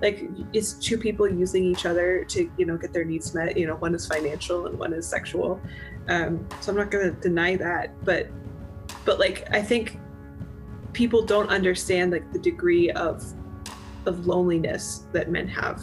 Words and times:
like 0.00 0.28
it's 0.52 0.72
two 0.74 0.96
people 0.96 1.28
using 1.28 1.64
each 1.64 1.86
other 1.86 2.24
to 2.24 2.50
you 2.56 2.66
know 2.66 2.76
get 2.76 2.92
their 2.92 3.04
needs 3.04 3.34
met? 3.34 3.56
You 3.56 3.66
know 3.66 3.76
one 3.76 3.94
is 3.94 4.06
financial 4.06 4.66
and 4.66 4.78
one 4.78 4.92
is 4.92 5.06
sexual. 5.06 5.60
Um, 6.08 6.46
so 6.60 6.72
i'm 6.72 6.78
not 6.78 6.90
going 6.90 7.14
to 7.14 7.20
deny 7.20 7.56
that 7.56 8.04
but 8.04 8.28
but 9.04 9.20
like 9.20 9.46
i 9.52 9.62
think 9.62 9.98
people 10.92 11.24
don't 11.24 11.48
understand 11.50 12.10
like 12.10 12.32
the 12.32 12.38
degree 12.38 12.90
of 12.92 13.22
of 14.06 14.26
loneliness 14.26 15.04
that 15.12 15.30
men 15.30 15.46
have. 15.46 15.82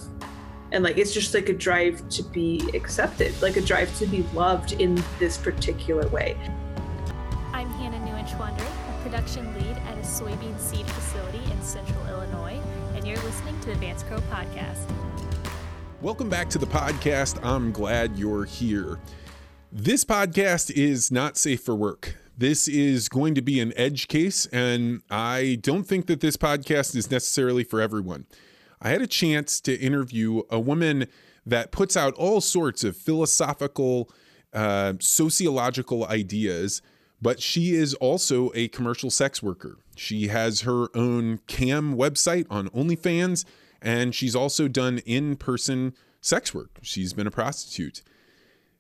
And 0.72 0.84
like 0.84 0.98
it's 0.98 1.14
just 1.14 1.34
like 1.34 1.50
a 1.50 1.54
drive 1.54 2.08
to 2.10 2.24
be 2.24 2.70
accepted 2.74 3.40
like 3.42 3.56
a 3.56 3.62
drive 3.62 3.96
to 4.00 4.06
be 4.06 4.24
loved 4.34 4.74
in 4.74 5.02
this 5.18 5.38
particular 5.38 6.08
way. 6.10 6.36
I'm 7.54 7.70
hannah 7.70 7.98
newinch 8.00 8.36
Neuenschwander 8.36 8.68
a 8.90 9.04
production 9.04 9.54
lead 9.54 9.78
at 9.78 9.98
a 9.98 10.02
soybean 10.02 10.60
seed 10.60 10.86
facility 10.88 11.52
in 11.52 11.62
central 11.62 12.06
illinois 12.08 12.60
you're 13.08 13.16
listening 13.24 13.58
to 13.62 13.68
the 13.68 13.76
vance 13.76 14.04
crowe 14.04 14.20
podcast. 14.30 14.86
Welcome 16.02 16.28
back 16.28 16.50
to 16.50 16.58
the 16.58 16.66
podcast. 16.66 17.40
I'm 17.42 17.72
glad 17.72 18.18
you're 18.18 18.44
here. 18.44 19.00
This 19.72 20.04
podcast 20.04 20.72
is 20.72 21.10
not 21.10 21.38
safe 21.38 21.62
for 21.62 21.74
work. 21.74 22.18
This 22.38 22.68
is 22.68 23.08
going 23.08 23.34
to 23.36 23.42
be 23.42 23.62
an 23.62 23.72
edge 23.78 24.10
case, 24.10 24.46
and 24.48 25.02
I 25.10 25.58
don't 25.62 25.86
think 25.86 26.08
that 26.08 26.20
this 26.20 26.36
podcast 26.36 26.98
is 26.98 27.10
necessarily 27.10 27.64
for 27.64 27.80
everyone. 27.80 28.26
I 28.82 28.90
had 28.90 29.02
a 29.02 29.08
chance 29.08 29.62
to 29.62 29.74
interview 29.80 30.42
a 30.50 30.60
woman 30.60 31.08
that 31.46 31.72
puts 31.72 31.96
out 31.96 32.14
all 32.16 32.42
sorts 32.42 32.84
of 32.84 32.98
philosophical, 32.98 34.10
uh, 34.54 34.96
sociological 35.00 36.06
ideas, 36.08 36.82
but 37.22 37.42
she 37.42 37.74
is 37.74 37.94
also 37.96 38.52
a 38.54 38.68
commercial 38.68 39.10
sex 39.10 39.42
worker. 39.42 39.78
She 39.96 40.28
has 40.28 40.62
her 40.62 40.96
own 40.96 41.40
cam 41.48 41.96
website 41.96 42.46
on 42.50 42.70
OnlyFans, 42.70 43.46
and 43.82 44.14
she's 44.14 44.36
also 44.36 44.68
done 44.68 45.00
in 45.00 45.36
person 45.36 45.94
sex 46.22 46.54
work. 46.54 46.80
She's 46.82 47.14
been 47.14 47.28
a 47.28 47.32
prostitute. 47.32 48.02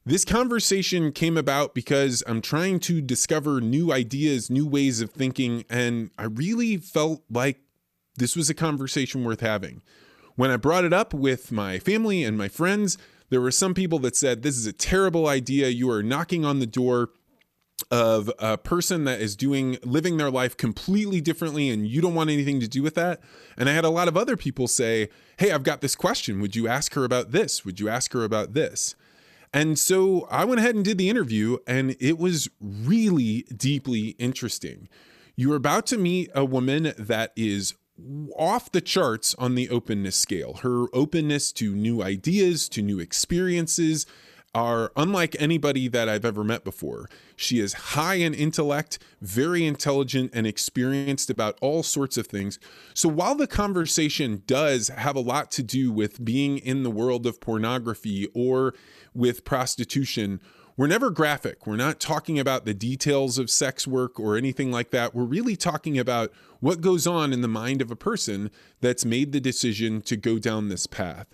This 0.06 0.24
conversation 0.24 1.12
came 1.12 1.38
about 1.38 1.74
because 1.74 2.24
I'm 2.28 2.42
trying 2.42 2.80
to 2.82 3.02
discover 3.02 3.60
new 3.60 3.92
ideas, 3.92 4.50
new 4.50 4.66
ways 4.66 5.02
of 5.02 5.12
thinking, 5.12 5.66
and 5.70 6.12
I 6.18 6.26
really 6.26 6.78
felt 6.78 7.24
like 7.30 7.60
this 8.16 8.36
was 8.36 8.50
a 8.50 8.54
conversation 8.54 9.24
worth 9.24 9.42
having. 9.42 9.82
When 10.36 10.50
I 10.50 10.58
brought 10.58 10.86
it 10.86 10.94
up 10.94 11.14
with 11.14 11.52
my 11.52 11.80
family 11.80 12.24
and 12.24 12.38
my 12.38 12.48
friends, 12.48 12.98
there 13.30 13.42
were 13.42 13.52
some 13.52 13.74
people 13.74 14.00
that 14.00 14.16
said, 14.16 14.44
This 14.44 14.58
is 14.58 14.66
a 14.66 14.72
terrible 14.72 15.28
idea. 15.28 15.68
You 15.68 15.90
are 15.90 16.04
knocking 16.04 16.46
on 16.46 16.60
the 16.60 16.66
door 16.66 17.10
of 17.92 18.32
a 18.40 18.58
person 18.58 19.04
that 19.04 19.22
is 19.22 19.36
doing 19.36 19.78
living 19.84 20.18
their 20.18 20.32
life 20.32 20.58
completely 20.58 21.22
differently 21.22 21.70
and 21.70 21.88
you 21.88 22.02
don't 22.02 22.16
want 22.16 22.30
anything 22.30 22.60
to 22.60 22.68
do 22.68 22.82
with 22.82 22.96
that 22.96 23.22
and 23.56 23.70
i 23.70 23.72
had 23.72 23.86
a 23.86 23.90
lot 23.90 24.08
of 24.08 24.18
other 24.18 24.36
people 24.36 24.68
say 24.68 25.08
hey 25.38 25.52
i've 25.52 25.62
got 25.62 25.80
this 25.80 25.96
question 25.96 26.42
would 26.42 26.56
you 26.56 26.68
ask 26.68 26.96
her 26.96 27.06
about 27.06 27.32
this 27.32 27.64
would 27.64 27.80
you 27.80 27.88
ask 27.88 28.14
her 28.14 28.24
about 28.24 28.54
this 28.54 28.96
and 29.54 29.80
so 29.80 30.28
I 30.30 30.46
went 30.46 30.60
ahead 30.60 30.76
and 30.76 30.84
did 30.84 30.98
the 30.98 31.10
interview, 31.10 31.58
and 31.66 31.96
it 32.00 32.18
was 32.18 32.50
really 32.60 33.44
deeply 33.56 34.10
interesting. 34.20 34.90
You're 35.36 35.56
about 35.56 35.86
to 35.88 35.98
meet 35.98 36.30
a 36.36 36.44
woman 36.44 36.94
that 36.98 37.32
is 37.36 37.76
off 38.38 38.72
the 38.72 38.82
charts 38.82 39.34
on 39.36 39.56
the 39.56 39.70
openness 39.70 40.16
scale. 40.16 40.56
Her 40.62 40.86
openness 40.94 41.52
to 41.54 41.74
new 41.76 42.04
ideas, 42.04 42.70
to 42.70 42.82
new 42.82 43.00
experiences, 43.00 44.06
are 44.56 44.92
unlike 44.96 45.36
anybody 45.40 45.88
that 45.88 46.10
I've 46.10 46.26
ever 46.26 46.44
met 46.44 46.64
before. 46.64 47.10
She 47.36 47.60
is 47.60 47.74
high 47.74 48.16
in 48.16 48.34
intellect, 48.34 48.98
very 49.22 49.66
intelligent, 49.66 50.32
and 50.34 50.48
experienced 50.48 51.30
about 51.30 51.58
all 51.62 51.84
sorts 51.84 52.18
of 52.18 52.28
things. 52.28 52.60
So 52.94 53.08
while 53.10 53.36
the 53.36 53.48
conversation 53.48 54.44
does 54.48 54.88
have 54.90 55.16
a 55.16 55.22
lot 55.22 55.52
to 55.52 55.64
do 55.64 55.92
with 55.92 56.24
being 56.24 56.58
in 56.58 56.84
the 56.84 56.90
world 56.90 57.28
of 57.28 57.40
pornography 57.40 58.28
or 58.34 58.74
with 59.14 59.46
prostitution, 59.46 60.42
we're 60.78 60.88
never 60.88 61.10
graphic. 61.10 61.66
We're 61.66 61.76
not 61.76 62.00
talking 62.00 62.38
about 62.38 62.66
the 62.66 62.74
details 62.74 63.40
of 63.40 63.50
sex 63.50 63.88
work 63.88 64.20
or 64.20 64.38
anything 64.38 64.72
like 64.72 64.92
that. 64.92 65.16
We're 65.16 65.24
really 65.24 65.56
talking 65.56 65.98
about 65.98 66.32
what 66.60 66.82
goes 66.82 67.08
on 67.08 67.34
in 67.34 67.42
the 67.42 67.48
mind 67.48 67.82
of 67.82 67.90
a 67.90 67.96
person 67.96 68.52
that's 68.80 69.04
made 69.04 69.32
the 69.32 69.40
decision 69.40 70.02
to 70.04 70.16
go 70.16 70.38
down 70.38 70.70
this 70.70 70.86
path. 70.86 71.28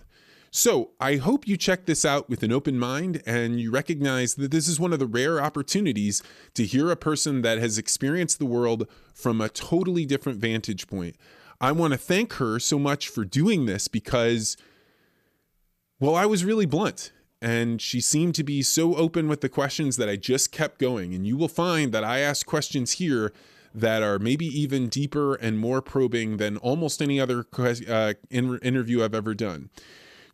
So, 0.56 0.90
I 1.00 1.16
hope 1.16 1.48
you 1.48 1.56
check 1.56 1.84
this 1.84 2.04
out 2.04 2.30
with 2.30 2.44
an 2.44 2.52
open 2.52 2.78
mind 2.78 3.24
and 3.26 3.60
you 3.60 3.72
recognize 3.72 4.36
that 4.36 4.52
this 4.52 4.68
is 4.68 4.78
one 4.78 4.92
of 4.92 5.00
the 5.00 5.06
rare 5.06 5.42
opportunities 5.42 6.22
to 6.54 6.64
hear 6.64 6.92
a 6.92 6.96
person 6.96 7.42
that 7.42 7.58
has 7.58 7.76
experienced 7.76 8.38
the 8.38 8.46
world 8.46 8.86
from 9.12 9.40
a 9.40 9.48
totally 9.48 10.06
different 10.06 10.38
vantage 10.38 10.86
point. 10.86 11.16
I 11.60 11.72
want 11.72 11.92
to 11.92 11.98
thank 11.98 12.34
her 12.34 12.60
so 12.60 12.78
much 12.78 13.08
for 13.08 13.24
doing 13.24 13.66
this 13.66 13.88
because, 13.88 14.56
well, 15.98 16.14
I 16.14 16.24
was 16.24 16.44
really 16.44 16.66
blunt 16.66 17.10
and 17.42 17.82
she 17.82 18.00
seemed 18.00 18.36
to 18.36 18.44
be 18.44 18.62
so 18.62 18.94
open 18.94 19.26
with 19.26 19.40
the 19.40 19.48
questions 19.48 19.96
that 19.96 20.08
I 20.08 20.14
just 20.14 20.52
kept 20.52 20.78
going. 20.78 21.14
And 21.14 21.26
you 21.26 21.36
will 21.36 21.48
find 21.48 21.90
that 21.90 22.04
I 22.04 22.20
ask 22.20 22.46
questions 22.46 22.92
here 22.92 23.32
that 23.74 24.04
are 24.04 24.20
maybe 24.20 24.46
even 24.46 24.88
deeper 24.88 25.34
and 25.34 25.58
more 25.58 25.82
probing 25.82 26.36
than 26.36 26.58
almost 26.58 27.02
any 27.02 27.18
other 27.18 27.44
uh, 27.58 28.14
interview 28.30 29.02
I've 29.02 29.16
ever 29.16 29.34
done. 29.34 29.70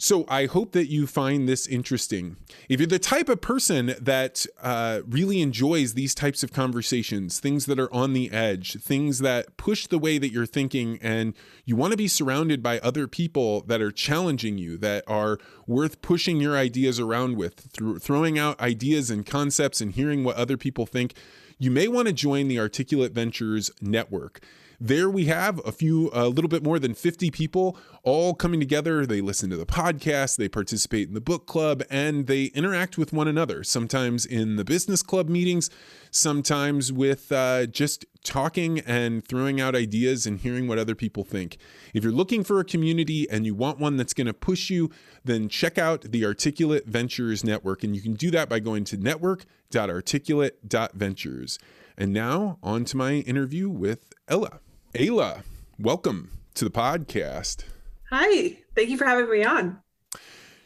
So 0.03 0.25
I 0.29 0.47
hope 0.47 0.73
that 0.73 0.87
you 0.87 1.07
find 1.07 1.47
this 1.47 1.67
interesting. 1.67 2.37
If 2.71 2.81
you're 2.81 2.87
the 2.87 2.99
type 2.99 3.29
of 3.29 3.43
person 3.43 3.95
that 4.01 4.47
uh, 4.63 5.03
really 5.07 5.43
enjoys 5.43 5.93
these 5.93 6.15
types 6.15 6.43
of 6.43 6.55
conversations, 6.55 7.39
things 7.39 7.67
that 7.67 7.79
are 7.79 7.93
on 7.93 8.15
the 8.15 8.31
edge, 8.31 8.81
things 8.81 9.19
that 9.19 9.59
push 9.59 9.87
the 9.87 9.99
way 9.99 10.17
that 10.17 10.33
you're 10.33 10.47
thinking, 10.47 10.99
and 11.03 11.35
you 11.67 11.77
want 11.77 11.91
to 11.91 11.99
be 11.99 12.09
surrounded 12.09 12.63
by 12.63 12.79
other 12.79 13.07
people 13.07 13.61
that 13.65 13.83
are 13.83 13.93
challenging 13.93 14.57
you, 14.57 14.79
that 14.79 15.05
are 15.07 15.37
worth 15.67 16.01
pushing 16.01 16.41
your 16.41 16.57
ideas 16.57 16.99
around 16.99 17.37
with, 17.37 17.69
through 17.71 17.99
throwing 17.99 18.39
out 18.39 18.59
ideas 18.59 19.11
and 19.11 19.27
concepts 19.27 19.83
and 19.83 19.93
hearing 19.93 20.25
what 20.25 20.37
other 20.37 20.57
people 20.57 20.87
think, 20.87 21.13
you 21.59 21.71
may 21.71 21.89
want 21.89 22.09
to 22.09 22.15
join 22.15 22.49
the 22.49 22.59
Articulate 22.59 23.13
Ventures 23.13 23.71
Network. 23.83 24.41
There 24.83 25.11
we 25.11 25.27
have 25.27 25.61
a 25.67 25.73
few, 25.73 26.09
a 26.15 26.31
little 26.31 26.49
bit 26.49 26.65
more 26.65 26.79
than 26.79 26.95
50 26.95 27.31
people 27.31 27.77
all 28.03 28.33
coming 28.33 28.61
together. 28.61 29.05
They 29.05 29.21
listen 29.21 29.51
to 29.51 29.59
the 29.59 29.67
podcast, 29.67 30.39
they 30.39 30.49
participate 30.49 31.07
in 31.07 31.13
the 31.13 31.21
book 31.21 31.47
club, 31.47 31.83
and 31.91 32.27
they 32.27 32.45
interact 32.47 32.97
with 32.97 33.13
one 33.13 33.29
another, 33.29 33.63
sometimes 33.63 34.25
in 34.25 34.57
the 34.57 34.65
business 34.65 35.03
club 35.03 35.29
meetings, 35.29 35.69
sometimes 36.11 36.95
with 36.95 37.31
uh, 37.31 37.67
just 37.67 38.07
talking 38.25 38.79
and 38.81 39.23
throwing 39.23 39.61
out 39.61 39.75
ideas 39.75 40.25
and 40.25 40.41
hearing 40.41 40.67
what 40.67 40.79
other 40.79 40.95
people 40.95 41.25
think. 41.25 41.59
If 41.93 42.03
you're 42.03 42.11
looking 42.11 42.43
for 42.43 42.59
a 42.59 42.65
community 42.65 43.29
and 43.31 43.45
you 43.45 43.55
want 43.55 43.81
one 43.81 43.99
that's 43.99 44.15
going 44.15 44.29
to 44.29 44.33
push 44.33 44.71
you, 44.71 44.91
then 45.23 45.51
check 45.51 45.77
out 45.77 46.11
the 46.11 46.25
Articulate 46.25 46.87
Ventures 46.87 47.45
Network. 47.45 47.85
And 47.85 47.95
you 47.95 48.01
can 48.01 48.15
do 48.15 48.31
that 48.31 48.49
by 48.49 48.61
going 48.61 48.85
to 48.85 48.97
network.articulate.ventures. 48.97 51.59
And 51.99 52.15
now, 52.15 52.59
on 52.63 52.87
to 52.87 52.97
my 52.97 53.17
interview 53.17 53.69
with 53.69 54.15
Aella. 54.27 54.61
Aella, 54.95 55.45
welcome 55.79 56.33
to 56.55 56.65
the 56.65 56.71
podcast. 56.71 57.63
Hi, 58.11 58.59
thank 58.75 58.89
you 58.89 58.99
for 58.99 59.05
having 59.05 59.31
me 59.31 59.45
on. 59.45 59.79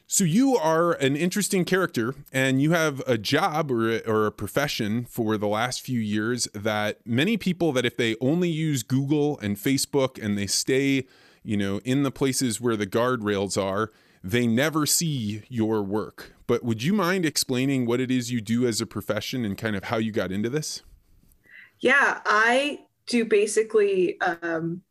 So 0.07 0.25
you 0.25 0.57
are 0.57 0.93
an 0.93 1.15
interesting 1.15 1.67
character 1.67 2.15
and 2.33 2.63
you 2.63 2.73
have 2.73 3.03
a 3.07 3.19
job 3.19 3.71
or, 3.71 3.99
or 4.07 4.25
a 4.25 4.33
profession 4.33 5.05
for 5.05 5.37
the 5.37 5.47
last 5.47 5.83
few 5.83 6.01
years 6.01 6.49
that 6.55 7.07
many 7.07 7.37
people 7.37 7.71
that 7.73 7.85
if 7.85 7.99
they 7.99 8.17
only 8.19 8.49
use 8.49 8.83
Google 8.83 9.39
and 9.41 9.57
Facebook 9.57 10.23
and 10.23 10.39
they 10.39 10.47
stay, 10.47 11.07
you 11.43 11.59
know, 11.59 11.83
in 11.85 12.03
the 12.03 12.11
places 12.11 12.63
where 12.63 12.77
the 12.77 12.87
guardrails 12.87 13.63
are, 13.63 13.93
they 14.23 14.47
never 14.47 14.87
see 14.87 15.43
your 15.51 15.83
work. 15.83 16.33
But 16.47 16.65
would 16.65 16.83
you 16.83 16.95
mind 16.95 17.27
explaining 17.27 17.85
what 17.85 18.01
it 18.01 18.11
is 18.11 18.33
you 18.33 18.41
do 18.41 18.67
as 18.67 18.81
a 18.81 18.87
profession 18.87 19.45
and 19.45 19.59
kind 19.59 19.77
of 19.77 19.85
how 19.85 19.99
you 19.99 20.13
got 20.13 20.33
into 20.33 20.49
this? 20.49 20.81
Yeah, 21.81 22.21
I 22.25 22.84
do 23.07 23.25
basically 23.25 24.21
um, 24.21 24.83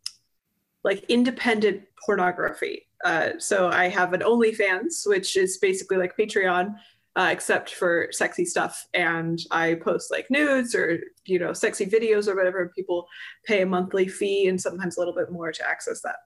like 0.84 1.03
independent 1.09 1.84
pornography. 2.06 2.88
Uh, 3.03 3.31
so 3.38 3.69
I 3.69 3.90
have 3.90 4.14
an 4.14 4.22
OnlyFans, 4.22 5.05
which 5.05 5.35
is 5.35 5.58
basically 5.58 5.97
like 5.97 6.17
Patreon, 6.17 6.76
uh, 7.16 7.29
except 7.32 7.72
for 7.72 8.08
sexy 8.11 8.46
stuff. 8.46 8.88
And 8.93 9.40
I 9.52 9.76
post 9.76 10.11
like 10.11 10.28
nudes 10.29 10.73
or, 10.73 10.99
you 11.26 11.40
know, 11.40 11.53
sexy 11.53 11.85
videos 11.85 12.28
or 12.28 12.35
whatever. 12.35 12.72
People 12.76 13.08
pay 13.46 13.61
a 13.61 13.66
monthly 13.66 14.08
fee 14.08 14.47
and 14.47 14.59
sometimes 14.59 14.97
a 14.97 14.99
little 14.99 15.14
bit 15.14 15.32
more 15.32 15.52
to 15.52 15.67
access 15.67 16.02
that. 16.02 16.17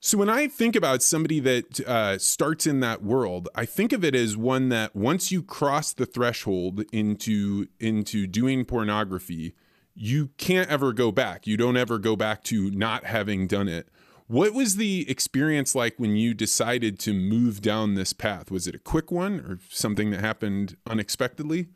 So 0.00 0.18
when 0.18 0.28
I 0.28 0.46
think 0.46 0.76
about 0.76 1.02
somebody 1.02 1.40
that 1.40 1.80
uh, 1.80 2.18
starts 2.18 2.66
in 2.66 2.80
that 2.80 3.02
world, 3.02 3.48
I 3.54 3.64
think 3.64 3.92
of 3.92 4.04
it 4.04 4.14
as 4.14 4.36
one 4.36 4.68
that 4.68 4.94
once 4.94 5.32
you 5.32 5.42
cross 5.42 5.92
the 5.92 6.06
threshold 6.06 6.84
into 6.92 7.66
into 7.80 8.26
doing 8.26 8.64
pornography, 8.64 9.54
you 9.96 10.28
can't 10.36 10.68
ever 10.70 10.92
go 10.92 11.10
back. 11.10 11.46
You 11.46 11.56
don't 11.56 11.76
ever 11.76 11.98
go 11.98 12.14
back 12.14 12.44
to 12.44 12.70
not 12.70 13.04
having 13.04 13.46
done 13.46 13.68
it. 13.68 13.88
What 14.28 14.52
was 14.52 14.76
the 14.76 15.08
experience 15.08 15.74
like 15.74 15.94
when 15.98 16.16
you 16.16 16.34
decided 16.34 16.98
to 17.00 17.14
move 17.14 17.62
down 17.62 17.94
this 17.94 18.12
path? 18.12 18.50
Was 18.50 18.66
it 18.66 18.74
a 18.74 18.78
quick 18.78 19.10
one 19.10 19.40
or 19.40 19.58
something 19.70 20.10
that 20.10 20.20
happened 20.20 20.76
unexpectedly? 20.86 21.68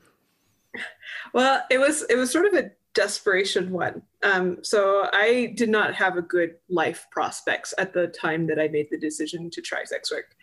Well, 1.33 1.63
it 1.71 1.79
was 1.79 2.05
it 2.11 2.17
was 2.17 2.31
sort 2.31 2.47
of 2.47 2.55
a 2.55 2.71
desperation 2.93 3.71
one. 3.71 4.03
Um, 4.23 4.59
so 4.63 5.09
I 5.13 5.53
did 5.57 5.69
not 5.69 5.95
have 5.95 6.17
a 6.17 6.23
good 6.23 6.57
life 6.69 7.07
prospects 7.11 7.73
at 7.79 7.93
the 7.93 8.09
time 8.09 8.47
that 8.49 8.59
I 8.59 8.69
made 8.69 8.89
the 8.91 8.99
decision 8.99 9.49
to 9.51 9.63
try 9.63 9.85
sex 9.85 10.11
work. 10.11 10.37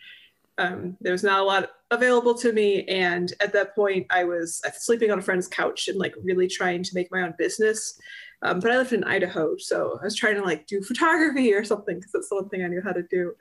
Um, 0.58 0.96
there 1.00 1.12
was 1.12 1.22
not 1.22 1.40
a 1.40 1.44
lot 1.44 1.70
available 1.90 2.34
to 2.34 2.52
me, 2.52 2.84
and 2.84 3.32
at 3.40 3.52
that 3.52 3.74
point, 3.74 4.06
I 4.10 4.24
was 4.24 4.60
sleeping 4.76 5.10
on 5.10 5.18
a 5.18 5.22
friend's 5.22 5.48
couch 5.48 5.88
and 5.88 5.98
like 5.98 6.14
really 6.22 6.48
trying 6.48 6.82
to 6.82 6.94
make 6.94 7.10
my 7.10 7.22
own 7.22 7.34
business. 7.38 7.98
Um, 8.42 8.60
but 8.60 8.70
I 8.70 8.76
lived 8.76 8.92
in 8.92 9.04
Idaho, 9.04 9.56
so 9.56 9.98
I 10.00 10.04
was 10.04 10.14
trying 10.14 10.36
to 10.36 10.42
like 10.42 10.66
do 10.66 10.82
photography 10.82 11.52
or 11.52 11.64
something 11.64 11.96
because 11.96 12.12
that's 12.12 12.28
the 12.28 12.36
one 12.36 12.48
thing 12.48 12.64
I 12.64 12.68
knew 12.68 12.82
how 12.82 12.92
to 12.92 13.02
do. 13.02 13.34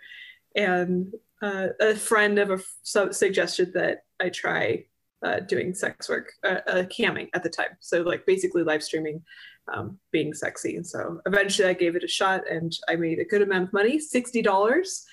And 0.55 1.13
uh, 1.41 1.69
a 1.79 1.95
friend 1.95 2.39
of 2.39 2.51
a 2.51 2.59
so 2.83 3.11
suggested 3.11 3.73
that 3.73 4.05
I 4.19 4.29
try 4.29 4.85
uh, 5.23 5.39
doing 5.41 5.73
sex 5.73 6.09
work, 6.09 6.31
uh, 6.43 6.59
uh, 6.67 6.83
camming 6.83 7.29
at 7.33 7.43
the 7.43 7.49
time. 7.49 7.77
So 7.79 8.01
like 8.01 8.25
basically 8.25 8.63
live 8.63 8.83
streaming, 8.83 9.23
um, 9.71 9.99
being 10.11 10.33
sexy. 10.33 10.75
And 10.75 10.85
so 10.85 11.21
eventually 11.25 11.67
I 11.67 11.73
gave 11.73 11.95
it 11.95 12.03
a 12.03 12.07
shot 12.07 12.49
and 12.49 12.75
I 12.87 12.95
made 12.95 13.19
a 13.19 13.25
good 13.25 13.41
amount 13.41 13.65
of 13.65 13.73
money, 13.73 13.99
sixty 13.99 14.41
dollars 14.41 15.05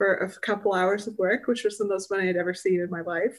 for 0.00 0.14
a 0.14 0.32
couple 0.40 0.72
hours 0.72 1.06
of 1.06 1.18
work, 1.18 1.46
which 1.46 1.62
was 1.62 1.76
the 1.76 1.84
most 1.86 2.10
money 2.10 2.30
I'd 2.30 2.36
ever 2.36 2.54
seen 2.54 2.80
in 2.80 2.88
my 2.88 3.02
life 3.02 3.38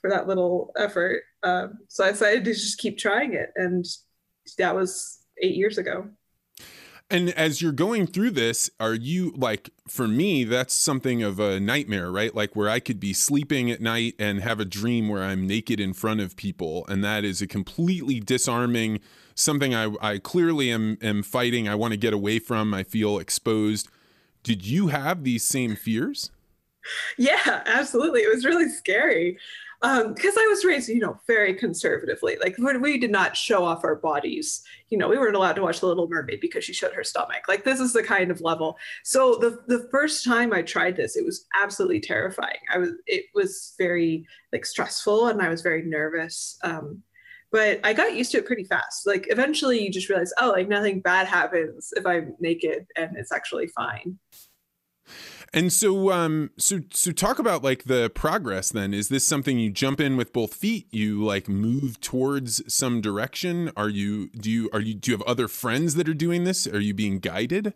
for 0.00 0.08
that 0.08 0.28
little 0.28 0.72
effort. 0.78 1.24
Um, 1.42 1.78
so 1.88 2.04
I 2.04 2.12
decided 2.12 2.44
to 2.44 2.52
just 2.52 2.78
keep 2.78 2.96
trying 2.96 3.34
it, 3.34 3.50
and 3.56 3.84
that 4.56 4.76
was 4.76 5.18
eight 5.42 5.56
years 5.56 5.78
ago. 5.78 6.08
And 7.10 7.30
as 7.30 7.60
you're 7.60 7.72
going 7.72 8.06
through 8.06 8.30
this, 8.30 8.70
are 8.78 8.94
you 8.94 9.32
like, 9.36 9.70
for 9.88 10.06
me, 10.06 10.44
that's 10.44 10.74
something 10.74 11.24
of 11.24 11.40
a 11.40 11.58
nightmare, 11.58 12.12
right? 12.12 12.32
Like 12.32 12.54
where 12.54 12.68
I 12.68 12.78
could 12.78 13.00
be 13.00 13.12
sleeping 13.12 13.68
at 13.68 13.80
night 13.80 14.14
and 14.16 14.40
have 14.42 14.60
a 14.60 14.64
dream 14.64 15.08
where 15.08 15.24
I'm 15.24 15.44
naked 15.44 15.80
in 15.80 15.92
front 15.92 16.20
of 16.20 16.36
people. 16.36 16.84
And 16.88 17.02
that 17.02 17.24
is 17.24 17.42
a 17.42 17.48
completely 17.48 18.20
disarming, 18.20 19.00
something 19.34 19.74
I, 19.74 19.92
I 20.00 20.18
clearly 20.18 20.70
am, 20.70 20.98
am 21.02 21.24
fighting. 21.24 21.68
I 21.68 21.74
want 21.74 21.92
to 21.92 21.96
get 21.96 22.12
away 22.12 22.38
from. 22.38 22.72
I 22.74 22.84
feel 22.84 23.18
exposed. 23.18 23.88
Did 24.46 24.64
you 24.64 24.86
have 24.86 25.24
these 25.24 25.42
same 25.42 25.74
fears? 25.74 26.30
Yeah, 27.18 27.64
absolutely. 27.66 28.20
It 28.20 28.32
was 28.32 28.44
really 28.44 28.68
scary 28.68 29.38
because 29.82 30.36
um, 30.36 30.38
I 30.38 30.46
was 30.48 30.64
raised, 30.64 30.88
you 30.88 31.00
know, 31.00 31.18
very 31.26 31.52
conservatively. 31.52 32.36
Like 32.40 32.56
we 32.56 32.96
did 32.96 33.10
not 33.10 33.36
show 33.36 33.64
off 33.64 33.82
our 33.82 33.96
bodies. 33.96 34.62
You 34.88 34.98
know, 34.98 35.08
we 35.08 35.18
weren't 35.18 35.34
allowed 35.34 35.54
to 35.54 35.62
watch 35.62 35.80
The 35.80 35.88
Little 35.88 36.06
Mermaid 36.06 36.40
because 36.40 36.62
she 36.62 36.72
showed 36.72 36.92
her 36.92 37.02
stomach. 37.02 37.48
Like 37.48 37.64
this 37.64 37.80
is 37.80 37.92
the 37.92 38.04
kind 38.04 38.30
of 38.30 38.40
level. 38.40 38.78
So 39.02 39.34
the 39.34 39.58
the 39.66 39.88
first 39.90 40.24
time 40.24 40.52
I 40.52 40.62
tried 40.62 40.96
this, 40.96 41.16
it 41.16 41.24
was 41.24 41.44
absolutely 41.60 41.98
terrifying. 41.98 42.60
I 42.72 42.78
was 42.78 42.90
it 43.08 43.24
was 43.34 43.74
very 43.78 44.28
like 44.52 44.64
stressful, 44.64 45.26
and 45.26 45.42
I 45.42 45.48
was 45.48 45.60
very 45.60 45.82
nervous. 45.82 46.56
Um, 46.62 47.02
but 47.52 47.80
I 47.84 47.92
got 47.92 48.14
used 48.14 48.32
to 48.32 48.38
it 48.38 48.46
pretty 48.46 48.64
fast. 48.64 49.06
Like 49.06 49.26
eventually, 49.30 49.82
you 49.82 49.90
just 49.90 50.08
realize, 50.08 50.32
oh, 50.38 50.50
like 50.50 50.68
nothing 50.68 51.00
bad 51.00 51.26
happens 51.26 51.92
if 51.96 52.06
I'm 52.06 52.34
naked, 52.40 52.86
and 52.96 53.16
it's 53.16 53.32
actually 53.32 53.68
fine. 53.68 54.18
And 55.54 55.72
so, 55.72 56.10
um, 56.10 56.50
so, 56.58 56.80
so 56.90 57.12
talk 57.12 57.38
about 57.38 57.62
like 57.62 57.84
the 57.84 58.10
progress. 58.10 58.70
Then 58.70 58.92
is 58.92 59.08
this 59.08 59.24
something 59.24 59.58
you 59.58 59.70
jump 59.70 60.00
in 60.00 60.16
with 60.16 60.32
both 60.32 60.54
feet? 60.54 60.88
You 60.90 61.22
like 61.24 61.48
move 61.48 62.00
towards 62.00 62.62
some 62.72 63.00
direction? 63.00 63.70
Are 63.76 63.88
you 63.88 64.28
do 64.30 64.50
you 64.50 64.68
are 64.72 64.80
you 64.80 64.94
do 64.94 65.12
you 65.12 65.16
have 65.16 65.26
other 65.26 65.48
friends 65.48 65.94
that 65.94 66.08
are 66.08 66.14
doing 66.14 66.44
this? 66.44 66.66
Are 66.66 66.80
you 66.80 66.94
being 66.94 67.20
guided? 67.20 67.72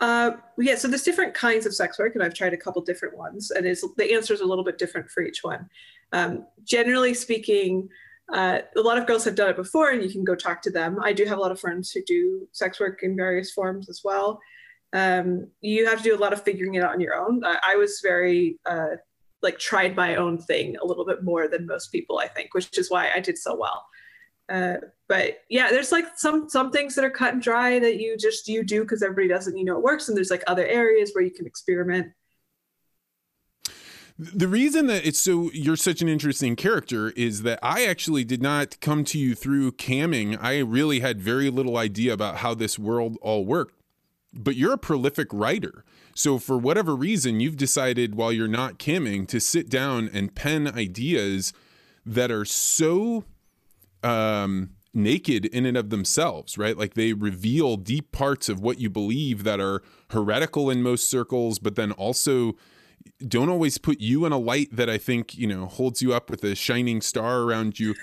Uh, 0.00 0.30
yeah, 0.56 0.76
so 0.76 0.88
there's 0.88 1.02
different 1.02 1.34
kinds 1.34 1.66
of 1.66 1.74
sex 1.74 1.98
work, 1.98 2.14
and 2.14 2.24
I've 2.24 2.32
tried 2.32 2.54
a 2.54 2.56
couple 2.56 2.80
different 2.80 3.18
ones, 3.18 3.50
and 3.50 3.66
is 3.66 3.84
the 3.98 4.14
answer 4.14 4.32
is 4.32 4.40
a 4.40 4.46
little 4.46 4.64
bit 4.64 4.78
different 4.78 5.10
for 5.10 5.22
each 5.22 5.40
one. 5.42 5.68
Um, 6.12 6.46
generally 6.64 7.12
speaking, 7.12 7.88
uh, 8.32 8.60
a 8.76 8.80
lot 8.80 8.98
of 8.98 9.06
girls 9.06 9.24
have 9.24 9.34
done 9.34 9.50
it 9.50 9.56
before, 9.56 9.90
and 9.90 10.02
you 10.02 10.10
can 10.10 10.24
go 10.24 10.34
talk 10.34 10.62
to 10.62 10.70
them. 10.70 10.98
I 11.02 11.12
do 11.12 11.24
have 11.24 11.38
a 11.38 11.40
lot 11.40 11.52
of 11.52 11.60
friends 11.60 11.90
who 11.90 12.02
do 12.04 12.48
sex 12.52 12.80
work 12.80 13.02
in 13.02 13.16
various 13.16 13.52
forms 13.52 13.88
as 13.88 14.02
well 14.04 14.40
um, 14.92 15.48
you 15.60 15.86
have 15.86 15.98
to 15.98 16.04
do 16.04 16.16
a 16.16 16.18
lot 16.18 16.32
of 16.32 16.42
figuring 16.42 16.74
it 16.74 16.82
out 16.82 16.92
on 16.92 17.00
your 17.00 17.14
own. 17.14 17.44
I, 17.44 17.58
I 17.64 17.76
was 17.76 18.00
very 18.02 18.58
uh, 18.66 18.96
like 19.42 19.58
tried 19.58 19.96
my 19.96 20.16
own 20.16 20.38
thing 20.38 20.76
a 20.76 20.86
little 20.86 21.06
bit 21.06 21.22
more 21.22 21.48
than 21.48 21.66
most 21.66 21.92
people, 21.92 22.18
I 22.18 22.28
think, 22.28 22.54
which 22.54 22.76
is 22.76 22.90
why 22.90 23.10
I 23.14 23.20
did 23.20 23.38
so 23.38 23.56
well. 23.56 23.84
Uh, 24.48 24.78
but 25.08 25.38
yeah, 25.48 25.70
there's 25.70 25.92
like 25.92 26.06
some 26.16 26.48
some 26.48 26.72
things 26.72 26.96
that 26.96 27.04
are 27.04 27.10
cut 27.10 27.34
and 27.34 27.42
dry 27.42 27.78
that 27.78 28.00
you 28.00 28.16
just 28.16 28.48
you 28.48 28.64
do 28.64 28.82
because 28.82 29.02
everybody 29.02 29.28
does 29.28 29.46
it 29.46 29.50
and 29.50 29.58
you 29.58 29.64
know 29.64 29.76
it 29.76 29.82
works, 29.82 30.08
and 30.08 30.16
there's 30.16 30.30
like 30.30 30.42
other 30.48 30.66
areas 30.66 31.12
where 31.14 31.24
you 31.24 31.30
can 31.30 31.46
experiment. 31.46 32.08
The 34.22 34.48
reason 34.48 34.86
that 34.88 35.06
it's 35.06 35.18
so 35.18 35.50
you're 35.52 35.76
such 35.76 36.02
an 36.02 36.08
interesting 36.08 36.54
character 36.54 37.10
is 37.10 37.42
that 37.42 37.58
I 37.62 37.86
actually 37.86 38.24
did 38.24 38.42
not 38.42 38.78
come 38.80 39.02
to 39.04 39.18
you 39.18 39.34
through 39.34 39.72
camming. 39.72 40.38
I 40.40 40.58
really 40.58 41.00
had 41.00 41.22
very 41.22 41.48
little 41.48 41.78
idea 41.78 42.12
about 42.12 42.36
how 42.36 42.54
this 42.54 42.78
world 42.78 43.16
all 43.22 43.46
worked 43.46 43.80
but 44.32 44.56
you're 44.56 44.72
a 44.72 44.78
prolific 44.78 45.28
writer. 45.32 45.84
So 46.14 46.38
for 46.38 46.58
whatever 46.58 46.94
reason, 46.94 47.40
you've 47.40 47.56
decided 47.56 48.14
while 48.14 48.32
you're 48.32 48.48
not 48.48 48.78
camming 48.78 49.26
to 49.28 49.40
sit 49.40 49.68
down 49.68 50.10
and 50.12 50.34
pen 50.34 50.68
ideas 50.68 51.52
that 52.04 52.30
are 52.30 52.44
so 52.44 53.24
um, 54.02 54.70
naked 54.92 55.46
in 55.46 55.66
and 55.66 55.76
of 55.76 55.90
themselves, 55.90 56.58
right? 56.58 56.76
Like 56.76 56.94
they 56.94 57.12
reveal 57.12 57.76
deep 57.76 58.12
parts 58.12 58.48
of 58.48 58.60
what 58.60 58.80
you 58.80 58.90
believe 58.90 59.44
that 59.44 59.60
are 59.60 59.82
heretical 60.10 60.70
in 60.70 60.82
most 60.82 61.08
circles, 61.08 61.58
but 61.58 61.76
then 61.76 61.92
also 61.92 62.56
don't 63.26 63.48
always 63.48 63.78
put 63.78 64.00
you 64.00 64.24
in 64.24 64.32
a 64.32 64.38
light 64.38 64.68
that 64.72 64.88
I 64.88 64.98
think, 64.98 65.36
you 65.36 65.46
know, 65.46 65.66
holds 65.66 66.02
you 66.02 66.12
up 66.14 66.30
with 66.30 66.42
a 66.44 66.54
shining 66.54 67.00
star 67.00 67.42
around 67.42 67.78
you. 67.78 67.94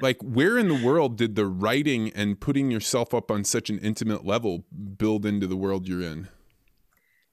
Like 0.00 0.20
where 0.22 0.58
in 0.58 0.68
the 0.68 0.84
world 0.84 1.16
did 1.16 1.36
the 1.36 1.46
writing 1.46 2.10
and 2.14 2.40
putting 2.40 2.70
yourself 2.70 3.14
up 3.14 3.30
on 3.30 3.44
such 3.44 3.70
an 3.70 3.78
intimate 3.78 4.24
level 4.24 4.64
build 4.98 5.24
into 5.24 5.46
the 5.46 5.56
world 5.56 5.88
you're 5.88 6.02
in? 6.02 6.28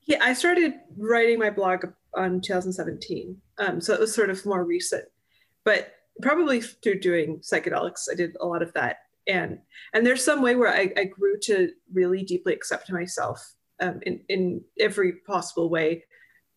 Yeah 0.03 0.17
i 0.21 0.33
started 0.33 0.73
writing 0.97 1.39
my 1.39 1.49
blog 1.49 1.85
on 2.15 2.41
2017 2.41 3.37
um, 3.59 3.79
so 3.79 3.93
it 3.93 3.99
was 3.99 4.13
sort 4.13 4.29
of 4.29 4.45
more 4.45 4.63
recent. 4.63 5.05
But 5.63 5.93
probably 6.21 6.61
through 6.61 6.99
doing 6.99 7.39
psychedelics 7.39 8.07
i 8.11 8.15
did 8.15 8.35
a 8.39 8.45
lot 8.45 8.61
of 8.61 8.73
that. 8.73 8.97
And 9.27 9.59
and 9.93 10.05
there's 10.05 10.23
some 10.23 10.41
way 10.41 10.55
where 10.55 10.73
i, 10.73 10.91
I 10.95 11.05
grew 11.05 11.37
to 11.43 11.69
really 11.93 12.23
deeply 12.23 12.53
accept 12.53 12.91
myself 12.91 13.53
um, 13.79 13.99
in, 14.05 14.21
in 14.29 14.61
every 14.79 15.13
possible 15.27 15.69
way 15.69 16.03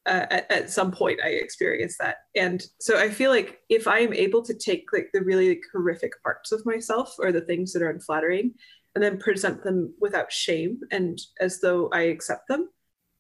uh, 0.06 0.26
at, 0.30 0.50
at, 0.50 0.70
some 0.70 0.92
point 0.92 1.20
I 1.24 1.28
experienced 1.28 1.98
that. 1.98 2.16
And 2.36 2.62
so 2.80 2.98
I 2.98 3.08
feel 3.08 3.30
like 3.30 3.60
if 3.68 3.88
I 3.88 4.00
am 4.00 4.12
able 4.12 4.42
to 4.42 4.54
take 4.54 4.86
like 4.92 5.08
the 5.12 5.22
really 5.22 5.50
like, 5.50 5.62
horrific 5.72 6.12
parts 6.22 6.52
of 6.52 6.64
myself 6.66 7.14
or 7.18 7.32
the 7.32 7.40
things 7.40 7.72
that 7.72 7.82
are 7.82 7.90
unflattering 7.90 8.52
and 8.94 9.02
then 9.02 9.18
present 9.18 9.64
them 9.64 9.94
without 10.00 10.30
shame 10.30 10.80
and 10.90 11.18
as 11.40 11.60
though 11.60 11.88
I 11.92 12.02
accept 12.02 12.48
them, 12.48 12.68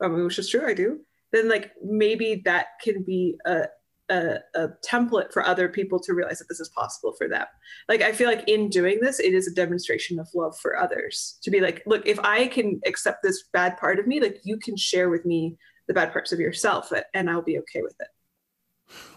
um, 0.02 0.24
which 0.24 0.38
is 0.38 0.50
true, 0.50 0.66
I 0.66 0.74
do, 0.74 1.00
then 1.32 1.48
like 1.48 1.72
maybe 1.82 2.42
that 2.44 2.66
can 2.82 3.02
be 3.02 3.36
a, 3.46 3.62
a, 4.10 4.36
a, 4.54 4.68
template 4.86 5.32
for 5.32 5.44
other 5.44 5.68
people 5.68 5.98
to 6.00 6.12
realize 6.12 6.38
that 6.38 6.48
this 6.48 6.60
is 6.60 6.68
possible 6.68 7.14
for 7.16 7.28
them. 7.28 7.46
Like, 7.88 8.02
I 8.02 8.12
feel 8.12 8.28
like 8.28 8.46
in 8.48 8.68
doing 8.68 8.98
this, 9.00 9.18
it 9.18 9.32
is 9.32 9.48
a 9.48 9.54
demonstration 9.54 10.18
of 10.18 10.28
love 10.34 10.56
for 10.60 10.76
others 10.76 11.38
to 11.42 11.50
be 11.50 11.60
like, 11.60 11.82
look, 11.86 12.06
if 12.06 12.18
I 12.20 12.48
can 12.48 12.80
accept 12.86 13.22
this 13.22 13.44
bad 13.52 13.78
part 13.78 13.98
of 13.98 14.06
me, 14.06 14.20
like 14.20 14.40
you 14.44 14.58
can 14.58 14.76
share 14.76 15.08
with 15.08 15.24
me 15.24 15.56
the 15.86 15.94
bad 15.94 16.12
parts 16.12 16.32
of 16.32 16.40
yourself 16.40 16.92
and 17.12 17.30
I'll 17.30 17.42
be 17.42 17.58
okay 17.58 17.82
with 17.82 17.94
it. 18.00 18.08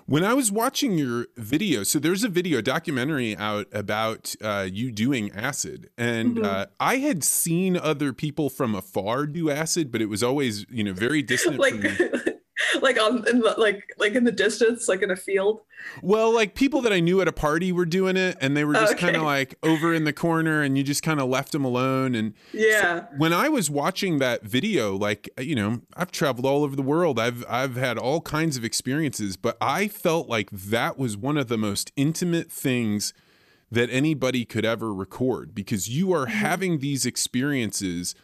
When 0.05 0.23
I 0.23 0.33
was 0.33 0.51
watching 0.51 0.97
your 0.97 1.27
video, 1.35 1.83
so 1.83 1.99
there's 1.99 2.23
a 2.23 2.29
video 2.29 2.59
a 2.59 2.61
documentary 2.61 3.35
out 3.35 3.67
about 3.73 4.35
uh, 4.41 4.67
you 4.71 4.89
doing 4.89 5.31
acid, 5.33 5.89
and 5.97 6.37
mm-hmm. 6.37 6.45
uh, 6.45 6.65
I 6.79 6.97
had 6.97 7.25
seen 7.25 7.75
other 7.75 8.13
people 8.13 8.49
from 8.49 8.73
afar 8.73 9.27
do 9.27 9.51
acid, 9.51 9.91
but 9.91 10.01
it 10.01 10.05
was 10.05 10.23
always 10.23 10.65
you 10.69 10.85
know 10.85 10.93
very 10.93 11.21
distant. 11.23 11.59
like 11.59 11.73
like 12.81 12.99
on 12.99 13.27
in 13.27 13.39
the, 13.39 13.55
like 13.57 13.93
like 13.97 14.13
in 14.13 14.23
the 14.23 14.31
distance, 14.31 14.87
like 14.87 15.01
in 15.01 15.11
a 15.11 15.15
field. 15.15 15.61
Well, 16.01 16.33
like 16.33 16.55
people 16.55 16.81
that 16.81 16.93
I 16.93 16.99
knew 16.99 17.21
at 17.21 17.27
a 17.27 17.31
party 17.31 17.71
were 17.71 17.85
doing 17.85 18.17
it, 18.17 18.37
and 18.41 18.57
they 18.57 18.65
were 18.65 18.73
just 18.73 18.93
okay. 18.93 19.07
kind 19.07 19.15
of 19.15 19.23
like 19.23 19.55
over 19.63 19.93
in 19.93 20.05
the 20.05 20.13
corner, 20.13 20.61
and 20.61 20.77
you 20.77 20.83
just 20.83 21.03
kind 21.03 21.19
of 21.19 21.29
left 21.29 21.51
them 21.51 21.63
alone. 21.63 22.15
And 22.15 22.33
yeah, 22.53 23.01
so 23.01 23.07
when 23.17 23.33
I 23.33 23.49
was 23.49 23.69
watching 23.69 24.19
that 24.19 24.43
video, 24.43 24.95
like 24.95 25.29
you 25.39 25.55
know, 25.55 25.81
I've 25.95 26.11
traveled 26.11 26.45
all 26.45 26.63
over 26.63 26.75
the 26.75 26.81
world. 26.81 27.19
I've 27.19 27.45
I've 27.47 27.75
had 27.75 27.97
all 27.97 28.21
kinds 28.21 28.57
of 28.57 28.65
experiences, 28.65 29.37
but 29.37 29.57
I 29.61 29.87
felt 29.87 30.27
like 30.27 30.49
that 30.51 30.97
was 30.97 31.15
one 31.15 31.37
of 31.37 31.47
the 31.47 31.57
most 31.57 31.91
intimate 31.95 32.51
things 32.51 33.13
that 33.69 33.89
anybody 33.91 34.45
could 34.45 34.65
ever 34.65 34.93
record 34.93 35.53
because 35.53 35.89
you 35.89 36.13
are 36.13 36.25
mm-hmm. 36.25 36.37
having 36.37 36.79
these 36.79 37.05
experiences 37.05 38.15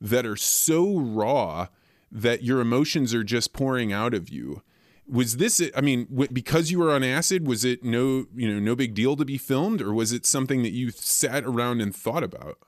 that 0.00 0.26
are 0.26 0.36
so 0.36 0.98
raw 0.98 1.68
that 2.10 2.42
your 2.42 2.60
emotions 2.60 3.14
are 3.14 3.24
just 3.24 3.52
pouring 3.52 3.92
out 3.92 4.14
of 4.14 4.28
you. 4.28 4.62
Was 5.10 5.38
this 5.38 5.62
i 5.74 5.80
mean 5.80 6.06
because 6.30 6.70
you 6.70 6.78
were 6.78 6.90
on 6.90 7.02
acid 7.02 7.46
was 7.46 7.64
it 7.64 7.82
no 7.82 8.26
you 8.34 8.46
know 8.46 8.60
no 8.60 8.76
big 8.76 8.92
deal 8.94 9.16
to 9.16 9.24
be 9.24 9.38
filmed 9.38 9.80
or 9.80 9.94
was 9.94 10.12
it 10.12 10.26
something 10.26 10.62
that 10.62 10.72
you 10.72 10.90
sat 10.90 11.44
around 11.44 11.80
and 11.80 11.96
thought 11.96 12.22
about? 12.22 12.58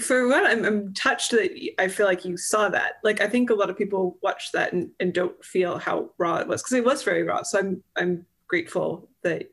For 0.00 0.26
one 0.28 0.46
I'm, 0.46 0.64
I'm 0.64 0.94
touched 0.94 1.32
that 1.32 1.50
i 1.78 1.88
feel 1.88 2.06
like 2.06 2.24
you 2.24 2.38
saw 2.38 2.70
that. 2.70 2.94
Like 3.04 3.20
i 3.20 3.28
think 3.28 3.50
a 3.50 3.54
lot 3.54 3.68
of 3.68 3.76
people 3.76 4.16
watch 4.22 4.50
that 4.52 4.72
and, 4.72 4.90
and 4.98 5.12
don't 5.12 5.44
feel 5.44 5.76
how 5.76 6.10
raw 6.16 6.36
it 6.36 6.48
was 6.48 6.62
because 6.62 6.72
it 6.72 6.84
was 6.86 7.02
very 7.02 7.22
raw. 7.22 7.42
So 7.42 7.58
i'm 7.58 7.82
i'm 7.96 8.24
grateful 8.48 9.10
that 9.22 9.52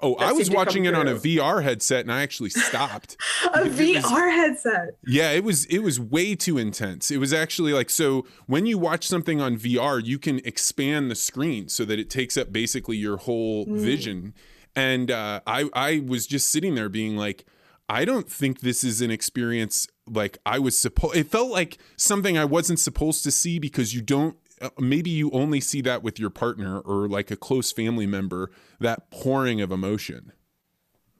Oh, 0.00 0.14
I 0.14 0.32
was 0.32 0.50
watching 0.50 0.84
it 0.84 0.94
on 0.94 1.08
a 1.08 1.14
VR 1.14 1.62
headset 1.62 2.02
and 2.02 2.12
I 2.12 2.22
actually 2.22 2.50
stopped. 2.50 3.16
a 3.52 3.60
VR 3.64 4.02
was, 4.02 4.04
headset. 4.04 4.96
Yeah, 5.06 5.30
it 5.32 5.44
was 5.44 5.64
it 5.66 5.80
was 5.80 6.00
way 6.00 6.34
too 6.34 6.56
intense. 6.58 7.10
It 7.10 7.18
was 7.18 7.32
actually 7.32 7.72
like 7.72 7.90
so 7.90 8.26
when 8.46 8.66
you 8.66 8.78
watch 8.78 9.06
something 9.06 9.40
on 9.40 9.56
VR, 9.56 10.04
you 10.04 10.18
can 10.18 10.40
expand 10.44 11.10
the 11.10 11.14
screen 11.14 11.68
so 11.68 11.84
that 11.84 11.98
it 11.98 12.10
takes 12.10 12.36
up 12.36 12.52
basically 12.52 12.96
your 12.96 13.18
whole 13.18 13.66
mm. 13.66 13.78
vision. 13.78 14.34
And 14.74 15.10
uh, 15.10 15.40
I 15.46 15.68
I 15.72 16.02
was 16.06 16.26
just 16.26 16.50
sitting 16.50 16.74
there 16.74 16.88
being 16.88 17.16
like, 17.16 17.44
I 17.88 18.04
don't 18.04 18.30
think 18.30 18.60
this 18.60 18.84
is 18.84 19.00
an 19.00 19.10
experience 19.10 19.88
like 20.06 20.38
I 20.46 20.58
was 20.58 20.78
supposed. 20.78 21.16
It 21.16 21.28
felt 21.28 21.50
like 21.50 21.78
something 21.96 22.38
I 22.38 22.44
wasn't 22.44 22.78
supposed 22.78 23.24
to 23.24 23.30
see 23.30 23.58
because 23.58 23.94
you 23.94 24.00
don't 24.00 24.36
maybe 24.78 25.10
you 25.10 25.30
only 25.30 25.60
see 25.60 25.80
that 25.82 26.02
with 26.02 26.18
your 26.18 26.30
partner 26.30 26.80
or 26.80 27.08
like 27.08 27.30
a 27.30 27.36
close 27.36 27.72
family 27.72 28.06
member 28.06 28.50
that 28.80 29.10
pouring 29.10 29.60
of 29.60 29.70
emotion. 29.70 30.32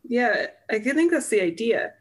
Yeah 0.05 0.47
i 0.71 0.79
think 0.79 1.11
that's 1.11 1.29
the 1.29 1.43
idea. 1.43 1.93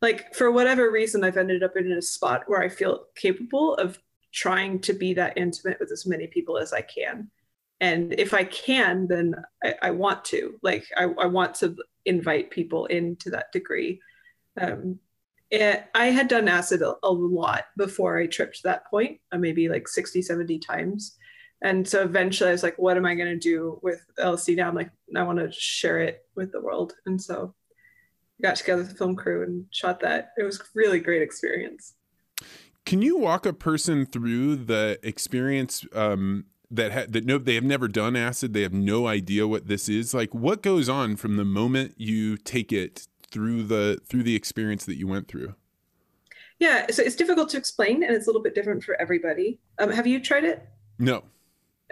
Like 0.00 0.34
for 0.34 0.50
whatever 0.50 0.90
reason 0.90 1.24
i've 1.24 1.36
ended 1.36 1.62
up 1.62 1.76
in 1.76 1.92
a 1.92 2.02
spot 2.02 2.42
where 2.46 2.62
i 2.62 2.68
feel 2.68 3.06
capable 3.14 3.74
of 3.74 3.98
trying 4.32 4.80
to 4.80 4.92
be 4.92 5.14
that 5.14 5.36
intimate 5.36 5.78
with 5.78 5.92
as 5.92 6.06
many 6.06 6.26
people 6.26 6.58
as 6.58 6.72
i 6.72 6.82
can. 6.82 7.30
And 7.80 8.14
if 8.18 8.34
i 8.34 8.44
can 8.44 9.06
then 9.06 9.34
i, 9.62 9.74
I 9.82 9.90
want 9.90 10.24
to. 10.26 10.58
Like 10.62 10.84
I, 10.96 11.04
I, 11.04 11.26
want 11.26 11.54
to 11.56 11.76
invite 12.04 12.50
people 12.50 12.86
into 12.86 13.30
that 13.30 13.52
degree. 13.52 14.00
Um, 14.60 14.98
it, 15.52 15.84
I 15.94 16.06
had 16.06 16.28
done 16.28 16.48
acid 16.48 16.80
a, 16.80 16.94
lot 17.04 17.64
before 17.76 18.18
I 18.18 18.26
tripped 18.26 18.62
that 18.64 18.86
point, 18.90 19.20
uh, 19.32 19.38
maybe 19.38 19.68
like 19.68 19.86
60, 19.86 20.22
70 20.22 20.58
times. 20.58 21.16
And 21.60 21.86
so 21.86 22.02
eventually 22.02 22.48
I 22.48 22.52
was 22.52 22.62
like, 22.62 22.78
what 22.78 22.96
am 22.96 23.04
I 23.04 23.14
going 23.14 23.28
to 23.28 23.36
do 23.38 23.78
with 23.82 24.00
LSD 24.18 24.56
now? 24.56 24.68
I'm 24.68 24.74
like, 24.74 24.90
I 25.14 25.22
want 25.22 25.38
to 25.38 25.52
share 25.52 26.00
it 26.00 26.24
with 26.34 26.52
the 26.52 26.60
world. 26.60 26.94
And 27.04 27.20
so 27.20 27.54
I 28.40 28.48
got 28.48 28.56
together 28.56 28.80
with 28.80 28.92
the 28.92 28.96
film 28.96 29.14
crew 29.14 29.42
and 29.42 29.66
shot 29.70 30.00
that. 30.00 30.30
It 30.38 30.42
was 30.42 30.60
really 30.74 31.00
great 31.00 31.20
experience. 31.20 31.94
Can 32.86 33.02
you 33.02 33.18
walk 33.18 33.44
a 33.44 33.52
person 33.52 34.06
through 34.06 34.56
the 34.56 34.98
experience 35.02 35.84
um, 35.94 36.46
that 36.70 36.92
ha- 36.92 37.06
that 37.10 37.26
no 37.26 37.38
they 37.38 37.54
have 37.54 37.62
never 37.62 37.86
done 37.86 38.16
acid, 38.16 38.54
they 38.54 38.62
have 38.62 38.72
no 38.72 39.06
idea 39.06 39.46
what 39.46 39.68
this 39.68 39.88
is? 39.88 40.14
Like 40.14 40.34
what 40.34 40.62
goes 40.62 40.88
on 40.88 41.14
from 41.14 41.36
the 41.36 41.44
moment 41.44 41.94
you 41.98 42.38
take 42.38 42.72
it 42.72 43.06
through 43.32 43.64
the 43.64 43.98
through 44.06 44.22
the 44.22 44.36
experience 44.36 44.84
that 44.84 44.96
you 44.96 45.08
went 45.08 45.26
through? 45.26 45.54
Yeah, 46.58 46.86
so 46.90 47.02
it's 47.02 47.16
difficult 47.16 47.48
to 47.50 47.56
explain, 47.56 48.04
and 48.04 48.14
it's 48.14 48.26
a 48.26 48.28
little 48.28 48.42
bit 48.42 48.54
different 48.54 48.84
for 48.84 48.94
everybody. 49.00 49.58
Um, 49.80 49.90
have 49.90 50.06
you 50.06 50.20
tried 50.20 50.44
it? 50.44 50.68
No. 50.98 51.24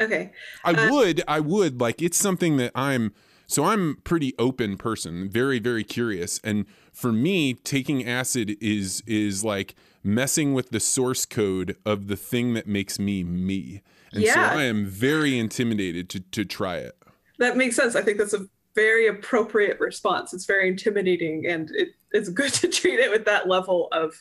Okay. 0.01 0.33
I 0.65 0.73
uh, 0.73 0.93
would. 0.93 1.23
I 1.27 1.41
would 1.41 1.81
like. 1.81 2.01
It's 2.01 2.19
something 2.19 2.57
that 2.59 2.73
I'm. 2.75 3.13
So 3.47 3.65
I'm 3.65 3.97
pretty 4.05 4.33
open 4.39 4.77
person, 4.77 5.29
very 5.29 5.59
very 5.59 5.83
curious, 5.83 6.39
and 6.45 6.67
for 6.93 7.11
me, 7.11 7.55
taking 7.55 8.07
acid 8.07 8.57
is 8.61 9.03
is 9.07 9.43
like 9.43 9.75
messing 10.05 10.55
with 10.55 10.71
the 10.71 10.79
source 10.79 11.27
code 11.27 11.77
of 11.85 12.07
the 12.07 12.17
thing 12.17 12.55
that 12.55 12.69
makes 12.69 13.01
me 13.01 13.25
me. 13.25 13.83
And 14.13 14.23
yeah. 14.23 14.35
so 14.35 14.41
I 14.41 14.63
am 14.63 14.87
very 14.87 15.37
intimidated 15.37 16.09
to 16.11 16.21
to 16.21 16.45
try 16.45 16.77
it. 16.77 16.97
That 17.39 17.57
makes 17.57 17.75
sense. 17.75 17.97
I 17.97 18.03
think 18.03 18.19
that's 18.19 18.35
a 18.35 18.47
very 18.75 19.09
appropriate 19.09 19.81
response. 19.81 20.33
It's 20.33 20.47
very 20.47 20.69
intimidating, 20.69 21.47
and 21.47 21.71
it, 21.75 21.91
it's 22.13 22.29
good 22.29 22.53
to 22.55 22.69
treat 22.69 23.01
it 23.01 23.11
with 23.11 23.25
that 23.27 23.49
level 23.49 23.89
of 23.93 24.15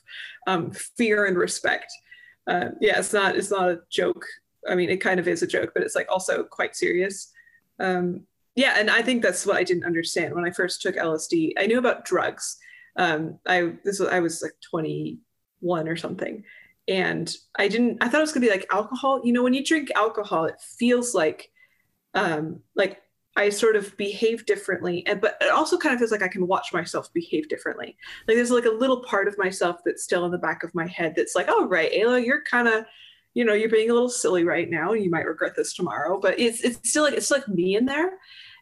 um, 0.48 0.72
fear 0.72 1.26
and 1.26 1.38
respect. 1.38 1.92
Uh, 2.48 2.70
yeah, 2.82 3.00
it's 3.00 3.14
not 3.14 3.36
it's 3.36 3.52
not 3.52 3.70
a 3.70 3.82
joke. 3.90 4.26
I 4.68 4.76
mean, 4.76 4.90
it 4.90 4.98
kind 4.98 5.20
of 5.20 5.28
is 5.28 5.42
a 5.42 5.48
joke, 5.48 5.72
but 5.74 5.84
it's 5.84 5.96
like 5.96 6.08
also 6.10 6.44
quite 6.44 6.76
serious. 6.76 7.32
Um, 7.80 8.26
yeah, 8.56 8.76
and 8.78 8.90
I 8.90 9.02
think 9.02 9.22
that's 9.24 9.46
what 9.46 9.56
I 9.56 9.64
didn't 9.64 9.86
understand 9.86 10.34
when 10.34 10.46
I 10.46 10.52
first 10.52 10.82
took 10.82 10.96
LSD. 10.96 11.54
I 11.58 11.66
knew 11.66 11.78
about 11.78 12.06
drugs. 12.06 12.58
Um, 12.98 13.40
I 13.48 13.74
this 13.86 14.00
was, 14.00 14.10
I 14.10 14.20
was 14.20 14.42
like 14.42 14.54
21 14.70 15.88
or 15.88 15.96
something, 15.96 16.44
and 16.88 17.34
I 17.58 17.68
didn't. 17.68 18.00
I 18.02 18.10
thought 18.10 18.18
it 18.18 18.22
was 18.22 18.34
gonna 18.34 18.46
be 18.46 18.52
like 18.52 18.68
alcohol. 18.72 19.22
You 19.24 19.32
know, 19.32 19.44
when 19.44 19.54
you 19.54 19.64
drink 19.64 19.92
alcohol, 19.96 20.46
it 20.46 20.60
feels 20.78 21.14
like 21.14 21.50
um, 22.14 22.62
like 22.76 23.02
I 23.40 23.50
sort 23.50 23.78
of 23.78 23.96
behave 23.96 24.46
differently. 24.46 25.06
And 25.08 25.22
but 25.22 25.38
it 25.40 25.50
also 25.50 25.78
kind 25.78 25.94
of 25.94 26.00
feels 26.00 26.12
like 26.12 26.22
I 26.22 26.28
can 26.28 26.46
watch 26.46 26.74
myself 26.74 27.12
behave 27.14 27.48
differently. 27.48 27.96
Like 28.28 28.36
there's 28.36 28.52
like 28.52 28.66
a 28.66 28.70
little 28.70 29.02
part 29.04 29.30
of 29.30 29.38
myself 29.38 29.80
that's 29.86 30.04
still 30.04 30.26
in 30.26 30.32
the 30.32 30.38
back 30.38 30.64
of 30.64 30.76
my 30.76 30.86
head 30.86 31.14
that's 31.16 31.36
like, 31.36 31.46
oh 31.48 31.66
right, 31.66 31.92
Aella, 31.94 32.24
you're 32.24 32.44
kind 32.44 32.68
of, 32.68 32.84
you 33.34 33.46
know, 33.46 33.54
you're 33.54 33.70
being 33.70 33.90
a 33.90 33.94
little 33.94 34.10
silly 34.10 34.44
right 34.44 34.70
now. 34.70 34.92
You 34.92 35.10
might 35.10 35.26
regret 35.26 35.54
this 35.56 35.74
tomorrow. 35.74 36.20
But 36.20 36.38
it's 36.38 36.62
it's 36.62 36.90
still 36.90 37.04
like 37.04 37.14
it's 37.14 37.32
like 37.32 37.48
me 37.48 37.78
in 37.78 37.86
there. 37.86 38.18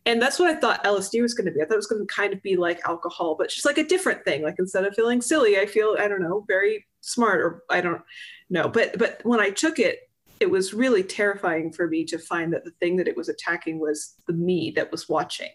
And 0.06 0.22
that's 0.22 0.38
what 0.38 0.50
I 0.50 0.60
thought 0.60 0.84
LSD 0.84 1.24
was 1.24 1.34
going 1.34 1.48
to 1.48 1.52
be. 1.52 1.62
I 1.62 1.66
thought 1.66 1.74
it 1.74 1.78
was 1.78 1.88
going 1.88 2.06
to 2.06 2.14
kind 2.14 2.32
of 2.32 2.42
be 2.44 2.56
like 2.56 2.80
alcohol, 2.88 3.36
but 3.36 3.50
just 3.50 3.66
like 3.66 3.80
a 3.80 3.84
different 3.84 4.24
thing. 4.24 4.44
Like 4.44 4.56
instead 4.60 4.86
of 4.86 4.96
feeling 4.96 5.22
silly, 5.22 5.58
I 5.58 5.66
feel, 5.66 5.98
I 6.00 6.08
don't 6.08 6.22
know, 6.22 6.46
very 6.48 6.86
smart 7.02 7.42
or 7.42 7.64
I 7.70 7.82
don't 7.82 8.02
know. 8.50 8.70
But 8.70 8.98
but 9.00 9.20
when 9.24 9.40
I 9.40 9.50
took 9.50 9.80
it, 9.80 10.07
it 10.40 10.50
was 10.50 10.74
really 10.74 11.04
terrifying 11.04 11.72
for 11.72 11.88
me 11.88 12.06
to 12.06 12.18
find 12.18 12.54
that 12.54 12.64
the 12.64 12.72
thing 12.80 12.98
that 12.98 13.08
it 13.08 13.18
was 13.18 13.30
attacking 13.30 13.80
was 13.80 14.16
the 14.28 14.34
me 14.34 14.72
that 14.76 14.92
was 14.92 15.10
watching. 15.10 15.50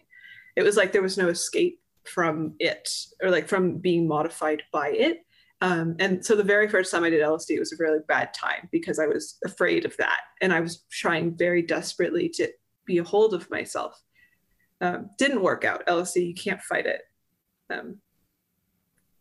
It 0.55 0.63
was 0.63 0.77
like 0.77 0.91
there 0.91 1.01
was 1.01 1.17
no 1.17 1.29
escape 1.29 1.79
from 2.03 2.53
it 2.59 2.89
or 3.21 3.29
like 3.29 3.47
from 3.47 3.77
being 3.77 4.07
modified 4.07 4.63
by 4.71 4.89
it. 4.89 5.25
Um, 5.61 5.95
and 5.99 6.25
so 6.25 6.35
the 6.35 6.43
very 6.43 6.67
first 6.67 6.91
time 6.91 7.03
I 7.03 7.09
did 7.09 7.21
LSD 7.21 7.51
it 7.51 7.59
was 7.59 7.71
a 7.71 7.77
really 7.81 7.99
bad 8.07 8.33
time 8.33 8.67
because 8.71 8.99
I 8.99 9.07
was 9.07 9.37
afraid 9.45 9.85
of 9.85 9.95
that. 9.97 10.19
And 10.41 10.53
I 10.53 10.59
was 10.59 10.83
trying 10.91 11.37
very 11.37 11.61
desperately 11.61 12.27
to 12.35 12.49
be 12.85 12.97
a 12.97 13.03
hold 13.03 13.33
of 13.33 13.49
myself. 13.49 13.97
Um, 14.81 15.09
didn't 15.17 15.41
work 15.41 15.63
out. 15.63 15.87
LSD, 15.87 16.27
you 16.27 16.33
can't 16.33 16.61
fight 16.61 16.85
it. 16.85 17.01
Um, 17.69 17.99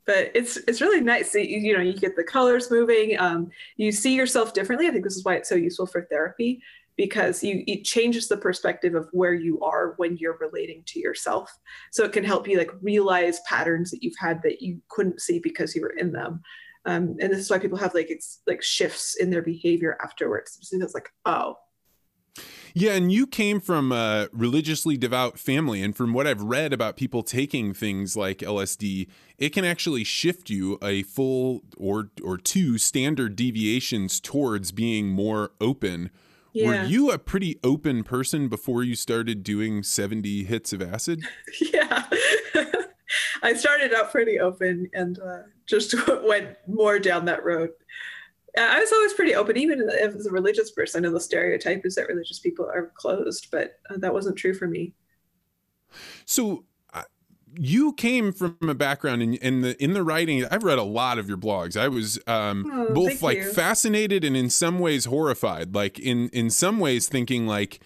but 0.06 0.30
it's 0.34 0.56
it's 0.68 0.80
really 0.80 1.00
nice. 1.00 1.34
You, 1.34 1.42
you, 1.42 1.76
know, 1.76 1.82
you 1.82 1.94
get 1.94 2.16
the 2.16 2.24
colors 2.24 2.70
moving. 2.70 3.18
Um, 3.18 3.50
you 3.76 3.92
see 3.92 4.14
yourself 4.14 4.52
differently. 4.52 4.88
I 4.88 4.90
think 4.90 5.04
this 5.04 5.16
is 5.16 5.24
why 5.24 5.34
it's 5.34 5.48
so 5.48 5.54
useful 5.54 5.86
for 5.86 6.06
therapy 6.10 6.62
because 6.96 7.42
you 7.42 7.64
it 7.66 7.84
changes 7.84 8.28
the 8.28 8.36
perspective 8.36 8.94
of 8.94 9.08
where 9.12 9.34
you 9.34 9.60
are 9.60 9.94
when 9.96 10.16
you're 10.16 10.38
relating 10.38 10.82
to 10.86 11.00
yourself. 11.00 11.56
So 11.90 12.04
it 12.04 12.12
can 12.12 12.24
help 12.24 12.48
you 12.48 12.58
like 12.58 12.70
realize 12.82 13.40
patterns 13.48 13.90
that 13.90 14.02
you've 14.02 14.18
had 14.18 14.42
that 14.42 14.60
you 14.60 14.80
couldn't 14.88 15.20
see 15.20 15.38
because 15.38 15.74
you 15.74 15.82
were 15.82 15.96
in 15.96 16.12
them. 16.12 16.42
Um, 16.84 17.16
and 17.20 17.32
this 17.32 17.38
is 17.38 17.50
why 17.50 17.58
people 17.58 17.78
have 17.78 17.94
like 17.94 18.10
it's 18.10 18.42
like 18.46 18.62
shifts 18.62 19.16
in 19.16 19.30
their 19.30 19.42
behavior 19.42 19.96
afterwards. 20.02 20.58
It's 20.72 20.94
like, 20.94 21.10
oh, 21.24 21.56
yeah, 22.74 22.92
and 22.92 23.12
you 23.12 23.26
came 23.26 23.60
from 23.60 23.92
a 23.92 24.28
religiously 24.32 24.96
devout 24.96 25.38
family, 25.38 25.82
and 25.82 25.94
from 25.96 26.12
what 26.12 26.26
I've 26.26 26.42
read 26.42 26.72
about 26.72 26.96
people 26.96 27.22
taking 27.22 27.74
things 27.74 28.16
like 28.16 28.38
LSD, 28.38 29.08
it 29.38 29.50
can 29.50 29.64
actually 29.64 30.04
shift 30.04 30.48
you 30.48 30.78
a 30.82 31.02
full 31.02 31.62
or 31.76 32.10
or 32.22 32.38
two 32.38 32.78
standard 32.78 33.36
deviations 33.36 34.20
towards 34.20 34.72
being 34.72 35.08
more 35.08 35.52
open. 35.60 36.10
Yeah. 36.52 36.66
Were 36.66 36.84
you 36.84 37.10
a 37.10 37.18
pretty 37.18 37.58
open 37.64 38.04
person 38.04 38.48
before 38.48 38.82
you 38.82 38.94
started 38.94 39.42
doing 39.42 39.82
70 39.82 40.44
hits 40.44 40.72
of 40.72 40.82
acid? 40.82 41.24
yeah. 41.72 42.04
I 43.42 43.54
started 43.54 43.92
out 43.94 44.12
pretty 44.12 44.38
open 44.38 44.90
and 44.92 45.18
uh, 45.18 45.42
just 45.66 45.94
went 46.24 46.56
more 46.66 46.98
down 46.98 47.24
that 47.26 47.44
road. 47.44 47.70
I 48.58 48.78
was 48.80 48.92
always 48.92 49.14
pretty 49.14 49.34
open, 49.34 49.56
even 49.56 49.88
as 49.88 50.26
a 50.26 50.30
religious 50.30 50.70
person. 50.70 51.04
I 51.04 51.08
know 51.08 51.14
the 51.14 51.20
stereotype 51.20 51.86
is 51.86 51.94
that 51.94 52.08
religious 52.08 52.38
people 52.38 52.66
are 52.66 52.92
closed, 52.94 53.48
but 53.50 53.78
uh, 53.88 53.96
that 53.98 54.12
wasn't 54.12 54.36
true 54.36 54.52
for 54.52 54.66
me. 54.66 54.92
So, 56.26 56.64
uh, 56.92 57.04
you 57.58 57.94
came 57.94 58.32
from 58.32 58.56
a 58.62 58.74
background 58.74 59.22
in, 59.22 59.34
in, 59.34 59.60
the 59.62 59.82
in 59.82 59.94
the 59.94 60.02
writing. 60.02 60.44
I've 60.44 60.64
read 60.64 60.78
a 60.78 60.82
lot 60.82 61.18
of 61.18 61.28
your 61.28 61.38
blogs. 61.38 61.78
I 61.78 61.88
was 61.88 62.18
um, 62.26 62.70
oh, 62.70 62.92
both 62.92 63.22
like 63.22 63.38
you. 63.38 63.52
fascinated 63.52 64.22
and 64.22 64.36
in 64.36 64.50
some 64.50 64.78
ways 64.78 65.06
horrified. 65.06 65.74
Like 65.74 65.98
in 65.98 66.28
in 66.30 66.50
some 66.50 66.78
ways 66.78 67.08
thinking 67.08 67.46
like 67.46 67.80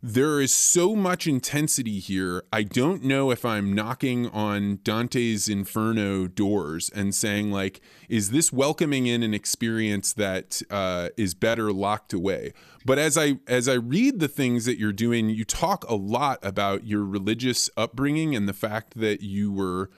there 0.00 0.40
is 0.40 0.52
so 0.52 0.94
much 0.94 1.26
intensity 1.26 1.98
here. 1.98 2.44
I 2.52 2.62
don't 2.62 3.02
know 3.02 3.32
if 3.32 3.44
I'm 3.44 3.72
knocking 3.72 4.28
on 4.28 4.78
Dante's 4.84 5.48
Inferno 5.48 6.28
doors 6.28 6.88
and 6.94 7.12
saying 7.12 7.50
like, 7.50 7.80
is 8.08 8.30
this 8.30 8.52
welcoming 8.52 9.08
in 9.08 9.24
an 9.24 9.34
experience 9.34 10.12
that 10.12 10.62
uh, 10.70 11.08
is 11.16 11.34
better 11.34 11.72
locked 11.72 12.12
away? 12.12 12.52
But 12.84 12.98
as 13.00 13.18
I 13.18 13.38
as 13.48 13.68
I 13.68 13.74
read 13.74 14.20
the 14.20 14.28
things 14.28 14.66
that 14.66 14.78
you're 14.78 14.92
doing, 14.92 15.30
you 15.30 15.44
talk 15.44 15.84
a 15.88 15.96
lot 15.96 16.38
about 16.44 16.86
your 16.86 17.04
religious 17.04 17.68
upbringing 17.76 18.36
and 18.36 18.48
the 18.48 18.52
fact 18.52 18.98
that 19.00 19.20
you 19.20 19.52
were 19.52 19.90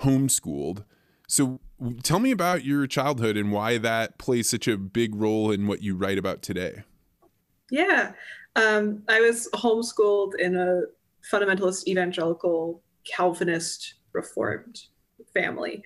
homeschooled. 0.00 0.84
So 1.28 1.60
tell 2.02 2.20
me 2.20 2.30
about 2.30 2.62
your 2.64 2.86
childhood 2.86 3.38
and 3.38 3.50
why 3.50 3.78
that 3.78 4.18
plays 4.18 4.50
such 4.50 4.68
a 4.68 4.76
big 4.76 5.14
role 5.14 5.50
in 5.50 5.66
what 5.66 5.82
you 5.82 5.96
write 5.96 6.18
about 6.18 6.42
today. 6.42 6.82
Yeah. 7.70 8.12
Um, 8.56 9.02
I 9.08 9.20
was 9.20 9.48
homeschooled 9.54 10.34
in 10.40 10.56
a 10.56 10.82
fundamentalist 11.30 11.86
evangelical 11.86 12.82
Calvinist 13.04 13.94
reformed 14.12 14.80
family. 15.32 15.82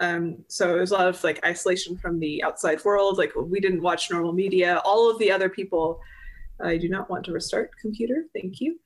Um, 0.00 0.44
so 0.48 0.76
it 0.76 0.80
was 0.80 0.92
a 0.92 0.94
lot 0.94 1.08
of 1.08 1.24
like 1.24 1.44
isolation 1.44 1.96
from 1.96 2.20
the 2.20 2.42
outside 2.44 2.84
world. 2.84 3.18
Like 3.18 3.32
we 3.36 3.60
didn't 3.60 3.82
watch 3.82 4.10
normal 4.10 4.32
media. 4.32 4.80
All 4.84 5.10
of 5.10 5.18
the 5.18 5.32
other 5.32 5.48
people, 5.48 6.00
I 6.62 6.76
do 6.76 6.88
not 6.88 7.10
want 7.10 7.24
to 7.24 7.32
restart 7.32 7.70
computer. 7.80 8.26
Thank 8.34 8.60
you. 8.60 8.78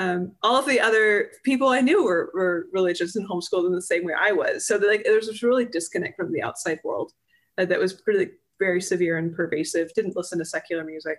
um, 0.00 0.32
all 0.42 0.56
of 0.56 0.66
the 0.66 0.80
other 0.80 1.30
people 1.44 1.68
I 1.68 1.82
knew 1.82 2.04
were, 2.04 2.30
were 2.34 2.68
religious 2.72 3.16
and 3.16 3.28
homeschooled 3.28 3.66
in 3.66 3.74
the 3.74 3.82
same 3.82 4.04
way 4.04 4.14
I 4.18 4.32
was. 4.32 4.66
So 4.66 4.76
like 4.78 5.04
there 5.04 5.14
was 5.14 5.26
this 5.26 5.42
really 5.42 5.66
disconnect 5.66 6.16
from 6.16 6.32
the 6.32 6.42
outside 6.42 6.80
world 6.82 7.12
uh, 7.58 7.66
that 7.66 7.78
was 7.78 7.92
pretty 7.92 8.32
very 8.58 8.80
severe 8.80 9.18
and 9.18 9.34
pervasive. 9.34 9.92
Didn't 9.94 10.16
listen 10.16 10.38
to 10.38 10.44
secular 10.44 10.84
music. 10.84 11.18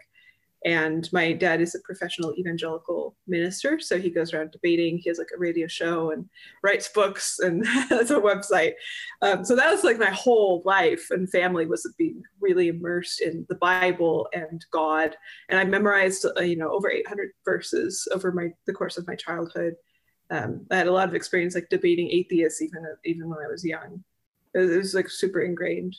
And 0.63 1.11
my 1.11 1.33
dad 1.33 1.59
is 1.59 1.73
a 1.73 1.79
professional 1.79 2.35
evangelical 2.37 3.15
minister. 3.27 3.79
So 3.79 3.99
he 3.99 4.11
goes 4.11 4.31
around 4.31 4.51
debating. 4.51 4.99
He 4.99 5.09
has 5.09 5.17
like 5.17 5.31
a 5.35 5.39
radio 5.39 5.67
show 5.67 6.11
and 6.11 6.29
writes 6.63 6.87
books 6.89 7.39
and 7.39 7.65
has 7.89 8.11
a 8.11 8.19
website. 8.19 8.73
Um, 9.23 9.43
so 9.43 9.55
that 9.55 9.71
was 9.71 9.83
like 9.83 9.97
my 9.97 10.11
whole 10.11 10.61
life 10.63 11.07
and 11.09 11.29
family 11.29 11.65
was 11.65 11.91
being 11.97 12.21
really 12.39 12.67
immersed 12.67 13.21
in 13.21 13.45
the 13.49 13.55
Bible 13.55 14.27
and 14.33 14.63
God. 14.71 15.15
And 15.49 15.59
I 15.59 15.63
memorized, 15.63 16.25
uh, 16.25 16.41
you 16.41 16.57
know, 16.57 16.71
over 16.71 16.91
800 16.91 17.31
verses 17.43 18.07
over 18.13 18.31
my 18.31 18.49
the 18.67 18.73
course 18.73 18.97
of 18.97 19.07
my 19.07 19.15
childhood. 19.15 19.73
Um, 20.29 20.65
I 20.69 20.77
had 20.77 20.87
a 20.87 20.93
lot 20.93 21.09
of 21.09 21.15
experience 21.15 21.55
like 21.55 21.69
debating 21.69 22.09
atheists 22.09 22.61
even 22.61 22.85
even 23.03 23.27
when 23.29 23.39
I 23.43 23.49
was 23.49 23.65
young. 23.65 24.03
It 24.53 24.59
was, 24.59 24.71
it 24.71 24.77
was 24.77 24.93
like 24.93 25.09
super 25.09 25.41
ingrained. 25.41 25.95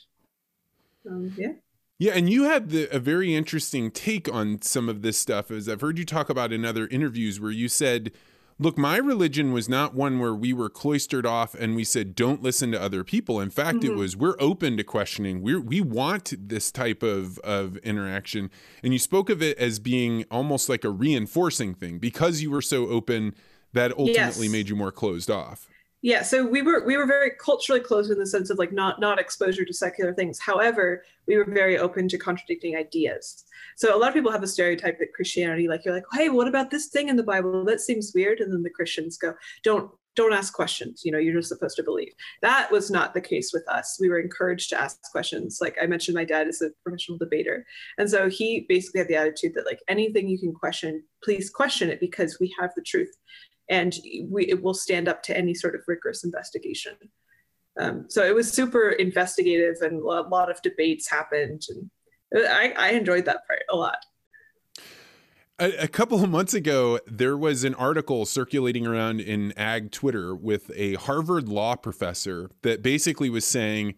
Um, 1.07 1.33
yeah. 1.37 1.53
Yeah, 1.99 2.13
and 2.13 2.29
you 2.29 2.43
had 2.43 2.69
the, 2.69 2.93
a 2.95 2.99
very 2.99 3.35
interesting 3.35 3.91
take 3.91 4.31
on 4.31 4.61
some 4.61 4.89
of 4.89 5.01
this 5.03 5.17
stuff, 5.17 5.51
as 5.51 5.69
I've 5.69 5.81
heard 5.81 5.97
you 5.97 6.05
talk 6.05 6.29
about 6.29 6.51
in 6.51 6.65
other 6.65 6.87
interviews, 6.87 7.39
where 7.39 7.51
you 7.51 7.69
said, 7.69 8.11
"Look, 8.59 8.77
my 8.77 8.97
religion 8.97 9.53
was 9.53 9.69
not 9.69 9.93
one 9.93 10.19
where 10.19 10.33
we 10.33 10.53
were 10.53 10.69
cloistered 10.69 11.25
off 11.25 11.53
and 11.53 11.75
we 11.75 11.83
said 11.83 12.15
don't 12.15 12.41
listen 12.41 12.71
to 12.71 12.81
other 12.81 13.03
people. 13.03 13.39
In 13.39 13.51
fact, 13.51 13.79
mm-hmm. 13.79 13.93
it 13.93 13.95
was 13.95 14.17
we're 14.17 14.35
open 14.39 14.75
to 14.77 14.83
questioning. 14.83 15.41
We 15.41 15.55
we 15.55 15.81
want 15.81 16.33
this 16.37 16.71
type 16.71 17.03
of 17.03 17.37
of 17.39 17.77
interaction." 17.77 18.49
And 18.83 18.91
you 18.91 18.99
spoke 18.99 19.29
of 19.29 19.41
it 19.41 19.57
as 19.59 19.79
being 19.79 20.25
almost 20.31 20.69
like 20.69 20.83
a 20.83 20.89
reinforcing 20.89 21.75
thing 21.75 21.99
because 21.99 22.41
you 22.41 22.49
were 22.49 22.61
so 22.61 22.87
open 22.87 23.35
that 23.73 23.91
ultimately 23.91 24.47
yes. 24.47 24.51
made 24.51 24.69
you 24.69 24.75
more 24.75 24.91
closed 24.91 25.29
off 25.29 25.67
yeah 26.03 26.21
so 26.21 26.45
we 26.45 26.61
were 26.61 26.85
we 26.85 26.97
were 26.97 27.07
very 27.07 27.31
culturally 27.31 27.81
closed 27.81 28.11
in 28.11 28.19
the 28.19 28.27
sense 28.27 28.51
of 28.51 28.59
like 28.59 28.71
not 28.71 28.99
not 28.99 29.19
exposure 29.19 29.65
to 29.65 29.73
secular 29.73 30.13
things. 30.13 30.37
However 30.39 31.03
we 31.27 31.37
were 31.37 31.45
very 31.45 31.79
open 31.79 32.07
to 32.09 32.17
contradicting 32.17 32.75
ideas. 32.75 33.45
So 33.77 33.95
a 33.95 33.97
lot 33.97 34.09
of 34.09 34.13
people 34.13 34.31
have 34.31 34.43
a 34.43 34.47
stereotype 34.47 34.99
that 34.99 35.13
christianity 35.15 35.67
like 35.67 35.83
you're 35.85 35.95
like 35.95 36.05
hey 36.13 36.29
what 36.29 36.47
about 36.47 36.69
this 36.69 36.87
thing 36.87 37.07
in 37.07 37.15
the 37.15 37.23
bible? 37.23 37.65
That 37.65 37.81
seems 37.81 38.11
weird. 38.13 38.41
And 38.41 38.53
then 38.53 38.61
the 38.61 38.69
christians 38.69 39.17
go 39.17 39.33
don't 39.63 39.89
don't 40.15 40.33
ask 40.33 40.53
questions. 40.53 41.01
You 41.05 41.11
know 41.13 41.17
you're 41.17 41.35
just 41.35 41.49
supposed 41.49 41.77
to 41.77 41.83
believe. 41.83 42.11
That 42.41 42.69
was 42.69 42.91
not 42.91 43.13
the 43.13 43.21
case 43.21 43.51
with 43.53 43.67
us. 43.69 43.97
We 43.99 44.09
were 44.09 44.19
encouraged 44.19 44.69
to 44.71 44.79
ask 44.79 44.99
questions. 45.09 45.59
Like 45.61 45.77
i 45.81 45.85
mentioned 45.85 46.15
my 46.15 46.25
dad 46.25 46.47
is 46.47 46.61
a 46.61 46.69
professional 46.83 47.17
debater. 47.17 47.65
And 47.97 48.09
so 48.09 48.29
he 48.29 48.65
basically 48.67 48.99
had 48.99 49.07
the 49.07 49.15
attitude 49.15 49.53
that 49.55 49.65
like 49.65 49.79
anything 49.87 50.27
you 50.27 50.37
can 50.37 50.53
question 50.53 51.03
please 51.23 51.49
question 51.49 51.89
it 51.89 52.01
because 52.01 52.37
we 52.41 52.53
have 52.59 52.71
the 52.75 52.81
truth 52.81 53.15
and 53.69 53.95
we, 54.29 54.45
it 54.45 54.61
will 54.61 54.73
stand 54.73 55.07
up 55.07 55.23
to 55.23 55.37
any 55.37 55.53
sort 55.53 55.75
of 55.75 55.81
rigorous 55.87 56.23
investigation. 56.23 56.93
Um, 57.79 58.05
so 58.09 58.23
it 58.23 58.35
was 58.35 58.51
super 58.51 58.89
investigative 58.89 59.77
and 59.81 59.99
a 60.01 60.05
lot 60.05 60.51
of 60.51 60.61
debates 60.61 61.09
happened. 61.09 61.63
And 61.69 61.89
I, 62.47 62.73
I 62.77 62.91
enjoyed 62.91 63.25
that 63.25 63.47
part 63.47 63.63
a 63.69 63.75
lot. 63.75 63.97
A, 65.59 65.83
a, 65.83 65.87
couple 65.87 66.23
of 66.23 66.29
months 66.29 66.53
ago, 66.53 66.99
there 67.05 67.37
was 67.37 67.63
an 67.63 67.75
article 67.75 68.25
circulating 68.25 68.87
around 68.87 69.21
in 69.21 69.53
ag 69.57 69.91
Twitter 69.91 70.35
with 70.35 70.71
a 70.75 70.95
Harvard 70.95 71.47
law 71.47 71.75
professor 71.75 72.49
that 72.63 72.81
basically 72.81 73.29
was 73.29 73.45
saying 73.45 73.93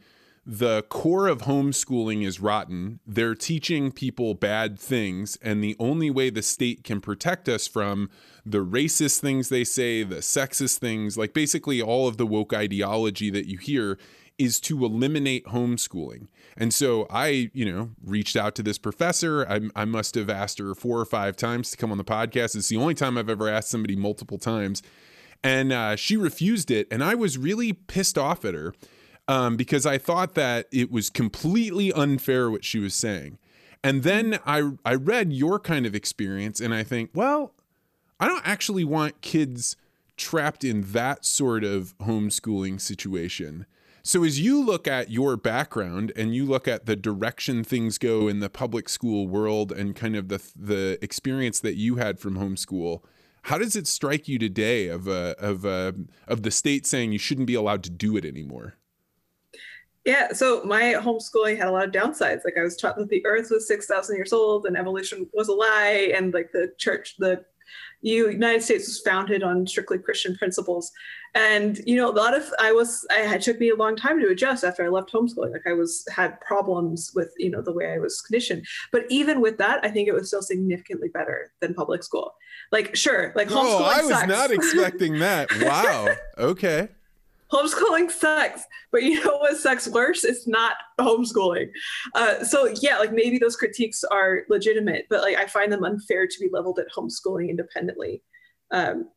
the 0.45 0.83
core 0.83 1.27
of 1.27 1.43
homeschooling 1.43 2.23
is 2.23 2.39
rotten. 2.39 2.99
They're 3.07 3.33
teaching 3.33 3.91
people 3.91 4.35
bad 4.35 4.77
things, 4.77 5.37
and 5.41 5.63
the 5.63 5.75
only 5.79 6.11
way 6.11 6.29
the 6.29 6.43
state 6.43 6.83
can 6.83 7.01
protect 7.01 7.49
us 7.49 7.67
from 7.67 8.11
the 8.45 8.63
racist 8.63 9.19
things 9.19 9.49
they 9.49 9.63
say, 9.63 10.03
the 10.03 10.17
sexist 10.17 10.77
things, 10.77 11.17
like 11.17 11.33
basically 11.33 11.81
all 11.81 12.07
of 12.07 12.17
the 12.17 12.27
woke 12.27 12.53
ideology 12.53 13.31
that 13.31 13.47
you 13.47 13.57
hear, 13.57 13.97
is 14.37 14.59
to 14.59 14.85
eliminate 14.85 15.45
homeschooling. 15.45 16.27
And 16.55 16.73
so 16.73 17.07
I, 17.09 17.49
you 17.53 17.65
know, 17.65 17.91
reached 18.03 18.35
out 18.35 18.53
to 18.55 18.63
this 18.63 18.77
professor. 18.77 19.47
I, 19.49 19.61
I 19.75 19.85
must 19.85 20.13
have 20.15 20.29
asked 20.29 20.59
her 20.59 20.75
four 20.75 20.99
or 20.99 21.05
five 21.05 21.35
times 21.37 21.71
to 21.71 21.77
come 21.77 21.91
on 21.91 21.97
the 21.97 22.03
podcast. 22.03 22.55
It's 22.55 22.69
the 22.69 22.77
only 22.77 22.93
time 22.93 23.17
I've 23.17 23.29
ever 23.29 23.49
asked 23.49 23.69
somebody 23.69 23.95
multiple 23.95 24.37
times. 24.37 24.83
And 25.43 25.71
uh, 25.71 25.95
she 25.95 26.17
refused 26.17 26.69
it. 26.69 26.87
And 26.91 27.03
I 27.03 27.15
was 27.15 27.37
really 27.37 27.73
pissed 27.73 28.17
off 28.17 28.45
at 28.45 28.53
her 28.53 28.73
um, 29.27 29.55
because 29.55 29.85
I 29.85 29.97
thought 29.97 30.35
that 30.35 30.67
it 30.71 30.91
was 30.91 31.09
completely 31.09 31.91
unfair 31.91 32.49
what 32.51 32.63
she 32.63 32.79
was 32.79 32.93
saying. 32.93 33.37
And 33.83 34.03
then 34.03 34.39
I 34.45 34.71
I 34.83 34.95
read 34.95 35.31
your 35.31 35.59
kind 35.59 35.85
of 35.85 35.93
experience, 35.93 36.59
and 36.59 36.73
I 36.73 36.83
think, 36.83 37.11
well, 37.13 37.53
I 38.19 38.27
don't 38.27 38.47
actually 38.47 38.83
want 38.83 39.21
kids 39.21 39.75
trapped 40.17 40.63
in 40.63 40.81
that 40.93 41.25
sort 41.25 41.63
of 41.63 41.95
homeschooling 41.99 42.79
situation. 42.79 43.65
So 44.01 44.23
as 44.23 44.39
you 44.39 44.63
look 44.63 44.87
at 44.87 45.09
your 45.09 45.35
background 45.35 46.13
and 46.15 46.33
you 46.33 46.45
look 46.45 46.67
at 46.67 46.85
the 46.85 46.95
direction 46.95 47.63
things 47.63 47.97
go 47.97 48.27
in 48.27 48.39
the 48.39 48.49
public 48.49 48.87
school 48.87 49.27
world 49.27 49.71
and 49.71 49.95
kind 49.95 50.15
of 50.15 50.29
the 50.29 50.41
the 50.55 50.97
experience 51.01 51.59
that 51.61 51.75
you 51.75 51.95
had 51.95 52.19
from 52.19 52.37
homeschool, 52.37 53.01
how 53.43 53.57
does 53.57 53.75
it 53.75 53.87
strike 53.87 54.27
you 54.27 54.39
today 54.39 54.87
of 54.87 55.07
a, 55.07 55.35
of 55.39 55.65
a, 55.65 55.93
of 56.27 56.43
the 56.43 56.51
state 56.51 56.85
saying 56.87 57.11
you 57.11 57.19
shouldn't 57.19 57.47
be 57.47 57.53
allowed 57.53 57.83
to 57.83 57.89
do 57.89 58.15
it 58.15 58.25
anymore? 58.25 58.75
Yeah, 60.05 60.33
so 60.33 60.63
my 60.63 60.93
homeschooling 60.97 61.57
had 61.57 61.67
a 61.67 61.71
lot 61.71 61.85
of 61.85 61.91
downsides. 61.91 62.45
Like 62.45 62.57
I 62.59 62.63
was 62.63 62.77
taught 62.77 62.95
that 62.97 63.09
the 63.09 63.25
earth 63.25 63.47
was 63.49 63.67
6,000 63.67 64.15
years 64.15 64.33
old 64.33 64.67
and 64.67 64.77
evolution 64.77 65.27
was 65.33 65.47
a 65.47 65.53
lie 65.53 66.11
and 66.15 66.33
like 66.33 66.51
the 66.51 66.71
church 66.77 67.15
the 67.17 67.43
United 68.01 68.61
States 68.61 68.87
was 68.87 69.01
founded 69.01 69.41
on 69.41 69.65
strictly 69.65 69.97
Christian 69.97 70.35
principles. 70.35 70.91
And 71.33 71.79
you 71.85 71.95
know, 71.95 72.09
a 72.09 72.13
lot 72.13 72.35
of 72.35 72.53
I 72.59 72.71
was 72.71 73.05
I 73.09 73.21
had 73.21 73.41
took 73.41 73.59
me 73.59 73.69
a 73.69 73.75
long 73.75 73.95
time 73.95 74.19
to 74.21 74.27
adjust 74.27 74.63
after 74.63 74.85
I 74.85 74.89
left 74.89 75.11
homeschooling. 75.11 75.51
Like 75.51 75.67
I 75.67 75.73
was 75.73 76.05
had 76.15 76.39
problems 76.41 77.11
with, 77.15 77.33
you 77.37 77.49
know, 77.49 77.61
the 77.61 77.73
way 77.73 77.91
I 77.91 77.97
was 77.97 78.21
conditioned. 78.21 78.65
But 78.91 79.05
even 79.09 79.41
with 79.41 79.57
that, 79.57 79.83
I 79.83 79.89
think 79.89 80.07
it 80.07 80.13
was 80.13 80.27
still 80.27 80.43
significantly 80.43 81.09
better 81.09 81.51
than 81.61 81.73
public 81.73 82.03
school. 82.03 82.33
Like 82.71 82.95
sure, 82.95 83.33
like 83.35 83.47
homeschooling. 83.47 83.79
Oh, 83.79 83.83
I 83.83 84.01
was 84.01 84.09
sucks. 84.09 84.27
not 84.27 84.51
expecting 84.51 85.19
that. 85.19 85.49
Wow. 85.61 86.15
okay 86.37 86.89
homeschooling 87.51 88.11
sucks 88.11 88.63
but 88.91 89.03
you 89.03 89.23
know 89.23 89.37
what 89.37 89.57
sucks 89.57 89.87
worse? 89.87 90.23
It's 90.23 90.47
not 90.47 90.75
homeschooling. 90.99 91.69
Uh, 92.13 92.43
so 92.43 92.73
yeah 92.81 92.97
like 92.97 93.11
maybe 93.11 93.37
those 93.37 93.55
critiques 93.55 94.03
are 94.03 94.43
legitimate 94.49 95.05
but 95.09 95.21
like 95.21 95.37
i 95.37 95.45
find 95.45 95.71
them 95.71 95.83
unfair 95.83 96.27
to 96.27 96.39
be 96.39 96.49
leveled 96.51 96.79
at 96.79 96.91
homeschooling 96.95 97.49
independently. 97.49 98.23
Um, 98.71 99.09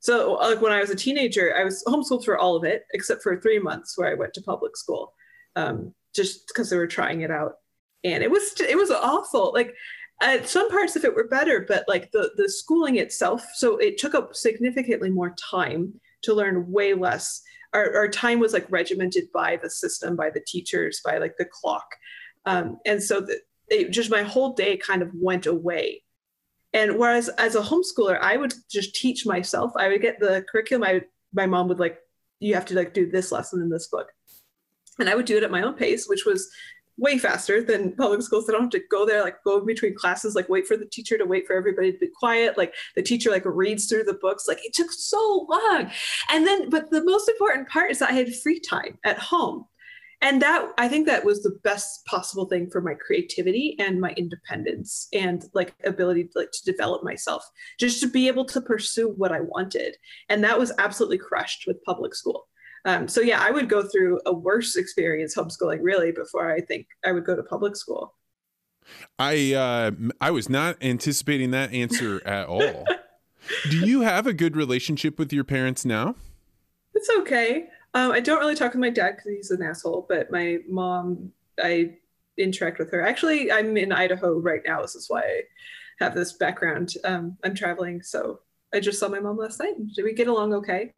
so 0.00 0.34
like 0.34 0.60
when 0.60 0.72
i 0.72 0.80
was 0.80 0.90
a 0.90 0.96
teenager 0.96 1.54
i 1.56 1.64
was 1.64 1.84
homeschooled 1.86 2.24
for 2.24 2.36
all 2.36 2.56
of 2.56 2.64
it 2.64 2.84
except 2.92 3.22
for 3.22 3.40
three 3.40 3.58
months 3.58 3.96
where 3.96 4.10
i 4.10 4.14
went 4.14 4.34
to 4.34 4.42
public 4.42 4.76
school 4.76 5.12
um, 5.56 5.94
just 6.14 6.48
because 6.48 6.70
they 6.70 6.76
were 6.76 6.86
trying 6.86 7.22
it 7.22 7.30
out. 7.30 7.54
And 8.04 8.22
it 8.22 8.30
was 8.30 8.54
it 8.60 8.76
was 8.76 8.90
awful. 8.90 9.52
Like 9.54 9.74
uh, 10.20 10.42
some 10.44 10.70
parts 10.70 10.96
of 10.96 11.04
it 11.04 11.14
were 11.14 11.28
better 11.28 11.64
but 11.66 11.84
like 11.88 12.10
the 12.12 12.30
the 12.36 12.48
schooling 12.48 12.96
itself 12.96 13.44
so 13.54 13.76
it 13.78 13.98
took 13.98 14.14
up 14.14 14.36
significantly 14.36 15.10
more 15.10 15.34
time 15.50 15.92
to 16.22 16.32
learn 16.32 16.70
way 16.70 16.94
less 16.94 17.42
our, 17.72 17.96
our 17.96 18.08
time 18.08 18.38
was 18.38 18.52
like 18.52 18.66
regimented 18.70 19.24
by 19.32 19.58
the 19.62 19.70
system, 19.70 20.16
by 20.16 20.30
the 20.30 20.42
teachers, 20.46 21.00
by 21.04 21.18
like 21.18 21.36
the 21.38 21.46
clock. 21.46 21.86
Um, 22.44 22.78
and 22.84 23.02
so 23.02 23.20
the, 23.20 23.40
it, 23.68 23.90
just 23.90 24.10
my 24.10 24.22
whole 24.22 24.52
day 24.54 24.76
kind 24.76 25.02
of 25.02 25.10
went 25.14 25.46
away. 25.46 26.02
And 26.74 26.98
whereas 26.98 27.28
as 27.30 27.54
a 27.54 27.62
homeschooler, 27.62 28.18
I 28.20 28.36
would 28.36 28.54
just 28.70 28.94
teach 28.94 29.26
myself. 29.26 29.72
I 29.76 29.88
would 29.88 30.02
get 30.02 30.18
the 30.20 30.44
curriculum. 30.50 30.84
I 30.84 31.02
my 31.34 31.46
mom 31.46 31.68
would 31.68 31.80
like, 31.80 31.98
you 32.40 32.54
have 32.54 32.66
to 32.66 32.74
like 32.74 32.92
do 32.92 33.10
this 33.10 33.32
lesson 33.32 33.62
in 33.62 33.70
this 33.70 33.88
book, 33.88 34.08
and 34.98 35.08
I 35.08 35.14
would 35.14 35.24
do 35.26 35.36
it 35.36 35.42
at 35.42 35.50
my 35.50 35.62
own 35.62 35.74
pace, 35.74 36.06
which 36.06 36.24
was 36.26 36.50
way 37.02 37.18
faster 37.18 37.62
than 37.62 37.92
public 37.96 38.22
schools. 38.22 38.46
They 38.46 38.52
don't 38.52 38.62
have 38.62 38.70
to 38.70 38.82
go 38.90 39.04
there, 39.04 39.22
like 39.22 39.42
go 39.44 39.60
between 39.60 39.94
classes, 39.94 40.34
like 40.34 40.48
wait 40.48 40.66
for 40.66 40.76
the 40.76 40.86
teacher 40.86 41.18
to 41.18 41.26
wait 41.26 41.46
for 41.46 41.54
everybody 41.54 41.92
to 41.92 41.98
be 41.98 42.06
quiet. 42.06 42.56
Like 42.56 42.72
the 42.94 43.02
teacher 43.02 43.30
like 43.30 43.44
reads 43.44 43.86
through 43.86 44.04
the 44.04 44.14
books. 44.14 44.46
Like 44.46 44.64
it 44.64 44.72
took 44.72 44.92
so 44.92 45.46
long. 45.50 45.90
And 46.30 46.46
then, 46.46 46.70
but 46.70 46.90
the 46.90 47.04
most 47.04 47.28
important 47.28 47.68
part 47.68 47.90
is 47.90 47.98
that 47.98 48.10
I 48.10 48.14
had 48.14 48.34
free 48.34 48.60
time 48.60 48.98
at 49.04 49.18
home. 49.18 49.66
And 50.22 50.40
that 50.40 50.68
I 50.78 50.86
think 50.86 51.06
that 51.06 51.24
was 51.24 51.42
the 51.42 51.58
best 51.64 52.04
possible 52.06 52.46
thing 52.46 52.70
for 52.70 52.80
my 52.80 52.94
creativity 52.94 53.74
and 53.80 54.00
my 54.00 54.10
independence 54.10 55.08
and 55.12 55.44
like 55.52 55.74
ability 55.84 56.24
to, 56.24 56.38
like 56.38 56.52
to 56.52 56.64
develop 56.64 57.02
myself, 57.02 57.44
just 57.80 58.00
to 58.02 58.06
be 58.06 58.28
able 58.28 58.44
to 58.44 58.60
pursue 58.60 59.08
what 59.08 59.32
I 59.32 59.40
wanted. 59.40 59.96
And 60.28 60.44
that 60.44 60.60
was 60.60 60.70
absolutely 60.78 61.18
crushed 61.18 61.64
with 61.66 61.82
public 61.82 62.14
school. 62.14 62.46
Um, 62.84 63.06
so 63.06 63.20
yeah, 63.20 63.40
I 63.40 63.50
would 63.50 63.68
go 63.68 63.82
through 63.82 64.20
a 64.26 64.32
worse 64.32 64.76
experience 64.76 65.36
homeschooling 65.36 65.78
really 65.82 66.12
before 66.12 66.52
I 66.52 66.60
think 66.60 66.88
I 67.04 67.12
would 67.12 67.24
go 67.24 67.36
to 67.36 67.42
public 67.42 67.76
school. 67.76 68.14
I 69.18 69.54
uh, 69.54 69.90
I 70.20 70.30
was 70.30 70.48
not 70.48 70.76
anticipating 70.82 71.52
that 71.52 71.72
answer 71.72 72.20
at 72.26 72.48
all. 72.48 72.84
Do 73.70 73.78
you 73.78 74.00
have 74.00 74.26
a 74.26 74.32
good 74.32 74.56
relationship 74.56 75.18
with 75.18 75.32
your 75.32 75.44
parents 75.44 75.84
now? 75.84 76.16
It's 76.94 77.10
okay. 77.20 77.68
Um, 77.94 78.10
I 78.12 78.20
don't 78.20 78.38
really 78.38 78.54
talk 78.54 78.72
with 78.72 78.80
my 78.80 78.90
dad 78.90 79.16
because 79.16 79.32
he's 79.32 79.50
an 79.50 79.62
asshole, 79.62 80.06
but 80.08 80.30
my 80.30 80.58
mom, 80.68 81.32
I 81.62 81.96
interact 82.38 82.78
with 82.78 82.90
her. 82.92 83.02
Actually, 83.02 83.52
I'm 83.52 83.76
in 83.76 83.92
Idaho 83.92 84.38
right 84.38 84.62
now. 84.64 84.80
This 84.80 84.94
is 84.94 85.10
why 85.10 85.20
I 85.20 85.40
have 86.00 86.14
this 86.14 86.32
background. 86.32 86.94
Um, 87.04 87.36
I'm 87.44 87.54
traveling, 87.54 88.02
so 88.02 88.40
I 88.72 88.80
just 88.80 88.98
saw 88.98 89.08
my 89.08 89.20
mom 89.20 89.36
last 89.36 89.60
night. 89.60 89.74
Did 89.94 90.04
we 90.04 90.14
get 90.14 90.28
along 90.28 90.54
okay? 90.54 90.92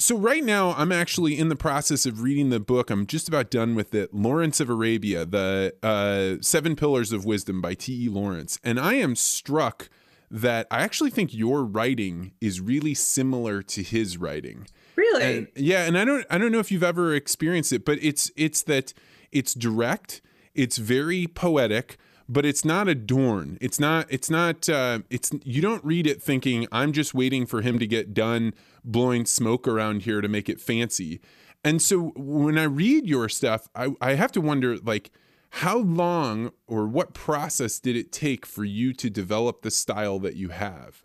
So 0.00 0.16
right 0.16 0.44
now 0.44 0.74
I'm 0.74 0.92
actually 0.92 1.36
in 1.36 1.48
the 1.48 1.56
process 1.56 2.06
of 2.06 2.22
reading 2.22 2.50
the 2.50 2.60
book. 2.60 2.88
I'm 2.88 3.04
just 3.04 3.26
about 3.26 3.50
done 3.50 3.74
with 3.74 3.92
it. 3.96 4.14
Lawrence 4.14 4.60
of 4.60 4.70
Arabia, 4.70 5.26
the 5.26 5.74
uh, 5.82 6.40
Seven 6.40 6.76
Pillars 6.76 7.10
of 7.10 7.24
Wisdom 7.24 7.60
by 7.60 7.74
T. 7.74 8.04
E. 8.04 8.08
Lawrence, 8.08 8.60
and 8.62 8.78
I 8.78 8.94
am 8.94 9.16
struck 9.16 9.90
that 10.30 10.68
I 10.70 10.82
actually 10.82 11.10
think 11.10 11.34
your 11.34 11.64
writing 11.64 12.30
is 12.40 12.60
really 12.60 12.94
similar 12.94 13.60
to 13.62 13.82
his 13.82 14.16
writing. 14.16 14.68
Really? 14.94 15.38
And, 15.38 15.48
yeah, 15.56 15.84
and 15.84 15.98
I 15.98 16.04
don't 16.04 16.24
I 16.30 16.38
don't 16.38 16.52
know 16.52 16.60
if 16.60 16.70
you've 16.70 16.84
ever 16.84 17.12
experienced 17.12 17.72
it, 17.72 17.84
but 17.84 17.98
it's 18.00 18.30
it's 18.36 18.62
that 18.62 18.94
it's 19.32 19.52
direct, 19.52 20.22
it's 20.54 20.76
very 20.76 21.26
poetic, 21.26 21.96
but 22.28 22.44
it's 22.44 22.64
not 22.64 22.88
adorned. 22.88 23.58
It's 23.60 23.80
not 23.80 24.06
it's 24.10 24.28
not 24.28 24.68
uh, 24.68 25.00
it's 25.08 25.30
you 25.44 25.62
don't 25.62 25.84
read 25.84 26.06
it 26.06 26.22
thinking 26.22 26.66
I'm 26.70 26.92
just 26.92 27.14
waiting 27.14 27.46
for 27.46 27.62
him 27.62 27.78
to 27.78 27.86
get 27.86 28.12
done 28.12 28.52
blowing 28.84 29.24
smoke 29.24 29.66
around 29.66 30.02
here 30.02 30.20
to 30.20 30.28
make 30.28 30.48
it 30.48 30.60
fancy. 30.60 31.20
And 31.64 31.80
so 31.82 32.12
when 32.16 32.58
I 32.58 32.64
read 32.64 33.06
your 33.06 33.28
stuff, 33.28 33.68
I, 33.74 33.94
I 34.00 34.14
have 34.14 34.32
to 34.32 34.40
wonder 34.40 34.76
like 34.76 35.10
how 35.50 35.78
long 35.78 36.52
or 36.66 36.86
what 36.86 37.14
process 37.14 37.80
did 37.80 37.96
it 37.96 38.12
take 38.12 38.44
for 38.44 38.64
you 38.64 38.92
to 38.92 39.08
develop 39.08 39.62
the 39.62 39.70
style 39.70 40.18
that 40.20 40.36
you 40.36 40.50
have? 40.50 41.04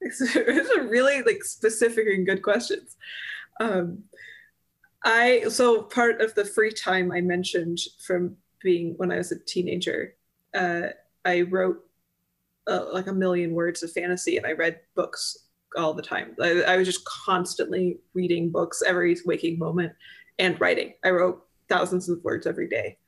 It's, 0.00 0.20
it's 0.36 0.70
a 0.70 0.82
really 0.82 1.22
like 1.22 1.44
specific 1.44 2.06
and 2.08 2.26
good 2.26 2.42
questions. 2.42 2.96
Um, 3.60 4.04
I 5.04 5.44
so 5.48 5.82
part 5.82 6.20
of 6.20 6.34
the 6.34 6.44
free 6.44 6.72
time 6.72 7.12
I 7.12 7.20
mentioned 7.20 7.78
from 8.04 8.36
being 8.64 8.94
when 8.96 9.12
I 9.12 9.18
was 9.18 9.30
a 9.30 9.38
teenager, 9.38 10.16
uh, 10.54 10.88
I 11.24 11.42
wrote 11.42 11.84
uh, 12.66 12.86
like 12.92 13.06
a 13.06 13.12
million 13.12 13.52
words 13.52 13.84
of 13.84 13.92
fantasy 13.92 14.36
and 14.36 14.46
I 14.46 14.52
read 14.52 14.80
books 14.96 15.46
all 15.76 15.94
the 15.94 16.02
time. 16.02 16.34
I, 16.40 16.62
I, 16.62 16.76
was 16.76 16.86
just 16.86 17.04
constantly 17.04 17.98
reading 18.14 18.50
books 18.50 18.82
every 18.86 19.16
waking 19.24 19.58
moment 19.58 19.92
and 20.38 20.60
writing. 20.60 20.94
I 21.04 21.10
wrote 21.10 21.44
thousands 21.68 22.08
of 22.08 22.22
words 22.24 22.46
every 22.46 22.68
day. 22.68 22.98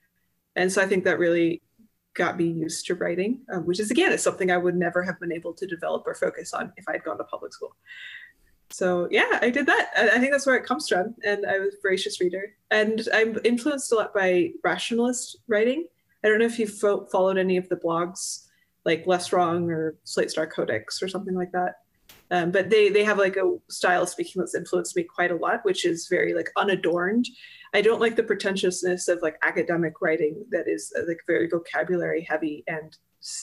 And 0.56 0.70
so 0.70 0.82
I 0.82 0.86
think 0.86 1.04
that 1.04 1.18
really 1.18 1.62
got 2.14 2.36
me 2.36 2.46
used 2.46 2.86
to 2.86 2.94
writing, 2.94 3.42
um, 3.52 3.66
which 3.66 3.78
is 3.78 3.90
again 3.90 4.12
is 4.12 4.22
something 4.22 4.50
I 4.50 4.56
would 4.56 4.74
never 4.76 5.02
have 5.02 5.20
been 5.20 5.32
able 5.32 5.52
to 5.54 5.66
develop 5.66 6.04
or 6.06 6.14
focus 6.14 6.52
on 6.54 6.72
if 6.76 6.88
I'd 6.88 7.04
gone 7.04 7.18
to 7.18 7.24
public 7.24 7.52
school. 7.52 7.76
So 8.70 9.09
yeah, 9.11 9.38
I 9.40 9.50
did 9.50 9.66
that. 9.66 9.90
I, 9.96 10.18
think 10.18 10.33
that's 10.33 10.46
where 10.46 10.57
it 10.57 10.64
comes 10.64 10.88
from. 10.88 11.14
And 11.24 11.46
I 11.46 11.59
was 11.59 11.74
a 11.74 11.83
voracious 11.83 12.20
reader. 12.20 12.55
And 12.70 13.09
I'm 13.12 13.38
influenced 13.44 13.92
a 13.92 13.96
lot 13.96 14.14
by 14.14 14.50
rationalist 14.64 15.38
writing. 15.48 15.87
I 16.24 16.29
don't 16.29 16.40
know 16.40 16.46
if 16.46 16.59
you've 16.59 16.76
fo- 16.76 17.07
followed 17.07 17.38
any 17.38 17.57
of 17.57 17.68
the 17.68 17.76
blogs 17.76 18.46
like 18.85 19.07
Less 19.07 19.33
Wrong 19.33 19.70
or 19.70 19.96
Slate 20.05 20.31
Star 20.31 20.46
Codex 20.46 21.02
or 21.02 21.09
something 21.09 21.35
like 21.35 21.52
that. 21.52 21.76
Um, 22.31 22.50
but 22.50 22.70
they 22.70 22.88
they 22.88 23.05
have 23.05 23.18
like 23.18 23.37
a 23.37 23.57
style 23.68 24.02
of 24.02 24.09
speaking 24.09 24.40
that's 24.40 24.55
influenced 24.55 24.96
me 24.96 25.05
quite 25.05 25.31
a 25.31 25.37
lot, 25.37 25.64
which 25.64 25.85
is 25.85 26.09
very 26.09 26.35
like 26.35 26.50
unadorned. 26.57 27.26
I 27.74 27.83
don't 27.83 28.00
like 28.00 28.16
the 28.16 28.22
pretentiousness 28.22 29.09
of 29.09 29.22
like 29.22 29.37
academic 29.42 30.00
writing 30.00 30.44
that 30.50 30.66
is 30.66 30.92
uh, 30.98 31.02
like 31.07 31.20
very 31.26 31.48
vocabulary 31.48 32.26
heavy 32.29 32.64
and 32.66 32.96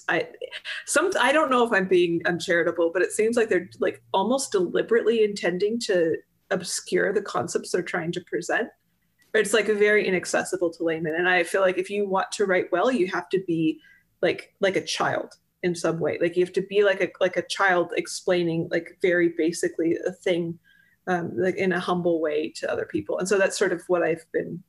I 0.08 0.28
some 0.86 1.12
I 1.20 1.32
don't 1.32 1.52
know 1.52 1.66
if 1.66 1.72
I'm 1.72 1.88
being 1.88 2.22
uncharitable, 2.26 2.92
but 2.94 3.02
it 3.02 3.12
seems 3.12 3.36
like 3.36 3.50
they're 3.50 3.70
like 3.80 4.02
almost 4.14 4.52
deliberately 4.52 5.24
intending 5.24 5.80
to 5.82 6.16
obscure 6.52 7.14
the 7.14 7.22
concepts 7.22 7.72
they're 7.72 7.82
trying 7.82 8.12
to 8.14 8.22
present. 8.22 8.70
It's 9.34 9.54
like 9.54 9.66
very 9.66 10.08
inaccessible 10.08 10.72
to 10.74 10.84
laymen, 10.84 11.16
and 11.16 11.28
I 11.28 11.44
feel 11.44 11.62
like 11.62 11.78
if 11.78 11.90
you 11.90 12.08
want 12.08 12.32
to 12.34 12.46
write 12.46 12.72
well, 12.72 12.92
you 12.92 13.08
have 13.08 13.30
to 13.30 13.44
be 13.48 13.80
like 14.22 14.54
like 14.62 14.76
a 14.76 14.86
child 14.86 15.34
in 15.64 15.76
some 15.76 16.00
way. 16.00 16.18
Like 16.22 16.38
you 16.38 16.46
have 16.46 16.54
to 16.54 16.62
be 16.62 16.84
like 16.84 17.02
a 17.02 17.10
like 17.20 17.36
a 17.38 17.48
child 17.48 17.92
explaining 17.96 18.68
like 18.72 18.98
very 19.02 19.34
basically 19.36 19.98
a 20.06 20.12
thing, 20.12 20.60
um, 21.08 21.32
like 21.36 21.56
in 21.56 21.74
a 21.74 21.80
humble 21.80 22.22
way 22.22 22.52
to 22.58 22.72
other 22.72 22.86
people, 22.86 23.18
and 23.20 23.28
so 23.28 23.38
that's 23.38 23.58
sort 23.58 23.74
of 23.74 23.82
what 23.88 24.04
I've 24.04 24.26
been 24.32 24.64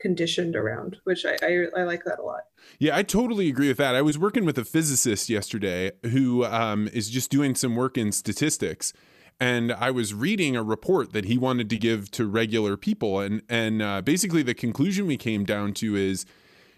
conditioned 0.00 0.56
around, 0.56 0.98
which 1.04 1.24
I, 1.24 1.36
I, 1.42 1.80
I 1.80 1.82
like 1.84 2.04
that 2.04 2.18
a 2.18 2.22
lot. 2.22 2.42
Yeah, 2.78 2.96
I 2.96 3.02
totally 3.02 3.48
agree 3.48 3.68
with 3.68 3.78
that. 3.78 3.94
I 3.94 4.02
was 4.02 4.18
working 4.18 4.44
with 4.44 4.58
a 4.58 4.64
physicist 4.64 5.28
yesterday 5.28 5.92
who 6.04 6.44
um, 6.44 6.88
is 6.92 7.08
just 7.08 7.30
doing 7.30 7.54
some 7.54 7.76
work 7.76 7.96
in 7.96 8.12
statistics, 8.12 8.92
and 9.38 9.72
I 9.72 9.90
was 9.90 10.14
reading 10.14 10.56
a 10.56 10.62
report 10.62 11.12
that 11.12 11.26
he 11.26 11.38
wanted 11.38 11.70
to 11.70 11.76
give 11.76 12.10
to 12.12 12.26
regular 12.26 12.76
people, 12.76 13.20
and 13.20 13.42
and 13.48 13.82
uh, 13.82 14.02
basically 14.02 14.42
the 14.42 14.54
conclusion 14.54 15.06
we 15.06 15.16
came 15.16 15.44
down 15.44 15.72
to 15.74 15.96
is 15.96 16.26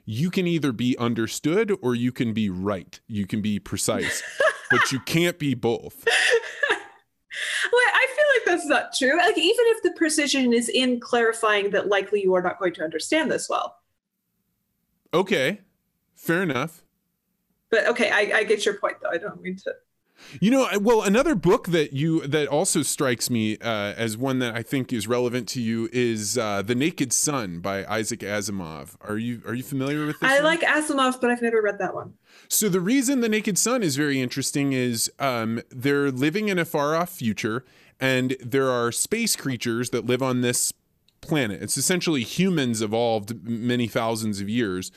you 0.05 0.31
can 0.31 0.47
either 0.47 0.73
be 0.73 0.97
understood 0.97 1.71
or 1.83 1.95
you 1.95 2.13
can 2.13 2.33
be 2.33 2.49
right. 2.49 2.99
You 3.09 3.27
can 3.27 3.43
be 3.43 3.59
precise, 3.59 4.23
but 4.71 4.91
you 4.91 5.01
can't 5.01 5.39
be 5.39 5.55
both. 5.55 6.05
well, 6.07 7.91
I 7.95 8.07
like 8.39 8.47
that's 8.47 8.67
not 8.67 8.93
true. 8.97 9.17
Like 9.17 9.39
even 9.39 9.65
if 9.69 9.83
the 9.83 9.93
precision 9.93 10.53
is 10.53 10.69
in 10.69 11.01
clarifying 11.01 11.71
that 11.71 11.89
likely 11.89 12.23
you 12.23 12.35
are 12.35 12.43
not 12.43 12.59
going 12.59 12.75
to 12.75 12.85
understand 12.85 13.31
this 13.31 13.49
well. 13.49 13.77
Okay, 15.13 15.61
fair 16.15 16.43
enough. 16.43 16.83
But 17.71 17.87
okay, 17.89 18.11
I, 18.11 18.39
I 18.39 18.45
get 18.45 18.65
your 18.65 18.75
point 18.75 18.97
though. 19.03 19.11
I 19.11 19.19
don't 19.19 19.41
mean 19.43 19.57
to 19.57 19.75
you 20.41 20.51
know, 20.51 20.69
well, 20.81 21.03
another 21.03 21.35
book 21.35 21.69
that 21.69 21.93
you 21.93 22.27
that 22.27 22.49
also 22.49 22.83
strikes 22.83 23.31
me 23.31 23.57
uh, 23.59 23.95
as 23.97 24.17
one 24.17 24.39
that 24.41 24.55
I 24.55 24.63
think 24.63 24.93
is 24.93 25.07
relevant 25.07 25.49
to 25.51 25.63
you 25.63 25.89
is 25.93 26.37
uh, 26.37 26.63
The 26.63 26.75
Naked 26.75 27.13
Sun 27.13 27.61
by 27.61 27.85
Isaac 27.87 28.21
Asimov. 28.21 28.97
Are 29.01 29.17
you 29.17 29.43
are 29.47 29.55
you 29.55 29.63
familiar 29.63 30.07
with 30.07 30.21
this? 30.21 30.31
I 30.31 30.37
one? 30.37 30.45
like 30.45 30.61
Asimov, 30.61 31.21
but 31.21 31.31
I've 31.31 31.43
never 31.43 31.63
read 31.63 31.79
that 31.79 31.95
one. 31.95 32.15
So 32.49 32.69
the 32.69 32.81
reason 32.81 33.21
The 33.21 33.29
Naked 33.29 33.59
Sun 33.59 33.83
is 33.83 33.97
very 33.97 34.21
interesting 34.21 34.73
is 34.73 35.11
um, 35.19 35.63
they're 35.71 36.11
living 36.11 36.49
in 36.49 36.59
a 36.59 36.65
far 36.65 36.95
off 36.95 37.11
future, 37.11 37.65
and 38.01 38.37
there 38.41 38.71
are 38.71 38.93
space 38.93 39.37
creatures 39.37 39.91
that 39.91 40.07
live 40.07 40.23
on 40.23 40.41
this 40.41 40.73
planet. 41.21 41.63
It's 41.63 41.77
essentially 41.77 42.23
humans 42.23 42.81
evolved 42.81 43.45
many 43.49 43.87
thousands 43.89 44.41
of 44.41 44.49
years 44.49 44.93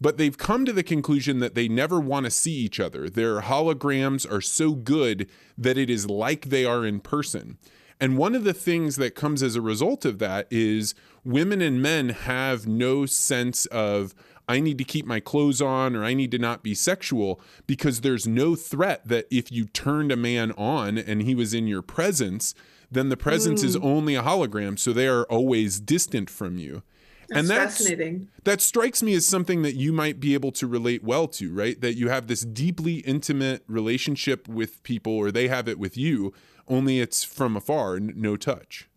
but 0.00 0.18
they've 0.18 0.36
come 0.36 0.64
to 0.64 0.72
the 0.72 0.82
conclusion 0.82 1.38
that 1.38 1.54
they 1.54 1.68
never 1.68 1.98
want 1.98 2.24
to 2.24 2.30
see 2.30 2.52
each 2.52 2.78
other. 2.78 3.08
Their 3.08 3.40
holograms 3.40 4.30
are 4.30 4.40
so 4.40 4.72
good 4.72 5.28
that 5.56 5.78
it 5.78 5.88
is 5.88 6.08
like 6.08 6.46
they 6.46 6.64
are 6.64 6.84
in 6.84 7.00
person. 7.00 7.58
And 7.98 8.18
one 8.18 8.34
of 8.34 8.44
the 8.44 8.52
things 8.52 8.96
that 8.96 9.14
comes 9.14 9.42
as 9.42 9.56
a 9.56 9.62
result 9.62 10.04
of 10.04 10.18
that 10.18 10.46
is 10.50 10.94
women 11.24 11.62
and 11.62 11.80
men 11.80 12.10
have 12.10 12.66
no 12.66 13.06
sense 13.06 13.64
of, 13.66 14.14
I 14.48 14.60
need 14.60 14.78
to 14.78 14.84
keep 14.84 15.06
my 15.06 15.20
clothes 15.20 15.60
on 15.60 15.96
or 15.96 16.04
I 16.04 16.14
need 16.14 16.30
to 16.30 16.38
not 16.38 16.62
be 16.62 16.74
sexual 16.74 17.40
because 17.66 18.00
there's 18.00 18.26
no 18.26 18.54
threat 18.54 19.06
that 19.08 19.26
if 19.30 19.50
you 19.50 19.64
turned 19.66 20.12
a 20.12 20.16
man 20.16 20.52
on 20.52 20.98
and 20.98 21.22
he 21.22 21.34
was 21.34 21.52
in 21.52 21.66
your 21.66 21.82
presence, 21.82 22.54
then 22.90 23.08
the 23.08 23.16
presence 23.16 23.62
mm. 23.62 23.66
is 23.66 23.76
only 23.76 24.14
a 24.14 24.22
hologram. 24.22 24.78
So 24.78 24.92
they 24.92 25.08
are 25.08 25.24
always 25.24 25.80
distant 25.80 26.30
from 26.30 26.58
you. 26.58 26.82
That's 27.28 27.40
and 27.40 27.50
that's 27.50 27.78
fascinating. 27.78 28.28
That 28.44 28.60
strikes 28.60 29.02
me 29.02 29.14
as 29.14 29.26
something 29.26 29.62
that 29.62 29.74
you 29.74 29.92
might 29.92 30.20
be 30.20 30.34
able 30.34 30.52
to 30.52 30.66
relate 30.66 31.02
well 31.02 31.26
to, 31.28 31.52
right? 31.52 31.80
That 31.80 31.94
you 31.94 32.08
have 32.08 32.28
this 32.28 32.42
deeply 32.42 32.96
intimate 32.98 33.64
relationship 33.66 34.46
with 34.46 34.80
people, 34.84 35.12
or 35.12 35.32
they 35.32 35.48
have 35.48 35.66
it 35.66 35.78
with 35.78 35.96
you, 35.96 36.32
only 36.68 37.00
it's 37.00 37.24
from 37.24 37.56
afar, 37.56 37.98
no 37.98 38.36
touch. 38.36 38.88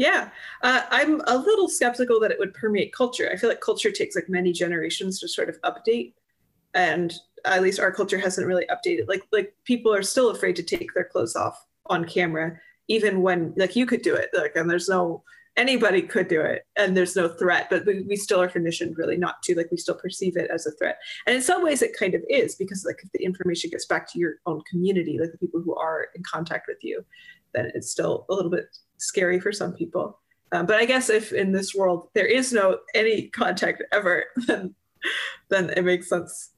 Yeah, 0.00 0.30
uh, 0.62 0.84
I'm 0.90 1.20
a 1.26 1.36
little 1.36 1.68
skeptical 1.68 2.20
that 2.20 2.30
it 2.30 2.38
would 2.38 2.54
permeate 2.54 2.90
culture. 2.90 3.28
I 3.30 3.36
feel 3.36 3.50
like 3.50 3.60
culture 3.60 3.90
takes 3.90 4.16
like 4.16 4.30
many 4.30 4.50
generations 4.50 5.20
to 5.20 5.28
sort 5.28 5.50
of 5.50 5.60
update, 5.60 6.14
and 6.72 7.12
at 7.44 7.60
least 7.60 7.78
our 7.78 7.92
culture 7.92 8.16
hasn't 8.16 8.46
really 8.46 8.66
updated. 8.72 9.08
Like 9.08 9.24
like 9.30 9.54
people 9.64 9.92
are 9.92 10.02
still 10.02 10.30
afraid 10.30 10.56
to 10.56 10.62
take 10.62 10.94
their 10.94 11.04
clothes 11.04 11.36
off 11.36 11.66
on 11.84 12.06
camera, 12.06 12.58
even 12.88 13.20
when 13.20 13.52
like 13.58 13.76
you 13.76 13.84
could 13.84 14.00
do 14.00 14.14
it. 14.14 14.30
Like 14.32 14.56
and 14.56 14.70
there's 14.70 14.88
no 14.88 15.22
anybody 15.56 16.00
could 16.02 16.28
do 16.28 16.40
it 16.40 16.64
and 16.76 16.96
there's 16.96 17.16
no 17.16 17.28
threat 17.28 17.66
but 17.70 17.84
we, 17.84 18.02
we, 18.02 18.16
still 18.16 18.40
are 18.40 18.48
conditioned 18.48 18.96
really 18.96 19.16
not 19.16 19.42
to 19.42 19.54
like 19.54 19.70
we 19.70 19.76
still 19.76 19.94
perceive 19.94 20.36
it 20.36 20.50
as 20.50 20.66
a 20.66 20.70
threat. 20.72 20.98
And 21.26 21.36
in 21.36 21.42
some 21.42 21.62
ways 21.62 21.82
it 21.82 21.96
kind 21.98 22.14
of 22.14 22.22
is 22.28 22.54
because 22.54 22.84
like 22.84 23.00
if 23.02 23.10
the 23.12 23.24
information 23.24 23.70
gets 23.70 23.86
back 23.86 24.10
to 24.12 24.18
your 24.18 24.34
own 24.46 24.62
community 24.70 25.18
like 25.20 25.32
the 25.32 25.38
people 25.38 25.60
who 25.60 25.74
are 25.74 26.08
in 26.14 26.22
contact 26.22 26.66
with 26.68 26.78
you 26.82 27.04
then 27.52 27.70
it's 27.74 27.90
still 27.90 28.26
a 28.30 28.34
little 28.34 28.50
bit 28.50 28.66
scary 28.98 29.40
for 29.40 29.50
some 29.50 29.72
people. 29.72 30.20
Um, 30.52 30.66
but 30.66 30.76
i 30.76 30.84
guess 30.84 31.10
if 31.10 31.32
in 31.32 31.52
this 31.52 31.74
world 31.74 32.08
there 32.14 32.26
is 32.26 32.52
no 32.52 32.78
any 32.94 33.28
contact 33.28 33.82
ever 33.92 34.24
then 34.46 34.74
then 35.48 35.70
it 35.70 35.84
makes 35.84 36.08
sense 36.08 36.50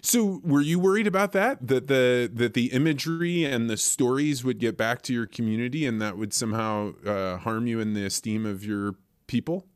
so, 0.00 0.40
were 0.42 0.60
you 0.60 0.78
worried 0.78 1.06
about 1.06 1.32
that? 1.32 1.66
That 1.66 1.88
the 1.88 2.30
that 2.32 2.54
the 2.54 2.66
imagery 2.72 3.44
and 3.44 3.68
the 3.68 3.76
stories 3.76 4.44
would 4.44 4.58
get 4.58 4.76
back 4.76 5.02
to 5.02 5.12
your 5.12 5.26
community, 5.26 5.86
and 5.86 6.00
that 6.00 6.16
would 6.16 6.32
somehow 6.32 6.94
uh, 7.04 7.38
harm 7.38 7.66
you 7.66 7.80
in 7.80 7.94
the 7.94 8.04
esteem 8.04 8.46
of 8.46 8.64
your 8.64 8.94
people? 9.26 9.66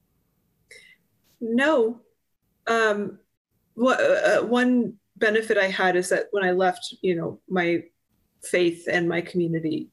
No. 1.41 2.01
Um, 2.67 3.19
what 3.75 4.01
uh, 4.01 4.43
one 4.43 4.95
benefit 5.17 5.59
I 5.59 5.69
had 5.69 5.97
is 5.97 6.09
that 6.09 6.27
when 6.31 6.45
I 6.45 6.53
left, 6.53 6.95
you 7.03 7.15
know, 7.15 7.41
my 7.49 7.83
faith 8.43 8.89
and 8.91 9.09
my 9.09 9.21
community, 9.21 9.89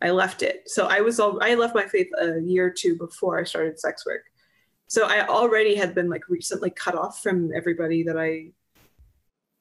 I 0.00 0.10
left 0.10 0.42
it. 0.42 0.68
So 0.68 0.86
I 0.86 1.00
was 1.00 1.20
all 1.20 1.38
I 1.42 1.54
left 1.54 1.74
my 1.74 1.86
faith 1.86 2.08
a 2.18 2.40
year 2.40 2.66
or 2.66 2.70
two 2.70 2.96
before 2.96 3.38
I 3.38 3.44
started 3.44 3.78
sex 3.78 4.06
work. 4.06 4.24
So 4.86 5.06
I 5.06 5.26
already 5.26 5.74
had 5.76 5.94
been 5.94 6.08
like 6.08 6.28
recently 6.28 6.70
cut 6.70 6.96
off 6.96 7.22
from 7.22 7.50
everybody 7.54 8.02
that 8.04 8.18
I 8.18 8.50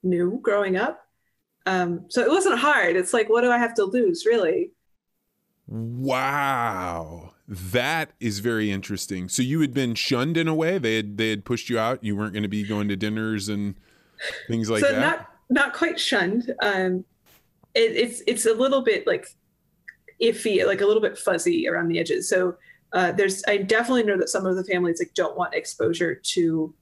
knew 0.03 0.39
growing 0.41 0.77
up. 0.77 1.05
Um, 1.65 2.05
so 2.09 2.21
it 2.21 2.29
wasn't 2.29 2.59
hard. 2.59 2.95
It's 2.95 3.13
like, 3.13 3.29
what 3.29 3.41
do 3.41 3.51
I 3.51 3.57
have 3.57 3.73
to 3.75 3.83
lose, 3.83 4.25
really? 4.25 4.71
Wow. 5.67 7.33
That 7.47 8.11
is 8.19 8.39
very 8.39 8.71
interesting. 8.71 9.29
So 9.29 9.41
you 9.41 9.61
had 9.61 9.73
been 9.73 9.95
shunned 9.95 10.37
in 10.37 10.47
a 10.47 10.53
way. 10.53 10.77
They 10.77 10.97
had 10.97 11.17
they 11.17 11.31
had 11.31 11.45
pushed 11.45 11.69
you 11.69 11.79
out. 11.79 12.03
You 12.03 12.15
weren't 12.15 12.33
going 12.33 12.43
to 12.43 12.49
be 12.49 12.63
going 12.63 12.87
to 12.89 12.95
dinners 12.95 13.49
and 13.49 13.75
things 14.47 14.69
like 14.69 14.81
so 14.83 14.91
that. 14.91 14.99
not 14.99 15.27
not 15.49 15.73
quite 15.73 15.99
shunned. 15.99 16.53
Um, 16.61 17.05
it, 17.73 17.91
it's 17.95 18.21
it's 18.27 18.45
a 18.45 18.53
little 18.53 18.81
bit 18.83 19.07
like 19.07 19.27
iffy, 20.21 20.65
like 20.65 20.81
a 20.81 20.85
little 20.85 21.01
bit 21.01 21.17
fuzzy 21.17 21.67
around 21.67 21.87
the 21.87 21.99
edges. 21.99 22.29
So 22.29 22.55
uh, 22.93 23.11
there's 23.13 23.43
I 23.47 23.57
definitely 23.57 24.03
know 24.03 24.17
that 24.17 24.29
some 24.29 24.45
of 24.45 24.55
the 24.55 24.63
families 24.63 24.99
like 24.99 25.13
don't 25.15 25.37
want 25.37 25.53
exposure 25.55 26.15
to 26.15 26.73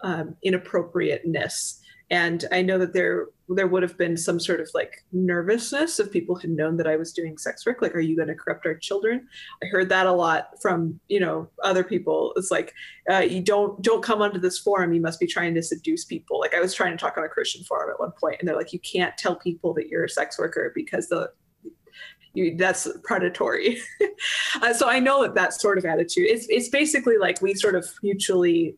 um, 0.00 0.36
inappropriateness, 0.42 1.79
and 2.10 2.44
I 2.50 2.62
know 2.62 2.78
that 2.78 2.92
there 2.92 3.28
there 3.48 3.66
would 3.66 3.82
have 3.82 3.98
been 3.98 4.16
some 4.16 4.38
sort 4.38 4.60
of 4.60 4.70
like 4.74 5.04
nervousness 5.12 5.98
if 5.98 6.12
people 6.12 6.36
had 6.36 6.50
known 6.50 6.76
that 6.76 6.86
I 6.86 6.94
was 6.96 7.12
doing 7.12 7.36
sex 7.36 7.66
work. 7.66 7.82
Like, 7.82 7.94
are 7.94 8.00
you 8.00 8.14
going 8.14 8.28
to 8.28 8.34
corrupt 8.34 8.64
our 8.64 8.76
children? 8.76 9.26
I 9.62 9.66
heard 9.66 9.88
that 9.88 10.06
a 10.06 10.12
lot 10.12 10.50
from 10.60 10.98
you 11.08 11.20
know 11.20 11.48
other 11.62 11.84
people. 11.84 12.32
It's 12.36 12.50
like 12.50 12.74
uh, 13.10 13.18
you 13.18 13.42
don't 13.42 13.80
don't 13.82 14.02
come 14.02 14.22
onto 14.22 14.40
this 14.40 14.58
forum. 14.58 14.92
You 14.92 15.00
must 15.00 15.20
be 15.20 15.26
trying 15.26 15.54
to 15.54 15.62
seduce 15.62 16.04
people. 16.04 16.40
Like 16.40 16.54
I 16.54 16.60
was 16.60 16.74
trying 16.74 16.92
to 16.92 16.96
talk 16.96 17.16
on 17.16 17.24
a 17.24 17.28
Christian 17.28 17.62
forum 17.64 17.90
at 17.90 18.00
one 18.00 18.12
point, 18.20 18.36
and 18.40 18.48
they're 18.48 18.56
like, 18.56 18.72
you 18.72 18.80
can't 18.80 19.16
tell 19.16 19.36
people 19.36 19.72
that 19.74 19.88
you're 19.88 20.04
a 20.04 20.08
sex 20.08 20.38
worker 20.38 20.72
because 20.74 21.08
the 21.08 21.30
you, 22.34 22.56
that's 22.56 22.88
predatory. 23.04 23.80
uh, 24.62 24.72
so 24.72 24.88
I 24.88 25.00
know 25.00 25.22
that 25.22 25.34
that 25.34 25.54
sort 25.54 25.78
of 25.78 25.84
attitude. 25.84 26.26
It's 26.28 26.46
it's 26.48 26.68
basically 26.68 27.18
like 27.18 27.40
we 27.40 27.54
sort 27.54 27.76
of 27.76 27.88
mutually 28.02 28.76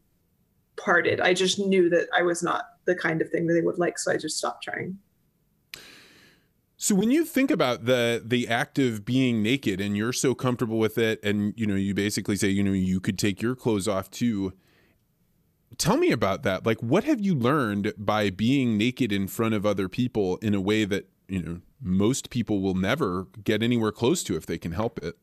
parted. 0.77 1.21
I 1.21 1.35
just 1.35 1.59
knew 1.59 1.89
that 1.91 2.09
I 2.17 2.23
was 2.23 2.43
not 2.43 2.65
the 2.85 2.95
kind 2.95 3.23
of 3.23 3.31
thing 3.31 3.47
that 3.47 3.55
they 3.55 3.61
would 3.61 3.79
like, 3.79 3.99
so 3.99 4.13
I 4.13 4.17
just 4.17 4.37
stopped 4.37 4.65
trying. 4.65 4.99
So 6.77 6.97
when 6.97 7.13
you 7.13 7.25
think 7.25 7.53
about 7.53 7.85
the 7.85 8.21
the 8.25 8.49
act 8.49 8.77
of 8.79 9.05
being 9.05 9.41
naked 9.41 9.81
and 9.81 9.97
you're 9.97 10.13
so 10.13 10.35
comfortable 10.35 10.79
with 10.79 10.99
it 10.99 11.23
and 11.25 11.55
you 11.57 11.65
know 11.65 11.77
you 11.77 11.95
basically 11.95 12.35
say 12.35 12.49
you 12.49 12.65
know 12.65 12.73
you 12.73 12.99
could 12.99 13.21
take 13.21 13.41
your 13.41 13.55
clothes 13.55 13.87
off 13.87 14.11
too 14.11 14.53
tell 15.79 15.97
me 15.97 16.11
about 16.11 16.43
that 16.43 16.67
like 16.67 16.83
what 16.83 17.05
have 17.05 17.21
you 17.21 17.37
learned 17.37 17.93
by 17.97 18.31
being 18.31 18.77
naked 18.77 19.13
in 19.13 19.29
front 19.29 19.55
of 19.55 19.65
other 19.65 19.89
people 19.89 20.39
in 20.39 20.55
a 20.55 20.61
way 20.61 20.85
that 20.85 21.09
you 21.29 21.41
know 21.41 21.61
most 21.81 22.31
people 22.31 22.61
will 22.61 22.75
never 22.75 23.29
get 23.45 23.63
anywhere 23.63 23.93
close 23.93 24.25
to 24.25 24.35
if 24.35 24.45
they 24.45 24.59
can 24.59 24.73
help 24.73 24.99
it 25.05 25.17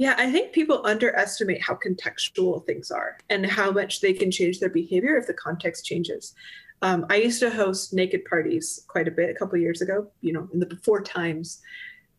yeah, 0.00 0.14
I 0.16 0.32
think 0.32 0.52
people 0.52 0.80
underestimate 0.86 1.60
how 1.60 1.74
contextual 1.74 2.64
things 2.64 2.90
are 2.90 3.18
and 3.28 3.44
how 3.44 3.70
much 3.70 4.00
they 4.00 4.14
can 4.14 4.30
change 4.30 4.58
their 4.58 4.70
behavior 4.70 5.18
if 5.18 5.26
the 5.26 5.34
context 5.34 5.84
changes. 5.84 6.32
Um, 6.80 7.04
I 7.10 7.16
used 7.16 7.38
to 7.40 7.50
host 7.50 7.92
naked 7.92 8.24
parties 8.24 8.82
quite 8.88 9.08
a 9.08 9.10
bit 9.10 9.28
a 9.28 9.34
couple 9.34 9.58
years 9.58 9.82
ago, 9.82 10.10
you 10.22 10.32
know, 10.32 10.48
in 10.54 10.58
the 10.58 10.64
before 10.64 11.02
times. 11.02 11.60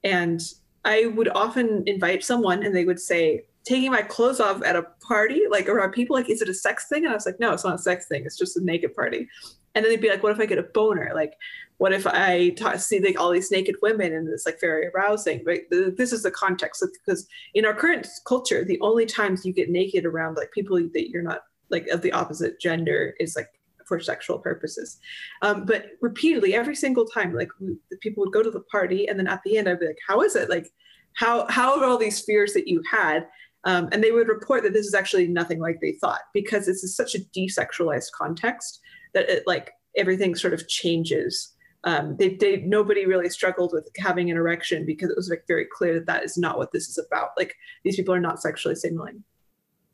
And 0.04 0.39
I 0.86 1.08
would 1.08 1.30
often 1.30 1.84
invite 1.88 2.24
someone 2.24 2.63
and 2.63 2.76
they 2.76 2.86
would 2.86 3.00
say, 3.00 3.46
taking 3.63 3.91
my 3.91 4.04
clothes 4.04 4.39
off 4.39 4.63
at 4.63 4.76
a 4.76 4.86
party, 5.08 5.41
like 5.50 5.67
around 5.67 5.91
people, 5.91 6.15
like, 6.15 6.30
is 6.30 6.44
it 6.44 6.50
a 6.50 6.54
sex 6.54 6.88
thing? 6.88 7.06
And 7.06 7.12
I 7.12 7.15
was 7.15 7.26
like, 7.26 7.39
no, 7.39 7.52
it's 7.52 7.63
not 7.63 7.76
a 7.76 7.80
sex 7.80 8.06
thing. 8.08 8.26
It's 8.26 8.38
just 8.38 8.58
a 8.58 8.63
naked 8.63 8.96
party. 8.96 9.28
And 9.74 9.84
then 9.84 9.91
they'd 9.91 10.02
be 10.02 10.10
like, 10.10 10.22
what 10.22 10.34
if 10.34 10.39
I 10.39 10.46
get 10.46 10.60
a 10.60 10.63
boner? 10.63 11.13
Like, 11.15 11.34
what 11.82 11.94
if 11.94 12.06
I 12.06 12.54
see 12.78 13.00
like 13.00 13.20
all 13.20 13.32
these 13.32 13.50
naked 13.50 13.76
women 13.82 14.13
and 14.13 14.30
it's 14.30 14.46
like 14.46 14.62
very 14.62 14.86
arousing? 14.89 15.41
But 15.44 15.62
this 15.72 16.13
is 16.13 16.22
the 16.22 16.30
context 16.30 16.86
because 17.04 17.28
in 17.56 17.65
our 17.65 17.74
current 17.74 18.08
culture, 18.28 18.63
the 18.63 18.80
only 18.82 19.08
times 19.08 19.48
you 19.48 19.52
get 19.52 19.72
naked 19.72 20.06
around 20.06 20.36
like 20.36 20.52
people 20.52 20.78
that 20.78 21.10
you're 21.10 21.24
not 21.24 21.41
like 21.72 21.88
of 21.88 22.04
the 22.04 22.12
opposite 22.12 22.62
gender 22.62 23.15
is 23.20 23.36
like 23.36 23.48
for 23.88 24.00
sexual 24.00 24.38
purposes. 24.38 25.00
Um, 25.41 25.65
but 25.65 25.88
repeatedly, 26.02 26.54
every 26.54 26.76
single 26.76 27.04
time, 27.04 27.34
like 27.34 27.50
we, 27.60 27.76
people 28.00 28.24
would 28.24 28.34
go 28.34 28.44
to 28.44 28.52
the 28.52 28.62
party, 28.72 29.08
and 29.08 29.17
then 29.17 29.26
at 29.26 29.41
the 29.44 29.58
end, 29.58 29.67
I'd 29.67 29.80
be 29.80 29.88
like, 29.88 29.98
"How 30.08 30.22
is 30.22 30.36
it? 30.36 30.52
Like, 30.52 30.72
how 31.15 31.48
how 31.50 31.80
are 31.80 31.86
all 31.86 31.98
these 31.98 32.22
fears 32.22 32.54
that 32.54 32.67
you 32.67 32.84
had?" 32.91 33.28
Um, 33.63 33.89
and 33.91 34.04
they 34.04 34.12
would 34.12 34.28
report 34.28 34.62
that 34.62 34.74
this 34.74 34.86
is 34.86 34.94
actually 34.94 35.30
nothing 35.30 35.60
like 35.60 35.80
they 35.82 35.94
thought 35.94 36.22
because 36.32 36.67
this 36.67 36.84
is 36.84 36.96
such 36.96 37.15
a 37.15 37.26
desexualized 37.36 38.12
context 38.15 38.82
that 39.15 39.28
it 39.32 39.48
like 39.48 39.72
everything 39.98 40.36
sort 40.36 40.54
of 40.54 40.67
changes 40.67 41.51
um, 41.84 42.15
they, 42.17 42.36
they 42.36 42.58
nobody 42.58 43.06
really 43.06 43.30
struggled 43.30 43.74
with 43.74 43.89
having 43.98 44.30
an 44.30 44.38
erection 44.38 44.86
because 44.86 45.10
it 45.10 45.15
was 45.15 45.30
like 45.30 45.44
very 45.48 45.65
clear 45.65 45.96
that 45.96 46.06
that 46.06 46.24
is 46.24 46.38
not 46.38 46.58
what 46.58 46.72
this 46.72 46.88
is 46.88 46.98
about. 46.98 47.30
Like 47.38 47.56
these 47.84 47.96
people 47.96 48.13
are 48.13 48.20
not 48.20 48.41
sexually 48.41 48.76
signaling. 48.76 49.24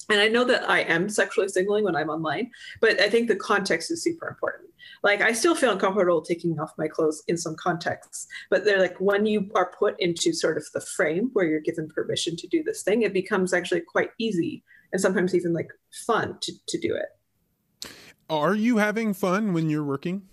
And 0.10 0.21
I 0.21 0.28
know 0.30 0.45
that 0.45 0.69
I 0.69 0.82
am 0.82 1.10
sexually 1.10 1.50
signaling 1.50 1.84
when 1.84 1.95
I'm 1.95 2.10
online, 2.10 2.52
but 2.80 3.00
I 3.02 3.10
think 3.10 3.28
the 3.28 3.36
context 3.36 3.91
is 3.91 4.04
super 4.04 4.28
important. 4.28 4.69
Like 5.04 5.21
I 5.21 5.34
still 5.34 5.56
feel 5.56 5.71
uncomfortable 5.71 6.21
taking 6.21 6.60
off 6.60 6.78
my 6.78 6.88
clothes 6.88 7.23
in 7.28 7.38
some 7.38 7.56
contexts, 7.56 8.28
but 8.50 8.63
they're 8.63 8.80
like 8.80 9.00
when 9.00 9.26
you 9.26 9.50
are 9.54 9.71
put 9.78 9.95
into 10.00 10.32
sort 10.34 10.58
of 10.58 10.65
the 10.73 10.82
frame 10.82 11.30
where 11.34 11.45
you're 11.45 11.60
given 11.60 11.89
permission 11.89 12.36
to 12.38 12.47
do 12.47 12.63
this 12.63 12.84
thing, 12.84 13.02
it 13.02 13.13
becomes 13.13 13.54
actually 13.54 13.82
quite 13.82 14.12
easy 14.17 14.63
and 14.93 15.02
sometimes 15.02 15.36
even 15.36 15.54
like 15.54 15.69
fun 16.06 16.38
to, 16.41 16.54
to 16.67 16.80
do 16.80 16.95
it. 16.95 17.89
Are 18.30 18.56
you 18.56 18.78
having 18.78 19.13
fun 19.13 19.54
when 19.54 19.69
you're 19.69 19.84
working? 19.84 20.23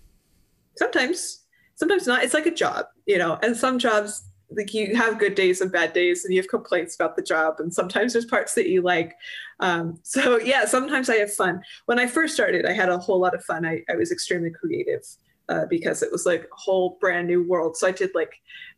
Sometimes 0.77 1.44
sometimes 1.75 2.07
not. 2.07 2.23
It's 2.23 2.33
like 2.33 2.45
a 2.45 2.51
job, 2.51 2.85
you 3.05 3.17
know, 3.17 3.37
and 3.41 3.55
some 3.55 3.79
jobs 3.79 4.23
like 4.51 4.73
you 4.73 4.95
have 4.95 5.19
good 5.19 5.35
days 5.35 5.61
and 5.61 5.71
bad 5.71 5.93
days 5.93 6.23
and 6.23 6.33
you 6.33 6.39
have 6.39 6.49
complaints 6.49 6.95
about 6.95 7.15
the 7.15 7.21
job 7.21 7.55
and 7.59 7.73
sometimes 7.73 8.13
there's 8.13 8.25
parts 8.25 8.53
that 8.55 8.69
you 8.69 8.81
like. 8.81 9.15
Um, 9.59 9.99
so 10.03 10.39
yeah 10.39 10.65
sometimes 10.65 11.09
i 11.09 11.15
have 11.15 11.33
fun. 11.33 11.61
When 11.85 11.99
i 11.99 12.07
first 12.07 12.33
started 12.33 12.65
i 12.65 12.73
had 12.73 12.89
a 12.89 12.97
whole 12.97 13.19
lot 13.19 13.35
of 13.35 13.43
fun. 13.43 13.65
I, 13.65 13.81
I 13.89 13.95
was 13.95 14.11
extremely 14.11 14.51
creative 14.51 15.01
uh, 15.49 15.65
because 15.69 16.01
it 16.03 16.11
was 16.11 16.25
like 16.25 16.43
a 16.43 16.55
whole 16.55 16.97
brand 17.01 17.27
new 17.27 17.47
world. 17.47 17.77
So 17.77 17.87
i 17.87 17.91
did 17.91 18.11
like 18.13 18.33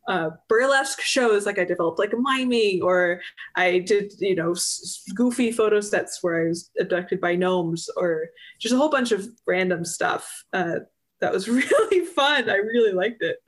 uh, 0.07 0.29
burlesque 0.47 1.01
shows 1.01 1.45
like 1.45 1.59
i 1.59 1.65
developed 1.65 1.99
like 1.99 2.13
miming 2.17 2.81
or 2.81 3.19
i 3.57 3.79
did 3.79 4.13
you 4.19 4.35
know 4.35 4.51
s- 4.51 5.03
goofy 5.13 5.51
photo 5.51 5.81
sets 5.81 6.19
where 6.23 6.45
i 6.45 6.47
was 6.47 6.71
abducted 6.79 7.19
by 7.19 7.35
gnomes 7.35 7.89
or 7.97 8.29
just 8.57 8.73
a 8.73 8.77
whole 8.77 8.89
bunch 8.89 9.11
of 9.11 9.27
random 9.45 9.83
stuff 9.83 10.45
uh, 10.53 10.77
that 11.19 11.33
was 11.33 11.47
really 11.47 12.05
fun. 12.05 12.49
I 12.49 12.55
really 12.55 12.93
liked 12.93 13.21
it. 13.21 13.41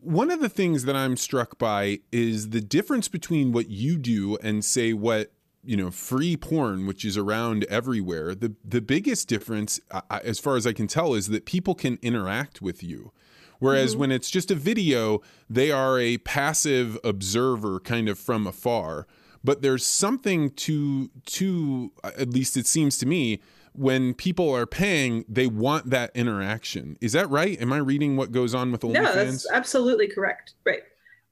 One 0.00 0.32
of 0.32 0.40
the 0.40 0.48
things 0.48 0.84
that 0.84 0.96
I'm 0.96 1.16
struck 1.16 1.58
by 1.58 2.00
is 2.10 2.50
the 2.50 2.60
difference 2.60 3.06
between 3.06 3.52
what 3.52 3.68
you 3.68 3.96
do 3.96 4.36
and 4.38 4.64
say 4.64 4.92
what 4.92 5.30
you 5.64 5.76
know 5.76 5.90
free 5.90 6.36
porn 6.36 6.86
which 6.86 7.04
is 7.04 7.16
around 7.16 7.64
everywhere 7.64 8.34
the 8.34 8.52
the 8.64 8.80
biggest 8.80 9.28
difference 9.28 9.80
as 10.10 10.40
far 10.40 10.56
as 10.56 10.66
i 10.66 10.72
can 10.72 10.88
tell 10.88 11.14
is 11.14 11.28
that 11.28 11.44
people 11.44 11.74
can 11.74 11.98
interact 12.02 12.60
with 12.60 12.82
you 12.82 13.12
whereas 13.60 13.92
mm-hmm. 13.92 14.00
when 14.00 14.10
it's 14.10 14.28
just 14.28 14.50
a 14.50 14.56
video 14.56 15.20
they 15.48 15.70
are 15.70 16.00
a 16.00 16.18
passive 16.18 16.98
observer 17.04 17.78
kind 17.78 18.08
of 18.08 18.18
from 18.18 18.44
afar 18.44 19.06
but 19.44 19.62
there's 19.62 19.86
something 19.86 20.50
to 20.50 21.10
to 21.26 21.92
at 22.04 22.30
least 22.30 22.56
it 22.56 22.66
seems 22.66 22.98
to 22.98 23.06
me 23.06 23.40
when 23.74 24.14
people 24.14 24.54
are 24.54 24.66
paying, 24.66 25.24
they 25.28 25.46
want 25.46 25.90
that 25.90 26.10
interaction. 26.14 26.96
Is 27.00 27.12
that 27.12 27.28
right? 27.30 27.60
Am 27.60 27.72
I 27.72 27.78
reading 27.78 28.16
what 28.16 28.32
goes 28.32 28.54
on 28.54 28.70
with 28.70 28.82
OnlyFans? 28.82 28.94
No, 28.94 29.14
that's 29.14 29.50
absolutely 29.50 30.08
correct. 30.08 30.54
Right. 30.64 30.82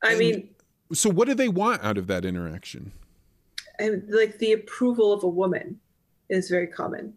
I 0.03 0.11
and 0.11 0.19
mean, 0.19 0.51
so 0.93 1.11
what 1.11 1.29
do 1.29 1.35
they 1.35 1.49
want 1.49 1.85
out 1.85 1.99
of 1.99 2.07
that 2.07 2.25
interaction? 2.25 2.93
And 3.79 4.03
like 4.09 4.39
the 4.39 4.53
approval 4.53 5.13
of 5.13 5.23
a 5.23 5.29
woman 5.29 5.79
is 6.29 6.49
very 6.49 6.67
common. 6.67 7.15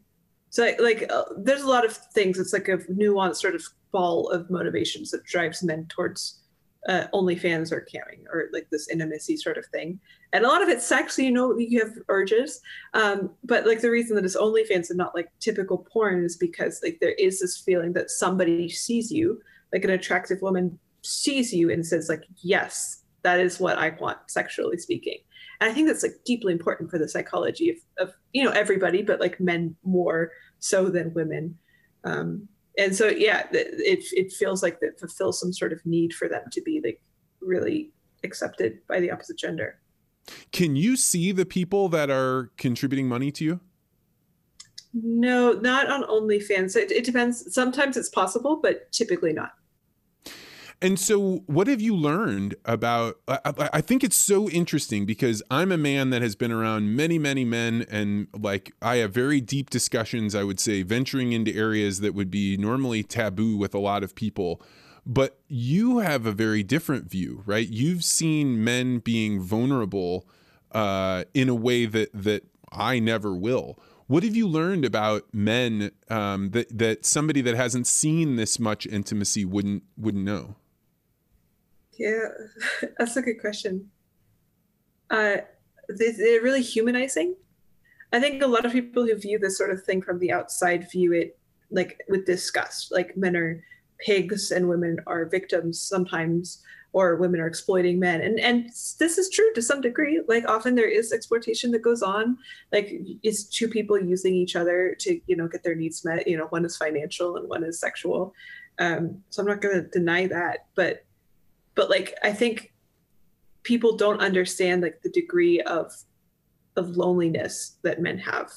So 0.50 0.64
like, 0.64 0.80
like 0.80 1.12
uh, 1.12 1.24
there's 1.38 1.64
a 1.64 1.70
lot 1.70 1.86
of 1.86 1.96
things. 1.96 2.38
It's 2.38 2.54
like 2.54 2.68
a 2.68 2.78
nuanced 2.78 3.38
sort 3.38 3.56
of 3.56 3.64
ball 3.92 4.30
of 4.30 4.50
motivations 4.50 5.12
that 5.12 5.24
drives 5.24 5.64
men 5.64 5.86
towards 5.88 6.43
uh, 6.88 7.06
OnlyFans 7.14 7.72
or 7.72 7.88
camming 7.92 8.26
or 8.32 8.50
like 8.52 8.68
this 8.70 8.90
intimacy 8.90 9.38
sort 9.38 9.58
of 9.58 9.66
thing. 9.68 10.00
And 10.34 10.44
a 10.44 10.48
lot 10.48 10.62
of 10.62 10.70
it's 10.70 10.86
sex, 10.86 11.16
so 11.16 11.22
you 11.22 11.32
know 11.32 11.58
you 11.58 11.80
have 11.80 11.94
urges. 12.10 12.60
Um, 12.94 13.32
but 13.44 13.66
like 13.66 13.82
the 13.82 13.92
reason 13.92 14.16
that 14.16 14.26
it's 14.26 14.38
OnlyFans 14.38 14.90
and 14.90 14.98
not 14.98 15.16
like 15.16 15.30
typical 15.40 15.88
porn 15.92 16.24
is 16.24 16.36
because 16.36 16.82
like 16.84 16.98
there 17.00 17.14
is 17.14 17.40
this 17.40 17.58
feeling 17.58 17.94
that 17.94 18.10
somebody 18.10 18.70
sees 18.70 19.12
you, 19.12 19.42
like 19.72 19.84
an 19.84 19.92
attractive 19.92 20.42
woman 20.42 20.78
sees 21.04 21.54
you 21.54 21.72
and 21.72 21.86
says 21.86 22.10
like, 22.10 22.24
yes, 22.42 23.04
that 23.24 23.40
is 23.40 23.60
what 23.60 23.78
I 23.78 23.92
want, 24.00 24.18
sexually 24.28 24.78
speaking. 24.78 25.20
And 25.62 25.72
I 25.72 25.74
think 25.74 25.88
that's 25.88 26.04
like 26.04 26.16
deeply 26.26 26.52
important 26.52 26.92
for 26.92 26.98
the 26.98 27.08
psychology 27.08 27.70
of, 27.70 28.08
of 28.08 28.14
you 28.34 28.44
know 28.44 28.52
everybody, 28.52 29.02
but 29.02 29.22
like 29.22 29.40
men 29.40 29.76
more 29.84 30.32
so 30.60 30.90
than 30.90 31.14
women. 31.14 31.58
Um, 32.04 32.50
and 32.78 32.96
so 32.96 33.08
yeah 33.08 33.48
it, 33.52 34.04
it 34.12 34.32
feels 34.32 34.64
like 34.64 34.80
that 34.80 35.00
fulfills 35.00 35.40
some 35.40 35.54
sort 35.54 35.74
of 35.74 35.86
need 35.86 36.14
for 36.14 36.28
them 36.28 36.44
to 36.52 36.62
be 36.62 36.82
like 36.84 37.02
really 37.42 37.92
accepted 38.24 38.80
by 38.88 39.00
the 39.00 39.12
opposite 39.12 39.38
gender. 39.38 39.80
Can 40.52 40.76
you 40.76 40.96
see 40.96 41.32
the 41.32 41.46
people 41.46 41.90
that 41.90 42.10
are 42.10 42.52
contributing 42.58 43.08
money 43.08 43.32
to 43.32 43.44
you? 43.44 43.60
No 44.94 45.54
not 45.54 45.90
on 45.90 46.04
onlyfans. 46.04 46.76
It, 46.76 46.92
it 46.92 47.04
depends. 47.04 47.54
Sometimes 47.54 47.98
it's 47.98 48.10
possible 48.10 48.58
but 48.62 48.92
typically 48.92 49.34
not 49.34 49.54
And 50.84 51.00
so, 51.00 51.44
what 51.46 51.68
have 51.68 51.80
you 51.80 51.96
learned 51.96 52.56
about? 52.66 53.16
I, 53.26 53.40
I, 53.56 53.80
think 53.80 54.04
it's 54.04 54.18
so 54.18 54.50
interesting 54.50 55.06
because 55.06 55.42
I'm 55.50 55.72
a 55.72 55.78
man 55.78 56.10
that 56.10 56.22
has 56.22 56.36
been 56.36 56.52
around 56.52 56.94
many, 56.94 57.18
many 57.18 57.46
men, 57.46 57.86
and 57.90 58.28
like 58.38 58.74
I 58.82 58.98
have 58.98 59.14
very 59.14 59.40
deep 59.40 59.70
discussions, 59.70 60.36
I 60.36 60.44
would 60.44 60.60
say, 60.60 60.84
venturing 60.84 61.32
into 61.32 61.56
areas 61.56 62.02
that 62.02 62.14
would 62.14 62.30
be 62.30 62.58
normally 62.58 63.02
taboo 63.02 63.56
with 63.56 63.74
a 63.74 63.80
lot 63.80 64.04
of 64.04 64.14
people. 64.14 64.62
But 65.06 65.40
you 65.48 66.00
have 66.00 66.26
a 66.26 66.34
very 66.34 66.64
different 66.64 67.10
view, 67.10 67.44
right? 67.46 67.70
You've 67.70 68.04
seen 68.04 68.62
men 68.62 69.00
being 69.00 69.40
vulnerable 69.40 70.28
uh, 70.74 71.24
in 71.34 71.48
a 71.48 71.56
way 71.56 71.86
that 71.86 72.10
that 72.14 72.44
I 72.74 73.00
never 73.00 73.34
will. 73.34 73.80
What 74.08 74.24
have 74.24 74.36
you 74.36 74.50
learned 74.50 74.84
about 74.84 75.34
men 75.34 75.92
um, 76.10 76.50
that 76.50 76.78
that 76.78 77.06
somebody 77.06 77.40
that 77.40 77.56
hasn't 77.56 77.88
seen 77.88 78.36
this 78.36 78.60
much 78.60 78.86
intimacy 78.86 79.46
wouldn't 79.46 79.84
wouldn't 79.96 80.26
know? 80.26 80.58
Yeah, 81.98 82.28
that's 82.98 83.18
a 83.18 83.22
good 83.22 83.40
question. 83.40 83.90
Uh, 85.10 85.38
they're 85.90 86.42
really 86.42 86.62
humanizing. 86.62 87.36
I 88.12 88.20
think 88.20 88.42
a 88.42 88.48
lot 88.48 88.66
of 88.66 88.72
people 88.72 89.06
who 89.06 89.16
view 89.16 89.40
this 89.40 89.58
sort 89.58 89.72
of 89.72 89.84
thing 89.84 90.02
from 90.02 90.20
the 90.20 90.32
outside 90.32 90.90
view 90.92 91.14
it 91.14 91.38
like 91.72 92.00
with 92.08 92.26
disgust. 92.26 92.92
Like 92.92 93.18
men 93.18 93.36
are 93.36 93.64
pigs 94.00 94.52
and 94.52 94.70
women 94.70 94.98
are 95.08 95.26
victims 95.26 95.82
sometimes, 95.82 96.62
or 96.94 97.16
women 97.16 97.40
are 97.40 97.48
exploiting 97.48 98.00
men. 98.00 98.22
And 98.22 98.40
and 98.40 98.70
this 99.00 99.18
is 99.18 99.30
true 99.30 99.52
to 99.54 99.62
some 99.62 99.82
degree. 99.82 100.22
Like 100.28 100.48
often 100.48 100.76
there 100.76 100.90
is 100.90 101.12
exploitation 101.12 101.72
that 101.72 101.82
goes 101.82 102.04
on. 102.04 102.38
Like 102.72 102.94
it's 103.24 103.46
two 103.46 103.68
people 103.68 104.00
using 104.00 104.36
each 104.36 104.56
other 104.56 104.96
to 105.00 105.20
you 105.26 105.36
know 105.36 105.48
get 105.48 105.64
their 105.64 105.76
needs 105.76 106.06
met. 106.06 106.28
You 106.28 106.38
know, 106.38 106.48
one 106.48 106.66
is 106.66 106.78
financial 106.78 107.36
and 107.38 107.50
one 107.50 107.64
is 107.64 107.80
sexual. 107.80 108.34
Um, 108.80 109.24
so 109.30 109.42
I'm 109.42 109.48
not 109.48 109.62
going 109.62 109.76
to 109.76 109.90
deny 109.90 110.28
that, 110.28 110.66
but 110.76 111.06
but 111.76 111.90
like 111.90 112.16
i 112.24 112.32
think 112.32 112.74
people 113.64 113.96
don't 113.96 114.22
understand 114.22 114.82
like 114.82 115.02
the 115.02 115.10
degree 115.10 115.62
of 115.62 115.92
of 116.76 116.98
loneliness 116.98 117.78
that 117.84 118.02
men 118.02 118.18
have. 118.18 118.52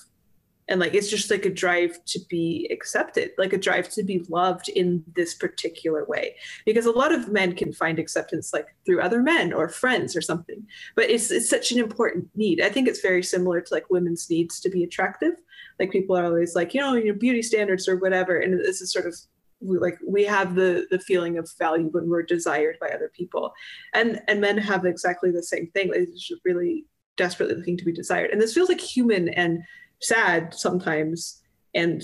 And 0.68 0.81
like 0.81 0.94
it's 0.94 1.09
just 1.11 1.31
like 1.31 1.46
a 1.46 1.50
drive 1.50 2.05
to 2.07 2.18
be 2.29 2.68
accepted 2.72 3.31
like 3.38 3.52
a 3.52 3.59
drive 3.59 3.88
to 3.90 4.02
be 4.02 4.26
loved 4.29 4.68
in 4.70 5.05
this 5.14 5.33
particular 5.33 6.05
way. 6.07 6.35
Because 6.64 6.87
a 6.87 6.90
lot 6.90 7.14
of 7.14 7.29
men 7.29 7.55
can 7.55 7.72
find 7.72 8.00
acceptance 8.00 8.52
like 8.52 8.66
through 8.85 9.00
other 9.00 9.22
men 9.22 9.52
or 9.52 9.68
friends 9.68 10.16
or 10.16 10.20
something. 10.20 10.66
But 10.96 11.09
it's 11.09 11.31
it's 11.31 11.48
such 11.48 11.70
an 11.70 11.79
important 11.79 12.29
need. 12.35 12.61
I 12.61 12.68
think 12.68 12.88
it's 12.88 13.00
very 13.00 13.22
similar 13.22 13.61
to 13.61 13.74
like 13.74 13.88
women's 13.90 14.29
needs 14.29 14.59
to 14.61 14.68
be 14.68 14.83
attractive. 14.83 15.35
Like 15.79 15.92
people 15.92 16.16
are 16.16 16.24
always 16.24 16.57
like 16.57 16.74
you 16.74 16.81
know 16.81 16.94
your 16.94 17.14
beauty 17.14 17.42
standards 17.42 17.87
or 17.87 17.96
whatever 17.98 18.37
and 18.37 18.59
this 18.59 18.81
is 18.81 18.92
sort 18.92 19.07
of 19.07 19.14
we, 19.60 19.78
like 19.78 19.98
we 20.06 20.24
have 20.24 20.54
the 20.54 20.86
the 20.90 20.98
feeling 20.98 21.38
of 21.38 21.50
value 21.58 21.88
when 21.90 22.08
we're 22.08 22.22
desired 22.22 22.76
by 22.80 22.88
other 22.88 23.10
people. 23.14 23.52
And 23.94 24.20
and 24.28 24.40
men 24.40 24.58
have 24.58 24.84
exactly 24.84 25.30
the 25.30 25.42
same 25.42 25.70
thing. 25.72 25.90
They're 25.90 26.06
just 26.06 26.32
really 26.44 26.84
desperately 27.16 27.56
looking 27.56 27.78
to 27.78 27.84
be 27.84 27.92
desired. 27.92 28.30
And 28.30 28.40
this 28.40 28.54
feels 28.54 28.68
like 28.68 28.80
human 28.80 29.28
and 29.30 29.62
sad 30.00 30.54
sometimes 30.54 31.42
and 31.74 32.02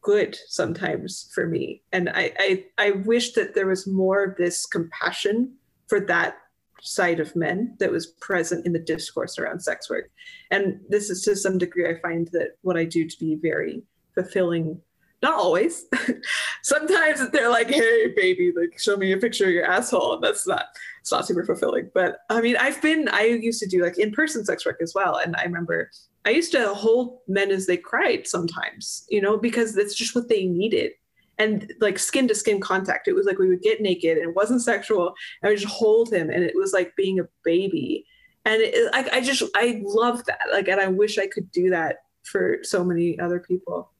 good 0.00 0.38
sometimes 0.46 1.30
for 1.34 1.46
me. 1.46 1.82
And 1.92 2.08
I, 2.10 2.32
I 2.38 2.64
i 2.78 2.90
wish 2.92 3.32
that 3.32 3.54
there 3.54 3.66
was 3.66 3.86
more 3.86 4.24
of 4.24 4.36
this 4.36 4.66
compassion 4.66 5.54
for 5.88 6.00
that 6.00 6.36
side 6.82 7.20
of 7.20 7.36
men 7.36 7.76
that 7.78 7.90
was 7.90 8.14
present 8.20 8.64
in 8.64 8.72
the 8.72 8.78
discourse 8.78 9.38
around 9.38 9.60
sex 9.60 9.90
work. 9.90 10.10
And 10.50 10.80
this 10.88 11.10
is 11.10 11.22
to 11.24 11.36
some 11.36 11.58
degree 11.58 11.88
i 11.88 12.00
find 12.00 12.28
that 12.28 12.56
what 12.62 12.76
i 12.76 12.84
do 12.84 13.08
to 13.08 13.18
be 13.18 13.36
very 13.36 13.82
fulfilling 14.14 14.80
not 15.22 15.34
always. 15.34 15.84
Sometimes 16.62 17.28
they're 17.30 17.50
like, 17.50 17.68
"Hey, 17.68 18.08
baby, 18.16 18.52
like, 18.56 18.78
show 18.78 18.96
me 18.96 19.12
a 19.12 19.18
picture 19.18 19.46
of 19.46 19.50
your 19.50 19.66
asshole," 19.66 20.14
and 20.14 20.22
that's 20.22 20.46
not 20.46 20.66
it's 21.00 21.12
not 21.12 21.26
super 21.26 21.44
fulfilling. 21.44 21.90
But 21.94 22.20
I 22.30 22.40
mean, 22.40 22.56
I've 22.56 22.80
been 22.80 23.08
I 23.08 23.24
used 23.24 23.60
to 23.60 23.68
do 23.68 23.82
like 23.82 23.98
in 23.98 24.12
person 24.12 24.44
sex 24.44 24.64
work 24.64 24.78
as 24.82 24.92
well, 24.94 25.16
and 25.16 25.36
I 25.36 25.44
remember 25.44 25.90
I 26.24 26.30
used 26.30 26.52
to 26.52 26.74
hold 26.74 27.18
men 27.28 27.50
as 27.50 27.66
they 27.66 27.76
cried 27.76 28.26
sometimes, 28.26 29.06
you 29.08 29.20
know, 29.20 29.36
because 29.36 29.74
that's 29.74 29.94
just 29.94 30.14
what 30.14 30.28
they 30.28 30.44
needed. 30.44 30.92
And 31.38 31.72
like 31.80 31.98
skin 31.98 32.28
to 32.28 32.34
skin 32.34 32.60
contact, 32.60 33.08
it 33.08 33.14
was 33.14 33.24
like 33.24 33.38
we 33.38 33.48
would 33.48 33.62
get 33.62 33.80
naked 33.80 34.18
and 34.18 34.28
it 34.28 34.36
wasn't 34.36 34.62
sexual. 34.62 35.14
I 35.42 35.48
would 35.48 35.58
just 35.58 35.72
hold 35.72 36.12
him, 36.12 36.30
and 36.30 36.44
it 36.44 36.54
was 36.54 36.72
like 36.72 36.96
being 36.96 37.20
a 37.20 37.28
baby. 37.44 38.06
And 38.46 38.62
it, 38.62 38.90
I, 38.94 39.18
I 39.18 39.20
just 39.20 39.42
I 39.54 39.82
love 39.84 40.24
that. 40.26 40.40
Like, 40.50 40.68
and 40.68 40.80
I 40.80 40.88
wish 40.88 41.18
I 41.18 41.26
could 41.26 41.50
do 41.50 41.70
that 41.70 41.96
for 42.24 42.58
so 42.62 42.84
many 42.84 43.18
other 43.18 43.40
people. 43.40 43.90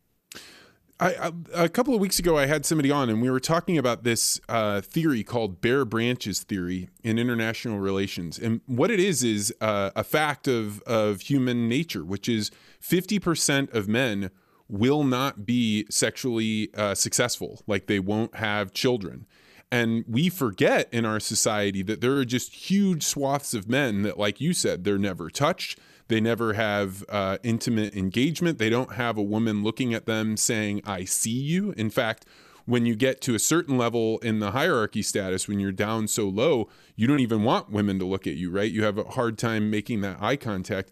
I, 1.01 1.29
I, 1.29 1.33
a 1.65 1.69
couple 1.69 1.95
of 1.95 2.01
weeks 2.01 2.19
ago, 2.19 2.37
I 2.37 2.45
had 2.45 2.67
somebody 2.67 2.91
on, 2.91 3.09
and 3.09 3.23
we 3.23 3.31
were 3.31 3.41
talking 3.41 3.79
about 3.79 4.05
this 4.05 4.39
uh, 4.51 4.83
theory 4.83 5.25
called 5.25 5.61
bare 5.63 5.87
branches 5.87 6.41
theory 6.43 6.91
in 7.03 7.19
international 7.19 7.79
relations. 7.79 8.39
And 8.39 8.61
what 8.67 8.91
it 8.91 9.01
is 9.01 9.25
is 9.25 9.55
uh, 9.63 9.91
a 9.97 10.05
fact 10.05 10.47
of 10.47 10.83
of 10.83 11.23
human 11.23 11.69
nature, 11.69 12.05
which 12.05 12.29
is 12.29 12.51
fifty 12.81 13.19
percent 13.19 13.73
of 13.73 13.89
men 13.89 14.31
will 14.69 15.03
not 15.03 15.47
be 15.47 15.87
sexually 15.91 16.69
uh, 16.77 16.95
successful, 16.95 17.63
like 17.67 17.87
they 17.87 17.99
won't 17.99 18.37
have 18.37 18.73
children. 18.73 19.27
And 19.73 20.05
we 20.07 20.29
forget 20.29 20.89
in 20.93 21.05
our 21.05 21.21
society 21.21 21.83
that 21.85 22.01
there 22.01 22.13
are 22.13 22.25
just 22.25 22.71
huge 22.71 23.05
swaths 23.05 23.55
of 23.55 23.69
men 23.69 24.03
that, 24.03 24.19
like 24.19 24.41
you 24.41 24.53
said, 24.53 24.85
they're 24.85 24.99
never 24.99 25.31
touched 25.31 25.79
they 26.11 26.21
never 26.21 26.53
have 26.53 27.05
uh, 27.09 27.39
intimate 27.43 27.97
engagement. 27.97 28.59
They 28.59 28.69
don't 28.69 28.95
have 28.95 29.17
a 29.17 29.23
woman 29.23 29.63
looking 29.63 29.95
at 29.95 30.07
them 30.07 30.37
saying, 30.37 30.83
I 30.85 31.05
see 31.05 31.31
you. 31.31 31.73
In 31.77 31.89
fact, 31.89 32.27
when 32.67 32.85
you 32.85 32.95
get 32.95 33.21
to 33.23 33.35
a 33.35 33.39
certain 33.39 33.79
level 33.79 34.19
in 34.19 34.41
the 34.41 34.51
hierarchy 34.51 35.03
status, 35.03 35.49
when 35.49 35.61
you're 35.61 35.73
down 35.73 36.09
so 36.09 36.29
low, 36.29 36.69
you 36.97 37.07
don't 37.07 37.21
even 37.21 37.45
want 37.45 37.71
women 37.71 37.99
to 38.01 38.05
look 38.05 38.27
at 38.27 38.35
you, 38.35 38.51
right? 38.51 38.71
You 38.71 38.85
have 38.85 38.99
a 38.99 39.05
hard 39.05 39.39
time 39.39 39.71
making 39.71 40.03
that 40.03 40.21
eye 40.21 40.37
contact. 40.37 40.91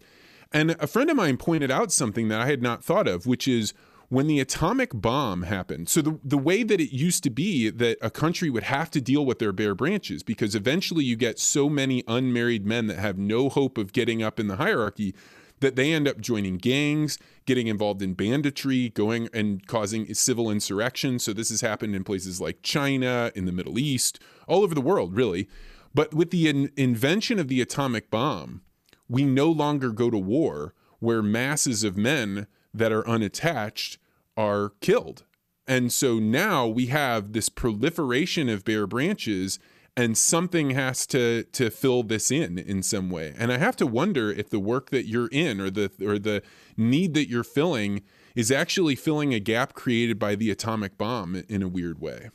And 0.51 0.71
a 0.79 0.87
friend 0.87 1.09
of 1.09 1.17
mine 1.17 1.37
pointed 1.37 1.69
out 1.69 1.91
something 1.91 2.29
that 2.29 2.41
I 2.41 2.47
had 2.47 2.63
not 2.63 2.83
thought 2.83 3.07
of, 3.07 3.27
which 3.27 3.47
is 3.47 3.73
when 4.09 4.27
the 4.27 4.39
atomic 4.39 4.91
bomb 4.93 5.43
happened. 5.43 5.87
So 5.87 6.01
the 6.01 6.19
the 6.23 6.37
way 6.37 6.63
that 6.63 6.81
it 6.81 6.93
used 6.93 7.23
to 7.23 7.29
be 7.29 7.69
that 7.69 7.97
a 8.01 8.09
country 8.09 8.49
would 8.49 8.63
have 8.63 8.91
to 8.91 9.01
deal 9.01 9.25
with 9.25 9.39
their 9.39 9.53
bare 9.53 9.75
branches 9.75 10.23
because 10.23 10.55
eventually 10.55 11.05
you 11.05 11.15
get 11.15 11.39
so 11.39 11.69
many 11.69 12.03
unmarried 12.07 12.65
men 12.65 12.87
that 12.87 12.99
have 12.99 13.17
no 13.17 13.49
hope 13.49 13.77
of 13.77 13.93
getting 13.93 14.21
up 14.21 14.39
in 14.39 14.47
the 14.47 14.57
hierarchy 14.57 15.15
that 15.59 15.75
they 15.75 15.93
end 15.93 16.07
up 16.07 16.19
joining 16.19 16.57
gangs, 16.57 17.17
getting 17.45 17.67
involved 17.67 18.01
in 18.01 18.13
banditry, 18.13 18.89
going 18.89 19.29
and 19.33 19.67
causing 19.67 20.11
civil 20.13 20.49
insurrection. 20.49 21.19
So 21.19 21.33
this 21.33 21.49
has 21.49 21.61
happened 21.61 21.95
in 21.95 22.03
places 22.03 22.39
like 22.39 22.61
China, 22.63 23.31
in 23.35 23.45
the 23.45 23.51
Middle 23.51 23.77
East, 23.77 24.19
all 24.47 24.63
over 24.63 24.73
the 24.73 24.81
world, 24.81 25.15
really. 25.15 25.49
But 25.93 26.13
with 26.13 26.31
the 26.31 26.47
in- 26.47 26.71
invention 26.77 27.39
of 27.39 27.47
the 27.47 27.61
atomic 27.61 28.09
bomb, 28.09 28.61
we 29.07 29.23
no 29.23 29.51
longer 29.51 29.91
go 29.91 30.09
to 30.09 30.17
war 30.17 30.73
where 30.99 31.21
masses 31.21 31.83
of 31.83 31.97
men 31.97 32.47
that 32.73 32.91
are 32.91 33.07
unattached 33.07 33.97
are 34.39 34.71
killed. 34.79 35.25
And 35.67 35.91
so 35.91 36.17
now 36.17 36.65
we 36.65 36.87
have 36.87 37.33
this 37.33 37.49
proliferation 37.49 38.47
of 38.49 38.63
bare 38.63 38.87
branches 38.87 39.59
and 39.97 40.17
something 40.17 40.69
has 40.69 41.05
to 41.07 41.43
to 41.43 41.69
fill 41.69 42.03
this 42.03 42.31
in 42.31 42.57
in 42.57 42.81
some 42.81 43.09
way. 43.09 43.33
And 43.37 43.51
I 43.51 43.57
have 43.57 43.75
to 43.77 43.85
wonder 43.85 44.31
if 44.31 44.49
the 44.49 44.59
work 44.59 44.91
that 44.91 45.07
you're 45.07 45.27
in 45.27 45.59
or 45.59 45.69
the 45.69 45.91
or 46.01 46.17
the 46.17 46.41
need 46.77 47.13
that 47.15 47.27
you're 47.27 47.43
filling 47.43 48.03
is 48.35 48.49
actually 48.49 48.95
filling 48.95 49.33
a 49.33 49.39
gap 49.39 49.73
created 49.73 50.17
by 50.17 50.35
the 50.35 50.49
atomic 50.51 50.97
bomb 50.97 51.43
in 51.49 51.61
a 51.61 51.67
weird 51.67 51.99
way. 51.99 52.29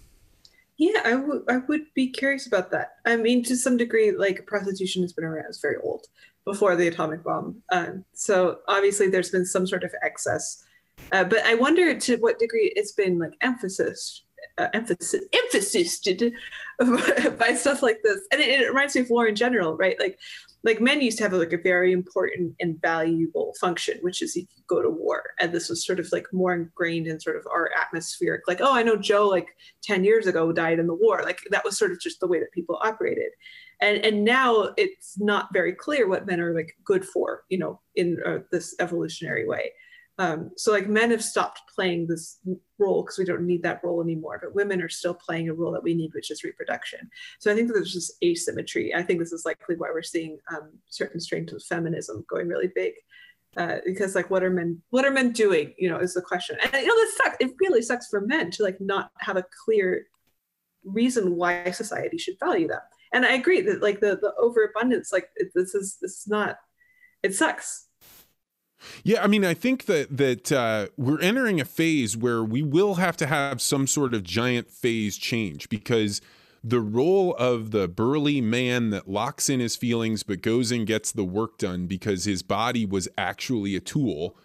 Yeah, 0.76 1.00
I, 1.04 1.10
w- 1.12 1.44
I 1.48 1.58
would 1.68 1.82
be 1.94 2.10
curious 2.10 2.46
about 2.46 2.72
that. 2.72 2.96
I 3.06 3.16
mean, 3.16 3.44
to 3.44 3.56
some 3.56 3.76
degree, 3.76 4.10
like 4.10 4.46
prostitution 4.46 5.02
has 5.02 5.12
been 5.12 5.24
around; 5.24 5.46
it's 5.48 5.60
very 5.60 5.76
old 5.82 6.06
before 6.44 6.76
the 6.76 6.88
atomic 6.88 7.22
bomb. 7.24 7.62
Um, 7.70 8.04
so 8.12 8.58
obviously, 8.68 9.08
there's 9.08 9.30
been 9.30 9.46
some 9.46 9.66
sort 9.66 9.84
of 9.84 9.94
excess, 10.02 10.63
uh, 11.12 11.24
but 11.24 11.44
I 11.44 11.54
wonder 11.54 11.98
to 11.98 12.16
what 12.16 12.38
degree 12.38 12.72
it's 12.76 12.92
been 12.92 13.18
like 13.18 13.34
emphasis. 13.40 14.22
Uh, 14.58 14.68
emphasis 14.74 15.24
emphasis 15.32 16.00
by 17.38 17.54
stuff 17.54 17.82
like 17.82 17.98
this 18.04 18.20
and 18.30 18.40
it, 18.40 18.60
it 18.60 18.68
reminds 18.68 18.94
me 18.94 19.00
of 19.00 19.10
war 19.10 19.26
in 19.26 19.34
general 19.34 19.74
right 19.76 19.98
like 19.98 20.18
like 20.64 20.80
men 20.80 21.02
used 21.02 21.18
to 21.18 21.24
have 21.24 21.32
like 21.34 21.52
a 21.52 21.58
very 21.58 21.92
important 21.92 22.56
and 22.58 22.80
valuable 22.80 23.54
function, 23.60 23.98
which 24.00 24.22
is 24.22 24.34
you 24.34 24.46
go 24.66 24.80
to 24.80 24.88
war. 24.88 25.22
And 25.38 25.52
this 25.52 25.68
was 25.68 25.84
sort 25.84 26.00
of 26.00 26.08
like 26.10 26.26
more 26.32 26.54
ingrained 26.54 27.06
in 27.06 27.20
sort 27.20 27.36
of 27.36 27.46
our 27.46 27.70
atmospheric, 27.78 28.48
like, 28.48 28.62
oh, 28.62 28.74
I 28.74 28.82
know 28.82 28.96
Joe 28.96 29.28
like 29.28 29.48
10 29.82 30.04
years 30.04 30.26
ago 30.26 30.52
died 30.52 30.78
in 30.78 30.86
the 30.86 30.94
war. 30.94 31.20
Like 31.22 31.40
that 31.50 31.64
was 31.64 31.78
sort 31.78 31.92
of 31.92 32.00
just 32.00 32.18
the 32.18 32.26
way 32.26 32.40
that 32.40 32.50
people 32.52 32.80
operated. 32.82 33.30
And 33.80 33.98
and 34.04 34.24
now 34.24 34.72
it's 34.78 35.18
not 35.18 35.52
very 35.52 35.74
clear 35.74 36.08
what 36.08 36.26
men 36.26 36.40
are 36.40 36.54
like 36.54 36.74
good 36.84 37.04
for, 37.04 37.42
you 37.50 37.58
know, 37.58 37.80
in 37.96 38.18
uh, 38.24 38.38
this 38.50 38.74
evolutionary 38.80 39.46
way. 39.46 39.70
Um, 40.18 40.50
so 40.56 40.70
like 40.70 40.88
men 40.88 41.10
have 41.10 41.24
stopped 41.24 41.62
playing 41.74 42.06
this 42.06 42.38
role 42.78 43.02
because 43.02 43.18
we 43.18 43.24
don't 43.24 43.46
need 43.46 43.62
that 43.64 43.80
role 43.82 44.00
anymore, 44.00 44.38
but 44.40 44.54
women 44.54 44.80
are 44.80 44.88
still 44.88 45.14
playing 45.14 45.48
a 45.48 45.54
role 45.54 45.72
that 45.72 45.82
we 45.82 45.94
need, 45.94 46.14
which 46.14 46.30
is 46.30 46.44
reproduction. 46.44 47.10
So 47.40 47.50
I 47.50 47.54
think 47.54 47.68
that 47.68 47.74
there's 47.74 47.94
this 47.94 48.16
asymmetry. 48.22 48.94
I 48.94 49.02
think 49.02 49.18
this 49.18 49.32
is 49.32 49.44
likely 49.44 49.74
why 49.76 49.88
we're 49.92 50.02
seeing 50.02 50.38
um, 50.54 50.70
certain 50.88 51.18
strains 51.20 51.52
of 51.52 51.62
feminism 51.64 52.24
going 52.28 52.48
really 52.48 52.70
big. 52.74 52.94
Uh, 53.56 53.76
because 53.86 54.16
like 54.16 54.30
what 54.30 54.42
are 54.42 54.50
men 54.50 54.82
what 54.90 55.04
are 55.04 55.12
men 55.12 55.30
doing 55.30 55.72
you 55.78 55.88
know 55.88 55.98
is 55.98 56.12
the 56.12 56.20
question 56.20 56.56
and 56.60 56.72
you 56.74 56.88
know 56.88 56.96
this 56.96 57.16
sucks 57.16 57.36
it 57.38 57.52
really 57.60 57.82
sucks 57.82 58.08
for 58.08 58.20
men 58.20 58.50
to 58.50 58.64
like 58.64 58.80
not 58.80 59.12
have 59.20 59.36
a 59.36 59.44
clear 59.64 60.08
reason 60.84 61.36
why 61.36 61.70
society 61.70 62.18
should 62.18 62.38
value 62.38 62.68
them. 62.68 62.80
And 63.12 63.24
I 63.24 63.34
agree 63.34 63.60
that 63.62 63.82
like 63.82 64.00
the 64.00 64.18
the 64.20 64.34
overabundance, 64.38 65.12
like 65.12 65.28
it, 65.36 65.50
this 65.54 65.74
is 65.74 65.98
this 66.00 66.12
is 66.12 66.26
not, 66.26 66.56
it 67.22 67.34
sucks. 67.34 67.88
Yeah, 69.02 69.22
I 69.22 69.26
mean, 69.26 69.44
I 69.44 69.54
think 69.54 69.86
that 69.86 70.16
that 70.16 70.52
uh, 70.52 70.86
we're 70.96 71.20
entering 71.20 71.60
a 71.60 71.64
phase 71.64 72.16
where 72.16 72.42
we 72.42 72.62
will 72.62 72.94
have 72.96 73.16
to 73.18 73.26
have 73.26 73.60
some 73.60 73.86
sort 73.86 74.14
of 74.14 74.22
giant 74.22 74.70
phase 74.70 75.16
change 75.16 75.68
because 75.68 76.20
the 76.62 76.80
role 76.80 77.34
of 77.38 77.72
the 77.72 77.86
burly 77.86 78.40
man 78.40 78.90
that 78.90 79.08
locks 79.08 79.50
in 79.50 79.60
his 79.60 79.76
feelings 79.76 80.22
but 80.22 80.40
goes 80.40 80.72
and 80.72 80.86
gets 80.86 81.12
the 81.12 81.24
work 81.24 81.58
done 81.58 81.86
because 81.86 82.24
his 82.24 82.42
body 82.42 82.86
was 82.86 83.06
actually 83.18 83.76
a 83.76 83.80
tool 83.80 84.36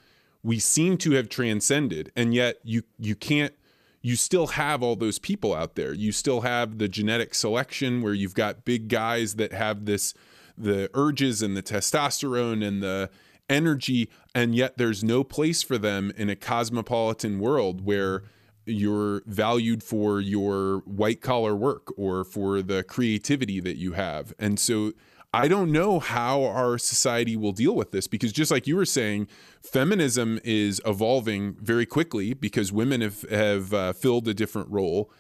we 0.44 0.60
seem 0.60 0.98
to 0.98 1.12
have 1.12 1.30
transcended. 1.30 2.12
And 2.16 2.34
yet 2.34 2.58
you 2.64 2.84
you 2.98 3.16
can't 3.16 3.54
you 4.02 4.16
still 4.16 4.48
have 4.48 4.82
all 4.82 4.96
those 4.96 5.20
people 5.20 5.54
out 5.54 5.76
there. 5.76 5.94
You 5.94 6.12
still 6.12 6.42
have 6.42 6.78
the 6.78 6.88
genetic 6.88 7.36
selection 7.36 8.02
where 8.02 8.14
you've 8.14 8.34
got 8.34 8.64
big 8.64 8.88
guys 8.88 9.36
that 9.36 9.52
have 9.52 9.86
this 9.86 10.14
the 10.58 10.90
urges 10.94 11.42
and 11.42 11.56
the 11.56 11.64
testosterone 11.64 12.66
and 12.66 12.84
the 12.84 13.10
energy 13.50 14.10
and 14.34 14.56
yet 14.56 14.78
there's 14.78 15.04
no 15.04 15.24
place 15.24 15.64
for 15.64 15.78
them 15.78 16.12
in 16.18 16.30
a 16.30 16.36
cosmopolitan 16.36 17.40
world 17.40 17.82
where 17.86 18.24
you're 18.66 19.24
valued 19.26 19.84
for 19.84 20.20
your 20.20 20.80
white 20.86 21.22
collar 21.22 21.56
work 21.56 21.92
or 21.98 22.24
for 22.24 22.62
the 22.62 22.84
creativity 22.84 23.60
that 23.60 23.78
you 23.78 23.94
have. 23.94 24.34
And 24.38 24.60
so 24.60 24.94
I 25.34 25.48
don't 25.48 25.72
know 25.72 26.00
how 26.00 26.44
our 26.44 26.78
society 26.78 27.36
will 27.36 27.52
deal 27.52 27.76
with 27.76 27.92
this 27.92 28.08
because 28.08 28.32
just 28.32 28.52
like 28.52 28.68
you 28.68 28.76
were 28.76 28.86
saying, 28.86 29.28
feminism 29.62 30.40
is 30.44 30.82
evolving 30.86 31.56
very 31.60 31.86
quickly 31.86 32.34
because 32.34 32.72
women 32.72 33.02
have 33.02 33.22
have 33.30 33.74
uh, 33.74 33.94
filled 33.94 34.28
a 34.28 34.34
different 34.34 34.70
role 34.70 35.12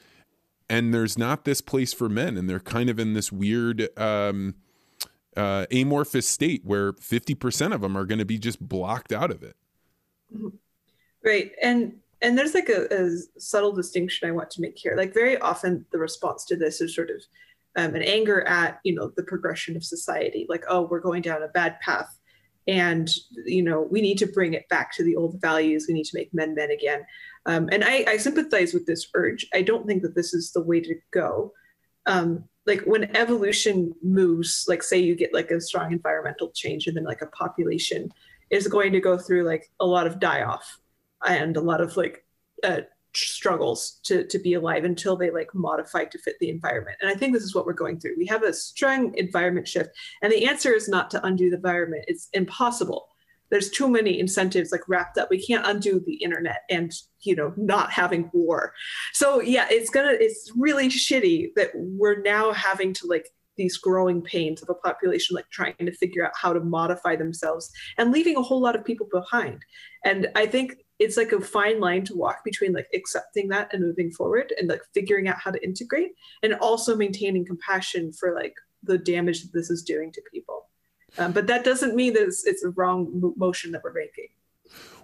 and 0.70 0.94
there's 0.94 1.18
not 1.18 1.46
this 1.46 1.62
place 1.62 1.94
for 1.94 2.08
men 2.08 2.38
and 2.38 2.50
they're 2.50 2.60
kind 2.60 2.90
of 2.90 3.00
in 3.00 3.14
this 3.14 3.32
weird 3.32 3.90
um, 4.00 4.56
uh, 5.36 5.66
amorphous 5.72 6.28
state 6.28 6.62
where 6.66 6.94
50% 6.94 7.74
of 7.74 7.82
them 7.82 7.96
are 7.98 8.06
going 8.06 8.20
to 8.20 8.26
be 8.26 8.40
just 8.40 8.60
blocked 8.60 9.12
out 9.12 9.32
of 9.32 9.44
it. 9.44 9.56
Right. 11.24 11.52
And 11.62 11.94
and 12.22 12.38
there's 12.38 12.54
like 12.54 12.70
a, 12.70 12.94
a, 12.94 13.40
subtle 13.40 13.72
distinction 13.72 14.28
I 14.28 14.34
want 14.34 14.52
to 14.52 14.62
make 14.62 14.78
here. 14.78 14.96
Like 14.98 15.14
very 15.14 15.38
often 15.38 15.86
the 15.92 15.98
response 15.98 16.44
to 16.46 16.58
this 16.58 16.82
is 16.82 16.94
sort 16.94 17.10
of 17.10 17.24
um, 17.78 17.96
an 17.96 18.02
anger 18.02 18.46
at 18.48 18.80
you 18.84 18.94
know 18.94 19.12
the 19.16 19.24
progression 19.24 19.76
of 19.76 19.84
society, 19.84 20.46
like 20.50 20.66
oh 20.68 20.82
we're 20.82 21.00
going 21.00 21.22
down 21.22 21.44
a 21.44 21.48
bad 21.48 21.80
path, 21.80 22.20
and 22.68 23.10
you 23.46 23.64
know 23.64 23.88
we 23.90 24.02
need 24.02 24.18
to 24.18 24.28
bring 24.28 24.54
it 24.54 24.68
back 24.70 24.92
to 24.96 25.04
the 25.04 25.16
old 25.16 25.40
values. 25.40 25.86
We 25.88 25.94
need 25.94 26.06
to 26.06 26.18
make 26.18 26.34
men 26.34 26.56
men 26.56 26.72
again. 26.72 27.06
Um, 27.46 27.70
and 27.72 27.84
I, 27.84 28.04
I, 28.08 28.18
sympathize 28.18 28.74
with 28.74 28.86
this 28.86 29.08
urge. 29.14 29.48
I 29.54 29.62
don't 29.62 29.88
think 29.88 30.02
that 30.02 30.14
this 30.14 30.34
is 30.34 30.52
the 30.52 30.62
way 30.62 30.82
to 30.82 30.96
go. 31.12 31.54
Um, 32.06 32.44
like 32.70 32.82
when 32.84 33.15
evolution 33.17 33.93
moves, 34.01 34.65
like 34.70 34.84
say 34.84 34.97
you 34.97 35.15
get 35.15 35.34
like 35.34 35.51
a 35.51 35.59
strong 35.59 35.91
environmental 35.91 36.51
change, 36.51 36.88
and 36.88 36.95
then 36.95 37.03
like 37.03 37.22
a 37.22 37.28
population 37.28 38.13
is 38.49 38.67
going 38.67 38.93
to 38.93 39.01
go 39.01 39.17
through 39.17 39.43
like 39.43 39.70
a 39.80 39.86
lot 39.86 40.07
of 40.07 40.20
die 40.20 40.43
off 40.43 40.80
and 41.28 41.57
a 41.57 41.61
lot 41.61 41.82
of 41.82 41.97
like 41.97 42.26
uh, 42.63 42.82
struggles 43.13 43.99
to 44.03 44.26
to 44.28 44.39
be 44.39 44.53
alive 44.53 44.86
until 44.86 45.17
they 45.17 45.32
like 45.32 45.53
modify 45.53 46.05
to 46.05 46.20
fit 46.20 46.36
the 46.39 46.49
environment. 46.49 46.97
And 47.01 47.09
I 47.11 47.15
think 47.15 47.34
this 47.34 47.43
is 47.43 47.55
what 47.55 47.65
we're 47.65 47.74
going 47.74 47.99
through. 47.99 48.15
We 48.17 48.28
have 48.28 48.43
a 48.43 48.53
strong 48.53 49.13
environment 49.17 49.67
shift, 49.67 49.89
and 50.22 50.32
the 50.32 50.45
answer 50.47 50.74
is 50.74 50.88
not 50.88 51.09
to 51.11 51.26
undo 51.26 51.49
the 51.49 51.57
environment. 51.57 52.05
It's 52.07 52.30
impossible. 52.34 53.07
There's 53.52 53.70
too 53.70 53.89
many 53.89 54.20
incentives 54.20 54.72
like 54.72 54.88
wrapped 54.88 55.18
up. 55.18 55.30
We 55.30 55.45
can't 55.45 55.66
undo 55.66 56.02
the 56.06 56.16
internet 56.16 56.62
and 56.70 56.91
you 57.22 57.36
know 57.36 57.54
not 57.58 57.91
having 57.91 58.30
war. 58.34 58.74
So 59.14 59.41
yeah, 59.41 59.68
it's 59.70 59.89
gonna 59.89 60.16
it's 60.20 60.52
really 60.58 60.89
shitty 60.89 61.50
that 61.56 61.72
we're 61.74 62.22
now 62.22 62.52
having 62.54 62.93
to 62.93 63.08
like 63.08 63.28
these 63.60 63.78
growing 63.78 64.22
pains 64.22 64.64
of 64.64 64.70
a 64.70 64.74
population 64.74 65.36
like 65.36 65.50
trying 65.52 65.76
to 65.78 65.91
figure 65.91 66.26
out 66.26 66.32
how 66.34 66.54
to 66.54 66.62
modify 66.62 67.16
themselves 67.16 67.70
and 67.97 68.12
leaving 68.12 68.38
a 68.38 68.41
whole 68.41 68.62
lot 68.62 68.76
of 68.76 68.86
people 68.86 69.08
behind. 69.12 69.64
And 70.06 70.30
I 70.36 70.45
think 70.45 70.78
it's 70.97 71.18
like 71.18 71.34
a 71.34 71.41
fine 71.41 71.80
line 71.80 72.06
to 72.06 72.16
walk 72.16 72.43
between 72.43 72.74
like 72.74 72.88
accepting 72.95 73.50
that 73.50 73.74
and 73.74 73.84
moving 73.84 74.12
forward 74.12 74.54
and 74.58 74.70
like 74.70 74.82
figuring 74.93 75.28
out 75.28 75.39
how 75.39 75.52
to 75.52 75.64
integrate 75.64 76.12
and 76.41 76.54
also 76.56 76.95
maintaining 76.95 77.45
compassion 77.45 78.14
for 78.14 78.34
like 78.34 78.54
the 78.84 78.97
damage 78.97 79.41
that 79.41 79.54
this 79.54 79.70
is 79.70 79.84
doing 79.84 80.12
to 80.14 80.22
people 80.34 80.68
um, 81.18 81.32
but 81.32 81.47
that 81.47 81.64
doesn't 81.64 81.95
mean 81.95 82.14
that 82.14 82.24
it's, 82.24 82.45
it's 82.45 82.64
a 82.64 82.70
wrong 82.70 83.34
motion 83.38 83.72
that 83.72 83.84
we're 83.84 83.93
making 83.93 84.28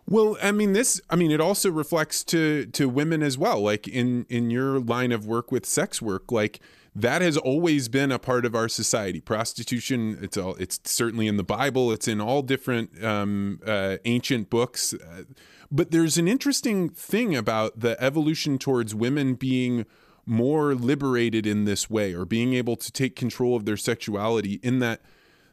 well, 0.08 0.38
I 0.41 0.51
mean 0.51 0.74
this 0.74 1.01
I 1.10 1.16
mean 1.16 1.32
it 1.32 1.41
also 1.41 1.72
reflects 1.72 2.24
to 2.26 2.68
to 2.68 2.88
women 2.88 3.24
as 3.24 3.38
well. 3.38 3.62
Like 3.62 3.88
in 3.88 4.26
in 4.30 4.49
your 4.51 4.80
line 4.80 5.12
of 5.12 5.26
work 5.26 5.51
with 5.51 5.66
sex 5.66 6.01
work, 6.01 6.32
like 6.32 6.60
that 6.95 7.22
has 7.22 7.38
always 7.38 7.89
been 7.89 8.12
a 8.12 8.20
part 8.20 8.45
of 8.45 8.56
our 8.56 8.70
society. 8.70 9.20
Prostitution, 9.20 10.20
it's 10.22 10.38
all 10.38 10.56
it's 10.56 10.80
certainly 10.86 11.28
in 11.28 11.38
the 11.38 11.43
Bible, 11.43 11.91
it's 11.91 12.08
in 12.08 12.22
all 12.22 12.43
different 12.43 13.03
um, 13.03 13.60
uh, 13.66 13.97
ancient 14.06 14.49
books. 14.49 14.93
Uh, 14.93 15.24
but 15.72 15.89
there's 15.89 16.18
an 16.20 16.28
interesting 16.28 16.88
thing 16.89 17.36
about 17.36 17.80
the 17.80 18.01
evolution 18.01 18.60
towards 18.60 18.93
women 18.93 19.34
being 19.34 19.86
more 20.28 20.76
liberated 20.76 21.47
in 21.47 21.66
this 21.66 21.89
way 21.89 22.14
or 22.14 22.26
being 22.26 22.53
able 22.53 22.76
to 22.76 22.91
take 22.91 23.16
control 23.16 23.56
of 23.56 23.66
their 23.66 23.78
sexuality 23.78 24.60
in 24.62 24.80
that 24.80 25.01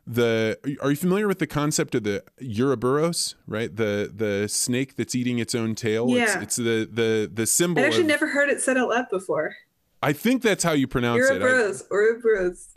the 0.07 0.59
are 0.82 0.90
you 0.90 0.96
familiar 0.96 1.28
with 1.28 1.38
the 1.38 1.46
concept 1.46 1.94
of 1.94 2.03
the 2.03 2.24
Ouroboros, 2.40 3.36
right? 3.46 3.74
The 3.74 4.12
the 4.14 4.48
snake 4.48 4.96
that's 4.96 5.14
eating 5.14 5.38
its 5.38 5.55
own 5.55 5.74
tail. 5.74 6.09
Yeah. 6.09 6.24
It's, 6.24 6.34
it's 6.42 6.57
the 6.57 6.88
the 6.90 7.30
the 7.32 7.46
symbol. 7.46 7.82
I 7.82 7.86
actually 7.86 8.03
of, 8.03 8.09
never 8.09 8.28
heard 8.28 8.48
it 8.50 8.61
said 8.61 8.76
out 8.76 8.88
loud 8.88 9.07
before. 9.11 9.55
I 10.03 10.12
think 10.12 10.42
that's 10.42 10.64
how 10.64 10.72
you 10.72 10.88
pronounce 10.88 11.22
Ouroboros, 11.30 11.82
it. 11.82 11.86
I, 11.90 11.94
Ouroboros. 11.94 12.68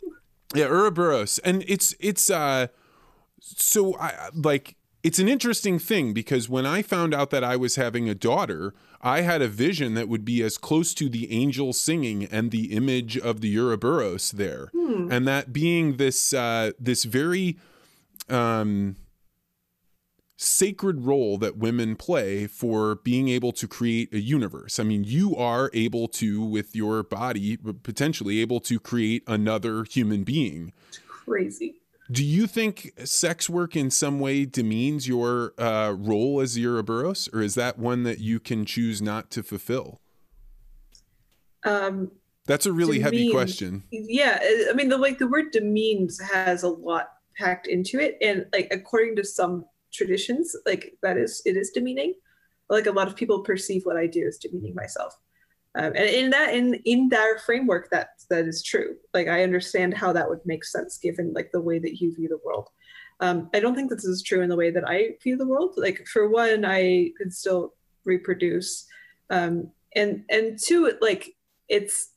Yeah, 0.54 0.66
Ouroboros, 0.66 1.38
and 1.40 1.64
it's 1.66 1.94
it's 1.98 2.30
uh, 2.30 2.68
so 3.40 3.98
I 3.98 4.30
like 4.32 4.76
it's 5.06 5.20
an 5.20 5.28
interesting 5.28 5.78
thing 5.78 6.12
because 6.12 6.48
when 6.48 6.66
I 6.66 6.82
found 6.82 7.14
out 7.14 7.30
that 7.30 7.44
I 7.44 7.54
was 7.54 7.76
having 7.76 8.08
a 8.08 8.14
daughter, 8.14 8.74
I 9.00 9.20
had 9.20 9.40
a 9.40 9.46
vision 9.46 9.94
that 9.94 10.08
would 10.08 10.24
be 10.24 10.42
as 10.42 10.58
close 10.58 10.92
to 10.94 11.08
the 11.08 11.30
angel 11.30 11.72
singing 11.72 12.24
and 12.24 12.50
the 12.50 12.72
image 12.72 13.16
of 13.16 13.40
the 13.40 13.56
Ouroboros 13.56 14.32
there, 14.32 14.66
hmm. 14.72 15.06
and 15.12 15.24
that 15.28 15.52
being 15.52 15.98
this 15.98 16.34
uh, 16.34 16.72
this 16.80 17.04
very 17.04 17.56
um, 18.28 18.96
sacred 20.36 21.02
role 21.02 21.38
that 21.38 21.56
women 21.56 21.94
play 21.94 22.48
for 22.48 22.96
being 22.96 23.28
able 23.28 23.52
to 23.52 23.68
create 23.68 24.12
a 24.12 24.18
universe. 24.18 24.80
I 24.80 24.82
mean, 24.82 25.04
you 25.04 25.36
are 25.36 25.70
able 25.72 26.08
to, 26.08 26.42
with 26.42 26.74
your 26.74 27.04
body, 27.04 27.58
potentially 27.58 28.40
able 28.40 28.58
to 28.62 28.80
create 28.80 29.22
another 29.28 29.84
human 29.84 30.24
being. 30.24 30.72
It's 30.88 30.98
crazy. 31.06 31.76
Do 32.10 32.24
you 32.24 32.46
think 32.46 32.92
sex 33.04 33.50
work 33.50 33.74
in 33.74 33.90
some 33.90 34.20
way 34.20 34.44
demeans 34.44 35.08
your 35.08 35.54
uh, 35.58 35.94
role 35.98 36.40
as 36.40 36.54
the 36.54 36.64
Ouroboros, 36.64 37.28
or 37.32 37.42
is 37.42 37.54
that 37.56 37.78
one 37.78 38.04
that 38.04 38.20
you 38.20 38.38
can 38.38 38.64
choose 38.64 39.02
not 39.02 39.30
to 39.32 39.42
fulfill? 39.42 40.00
Um, 41.64 42.12
That's 42.46 42.64
a 42.66 42.72
really 42.72 42.98
demean, 42.98 43.02
heavy 43.02 43.30
question. 43.32 43.82
Yeah, 43.90 44.38
I 44.70 44.72
mean, 44.74 44.88
the 44.88 44.98
like 44.98 45.18
the 45.18 45.26
word 45.26 45.50
demeans 45.50 46.20
has 46.20 46.62
a 46.62 46.68
lot 46.68 47.08
packed 47.36 47.66
into 47.66 47.98
it, 47.98 48.16
and 48.22 48.46
like 48.52 48.68
according 48.70 49.16
to 49.16 49.24
some 49.24 49.64
traditions, 49.92 50.54
like 50.64 50.94
that 51.02 51.16
is 51.16 51.42
it 51.44 51.56
is 51.56 51.70
demeaning. 51.70 52.14
Like 52.68 52.86
a 52.86 52.92
lot 52.92 53.08
of 53.08 53.16
people 53.16 53.42
perceive 53.42 53.82
what 53.84 53.96
I 53.96 54.06
do 54.06 54.24
as 54.26 54.38
demeaning 54.38 54.74
myself. 54.74 55.16
Um, 55.76 55.92
and 55.94 56.08
in 56.08 56.30
that 56.30 56.54
in 56.54 56.74
in 56.84 57.08
that 57.10 57.40
framework 57.44 57.90
that 57.90 58.08
that 58.30 58.46
is 58.46 58.62
true. 58.62 58.96
Like 59.12 59.28
i 59.28 59.42
understand 59.42 59.94
how 59.94 60.12
that 60.12 60.28
would 60.28 60.40
make 60.44 60.64
sense 60.64 60.98
given 60.98 61.32
like 61.34 61.50
the 61.52 61.60
way 61.60 61.78
that 61.78 62.00
you 62.00 62.14
view 62.14 62.28
the 62.28 62.40
world. 62.44 62.68
Um, 63.20 63.50
i 63.54 63.60
don't 63.60 63.74
think 63.74 63.90
this 63.90 64.04
is 64.04 64.22
true 64.22 64.42
in 64.42 64.48
the 64.48 64.56
way 64.56 64.70
that 64.70 64.88
i 64.88 65.10
view 65.22 65.36
the 65.36 65.46
world. 65.46 65.74
Like 65.76 66.06
for 66.06 66.28
one 66.28 66.64
i 66.64 67.10
could 67.18 67.32
still 67.32 67.74
reproduce 68.04 68.86
um, 69.30 69.70
and 69.94 70.24
and 70.30 70.58
two 70.62 70.92
like 71.00 71.34
it's 71.68 72.10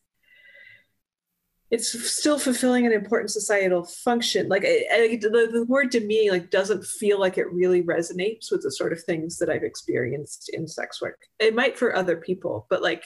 it's 1.72 1.92
still 2.12 2.40
fulfilling 2.40 2.88
an 2.88 2.92
important 2.92 3.30
societal 3.30 3.84
function. 3.84 4.50
Like 4.50 4.66
I, 4.66 4.86
I, 4.92 5.20
the, 5.22 5.50
the 5.52 5.66
word 5.66 5.92
to 5.92 6.00
me 6.00 6.32
like 6.32 6.50
doesn't 6.50 6.84
feel 6.84 7.20
like 7.20 7.38
it 7.38 7.52
really 7.54 7.84
resonates 7.84 8.52
with 8.52 8.64
the 8.64 8.72
sort 8.72 8.92
of 8.92 9.04
things 9.04 9.38
that 9.38 9.52
i've 9.52 9.64
experienced 9.64 10.50
in 10.54 10.68
sex 10.68 11.02
work. 11.02 11.28
It 11.40 11.54
might 11.54 11.78
for 11.78 11.96
other 11.96 12.18
people 12.18 12.66
but 12.70 12.82
like 12.82 13.04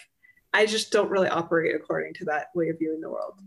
I 0.54 0.66
just 0.66 0.92
don't 0.92 1.10
really 1.10 1.30
operate 1.30 1.76
according 1.76 2.14
to 2.16 2.26
that 2.26 2.48
way 2.54 2.70
of 2.70 2.78
viewing 2.80 3.02
the 3.02 3.10
world. 3.10 3.40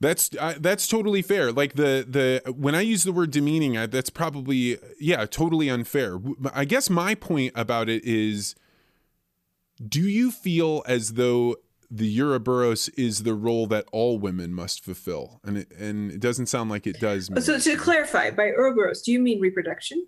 That's 0.00 0.30
uh, 0.36 0.54
that's 0.58 0.88
totally 0.88 1.22
fair. 1.22 1.52
Like 1.52 1.74
the 1.74 2.04
the 2.08 2.52
when 2.52 2.74
I 2.74 2.80
use 2.80 3.04
the 3.04 3.12
word 3.12 3.30
demeaning, 3.30 3.78
I, 3.78 3.86
that's 3.86 4.10
probably 4.10 4.78
yeah, 4.98 5.24
totally 5.26 5.68
unfair. 5.68 6.18
I 6.52 6.64
guess 6.64 6.90
my 6.90 7.14
point 7.14 7.52
about 7.54 7.88
it 7.88 8.04
is, 8.04 8.56
do 9.86 10.02
you 10.02 10.32
feel 10.32 10.82
as 10.88 11.14
though 11.14 11.54
the 11.88 12.20
Ouroboros 12.20 12.88
is 12.90 13.22
the 13.22 13.34
role 13.34 13.68
that 13.68 13.84
all 13.92 14.18
women 14.18 14.52
must 14.52 14.84
fulfill? 14.84 15.40
And 15.44 15.58
it, 15.58 15.70
and 15.78 16.10
it 16.10 16.18
doesn't 16.20 16.46
sound 16.46 16.68
like 16.68 16.88
it 16.88 16.98
does. 16.98 17.30
So 17.40 17.60
to 17.60 17.76
clarify, 17.76 18.30
by 18.30 18.50
Ouroboros, 18.58 19.02
do 19.02 19.12
you 19.12 19.20
mean 19.20 19.40
reproduction? 19.40 20.04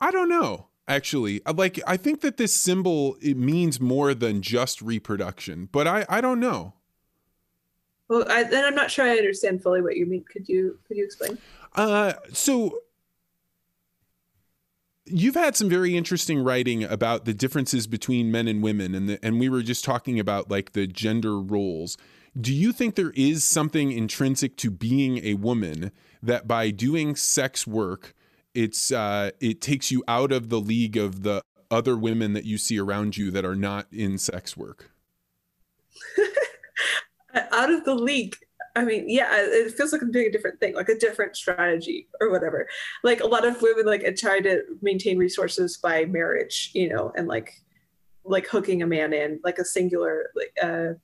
I 0.00 0.10
don't 0.10 0.30
know. 0.30 0.67
Actually. 0.88 1.40
Uh, 1.46 1.52
like 1.52 1.78
I 1.86 1.96
think 1.96 2.22
that 2.22 2.38
this 2.38 2.52
symbol 2.52 3.16
it 3.20 3.36
means 3.36 3.80
more 3.80 4.14
than 4.14 4.42
just 4.42 4.82
reproduction, 4.82 5.68
but 5.70 5.86
I 5.86 6.04
I 6.08 6.20
don't 6.20 6.40
know. 6.40 6.74
Well, 8.08 8.24
I, 8.30 8.42
then 8.42 8.64
I'm 8.64 8.74
not 8.74 8.90
sure 8.90 9.04
I 9.04 9.18
understand 9.18 9.62
fully 9.62 9.82
what 9.82 9.96
you 9.96 10.06
mean. 10.06 10.24
Could 10.24 10.48
you 10.48 10.78
could 10.88 10.96
you 10.96 11.04
explain? 11.04 11.38
Uh, 11.76 12.14
so 12.32 12.80
you've 15.04 15.34
had 15.34 15.56
some 15.56 15.68
very 15.68 15.96
interesting 15.96 16.42
writing 16.42 16.84
about 16.84 17.24
the 17.24 17.34
differences 17.34 17.86
between 17.86 18.30
men 18.30 18.48
and 18.48 18.62
women, 18.62 18.94
and 18.94 19.08
the, 19.08 19.18
and 19.22 19.38
we 19.38 19.48
were 19.48 19.62
just 19.62 19.84
talking 19.84 20.18
about 20.18 20.50
like 20.50 20.72
the 20.72 20.86
gender 20.86 21.38
roles. 21.38 21.96
Do 22.38 22.52
you 22.54 22.72
think 22.72 22.94
there 22.94 23.12
is 23.14 23.44
something 23.44 23.90
intrinsic 23.90 24.56
to 24.58 24.70
being 24.70 25.18
a 25.24 25.34
woman 25.34 25.92
that 26.22 26.46
by 26.46 26.70
doing 26.70 27.16
sex 27.16 27.66
work, 27.66 28.14
it's 28.58 28.90
uh, 28.90 29.30
it 29.40 29.60
takes 29.60 29.90
you 29.90 30.02
out 30.08 30.32
of 30.32 30.48
the 30.48 30.60
league 30.60 30.96
of 30.96 31.22
the 31.22 31.42
other 31.70 31.96
women 31.96 32.32
that 32.32 32.44
you 32.44 32.58
see 32.58 32.78
around 32.78 33.16
you 33.16 33.30
that 33.30 33.44
are 33.44 33.54
not 33.54 33.86
in 33.92 34.18
sex 34.18 34.56
work? 34.56 34.90
out 37.52 37.70
of 37.70 37.84
the 37.84 37.94
league 37.94 38.36
I 38.78 38.84
mean, 38.84 39.06
yeah, 39.08 39.28
it 39.32 39.72
feels 39.72 39.92
like 39.92 40.02
I'm 40.02 40.12
doing 40.12 40.26
a 40.26 40.30
different 40.30 40.60
thing, 40.60 40.74
like 40.74 40.88
a 40.88 40.96
different 40.96 41.36
strategy 41.36 42.06
or 42.20 42.30
whatever. 42.30 42.68
Like 43.02 43.20
a 43.20 43.26
lot 43.26 43.44
of 43.44 43.60
women 43.60 43.86
like 43.86 44.04
try 44.16 44.38
to 44.38 44.62
maintain 44.82 45.18
resources 45.18 45.76
by 45.76 46.04
marriage, 46.04 46.70
you 46.74 46.88
know, 46.88 47.12
and 47.16 47.26
like 47.26 47.60
like 48.24 48.46
hooking 48.46 48.82
a 48.82 48.86
man 48.86 49.12
in, 49.12 49.40
like 49.42 49.58
a 49.58 49.64
singular, 49.64 50.30
like 50.36 50.52
uh, 50.62 50.94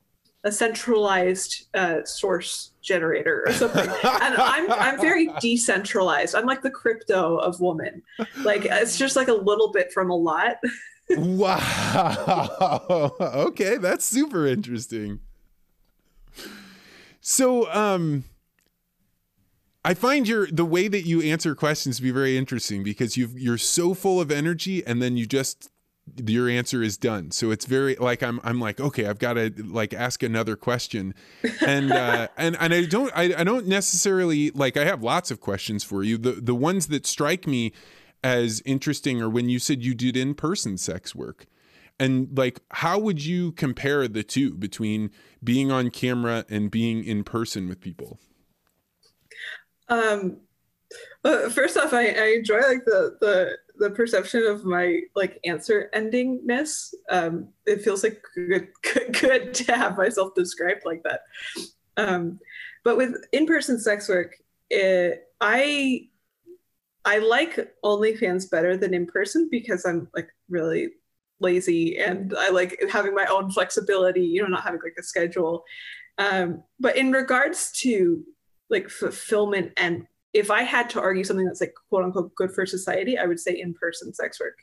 a 0.45 0.53
centralized 0.53 1.66
uh, 1.74 2.05
source 2.05 2.72
generator 2.82 3.45
or 3.47 3.53
something. 3.53 3.88
and 3.88 4.34
I'm 4.36 4.70
I'm 4.70 5.01
very 5.01 5.30
decentralized. 5.40 6.34
I'm 6.34 6.47
like 6.47 6.62
the 6.62 6.70
crypto 6.70 7.36
of 7.36 7.61
woman. 7.61 8.03
Like 8.42 8.66
it's 8.66 8.99
just 8.99 9.16
like 9.16 9.28
a 9.28 9.34
little 9.34 9.72
bit 9.72 9.92
from 9.92 10.11
a 10.11 10.16
lot. 10.16 10.57
wow. 11.11 13.12
okay, 13.20 13.78
that's 13.78 14.05
super 14.05 14.47
interesting. 14.47 15.20
So, 17.20 17.72
um, 17.72 18.24
I 19.82 19.95
find 19.95 20.28
your 20.28 20.47
the 20.47 20.64
way 20.64 20.88
that 20.88 21.07
you 21.07 21.22
answer 21.22 21.55
questions 21.55 21.97
to 21.97 22.03
be 22.03 22.11
very 22.11 22.36
interesting 22.36 22.82
because 22.82 23.16
you 23.16 23.30
you're 23.34 23.59
so 23.59 23.95
full 23.95 24.20
of 24.20 24.30
energy 24.30 24.86
and 24.86 25.01
then 25.01 25.16
you 25.16 25.26
just 25.26 25.70
your 26.16 26.48
answer 26.48 26.82
is 26.82 26.96
done. 26.96 27.30
So 27.30 27.50
it's 27.50 27.64
very 27.66 27.96
like 27.96 28.22
I'm 28.22 28.40
I'm 28.44 28.61
like 28.61 28.80
okay 28.80 29.07
I've 29.07 29.18
got 29.18 29.34
to 29.34 29.52
like 29.59 29.94
ask 29.94 30.22
another 30.22 30.57
question, 30.57 31.14
and 31.64 31.92
uh, 31.92 32.28
and 32.36 32.57
and 32.61 32.74
I 32.74 32.84
don't 32.84 33.12
I, 33.14 33.34
I 33.38 33.44
don't 33.44 33.66
necessarily 33.66 34.50
like 34.50 34.76
I 34.76 34.84
have 34.84 35.02
lots 35.02 35.30
of 35.30 35.40
questions 35.40 35.84
for 35.84 36.02
you. 36.02 36.18
The 36.18 36.32
the 36.32 36.55
ones 36.55 36.88
that 36.88 37.07
strike 37.07 37.46
me 37.46 37.72
as 38.22 38.62
interesting 38.64 39.20
are 39.20 39.28
when 39.28 39.48
you 39.48 39.59
said 39.59 39.82
you 39.82 39.94
did 39.94 40.16
in 40.16 40.34
person 40.34 40.78
sex 40.78 41.14
work 41.14 41.46
and 41.98 42.36
like 42.36 42.61
how 42.70 42.98
would 42.98 43.24
you 43.24 43.52
compare 43.52 44.09
the 44.09 44.22
two 44.22 44.55
between 44.55 45.11
being 45.42 45.70
on 45.70 45.90
camera 45.90 46.44
and 46.48 46.70
being 46.70 47.05
in 47.05 47.22
person 47.22 47.68
with 47.68 47.80
people 47.80 48.18
um 49.88 50.38
well, 51.22 51.50
first 51.50 51.76
off 51.76 51.92
I, 51.92 52.07
I 52.09 52.34
enjoy 52.38 52.61
like 52.61 52.84
the 52.84 53.16
the 53.20 53.59
the 53.77 53.91
perception 53.91 54.45
of 54.47 54.64
my 54.64 55.01
like 55.16 55.41
answer 55.45 55.91
endingness 55.95 56.95
um 57.11 57.49
it 57.66 57.83
feels 57.83 58.03
like 58.05 58.22
good, 58.35 58.68
good, 58.83 59.20
good 59.20 59.55
to 59.55 59.72
have 59.77 59.97
myself 59.97 60.35
described 60.35 60.83
like 60.85 61.03
that 61.03 61.22
um 61.97 62.39
but 62.85 62.97
with 62.97 63.14
in-person 63.33 63.79
sex 63.79 64.09
work 64.09 64.37
it, 64.70 65.25
i 65.41 66.07
i 67.05 67.18
like 67.18 67.75
OnlyFans 67.85 68.51
better 68.51 68.77
than 68.77 68.95
in 68.95 69.07
person 69.07 69.49
because 69.51 69.85
i'm 69.85 70.09
like 70.14 70.29
really 70.49 70.91
lazy 71.41 71.99
and 71.99 72.35
I 72.37 72.51
like 72.51 72.83
having 72.91 73.14
my 73.14 73.27
own 73.27 73.51
flexibility, 73.51 74.22
you 74.22 74.43
know, 74.43 74.49
not 74.49 74.64
having 74.64 74.81
like 74.83 74.95
a 74.99 75.03
schedule. 75.03 75.64
Um, 76.18 76.62
but 76.81 76.97
in 76.97 77.12
regards 77.12 77.72
to 77.83 78.25
like 78.70 78.89
fulfillment 78.89 79.72
and 79.77 80.07
if 80.35 80.51
I 80.51 80.62
had 80.62 80.91
to 80.91 81.01
argue 81.01 81.24
something 81.24 81.47
that's 81.47 81.61
like 81.61 81.74
quote 81.89 82.05
unquote 82.05 82.35
good 82.35 82.53
for 82.53 82.66
society, 82.66 83.16
I 83.16 83.26
would 83.26 83.41
say 83.41 83.53
in-person 83.53 84.12
sex 84.12 84.41
work 84.41 84.59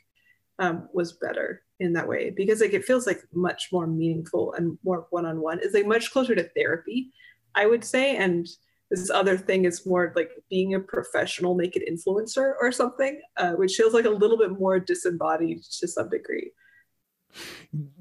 um, 0.58 0.88
was 0.92 1.14
better 1.14 1.62
in 1.80 1.94
that 1.94 2.06
way 2.06 2.30
because 2.30 2.60
like 2.60 2.74
it 2.74 2.84
feels 2.84 3.06
like 3.06 3.22
much 3.32 3.70
more 3.72 3.86
meaningful 3.86 4.52
and 4.52 4.78
more 4.84 5.06
one-on-one. 5.10 5.60
It's 5.62 5.74
like 5.74 5.86
much 5.86 6.12
closer 6.12 6.34
to 6.34 6.48
therapy, 6.54 7.12
I 7.54 7.66
would 7.66 7.84
say. 7.84 8.16
And 8.16 8.46
this 8.90 9.10
other 9.10 9.38
thing 9.38 9.64
is 9.64 9.86
more 9.86 10.12
like 10.14 10.30
being 10.50 10.74
a 10.74 10.80
professional 10.80 11.56
naked 11.56 11.82
influencer 11.90 12.52
or 12.60 12.70
something, 12.70 13.20
uh, 13.38 13.52
which 13.52 13.74
feels 13.74 13.94
like 13.94 14.04
a 14.04 14.10
little 14.10 14.36
bit 14.36 14.50
more 14.52 14.78
disembodied 14.78 15.62
to 15.80 15.88
some 15.88 16.10
degree. 16.10 16.52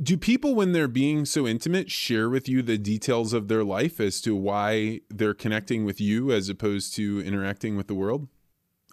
Do 0.01 0.17
people, 0.17 0.55
when 0.55 0.71
they're 0.71 0.87
being 0.87 1.25
so 1.25 1.47
intimate, 1.47 1.89
share 1.91 2.29
with 2.29 2.49
you 2.49 2.61
the 2.61 2.77
details 2.77 3.33
of 3.33 3.47
their 3.47 3.63
life 3.63 3.99
as 3.99 4.21
to 4.21 4.35
why 4.35 5.01
they're 5.09 5.33
connecting 5.33 5.85
with 5.85 6.01
you 6.01 6.31
as 6.31 6.49
opposed 6.49 6.93
to 6.95 7.21
interacting 7.21 7.77
with 7.77 7.87
the 7.87 7.95
world? 7.95 8.27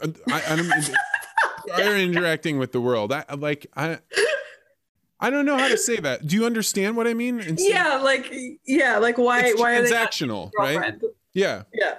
Uh, 0.03 0.09
I, 0.31 0.43
I 0.53 0.57
don't. 0.57 0.91
are 1.73 1.97
interacting 1.99 2.59
with 2.59 2.73
the 2.73 2.81
world. 2.81 3.13
I 3.13 3.25
like 3.35 3.67
I. 3.77 3.99
I 5.21 5.31
don't 5.31 5.47
know 5.47 5.59
how 5.59 5.67
to 5.67 5.77
say 5.77 5.97
that. 5.97 6.29
Do 6.29 6.37
you 6.37 6.47
understand 6.47 6.97
what 6.97 7.09
I 7.09 7.15
mean? 7.15 7.41
Instead, 7.41 7.73
yeah, 7.73 7.97
like 7.97 8.33
yeah, 8.65 8.99
like 8.99 9.19
why 9.19 9.53
why 9.55 9.75
transactional, 9.75 10.53
right? 10.57 10.95
Yeah. 11.35 11.65
Yeah 11.73 11.95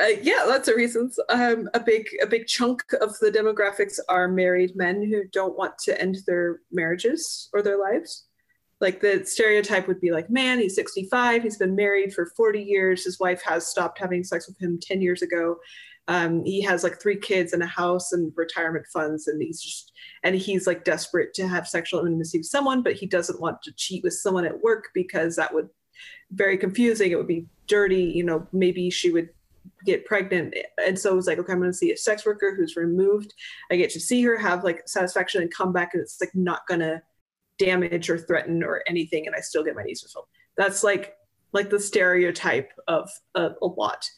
uh, 0.00 0.16
yeah, 0.22 0.44
lots 0.46 0.68
of 0.68 0.76
reasons. 0.76 1.18
Um, 1.28 1.68
a 1.74 1.80
big 1.80 2.06
a 2.22 2.26
big 2.26 2.46
chunk 2.46 2.82
of 3.00 3.18
the 3.20 3.30
demographics 3.30 3.98
are 4.08 4.28
married 4.28 4.76
men 4.76 5.02
who 5.02 5.24
don't 5.32 5.56
want 5.56 5.78
to 5.80 6.00
end 6.00 6.18
their 6.26 6.60
marriages 6.72 7.48
or 7.52 7.62
their 7.62 7.78
lives. 7.78 8.26
Like 8.80 9.00
the 9.00 9.24
stereotype 9.26 9.86
would 9.88 10.00
be 10.00 10.10
like, 10.10 10.30
man, 10.30 10.58
he's 10.58 10.74
65, 10.74 11.42
he's 11.42 11.58
been 11.58 11.76
married 11.76 12.14
for 12.14 12.32
40 12.34 12.62
years, 12.62 13.04
his 13.04 13.20
wife 13.20 13.42
has 13.42 13.66
stopped 13.66 13.98
having 13.98 14.24
sex 14.24 14.48
with 14.48 14.58
him 14.58 14.78
10 14.80 15.02
years 15.02 15.20
ago. 15.20 15.56
Um, 16.08 16.44
he 16.46 16.62
has 16.62 16.82
like 16.82 17.00
three 17.00 17.18
kids 17.18 17.52
and 17.52 17.62
a 17.62 17.66
house 17.66 18.12
and 18.12 18.32
retirement 18.36 18.86
funds, 18.92 19.28
and 19.28 19.40
he's 19.40 19.60
just 19.60 19.92
and 20.22 20.34
he's 20.34 20.66
like 20.66 20.84
desperate 20.84 21.34
to 21.34 21.46
have 21.46 21.68
sexual 21.68 22.06
intimacy 22.06 22.38
with 22.38 22.46
someone, 22.46 22.82
but 22.82 22.94
he 22.94 23.06
doesn't 23.06 23.40
want 23.40 23.62
to 23.62 23.72
cheat 23.76 24.02
with 24.02 24.14
someone 24.14 24.44
at 24.44 24.62
work 24.62 24.88
because 24.94 25.36
that 25.36 25.52
would 25.52 25.68
very 26.32 26.56
confusing. 26.56 27.10
It 27.10 27.16
would 27.16 27.28
be 27.28 27.46
dirty. 27.66 28.02
You 28.02 28.24
know, 28.24 28.46
maybe 28.52 28.90
she 28.90 29.10
would 29.10 29.28
get 29.84 30.04
pregnant 30.04 30.54
and 30.84 30.98
so 30.98 31.12
it 31.12 31.16
was 31.16 31.26
like 31.26 31.38
okay 31.38 31.52
i'm 31.52 31.58
going 31.58 31.70
to 31.70 31.76
see 31.76 31.92
a 31.92 31.96
sex 31.96 32.26
worker 32.26 32.54
who's 32.54 32.76
removed. 32.76 33.34
I 33.70 33.76
get 33.76 33.90
to 33.90 34.00
see 34.00 34.22
her 34.22 34.36
have 34.36 34.64
like 34.64 34.88
satisfaction 34.88 35.42
and 35.42 35.52
come 35.52 35.72
back 35.72 35.94
and 35.94 36.02
it's 36.02 36.20
like 36.20 36.34
not 36.34 36.66
going 36.66 36.80
to 36.80 37.02
damage 37.58 38.08
or 38.08 38.18
threaten 38.18 38.62
or 38.62 38.82
anything 38.86 39.26
and 39.26 39.36
i 39.36 39.40
still 39.40 39.62
get 39.64 39.74
my 39.74 39.82
needs 39.82 40.00
fulfilled 40.00 40.26
that's 40.56 40.82
like 40.82 41.14
like 41.52 41.68
the 41.68 41.80
stereotype 41.80 42.72
of 42.88 43.10
a, 43.34 43.50
a 43.60 43.66
lot 43.66 44.08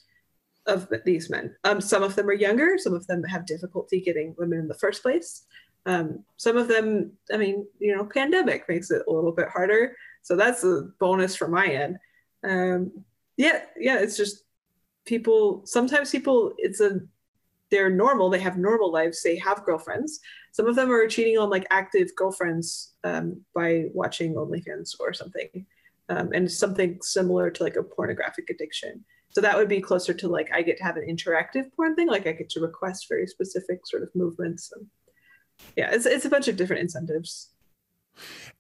of 0.67 0.89
these 1.05 1.29
men. 1.31 1.57
Um, 1.65 1.81
some 1.81 2.03
of 2.03 2.15
them 2.15 2.29
are 2.29 2.35
younger 2.35 2.79
some 2.79 2.95
of 2.95 3.07
them 3.07 3.25
have 3.25 3.47
difficulty 3.47 4.01
getting 4.01 4.35
women 4.39 4.61
in 4.61 4.69
the 4.69 4.75
first 4.75 5.03
place. 5.03 5.45
Um, 5.87 6.25
some 6.37 6.57
of 6.57 6.69
them 6.69 7.13
i 7.33 7.37
mean 7.37 7.67
you 7.81 7.97
know 7.97 8.05
pandemic 8.05 8.69
makes 8.69 8.93
it 8.93 9.03
a 9.09 9.13
little 9.13 9.33
bit 9.33 9.49
harder 9.49 9.97
so 10.23 10.37
that's 10.37 10.63
a 10.63 10.89
bonus 11.01 11.35
from 11.35 11.51
my 11.51 11.67
end. 11.67 11.99
Um, 12.45 13.05
yeah 13.37 13.63
yeah 13.77 13.99
it's 13.99 14.17
just 14.17 14.45
people 15.05 15.63
sometimes 15.65 16.11
people 16.11 16.53
it's 16.59 16.81
a 16.81 17.01
they're 17.71 17.91
normal 17.91 18.29
they 18.29 18.39
have 18.39 18.59
normal 18.59 18.93
lives 18.93 19.23
they 19.23 19.37
have 19.37 19.65
girlfriends. 19.65 20.21
Some 20.53 20.67
of 20.67 20.77
them 20.77 20.91
are 20.91 21.07
cheating 21.07 21.39
on 21.39 21.49
like 21.49 21.67
active 21.71 22.15
girlfriends 22.15 22.93
um, 23.05 23.41
by 23.55 23.87
watching 23.95 24.35
OnlyFans 24.35 24.95
or 25.01 25.15
something 25.15 25.67
um, 26.11 26.31
and 26.35 26.51
something 26.51 26.99
similar 27.01 27.51
to 27.51 27.63
like 27.63 27.77
a 27.77 27.83
pornographic 27.83 28.51
addiction. 28.51 29.03
So 29.31 29.41
that 29.41 29.57
would 29.57 29.69
be 29.69 29.81
closer 29.81 30.13
to 30.13 30.29
like 30.29 30.51
i 30.53 30.61
get 30.61 30.77
to 30.77 30.85
have 30.85 30.97
an 30.97 31.07
interactive 31.09 31.73
porn 31.75 31.97
thing 31.97 32.09
like 32.09 32.27
i 32.27 32.33
get 32.33 32.51
to 32.51 32.61
request 32.61 33.09
very 33.09 33.27
specific 33.27 33.81
sort 33.87 34.03
of 34.03 34.11
movements 34.15 34.73
and 34.77 34.87
yeah 35.77 35.91
it's, 35.91 36.07
it's 36.07 36.27
a 36.27 36.31
bunch 36.31 36.49
of 36.49 36.57
different 36.57 36.83
incentives. 36.83 37.51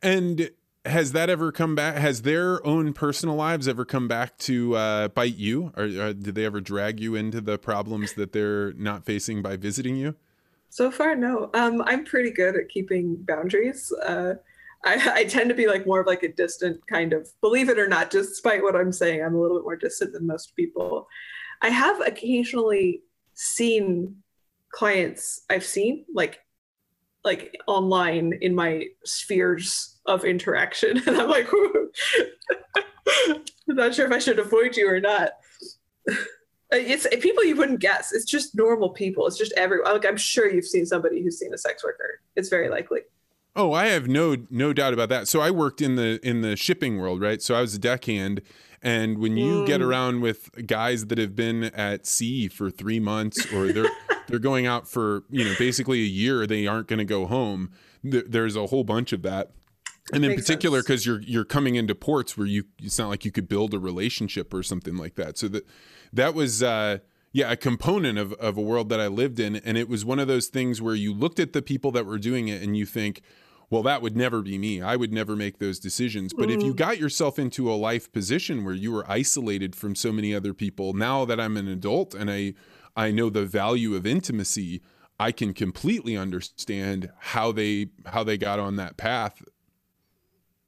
And 0.03 0.51
has 0.85 1.13
that 1.13 1.31
ever 1.31 1.53
come 1.53 1.75
back? 1.75 1.97
Has 1.97 2.23
their 2.23 2.65
own 2.67 2.93
personal 2.93 3.37
lives 3.37 3.69
ever 3.69 3.85
come 3.85 4.09
back 4.09 4.37
to 4.39 4.75
uh, 4.75 5.09
bite 5.09 5.37
you, 5.37 5.73
or, 5.77 5.85
or 5.85 6.13
did 6.13 6.35
they 6.35 6.45
ever 6.45 6.61
drag 6.61 7.01
you 7.01 7.15
into 7.15 7.41
the 7.41 7.59
problems 7.59 8.15
that 8.15 8.33
they're 8.33 8.73
not 8.75 9.05
facing 9.05 9.43
by 9.43 9.57
visiting 9.57 9.97
you? 9.97 10.17
So 10.71 10.91
far, 10.91 11.15
no. 11.15 11.51
Um, 11.55 11.83
I'm 11.87 12.05
pretty 12.05 12.31
good 12.31 12.57
at 12.57 12.69
keeping 12.69 13.17
boundaries. 13.17 13.93
Uh, 13.93 14.35
I, 14.85 15.13
I, 15.15 15.25
tend 15.25 15.49
to 15.51 15.55
be 15.55 15.69
like 15.69 15.87
more 15.87 16.01
of 16.01 16.07
like 16.07 16.25
a 16.25 16.33
distant 16.33 16.85
kind 16.89 17.13
of, 17.13 17.29
believe 17.41 17.69
it 17.69 17.79
or 17.79 17.87
not, 17.87 18.11
despite 18.11 18.63
what 18.63 18.75
I'm 18.75 18.91
saying, 18.91 19.23
I'm 19.23 19.35
a 19.35 19.41
little 19.41 19.59
bit 19.59 19.65
more 19.65 19.77
distant 19.77 20.13
than 20.13 20.27
most 20.27 20.57
people. 20.57 21.07
I 21.61 21.69
have 21.69 22.01
occasionally 22.01 23.03
seen 23.35 24.17
clients 24.73 25.43
I've 25.51 25.65
seen 25.65 26.05
like 26.13 26.41
like 27.25 27.57
online 27.69 28.33
in 28.41 28.55
my 28.55 28.87
spheres 29.05 29.92
of 30.07 30.25
interaction 30.25 30.99
and 31.07 31.17
i'm 31.17 31.29
like 31.29 31.49
i'm 33.69 33.77
not 33.77 33.95
sure 33.95 34.07
if 34.07 34.13
i 34.13 34.19
should 34.19 34.39
avoid 34.39 34.77
you 34.77 34.89
or 34.89 35.01
not 35.01 35.31
It's 36.75 37.07
people 37.21 37.45
you 37.45 37.55
wouldn't 37.55 37.81
guess. 37.81 38.15
It's 38.15 38.25
just 38.25 38.55
normal 38.55 38.89
people. 38.89 39.27
It's 39.27 39.37
just 39.37 39.53
everyone. 39.59 39.93
Like 39.93 40.07
I'm 40.07 40.17
sure 40.17 40.51
you've 40.51 40.65
seen 40.65 40.87
somebody 40.87 41.23
who's 41.23 41.39
seen 41.39 41.53
a 41.53 41.59
sex 41.59 41.85
worker. 41.85 42.23
It's 42.35 42.49
very 42.49 42.71
likely. 42.71 43.01
Oh, 43.55 43.75
I 43.75 43.89
have 43.89 44.09
no 44.09 44.39
no 44.49 44.73
doubt 44.73 44.95
about 44.95 45.11
that. 45.11 45.29
So 45.29 45.43
I 45.43 45.51
worked 45.51 45.83
in 45.83 45.97
the 45.97 46.19
in 46.27 46.41
the 46.41 46.57
shipping 46.57 46.97
world, 46.99 47.21
right? 47.21 47.43
So 47.43 47.55
I 47.55 47.61
was 47.61 47.75
a 47.75 47.79
deckhand, 47.79 48.41
and 48.81 49.19
when 49.19 49.37
you 49.37 49.67
get 49.67 49.83
Mm. 49.83 49.87
around 49.87 50.21
with 50.23 50.67
guys 50.67 51.05
that 51.09 51.19
have 51.19 51.37
been 51.37 51.65
at 51.65 52.07
sea 52.07 52.49
for 52.49 52.71
three 52.71 52.99
months, 53.01 53.53
or 53.53 53.71
they're 53.71 53.91
they're 54.29 54.39
going 54.39 54.67
out 54.67 54.89
for 54.89 55.25
you 55.29 55.45
know 55.45 55.53
basically 55.59 55.99
a 56.01 56.07
year, 56.07 56.47
they 56.47 56.67
aren't 56.67 56.89
going 56.89 57.01
to 57.01 57.05
go 57.05 57.27
home. 57.27 57.71
There's 58.03 58.57
a 58.57 58.69
whole 58.69 58.83
bunch 58.85 59.13
of 59.13 59.21
that, 59.25 59.51
and 60.13 60.25
in 60.25 60.35
particular 60.35 60.83
because 60.83 61.07
you're 61.07 61.21
you're 61.23 61.45
coming 61.45 61.77
into 61.77 61.95
ports 61.95 62.37
where 62.37 62.47
you 62.47 62.65
it's 62.79 62.99
not 62.99 63.09
like 63.09 63.25
you 63.25 63.33
could 63.33 63.49
build 63.49 63.75
a 63.75 63.79
relationship 63.79 64.53
or 64.53 64.63
something 64.63 64.97
like 64.97 65.15
that. 65.17 65.39
So 65.39 65.49
that 65.49 65.67
that 66.13 66.35
was. 66.35 66.63
uh 66.63 66.99
yeah, 67.35 67.51
a 67.51 67.57
component 67.57 68.19
of, 68.19 68.35
of 68.35 68.59
a 68.59 68.61
world 68.61 68.91
that 68.91 69.01
I 69.01 69.07
lived 69.07 69.41
in. 69.41 69.57
And 69.57 69.79
it 69.79 69.89
was 69.89 70.05
one 70.05 70.19
of 70.19 70.29
those 70.29 70.49
things 70.49 70.83
where 70.83 70.95
you 70.95 71.15
looked 71.15 71.41
at 71.41 71.55
the 71.55 71.63
people 71.63 71.91
that 71.93 72.05
were 72.05 72.19
doing 72.19 72.49
it 72.49 72.61
and 72.61 72.77
you 72.77 72.85
think, 72.85 73.23
well, 73.71 73.83
that 73.85 74.03
would 74.03 74.15
never 74.15 74.43
be 74.43 74.59
me. 74.59 74.83
I 74.83 74.97
would 74.97 75.15
never 75.15 75.35
make 75.35 75.59
those 75.59 75.79
decisions. 75.79 76.35
But 76.35 76.51
if 76.51 76.63
you 76.63 76.75
got 76.75 76.99
yourself 76.99 77.39
into 77.39 77.73
a 77.73 77.75
life 77.75 78.13
position 78.13 78.67
where 78.67 78.75
you 78.75 78.93
were 78.93 79.11
isolated 79.11 79.75
from 79.75 79.95
so 79.95 80.13
many 80.13 80.35
other 80.35 80.53
people, 80.53 80.93
now 80.93 81.25
that 81.25 81.41
I'm 81.41 81.57
an 81.57 81.69
adult 81.69 82.13
and 82.15 82.31
I 82.31 82.53
I 82.95 83.11
know 83.11 83.31
the 83.31 83.47
value 83.47 83.95
of 83.95 84.07
intimacy, 84.07 84.83
I 85.19 85.33
can 85.33 85.55
completely 85.55 86.19
understand 86.19 87.11
how 87.19 87.51
they 87.51 87.87
how 88.05 88.23
they 88.25 88.37
got 88.37 88.59
on 88.59 88.77
that 88.77 88.99
path. 88.99 89.43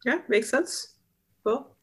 Yeah, 0.05 0.18
makes 0.28 0.50
sense. 0.50 0.94
Well, 1.44 1.76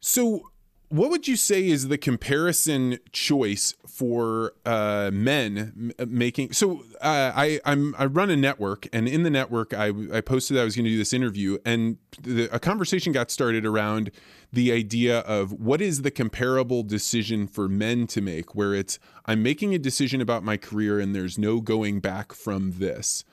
So, 0.00 0.50
what 0.88 1.10
would 1.10 1.28
you 1.28 1.36
say 1.36 1.68
is 1.68 1.86
the 1.86 1.98
comparison 1.98 2.98
choice 3.12 3.74
for 3.86 4.54
uh, 4.66 5.10
men 5.12 5.92
m- 6.00 6.10
making? 6.10 6.52
So, 6.52 6.80
uh, 7.00 7.30
I 7.34 7.60
I'm 7.64 7.94
I 7.98 8.06
run 8.06 8.30
a 8.30 8.36
network, 8.36 8.88
and 8.92 9.06
in 9.06 9.22
the 9.22 9.30
network, 9.30 9.72
I 9.74 9.92
I 10.12 10.20
posted 10.20 10.58
I 10.58 10.64
was 10.64 10.74
going 10.74 10.84
to 10.86 10.90
do 10.90 10.98
this 10.98 11.12
interview, 11.12 11.58
and 11.64 11.98
the, 12.20 12.48
a 12.52 12.58
conversation 12.58 13.12
got 13.12 13.30
started 13.30 13.64
around 13.64 14.10
the 14.52 14.72
idea 14.72 15.20
of 15.20 15.52
what 15.52 15.80
is 15.80 16.02
the 16.02 16.10
comparable 16.10 16.82
decision 16.82 17.46
for 17.46 17.68
men 17.68 18.06
to 18.08 18.20
make, 18.20 18.54
where 18.54 18.74
it's 18.74 18.98
I'm 19.26 19.42
making 19.42 19.74
a 19.74 19.78
decision 19.78 20.20
about 20.20 20.42
my 20.42 20.56
career, 20.56 20.98
and 20.98 21.14
there's 21.14 21.38
no 21.38 21.60
going 21.60 22.00
back 22.00 22.32
from 22.32 22.72
this. 22.78 23.24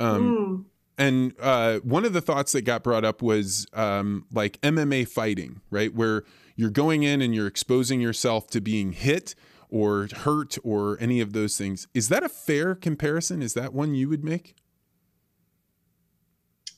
mm, 0.00 0.64
And 0.98 1.34
uh, 1.40 1.80
one 1.80 2.04
of 2.04 2.12
the 2.12 2.20
thoughts 2.20 2.52
that 2.52 2.62
got 2.62 2.82
brought 2.82 3.04
up 3.04 3.20
was 3.20 3.66
um, 3.74 4.26
like 4.32 4.60
MMA 4.62 5.06
fighting, 5.08 5.60
right? 5.70 5.94
Where 5.94 6.24
you're 6.54 6.70
going 6.70 7.02
in 7.02 7.20
and 7.20 7.34
you're 7.34 7.46
exposing 7.46 8.00
yourself 8.00 8.48
to 8.48 8.60
being 8.60 8.92
hit 8.92 9.34
or 9.68 10.08
hurt 10.10 10.56
or 10.64 10.96
any 11.00 11.20
of 11.20 11.32
those 11.34 11.58
things. 11.58 11.86
Is 11.92 12.08
that 12.08 12.22
a 12.22 12.28
fair 12.28 12.74
comparison? 12.74 13.42
Is 13.42 13.54
that 13.54 13.74
one 13.74 13.94
you 13.94 14.08
would 14.08 14.24
make? 14.24 14.54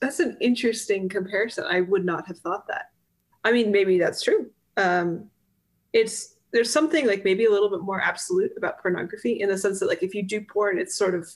that's 0.01 0.21
an 0.21 0.37
interesting 0.41 1.09
comparison. 1.09 1.65
I 1.65 1.81
would 1.81 2.05
not 2.05 2.27
have 2.27 2.39
thought 2.39 2.67
that. 2.69 2.91
I 3.45 3.53
mean, 3.53 3.73
maybe 3.73 3.99
that's 3.99 4.23
true. 4.23 4.51
Um, 4.77 5.29
it's 5.93 6.37
there's 6.53 6.73
something 6.73 7.07
like 7.07 7.25
maybe 7.25 7.45
a 7.45 7.51
little 7.51 7.69
bit 7.69 7.81
more 7.81 8.01
absolute 8.01 8.53
about 8.57 8.81
pornography 8.81 9.41
in 9.41 9.49
the 9.49 9.59
sense 9.59 9.81
that 9.81 9.89
like 9.89 10.03
if 10.03 10.15
you 10.15 10.23
do 10.23 10.41
porn, 10.41 10.79
it's 10.79 10.97
sort 10.97 11.15
of 11.15 11.29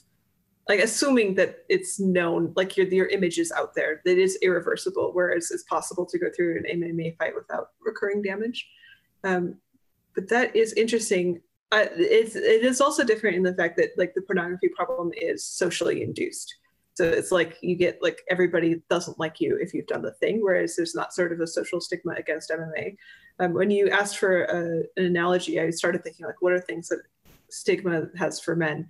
like 0.69 0.79
assuming 0.79 1.35
that 1.35 1.59
it's 1.69 1.99
known, 1.99 2.53
like 2.55 2.77
your 2.77 2.87
your 2.87 3.07
image 3.07 3.37
is 3.37 3.51
out 3.51 3.75
there, 3.75 4.01
that 4.05 4.17
is 4.17 4.37
irreversible. 4.41 5.11
Whereas 5.13 5.51
it's 5.51 5.63
possible 5.63 6.05
to 6.05 6.17
go 6.17 6.27
through 6.35 6.57
an 6.57 6.81
MMA 6.81 7.17
fight 7.17 7.35
without 7.35 7.69
recurring 7.81 8.21
damage. 8.21 8.67
Um, 9.23 9.55
but 10.15 10.29
that 10.29 10.55
is 10.55 10.73
interesting. 10.73 11.41
Uh, 11.71 11.87
it's 11.97 12.35
it 12.35 12.63
is 12.63 12.79
also 12.79 13.03
different 13.03 13.35
in 13.35 13.43
the 13.43 13.55
fact 13.55 13.77
that 13.77 13.89
like 13.97 14.13
the 14.13 14.21
pornography 14.21 14.69
problem 14.69 15.11
is 15.15 15.45
socially 15.45 16.01
induced. 16.01 16.55
So 16.95 17.09
it's 17.09 17.31
like 17.31 17.57
you 17.61 17.75
get 17.75 18.01
like 18.01 18.21
everybody 18.29 18.81
doesn't 18.89 19.19
like 19.19 19.41
you 19.41 19.57
if 19.59 19.73
you've 19.73 19.87
done 19.87 20.03
the 20.03 20.11
thing, 20.13 20.41
whereas 20.41 20.75
there's 20.75 20.95
not 20.95 21.13
sort 21.13 21.33
of 21.33 21.41
a 21.41 21.47
social 21.47 21.81
stigma 21.81 22.13
against 22.13 22.51
MMA. 22.51 22.95
Um, 23.39 23.53
when 23.53 23.71
you 23.71 23.89
asked 23.89 24.17
for 24.17 24.43
a, 24.43 24.83
an 24.95 25.05
analogy, 25.05 25.59
I 25.59 25.71
started 25.71 26.03
thinking 26.03 26.25
like, 26.25 26.41
what 26.41 26.53
are 26.53 26.61
things 26.61 26.89
that 26.89 27.01
stigma 27.49 28.07
has 28.17 28.39
for 28.39 28.55
men? 28.55 28.87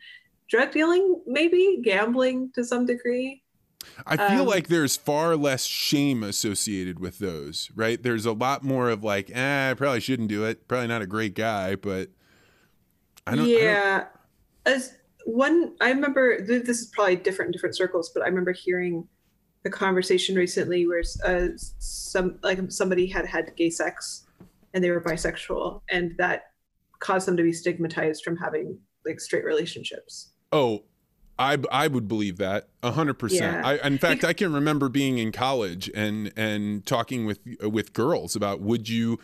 Drug 0.49 0.71
dealing, 0.71 1.21
maybe 1.25 1.79
gambling 1.83 2.51
to 2.53 2.63
some 2.63 2.85
degree. 2.85 3.41
I 4.05 4.15
feel 4.15 4.41
Um, 4.41 4.47
like 4.47 4.67
there's 4.67 4.95
far 4.95 5.35
less 5.35 5.65
shame 5.65 6.23
associated 6.23 6.99
with 6.99 7.19
those, 7.19 7.69
right? 7.75 8.01
There's 8.01 8.25
a 8.25 8.31
lot 8.31 8.63
more 8.63 8.89
of 8.89 9.03
like, 9.03 9.29
eh, 9.35 9.71
I 9.71 9.73
probably 9.73 9.99
shouldn't 9.99 10.29
do 10.29 10.45
it. 10.45 10.67
Probably 10.67 10.87
not 10.87 11.01
a 11.01 11.05
great 11.07 11.35
guy, 11.35 11.75
but 11.75 12.09
I 13.27 13.35
don't. 13.35 13.45
I 13.45 13.49
don't- 13.49 13.49
yeah, 13.49 14.05
as 14.65 14.95
one, 15.25 15.75
I 15.81 15.89
remember 15.89 16.41
this 16.45 16.81
is 16.81 16.87
probably 16.87 17.15
different 17.17 17.47
in 17.49 17.51
different 17.53 17.75
circles, 17.75 18.11
but 18.13 18.23
I 18.23 18.27
remember 18.27 18.51
hearing 18.53 19.07
a 19.65 19.69
conversation 19.69 20.35
recently 20.35 20.85
where 20.87 21.03
uh, 21.25 21.47
some 21.79 22.39
like 22.43 22.59
somebody 22.71 23.07
had 23.07 23.25
had 23.25 23.55
gay 23.55 23.69
sex 23.69 24.25
and 24.73 24.83
they 24.83 24.91
were 24.91 25.01
bisexual, 25.01 25.81
and 25.89 26.15
that 26.17 26.51
caused 26.99 27.27
them 27.27 27.37
to 27.37 27.43
be 27.43 27.53
stigmatized 27.53 28.23
from 28.23 28.35
having 28.37 28.77
like 29.05 29.19
straight 29.19 29.45
relationships. 29.45 30.32
Oh, 30.53 30.83
I 31.39 31.57
I 31.71 31.87
would 31.87 32.07
believe 32.07 32.37
that 32.37 32.69
a 32.81 32.91
hundred 32.91 33.15
percent. 33.15 33.57
Yeah. 33.65 33.67
I 33.81 33.87
in 33.87 33.97
fact 33.97 34.23
I 34.23 34.33
can 34.33 34.53
remember 34.53 34.87
being 34.89 35.17
in 35.17 35.31
college 35.31 35.89
and 35.95 36.31
and 36.37 36.85
talking 36.85 37.25
with 37.25 37.39
with 37.61 37.93
girls 37.93 38.35
about 38.35 38.61
would 38.61 38.87
you 38.87 39.19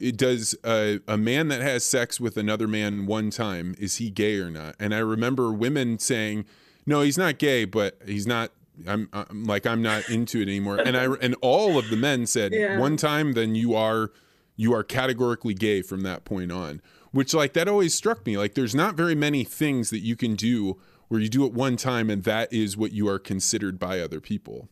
it 0.00 0.16
does 0.16 0.54
a, 0.64 1.00
a 1.08 1.16
man 1.16 1.48
that 1.48 1.60
has 1.60 1.84
sex 1.84 2.20
with 2.20 2.36
another 2.36 2.68
man 2.68 3.06
one 3.06 3.30
time 3.30 3.74
is 3.78 3.96
he 3.96 4.10
gay 4.10 4.38
or 4.38 4.48
not? 4.50 4.76
And 4.78 4.94
I 4.94 4.98
remember 4.98 5.50
women 5.50 5.98
saying, 5.98 6.44
no, 6.86 7.00
he's 7.00 7.18
not 7.18 7.38
gay, 7.38 7.64
but 7.64 7.98
he's 8.06 8.26
not. 8.26 8.52
I'm, 8.86 9.08
I'm 9.12 9.42
like 9.42 9.66
I'm 9.66 9.82
not 9.82 10.08
into 10.08 10.38
it 10.38 10.42
anymore. 10.42 10.76
And 10.78 10.96
I 10.96 11.06
and 11.20 11.34
all 11.42 11.76
of 11.76 11.90
the 11.90 11.96
men 11.96 12.26
said 12.26 12.52
Yeah. 12.54 12.78
one 12.78 12.96
time, 12.96 13.32
then 13.32 13.56
you 13.56 13.74
are 13.74 14.12
you 14.54 14.72
are 14.72 14.84
categorically 14.84 15.54
gay 15.54 15.82
from 15.82 16.02
that 16.02 16.24
point 16.24 16.52
on. 16.52 16.80
Which 17.12 17.34
like 17.34 17.54
that 17.54 17.68
always 17.68 17.94
struck 17.94 18.26
me. 18.26 18.36
Like 18.36 18.54
there's 18.54 18.74
not 18.74 18.94
very 18.94 19.14
many 19.14 19.44
things 19.44 19.90
that 19.90 20.00
you 20.00 20.16
can 20.16 20.34
do 20.34 20.78
where 21.08 21.20
you 21.20 21.28
do 21.28 21.46
it 21.46 21.52
one 21.52 21.76
time 21.76 22.10
and 22.10 22.22
that 22.24 22.52
is 22.52 22.76
what 22.76 22.92
you 22.92 23.08
are 23.08 23.18
considered 23.18 23.78
by 23.78 24.00
other 24.00 24.20
people. 24.20 24.68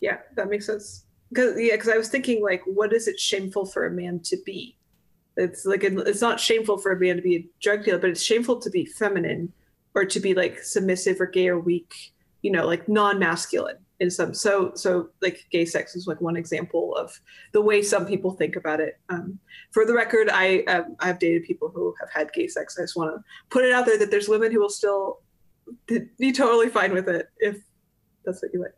Yeah, 0.00 0.18
that 0.36 0.50
makes 0.50 0.66
sense. 0.66 1.04
Because 1.30 1.58
yeah, 1.58 1.74
because 1.74 1.88
I 1.88 1.96
was 1.96 2.08
thinking 2.08 2.42
like, 2.42 2.62
what 2.66 2.92
is 2.92 3.08
it 3.08 3.18
shameful 3.18 3.66
for 3.66 3.86
a 3.86 3.90
man 3.90 4.20
to 4.24 4.36
be? 4.44 4.76
It's 5.36 5.64
like 5.64 5.84
it's 5.84 6.20
not 6.20 6.40
shameful 6.40 6.78
for 6.78 6.92
a 6.92 7.00
man 7.00 7.16
to 7.16 7.22
be 7.22 7.36
a 7.36 7.48
drug 7.60 7.84
dealer, 7.84 7.98
but 7.98 8.10
it's 8.10 8.22
shameful 8.22 8.60
to 8.60 8.70
be 8.70 8.84
feminine 8.84 9.52
or 9.94 10.04
to 10.04 10.20
be 10.20 10.34
like 10.34 10.58
submissive 10.60 11.20
or 11.20 11.26
gay 11.26 11.48
or 11.48 11.58
weak. 11.58 12.12
You 12.42 12.52
know, 12.52 12.66
like 12.66 12.88
non-masculine 12.88 13.78
in 14.00 14.10
some. 14.10 14.34
So 14.34 14.72
so 14.74 15.08
like 15.20 15.46
gay 15.50 15.64
sex 15.64 15.96
is 15.96 16.06
like 16.06 16.20
one 16.20 16.36
example 16.36 16.94
of 16.96 17.20
the 17.52 17.60
way 17.60 17.82
some 17.82 18.06
people 18.06 18.32
think 18.32 18.56
about 18.56 18.80
it. 18.80 18.98
Um, 19.08 19.38
for 19.70 19.84
the 19.84 19.94
record, 19.94 20.28
I 20.30 20.60
um, 20.64 20.96
I've 21.00 21.18
dated 21.18 21.44
people 21.44 21.68
who 21.68 21.94
have 22.00 22.10
had 22.10 22.32
gay 22.32 22.48
sex. 22.48 22.76
I 22.78 22.82
just 22.82 22.96
want 22.96 23.14
to 23.14 23.22
put 23.50 23.64
it 23.64 23.72
out 23.72 23.86
there 23.86 23.98
that 23.98 24.10
there's 24.10 24.28
women 24.28 24.52
who 24.52 24.60
will 24.60 24.68
still 24.70 25.20
be 26.18 26.32
totally 26.32 26.68
fine 26.68 26.92
with 26.92 27.08
it 27.08 27.28
if 27.38 27.58
that's 28.24 28.42
what 28.42 28.52
you 28.52 28.60
like. 28.60 28.72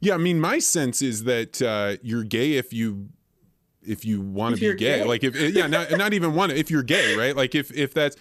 Yeah, 0.00 0.14
I 0.14 0.18
mean, 0.18 0.40
my 0.40 0.58
sense 0.58 1.02
is 1.02 1.24
that 1.24 1.60
uh, 1.62 1.96
you're 2.02 2.24
gay 2.24 2.54
if 2.54 2.72
you 2.72 3.08
if 3.82 4.04
you 4.04 4.20
want 4.20 4.56
to 4.56 4.60
be 4.60 4.78
gay. 4.78 4.98
gay. 4.98 5.04
Like 5.04 5.24
if 5.24 5.34
yeah, 5.54 5.66
not, 5.66 5.90
not 5.92 6.12
even 6.12 6.34
one 6.34 6.50
if 6.50 6.70
you're 6.70 6.82
gay, 6.82 7.16
right? 7.16 7.34
Like 7.34 7.54
if 7.54 7.72
if 7.72 7.94
that's 7.94 8.16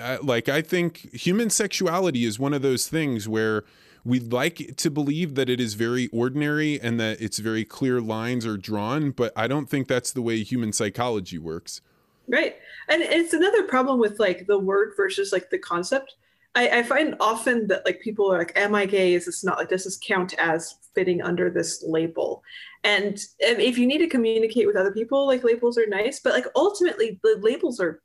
uh, 0.00 0.18
like 0.22 0.48
I 0.48 0.62
think 0.62 1.14
human 1.14 1.50
sexuality 1.50 2.24
is 2.24 2.38
one 2.38 2.54
of 2.54 2.62
those 2.62 2.88
things 2.88 3.28
where 3.28 3.64
we 4.04 4.18
like 4.20 4.76
to 4.76 4.90
believe 4.90 5.34
that 5.36 5.48
it 5.48 5.60
is 5.60 5.74
very 5.74 6.08
ordinary 6.08 6.80
and 6.80 6.98
that 6.98 7.20
it's 7.20 7.38
very 7.38 7.64
clear 7.64 8.00
lines 8.00 8.44
are 8.44 8.56
drawn, 8.56 9.10
but 9.10 9.32
I 9.36 9.46
don't 9.46 9.68
think 9.68 9.86
that's 9.86 10.12
the 10.12 10.22
way 10.22 10.42
human 10.42 10.72
psychology 10.72 11.38
works. 11.38 11.80
Right. 12.28 12.56
And 12.88 13.02
it's 13.02 13.32
another 13.32 13.64
problem 13.64 13.98
with 13.98 14.18
like 14.18 14.46
the 14.46 14.58
word 14.58 14.94
versus 14.96 15.32
like 15.32 15.50
the 15.50 15.58
concept. 15.58 16.16
I, 16.54 16.80
I 16.80 16.82
find 16.82 17.14
often 17.20 17.66
that 17.68 17.84
like 17.86 18.00
people 18.00 18.32
are 18.32 18.38
like, 18.38 18.52
am 18.56 18.74
I 18.74 18.86
gay? 18.86 19.14
Is 19.14 19.26
this 19.26 19.44
not 19.44 19.58
like 19.58 19.68
does 19.68 19.84
this 19.84 19.98
count 19.98 20.34
as 20.34 20.76
fitting 20.94 21.22
under 21.22 21.48
this 21.50 21.82
label? 21.86 22.42
And, 22.84 23.18
and 23.46 23.60
if 23.60 23.78
you 23.78 23.86
need 23.86 23.98
to 23.98 24.08
communicate 24.08 24.66
with 24.66 24.76
other 24.76 24.92
people, 24.92 25.26
like 25.26 25.44
labels 25.44 25.78
are 25.78 25.86
nice, 25.86 26.20
but 26.20 26.32
like 26.32 26.46
ultimately 26.56 27.20
the 27.22 27.38
labels 27.40 27.80
are 27.80 28.02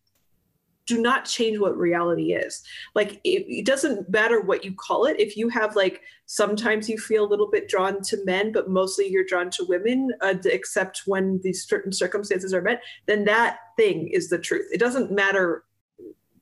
do 0.87 0.99
not 0.99 1.25
change 1.25 1.59
what 1.59 1.77
reality 1.77 2.33
is. 2.33 2.63
Like 2.95 3.19
it, 3.23 3.45
it 3.47 3.65
doesn't 3.65 4.09
matter 4.09 4.41
what 4.41 4.65
you 4.65 4.73
call 4.73 5.05
it. 5.05 5.19
If 5.19 5.37
you 5.37 5.49
have 5.49 5.75
like 5.75 6.01
sometimes 6.25 6.89
you 6.89 6.97
feel 6.97 7.25
a 7.25 7.27
little 7.27 7.49
bit 7.49 7.67
drawn 7.67 8.01
to 8.03 8.25
men, 8.25 8.51
but 8.51 8.69
mostly 8.69 9.07
you're 9.07 9.25
drawn 9.25 9.51
to 9.51 9.65
women, 9.65 10.09
uh, 10.21 10.35
except 10.45 11.03
when 11.05 11.39
these 11.43 11.67
certain 11.67 11.91
circumstances 11.91 12.53
are 12.53 12.61
met, 12.61 12.81
then 13.05 13.25
that 13.25 13.59
thing 13.75 14.07
is 14.07 14.29
the 14.29 14.39
truth. 14.39 14.67
It 14.71 14.79
doesn't 14.79 15.11
matter 15.11 15.65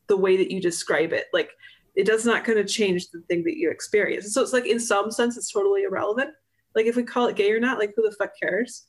the 0.08 0.18
way 0.18 0.38
that 0.38 0.52
you 0.52 0.62
describe 0.62 1.12
it. 1.12 1.26
Like 1.34 1.50
it 1.96 2.06
does 2.06 2.26
not 2.26 2.46
going 2.46 2.58
to 2.58 2.72
change 2.72 3.10
the 3.10 3.22
thing 3.22 3.44
that 3.46 3.58
you 3.58 3.72
experience. 3.72 4.32
So 4.34 4.42
it's 4.42 4.54
like 4.54 4.68
in 4.68 4.80
some 4.80 5.12
sense 5.12 5.38
it's 5.38 5.52
totally 5.52 5.84
irrelevant. 5.84 6.32
Like 6.76 6.86
if 6.86 6.96
we 6.96 7.04
call 7.04 7.28
it 7.28 7.36
gay 7.36 7.52
or 7.52 7.60
not, 7.60 7.80
like 7.80 7.94
who 7.96 8.04
the 8.04 8.16
fuck 8.16 8.32
cares? 8.40 8.86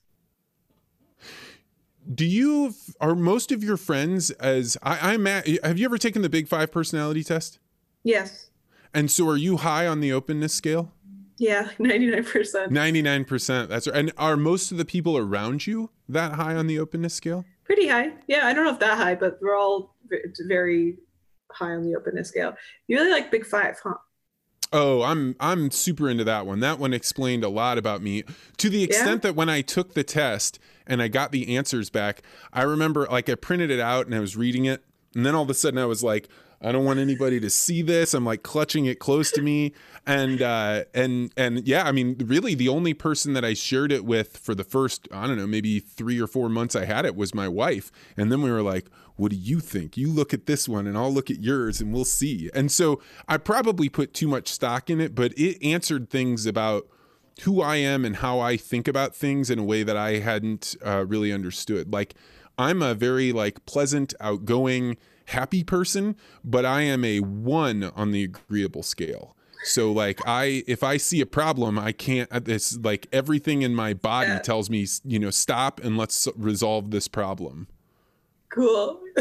Do 2.14 2.24
you 2.24 2.74
are 3.00 3.14
most 3.14 3.52
of 3.52 3.62
your 3.64 3.76
friends 3.76 4.30
as 4.32 4.76
I, 4.82 5.12
I'm 5.12 5.26
at, 5.26 5.46
have 5.64 5.78
you 5.78 5.84
ever 5.84 5.98
taken 5.98 6.22
the 6.22 6.28
Big 6.28 6.48
Five 6.48 6.70
personality 6.70 7.24
test? 7.24 7.58
Yes. 8.04 8.50
And 8.94 9.10
so 9.10 9.28
are 9.28 9.36
you 9.36 9.58
high 9.58 9.86
on 9.86 10.00
the 10.00 10.12
openness 10.12 10.54
scale? 10.54 10.92
Yeah, 11.38 11.68
99%. 11.78 12.68
99%. 12.68 13.68
That's 13.68 13.86
right. 13.86 13.96
And 13.96 14.12
are 14.16 14.36
most 14.36 14.72
of 14.72 14.78
the 14.78 14.84
people 14.84 15.18
around 15.18 15.66
you 15.66 15.90
that 16.08 16.32
high 16.32 16.54
on 16.54 16.66
the 16.66 16.78
openness 16.78 17.14
scale? 17.14 17.44
Pretty 17.64 17.88
high. 17.88 18.12
Yeah, 18.26 18.46
I 18.46 18.52
don't 18.52 18.64
know 18.64 18.72
if 18.72 18.78
that 18.80 18.96
high, 18.96 19.16
but 19.16 19.38
we're 19.42 19.56
all 19.56 19.94
very 20.46 20.96
high 21.50 21.72
on 21.72 21.84
the 21.84 21.96
openness 21.96 22.28
scale. 22.28 22.54
You 22.86 22.96
really 22.96 23.10
like 23.10 23.30
Big 23.30 23.44
Five, 23.44 23.78
huh? 23.82 23.94
Oh, 24.72 25.02
I'm 25.02 25.36
I'm 25.40 25.70
super 25.70 26.08
into 26.08 26.24
that 26.24 26.46
one. 26.46 26.60
That 26.60 26.78
one 26.78 26.92
explained 26.92 27.44
a 27.44 27.48
lot 27.48 27.78
about 27.78 28.02
me 28.02 28.24
to 28.56 28.68
the 28.68 28.82
extent 28.82 29.22
yeah. 29.22 29.30
that 29.30 29.36
when 29.36 29.48
I 29.48 29.60
took 29.60 29.94
the 29.94 30.04
test 30.04 30.58
and 30.86 31.02
I 31.02 31.08
got 31.08 31.32
the 31.32 31.56
answers 31.56 31.90
back, 31.90 32.22
I 32.52 32.62
remember 32.62 33.06
like 33.10 33.28
I 33.28 33.34
printed 33.34 33.70
it 33.70 33.80
out 33.80 34.06
and 34.06 34.14
I 34.14 34.20
was 34.20 34.36
reading 34.36 34.64
it, 34.64 34.84
and 35.14 35.24
then 35.24 35.34
all 35.34 35.42
of 35.42 35.50
a 35.50 35.54
sudden 35.54 35.78
I 35.78 35.86
was 35.86 36.02
like, 36.02 36.28
I 36.60 36.72
don't 36.72 36.84
want 36.84 36.98
anybody 36.98 37.38
to 37.40 37.50
see 37.50 37.82
this. 37.82 38.14
I'm 38.14 38.24
like 38.24 38.42
clutching 38.42 38.86
it 38.86 38.98
close 38.98 39.30
to 39.32 39.42
me, 39.42 39.72
and 40.06 40.40
uh, 40.40 40.84
and 40.94 41.32
and 41.36 41.66
yeah, 41.66 41.84
I 41.84 41.92
mean, 41.92 42.16
really, 42.24 42.54
the 42.54 42.68
only 42.68 42.94
person 42.94 43.34
that 43.34 43.44
I 43.44 43.54
shared 43.54 43.92
it 43.92 44.04
with 44.04 44.36
for 44.38 44.54
the 44.54 44.64
first 44.64 45.08
I 45.12 45.26
don't 45.26 45.36
know 45.36 45.46
maybe 45.46 45.80
three 45.80 46.20
or 46.20 46.26
four 46.26 46.48
months 46.48 46.74
I 46.74 46.84
had 46.84 47.04
it 47.04 47.14
was 47.14 47.34
my 47.34 47.48
wife, 47.48 47.92
and 48.16 48.32
then 48.32 48.42
we 48.42 48.50
were 48.50 48.62
like, 48.62 48.86
what 49.16 49.30
do 49.30 49.36
you 49.36 49.60
think? 49.60 49.96
You 49.96 50.10
look 50.10 50.32
at 50.32 50.46
this 50.46 50.68
one, 50.68 50.86
and 50.86 50.96
I'll 50.96 51.12
look 51.12 51.30
at 51.30 51.42
yours, 51.42 51.80
and 51.80 51.92
we'll 51.92 52.04
see. 52.04 52.50
And 52.54 52.70
so 52.72 53.00
I 53.28 53.36
probably 53.36 53.88
put 53.88 54.14
too 54.14 54.28
much 54.28 54.48
stock 54.48 54.88
in 54.88 55.00
it, 55.00 55.14
but 55.14 55.32
it 55.38 55.62
answered 55.62 56.10
things 56.10 56.46
about 56.46 56.86
who 57.42 57.60
I 57.60 57.76
am 57.76 58.04
and 58.04 58.16
how 58.16 58.40
I 58.40 58.56
think 58.56 58.88
about 58.88 59.14
things 59.14 59.50
in 59.50 59.58
a 59.58 59.64
way 59.64 59.82
that 59.82 59.96
I 59.96 60.18
hadn't 60.18 60.76
uh, 60.84 61.04
really 61.06 61.32
understood. 61.32 61.92
Like 61.92 62.14
I'm 62.58 62.82
a 62.82 62.94
very 62.94 63.32
like 63.32 63.64
pleasant, 63.66 64.14
outgoing 64.20 64.96
happy 65.26 65.64
person, 65.64 66.16
but 66.44 66.64
I 66.64 66.82
am 66.82 67.04
a 67.04 67.20
one 67.20 67.84
on 67.84 68.12
the 68.12 68.24
agreeable 68.24 68.82
scale. 68.82 69.36
So 69.64 69.90
like 69.90 70.20
I 70.26 70.62
if 70.66 70.82
I 70.82 70.96
see 70.96 71.20
a 71.20 71.26
problem, 71.26 71.78
I 71.78 71.92
can't 71.92 72.30
this 72.44 72.78
like 72.78 73.08
everything 73.12 73.62
in 73.62 73.74
my 73.74 73.94
body 73.94 74.38
tells 74.42 74.70
me, 74.70 74.86
you 75.04 75.18
know, 75.18 75.30
stop 75.30 75.82
and 75.82 75.98
let's 75.98 76.28
resolve 76.36 76.90
this 76.90 77.08
problem. 77.08 77.66
Cool. 78.56 79.02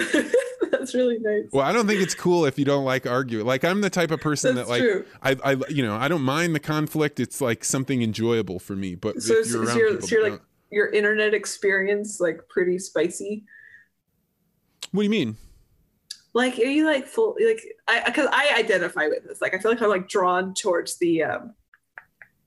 That's 0.72 0.96
really 0.96 1.20
nice. 1.20 1.50
Well, 1.52 1.66
I 1.66 1.74
don't 1.74 1.88
think 1.88 2.02
it's 2.02 2.16
cool 2.16 2.46
if 2.46 2.58
you 2.58 2.64
don't 2.64 2.86
like 2.86 3.06
arguing. 3.06 3.46
Like 3.46 3.66
I'm 3.66 3.82
the 3.82 3.90
type 3.90 4.12
of 4.12 4.22
person 4.22 4.56
That's 4.56 4.70
that 4.70 4.72
like 4.72 4.82
true. 4.82 5.06
I 5.22 5.36
I 5.44 5.58
you 5.68 5.84
know, 5.84 5.96
I 5.96 6.08
don't 6.08 6.22
mind 6.22 6.56
the 6.56 6.62
conflict. 6.62 7.20
It's 7.20 7.42
like 7.42 7.66
something 7.66 8.02
enjoyable 8.02 8.60
for 8.60 8.78
me, 8.78 8.96
but 8.96 9.22
so, 9.22 9.34
if 9.34 9.48
you're 9.48 9.66
so, 9.66 9.78
you're, 9.78 10.02
so 10.02 10.08
you're 10.08 10.30
like 10.32 10.42
your 10.72 10.88
internet 10.88 11.34
experience 11.34 12.22
like 12.22 12.48
pretty 12.48 12.80
spicy. 12.80 13.44
What 14.92 15.02
do 15.02 15.04
you 15.04 15.10
mean? 15.10 15.36
like 16.34 16.60
are 16.60 16.64
you 16.64 16.86
like 16.86 17.08
full 17.08 17.36
like 17.40 17.62
i 17.88 18.04
because 18.06 18.28
i 18.34 18.54
identify 18.58 19.08
with 19.08 19.24
this 19.26 19.42
like 19.42 19.56
i 19.56 19.58
feel 19.58 19.72
like 19.72 19.82
i'm 19.82 19.88
like 19.88 20.10
drawn 20.10 20.54
towards 20.54 20.98
the 20.98 21.24
um 21.24 21.54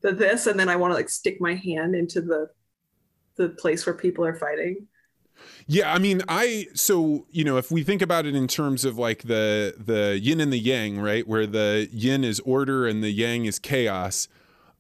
the 0.03 0.13
this 0.13 0.47
and 0.47 0.61
then 0.61 0.69
i 0.69 0.77
want 0.77 0.91
to 0.91 0.95
like 0.95 1.09
stick 1.09 1.41
my 1.41 1.55
hand 1.55 1.95
into 1.95 2.21
the 2.21 2.51
the 3.37 3.49
place 3.49 3.87
where 3.87 3.95
people 3.95 4.27
are 4.27 4.35
fighting 4.35 4.87
yeah 5.67 5.93
i 5.93 5.99
mean 5.99 6.23
i 6.29 6.67
so 6.75 7.27
you 7.31 7.45
know 7.45 7.57
if 7.57 7.71
we 7.71 7.83
think 7.83 8.03
about 8.03 8.27
it 8.27 8.35
in 8.35 8.47
terms 8.47 8.85
of 8.85 8.99
like 8.99 9.23
the 9.23 9.75
the 9.79 10.19
yin 10.21 10.41
and 10.41 10.53
the 10.53 10.59
yang 10.59 11.01
right 11.01 11.27
where 11.27 11.47
the 11.47 11.89
yin 11.93 12.25
is 12.25 12.41
order 12.41 12.87
and 12.87 13.03
the 13.03 13.11
yang 13.11 13.45
is 13.45 13.59
chaos 13.59 14.29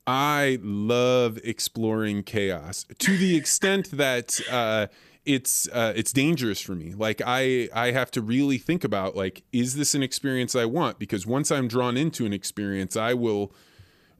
i 0.06 0.58
love 0.62 1.38
exploring 1.44 2.22
chaos 2.22 2.84
to 2.98 3.16
the 3.16 3.36
extent 3.36 3.90
that 3.92 4.40
uh 4.50 4.86
it's 5.28 5.68
uh, 5.74 5.92
it's 5.94 6.10
dangerous 6.10 6.58
for 6.58 6.74
me. 6.74 6.94
Like 6.94 7.20
I 7.24 7.68
I 7.74 7.90
have 7.90 8.10
to 8.12 8.22
really 8.22 8.56
think 8.56 8.82
about 8.82 9.14
like 9.14 9.42
is 9.52 9.76
this 9.76 9.94
an 9.94 10.02
experience 10.02 10.56
I 10.56 10.64
want? 10.64 10.98
Because 10.98 11.26
once 11.26 11.52
I'm 11.52 11.68
drawn 11.68 11.98
into 11.98 12.24
an 12.24 12.32
experience, 12.32 12.96
I 12.96 13.12
will 13.12 13.52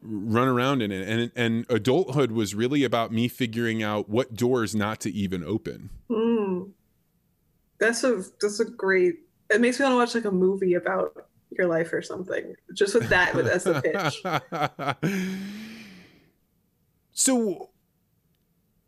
run 0.03 0.49
around 0.49 0.83
in 0.83 0.93
it. 0.93 1.09
And 1.09 1.33
and 1.37 1.67
adulthood 1.69 2.33
was 2.33 2.55
really 2.55 2.85
about 2.85 3.13
me 3.13 3.29
figuring 3.29 3.83
out 3.83 4.09
what 4.09 4.35
doors 4.35 4.75
not 4.75 5.01
to 5.01 5.13
even 5.13 5.45
open. 5.45 5.91
Mm. 6.11 6.71
That's 7.79 8.05
a 8.05 8.23
that's 8.41 8.61
a 8.61 8.65
great. 8.65 9.17
It 9.51 9.61
makes 9.61 9.79
me 9.79 9.85
want 9.85 9.95
to 9.95 9.97
watch 9.97 10.15
like 10.15 10.31
a 10.31 10.35
movie 10.35 10.75
about 10.75 11.27
your 11.51 11.67
life 11.67 11.93
or 11.93 12.03
something. 12.03 12.55
Just 12.75 12.95
with 12.95 13.09
that 13.09 13.35
with 13.35 13.47
as 13.47 13.67
a 13.67 13.81
pitch. 15.03 15.03
so 17.13 17.71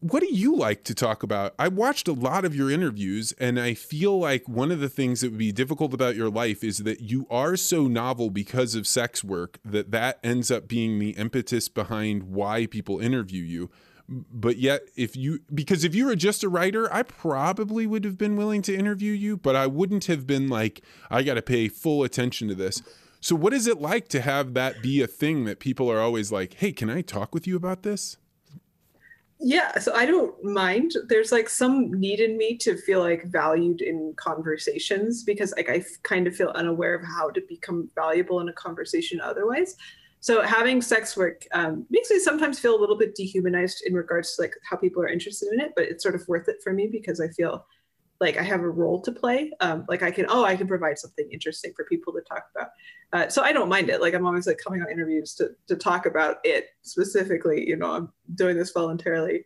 what 0.01 0.21
do 0.21 0.35
you 0.35 0.57
like 0.57 0.83
to 0.85 0.95
talk 0.95 1.23
about? 1.23 1.55
I 1.59 1.69
watched 1.69 2.09
a 2.09 2.15
lot 2.15 2.47
of 2.47 2.55
your 2.55 2.71
interviews, 2.71 3.33
and 3.39 3.61
I 3.61 3.75
feel 3.75 4.19
like 4.19 4.49
one 4.49 4.73
of 4.73 4.81
the 4.81 4.89
things 4.89 5.21
that 5.21 5.31
would 5.31 5.39
be 5.39 5.53
difficult 5.53 5.93
about 5.93 6.17
your 6.17 6.31
life 6.31 6.65
is 6.65 6.79
that 6.79 7.01
you 7.01 7.27
are 7.31 7.55
so 7.55 7.87
novel 7.87 8.31
because 8.31 8.75
of 8.75 8.87
sex 8.87 9.23
work 9.23 9.59
that 9.63 9.91
that 9.91 10.19
ends 10.25 10.51
up 10.51 10.67
being 10.67 10.99
the 10.99 11.11
impetus 11.11 11.69
behind 11.69 12.25
why 12.25 12.65
people 12.65 12.99
interview 12.99 13.43
you. 13.43 13.71
But 14.09 14.57
yet, 14.57 14.83
if 14.97 15.17
you, 15.17 15.41
because 15.55 15.85
if 15.85 15.95
you 15.95 16.07
were 16.07 16.17
just 16.17 16.43
a 16.43 16.49
writer, 16.49 16.93
I 16.93 17.03
probably 17.03 17.87
would 17.87 18.05
have 18.05 18.17
been 18.19 18.37
willing 18.37 18.63
to 18.63 18.75
interview 18.75 19.13
you, 19.13 19.37
but 19.37 19.55
I 19.55 19.67
wouldn't 19.67 20.07
have 20.07 20.27
been 20.27 20.49
like, 20.49 20.83
I 21.11 21.23
got 21.23 21.35
to 21.35 21.43
pay 21.43 21.69
full 21.69 22.03
attention 22.03 22.49
to 22.49 22.55
this. 22.55 22.83
So, 23.21 23.37
what 23.37 23.53
is 23.53 23.67
it 23.67 23.81
like 23.81 24.09
to 24.09 24.23
have 24.23 24.55
that 24.55 24.83
be 24.83 25.03
a 25.03 25.07
thing 25.07 25.45
that 25.45 25.61
people 25.61 25.93
are 25.93 26.01
always 26.01 26.33
like, 26.33 26.55
hey, 26.55 26.73
can 26.73 26.89
I 26.89 27.03
talk 27.03 27.35
with 27.35 27.47
you 27.47 27.55
about 27.55 27.83
this? 27.83 28.17
Yeah 29.41 29.79
so 29.79 29.95
i 29.95 30.05
don't 30.05 30.43
mind. 30.45 30.93
There's 31.09 31.33
like 31.33 31.49
some 31.49 31.93
need 31.93 32.21
in 32.21 32.37
me 32.37 32.57
to 32.59 32.77
feel 32.77 33.01
like 33.01 33.25
valued 33.25 33.81
in 33.81 34.15
conversations 34.17 35.25
because 35.25 35.53
like 35.57 35.71
i 35.71 35.83
kind 36.03 36.27
of 36.27 36.37
feel 36.37 36.53
unaware 36.55 36.95
of 36.95 37.05
how 37.05 37.31
to 37.31 37.41
become 37.49 37.89
valuable 37.95 38.41
in 38.41 38.49
a 38.49 38.53
conversation 38.53 39.21
otherwise. 39.21 39.77
So 40.23 40.43
having 40.43 40.83
sex 40.83 41.17
work 41.17 41.47
um, 41.53 41.87
makes 41.89 42.11
me 42.11 42.19
sometimes 42.19 42.59
feel 42.59 42.79
a 42.79 42.81
little 42.81 42.99
bit 42.99 43.15
dehumanized 43.15 43.85
in 43.87 43.95
regards 43.95 44.37
to 44.37 44.43
like 44.43 44.55
how 44.69 44.77
people 44.77 45.03
are 45.03 45.09
interested 45.09 45.51
in 45.53 45.61
it 45.61 45.73
but 45.75 45.85
it's 45.85 46.03
sort 46.03 46.15
of 46.15 46.29
worth 46.29 46.49
it 46.49 46.63
for 46.63 46.73
me 46.75 46.87
because 46.87 47.21
i 47.21 47.29
feel 47.29 47.65
like 48.21 48.37
I 48.37 48.43
have 48.43 48.61
a 48.61 48.69
role 48.69 49.01
to 49.01 49.13
play. 49.13 49.51
Um, 49.61 49.87
like 49.89 50.03
I 50.03 50.11
can, 50.11 50.27
oh, 50.29 50.45
I 50.45 50.55
can 50.55 50.69
provide 50.69 50.99
something 50.99 51.27
interesting 51.33 51.73
for 51.75 51.87
people 51.87 52.13
to 52.13 52.21
talk 52.21 52.45
about. 52.55 52.69
Uh, 53.13 53.29
so 53.29 53.43
I 53.43 53.53
don't 53.53 53.69
mind 53.69 53.89
it. 53.89 54.01
Like 54.01 54.15
I'm 54.15 54.27
always 54.27 54.47
like 54.47 54.61
coming 54.63 54.83
on 54.83 54.91
interviews 54.91 55.35
to 55.37 55.51
to 55.69 55.77
talk 55.77 56.07
about 56.07 56.37
it 56.45 56.69
specifically. 56.83 57.67
You 57.67 57.77
know, 57.77 57.91
I'm 57.91 58.13
doing 58.35 58.57
this 58.57 58.73
voluntarily. 58.73 59.45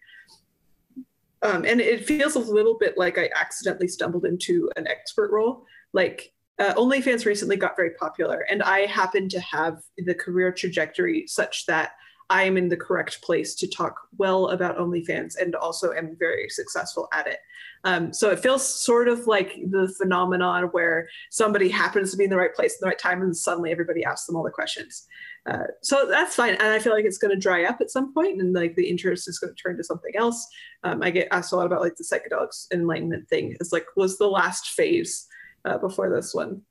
Um, 1.42 1.64
and 1.64 1.80
it 1.80 2.06
feels 2.06 2.36
a 2.36 2.40
little 2.40 2.76
bit 2.78 2.96
like 2.96 3.18
I 3.18 3.30
accidentally 3.38 3.88
stumbled 3.88 4.24
into 4.24 4.70
an 4.76 4.88
expert 4.88 5.30
role. 5.30 5.64
Like 5.92 6.32
uh, 6.58 6.74
OnlyFans 6.74 7.26
recently 7.26 7.56
got 7.56 7.76
very 7.76 7.90
popular, 7.90 8.44
and 8.50 8.62
I 8.62 8.86
happen 8.86 9.28
to 9.28 9.40
have 9.40 9.82
the 9.98 10.14
career 10.14 10.52
trajectory 10.52 11.26
such 11.26 11.66
that 11.66 11.92
I 12.30 12.44
am 12.44 12.56
in 12.56 12.68
the 12.68 12.76
correct 12.76 13.22
place 13.22 13.54
to 13.56 13.68
talk 13.68 13.94
well 14.16 14.48
about 14.48 14.78
OnlyFans 14.78 15.36
and 15.40 15.54
also 15.54 15.92
am 15.92 16.16
very 16.18 16.48
successful 16.48 17.08
at 17.12 17.26
it. 17.26 17.38
Um, 17.84 18.12
so 18.12 18.30
it 18.30 18.40
feels 18.40 18.66
sort 18.66 19.08
of 19.08 19.26
like 19.26 19.56
the 19.70 19.92
phenomenon 19.98 20.64
where 20.72 21.08
somebody 21.30 21.68
happens 21.68 22.10
to 22.10 22.16
be 22.16 22.24
in 22.24 22.30
the 22.30 22.36
right 22.36 22.54
place 22.54 22.74
at 22.74 22.80
the 22.80 22.86
right 22.86 22.98
time 22.98 23.20
and 23.20 23.36
suddenly 23.36 23.70
everybody 23.70 24.02
asks 24.04 24.26
them 24.26 24.36
all 24.36 24.42
the 24.42 24.50
questions. 24.50 25.06
Uh, 25.46 25.64
so 25.82 26.06
that's 26.08 26.34
fine. 26.34 26.54
And 26.54 26.68
I 26.68 26.78
feel 26.78 26.94
like 26.94 27.04
it's 27.04 27.18
going 27.18 27.34
to 27.34 27.40
dry 27.40 27.64
up 27.64 27.82
at 27.82 27.90
some 27.90 28.14
point 28.14 28.40
and 28.40 28.54
like 28.54 28.74
the 28.76 28.88
interest 28.88 29.28
is 29.28 29.38
going 29.38 29.54
to 29.54 29.62
turn 29.62 29.76
to 29.76 29.84
something 29.84 30.16
else. 30.16 30.46
Um, 30.82 31.02
I 31.02 31.10
get 31.10 31.28
asked 31.30 31.52
a 31.52 31.56
lot 31.56 31.66
about 31.66 31.82
like 31.82 31.96
the 31.96 32.04
psychedelics 32.04 32.72
enlightenment 32.72 33.28
thing. 33.28 33.54
It's 33.60 33.72
like, 33.72 33.86
was 33.96 34.16
the 34.16 34.28
last 34.28 34.68
phase 34.68 35.26
uh, 35.66 35.76
before 35.76 36.08
this 36.08 36.34
one. 36.34 36.62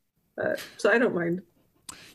Uh, 0.41 0.55
so 0.77 0.91
I 0.91 0.97
don't 0.97 1.13
mind. 1.13 1.41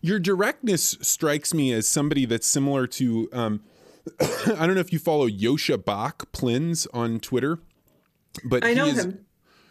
Your 0.00 0.18
directness 0.18 0.96
strikes 1.00 1.54
me 1.54 1.72
as 1.72 1.86
somebody 1.86 2.24
that's 2.24 2.46
similar 2.46 2.88
to, 2.88 3.28
um, 3.32 3.60
I 4.20 4.66
don't 4.66 4.74
know 4.74 4.80
if 4.80 4.92
you 4.92 4.98
follow 4.98 5.28
Joscha 5.28 5.84
Bach 5.84 6.32
Plinz 6.32 6.88
on 6.92 7.20
Twitter, 7.20 7.60
but 8.44 8.64
I 8.64 8.74
know 8.74 8.86
is, 8.86 9.04
him. 9.04 9.24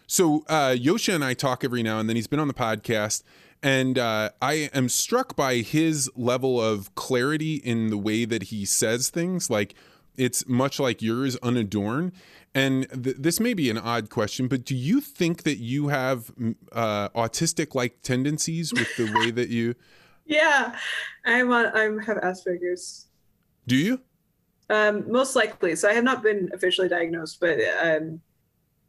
So 0.06 0.44
uh, 0.48 0.74
Joscha 0.78 1.14
and 1.14 1.24
I 1.24 1.34
talk 1.34 1.64
every 1.64 1.82
now 1.82 1.98
and 1.98 2.08
then. 2.08 2.16
He's 2.16 2.26
been 2.26 2.40
on 2.40 2.48
the 2.48 2.54
podcast, 2.54 3.22
and 3.62 3.98
uh, 3.98 4.30
I 4.40 4.70
am 4.72 4.88
struck 4.88 5.36
by 5.36 5.56
his 5.56 6.10
level 6.16 6.60
of 6.60 6.94
clarity 6.94 7.56
in 7.56 7.90
the 7.90 7.98
way 7.98 8.24
that 8.24 8.44
he 8.44 8.64
says 8.64 9.10
things. 9.10 9.50
Like 9.50 9.74
it's 10.16 10.46
much 10.46 10.80
like 10.80 11.00
yours, 11.00 11.36
unadorned. 11.36 12.12
And 12.54 12.88
th- 12.90 13.16
this 13.18 13.38
may 13.38 13.54
be 13.54 13.70
an 13.70 13.78
odd 13.78 14.10
question, 14.10 14.48
but 14.48 14.64
do 14.64 14.74
you 14.74 15.00
think 15.00 15.44
that 15.44 15.58
you 15.58 15.88
have 15.88 16.32
uh, 16.72 17.08
autistic-like 17.10 18.02
tendencies 18.02 18.72
with 18.72 18.88
the 18.96 19.12
way 19.14 19.30
that 19.30 19.48
you? 19.48 19.74
yeah, 20.26 20.76
I'm 21.24 21.52
on. 21.52 21.66
I'm 21.74 21.98
have 22.00 22.16
Asperger's. 22.18 23.06
Do 23.66 23.76
you? 23.76 24.00
Um, 24.70 25.10
most 25.10 25.36
likely. 25.36 25.76
So 25.76 25.88
I 25.88 25.92
have 25.92 26.04
not 26.04 26.22
been 26.22 26.50
officially 26.52 26.88
diagnosed, 26.88 27.38
but 27.40 27.58
um, 27.80 28.20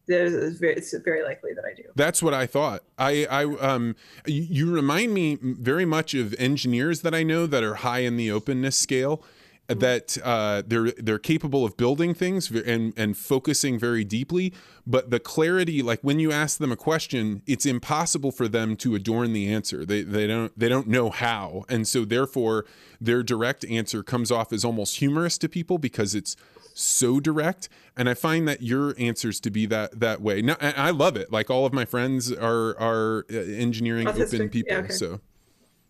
it's 0.09 0.93
very 1.03 1.23
likely 1.23 1.53
that 1.53 1.65
I 1.65 1.73
do. 1.73 1.83
That's 1.95 2.21
what 2.21 2.33
I 2.33 2.45
thought. 2.45 2.83
I, 2.97 3.25
I, 3.29 3.43
um, 3.43 3.95
you 4.25 4.71
remind 4.73 5.13
me 5.13 5.37
very 5.41 5.85
much 5.85 6.13
of 6.13 6.33
engineers 6.39 7.01
that 7.01 7.13
I 7.13 7.23
know 7.23 7.45
that 7.47 7.63
are 7.63 7.75
high 7.75 7.99
in 7.99 8.17
the 8.17 8.31
openness 8.31 8.75
scale, 8.75 9.23
that 9.67 10.17
uh, 10.23 10.63
they're 10.65 10.91
they're 10.93 11.19
capable 11.19 11.63
of 11.63 11.77
building 11.77 12.15
things 12.15 12.49
and 12.49 12.91
and 12.97 13.15
focusing 13.15 13.77
very 13.77 14.03
deeply. 14.03 14.51
But 14.87 15.11
the 15.11 15.19
clarity, 15.19 15.83
like 15.83 15.99
when 16.01 16.19
you 16.19 16.31
ask 16.31 16.57
them 16.57 16.71
a 16.71 16.75
question, 16.75 17.43
it's 17.45 17.67
impossible 17.67 18.31
for 18.31 18.47
them 18.47 18.75
to 18.77 18.95
adorn 18.95 19.33
the 19.33 19.51
answer. 19.53 19.85
They 19.85 20.01
they 20.01 20.25
don't 20.25 20.57
they 20.57 20.69
don't 20.69 20.87
know 20.87 21.11
how, 21.11 21.65
and 21.69 21.87
so 21.87 22.03
therefore 22.03 22.65
their 22.99 23.21
direct 23.21 23.63
answer 23.65 24.01
comes 24.01 24.31
off 24.31 24.51
as 24.51 24.65
almost 24.65 24.97
humorous 24.97 25.37
to 25.37 25.47
people 25.47 25.77
because 25.77 26.15
it's 26.15 26.35
so 26.79 27.19
direct. 27.19 27.69
And 27.97 28.09
I 28.09 28.13
find 28.13 28.47
that 28.47 28.61
your 28.61 28.95
answers 28.97 29.39
to 29.41 29.51
be 29.51 29.65
that 29.67 29.99
that 29.99 30.21
way. 30.21 30.41
Now, 30.41 30.57
I 30.59 30.91
love 30.91 31.15
it. 31.17 31.31
Like 31.31 31.49
all 31.49 31.65
of 31.65 31.73
my 31.73 31.85
friends 31.85 32.31
are 32.31 32.77
are 32.79 33.25
uh, 33.31 33.37
engineering 33.37 34.07
Autistic. 34.07 34.35
open 34.35 34.49
people, 34.49 34.73
yeah, 34.73 34.83
okay. 34.83 34.93
so. 34.93 35.19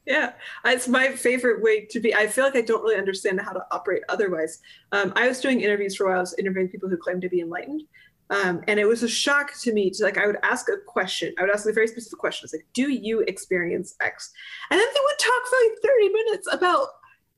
Yeah, 0.05 0.33
it's 0.65 0.87
my 0.87 1.11
favorite 1.11 1.61
way 1.61 1.85
to 1.85 1.99
be. 1.99 2.15
I 2.15 2.25
feel 2.25 2.43
like 2.43 2.55
I 2.55 2.61
don't 2.61 2.81
really 2.81 2.95
understand 2.95 3.39
how 3.41 3.51
to 3.51 3.63
operate 3.69 4.01
otherwise. 4.09 4.59
Um, 4.91 5.13
I 5.15 5.27
was 5.27 5.39
doing 5.39 5.61
interviews 5.61 5.95
for 5.95 6.05
a 6.05 6.09
while. 6.09 6.17
I 6.17 6.21
was 6.21 6.33
interviewing 6.39 6.67
people 6.67 6.89
who 6.89 6.97
claimed 6.97 7.21
to 7.21 7.29
be 7.29 7.41
enlightened. 7.41 7.83
Um, 8.31 8.61
and 8.67 8.79
it 8.79 8.85
was 8.85 9.01
a 9.01 9.07
shock 9.07 9.53
to 9.61 9.73
me 9.73 9.89
to 9.91 10.03
like, 10.03 10.17
I 10.17 10.27
would 10.27 10.37
ask 10.43 10.69
a 10.69 10.77
question. 10.77 11.33
I 11.37 11.41
would 11.41 11.51
ask 11.51 11.67
a 11.67 11.73
very 11.73 11.87
specific 11.87 12.19
question. 12.19 12.45
It's 12.45 12.53
like, 12.53 12.67
do 12.73 12.91
you 12.91 13.21
experience 13.21 13.95
X? 14.01 14.31
And 14.69 14.79
then 14.79 14.87
they 14.87 14.99
would 15.03 15.19
talk 15.19 15.47
for 15.47 15.57
like 15.63 15.79
30 15.83 16.09
minutes 16.09 16.47
about 16.51 16.87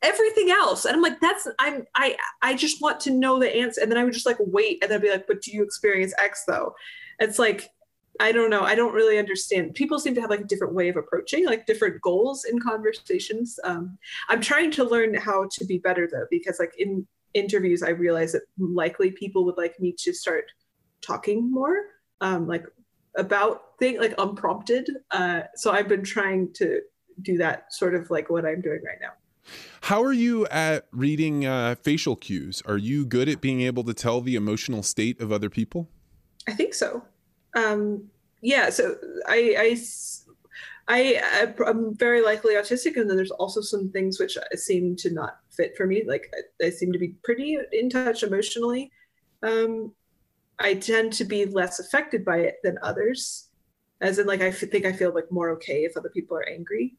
everything 0.01 0.49
else. 0.49 0.85
And 0.85 0.95
I'm 0.95 1.01
like, 1.01 1.19
that's, 1.19 1.47
I'm, 1.59 1.85
I, 1.95 2.17
I 2.41 2.55
just 2.55 2.81
want 2.81 2.99
to 3.01 3.11
know 3.11 3.39
the 3.39 3.55
answer. 3.55 3.81
And 3.81 3.91
then 3.91 3.97
I 3.97 4.03
would 4.03 4.13
just 4.13 4.25
like 4.25 4.37
wait 4.39 4.79
and 4.81 4.89
then 4.89 4.97
I'd 4.97 5.03
be 5.03 5.11
like, 5.11 5.27
but 5.27 5.41
do 5.41 5.51
you 5.51 5.63
experience 5.63 6.13
X 6.17 6.43
though? 6.47 6.73
It's 7.19 7.39
like, 7.39 7.69
I 8.19 8.31
don't 8.31 8.49
know. 8.49 8.61
I 8.61 8.75
don't 8.75 8.93
really 8.93 9.17
understand. 9.17 9.73
People 9.73 9.97
seem 9.99 10.13
to 10.15 10.21
have 10.21 10.29
like 10.29 10.41
a 10.41 10.45
different 10.45 10.73
way 10.73 10.89
of 10.89 10.97
approaching, 10.97 11.45
like 11.45 11.65
different 11.65 12.01
goals 12.01 12.45
in 12.45 12.59
conversations. 12.59 13.59
Um, 13.63 13.97
I'm 14.27 14.41
trying 14.41 14.71
to 14.71 14.83
learn 14.83 15.13
how 15.13 15.47
to 15.51 15.65
be 15.65 15.77
better 15.77 16.07
though, 16.11 16.27
because 16.29 16.59
like 16.59 16.73
in 16.77 17.07
interviews, 17.33 17.81
I 17.83 17.89
realize 17.89 18.33
that 18.33 18.43
likely 18.59 19.11
people 19.11 19.45
would 19.45 19.57
like 19.57 19.79
me 19.79 19.95
to 19.99 20.13
start 20.13 20.45
talking 21.01 21.51
more, 21.51 21.77
um, 22.19 22.47
like 22.47 22.65
about 23.15 23.79
things 23.79 23.99
like 23.99 24.13
unprompted. 24.17 24.89
Uh, 25.11 25.41
so 25.55 25.71
I've 25.71 25.87
been 25.87 26.03
trying 26.03 26.53
to 26.53 26.81
do 27.21 27.37
that 27.37 27.73
sort 27.73 27.95
of 27.95 28.09
like 28.09 28.29
what 28.29 28.45
I'm 28.45 28.61
doing 28.61 28.81
right 28.85 28.99
now. 29.01 29.11
How 29.81 30.03
are 30.03 30.13
you 30.13 30.45
at 30.47 30.87
reading 30.91 31.45
uh, 31.45 31.75
facial 31.81 32.15
cues? 32.15 32.61
Are 32.65 32.77
you 32.77 33.05
good 33.05 33.27
at 33.27 33.41
being 33.41 33.61
able 33.61 33.83
to 33.85 33.93
tell 33.93 34.21
the 34.21 34.35
emotional 34.35 34.83
state 34.83 35.19
of 35.19 35.31
other 35.31 35.49
people? 35.49 35.89
I 36.47 36.53
think 36.53 36.73
so. 36.73 37.03
Um, 37.55 38.09
yeah, 38.41 38.69
so 38.69 38.95
I, 39.27 39.77
I, 40.87 41.21
I, 41.27 41.67
am 41.67 41.95
very 41.95 42.21
likely 42.21 42.55
autistic, 42.55 42.95
and 42.97 43.09
then 43.09 43.17
there's 43.17 43.31
also 43.31 43.61
some 43.61 43.89
things 43.89 44.19
which 44.19 44.37
seem 44.55 44.95
to 44.97 45.11
not 45.11 45.39
fit 45.49 45.75
for 45.75 45.85
me. 45.85 46.03
Like 46.07 46.31
I, 46.61 46.67
I 46.67 46.69
seem 46.69 46.91
to 46.91 46.99
be 46.99 47.15
pretty 47.23 47.57
in 47.71 47.89
touch 47.89 48.23
emotionally. 48.23 48.91
Um, 49.43 49.93
I 50.59 50.75
tend 50.75 51.13
to 51.13 51.25
be 51.25 51.45
less 51.45 51.79
affected 51.79 52.23
by 52.23 52.37
it 52.37 52.57
than 52.63 52.77
others, 52.83 53.49
as 53.99 54.19
in 54.19 54.27
like 54.27 54.41
I 54.41 54.51
think 54.51 54.85
I 54.85 54.93
feel 54.93 55.13
like 55.13 55.31
more 55.31 55.49
okay 55.51 55.83
if 55.83 55.97
other 55.97 56.09
people 56.09 56.37
are 56.37 56.47
angry. 56.47 56.95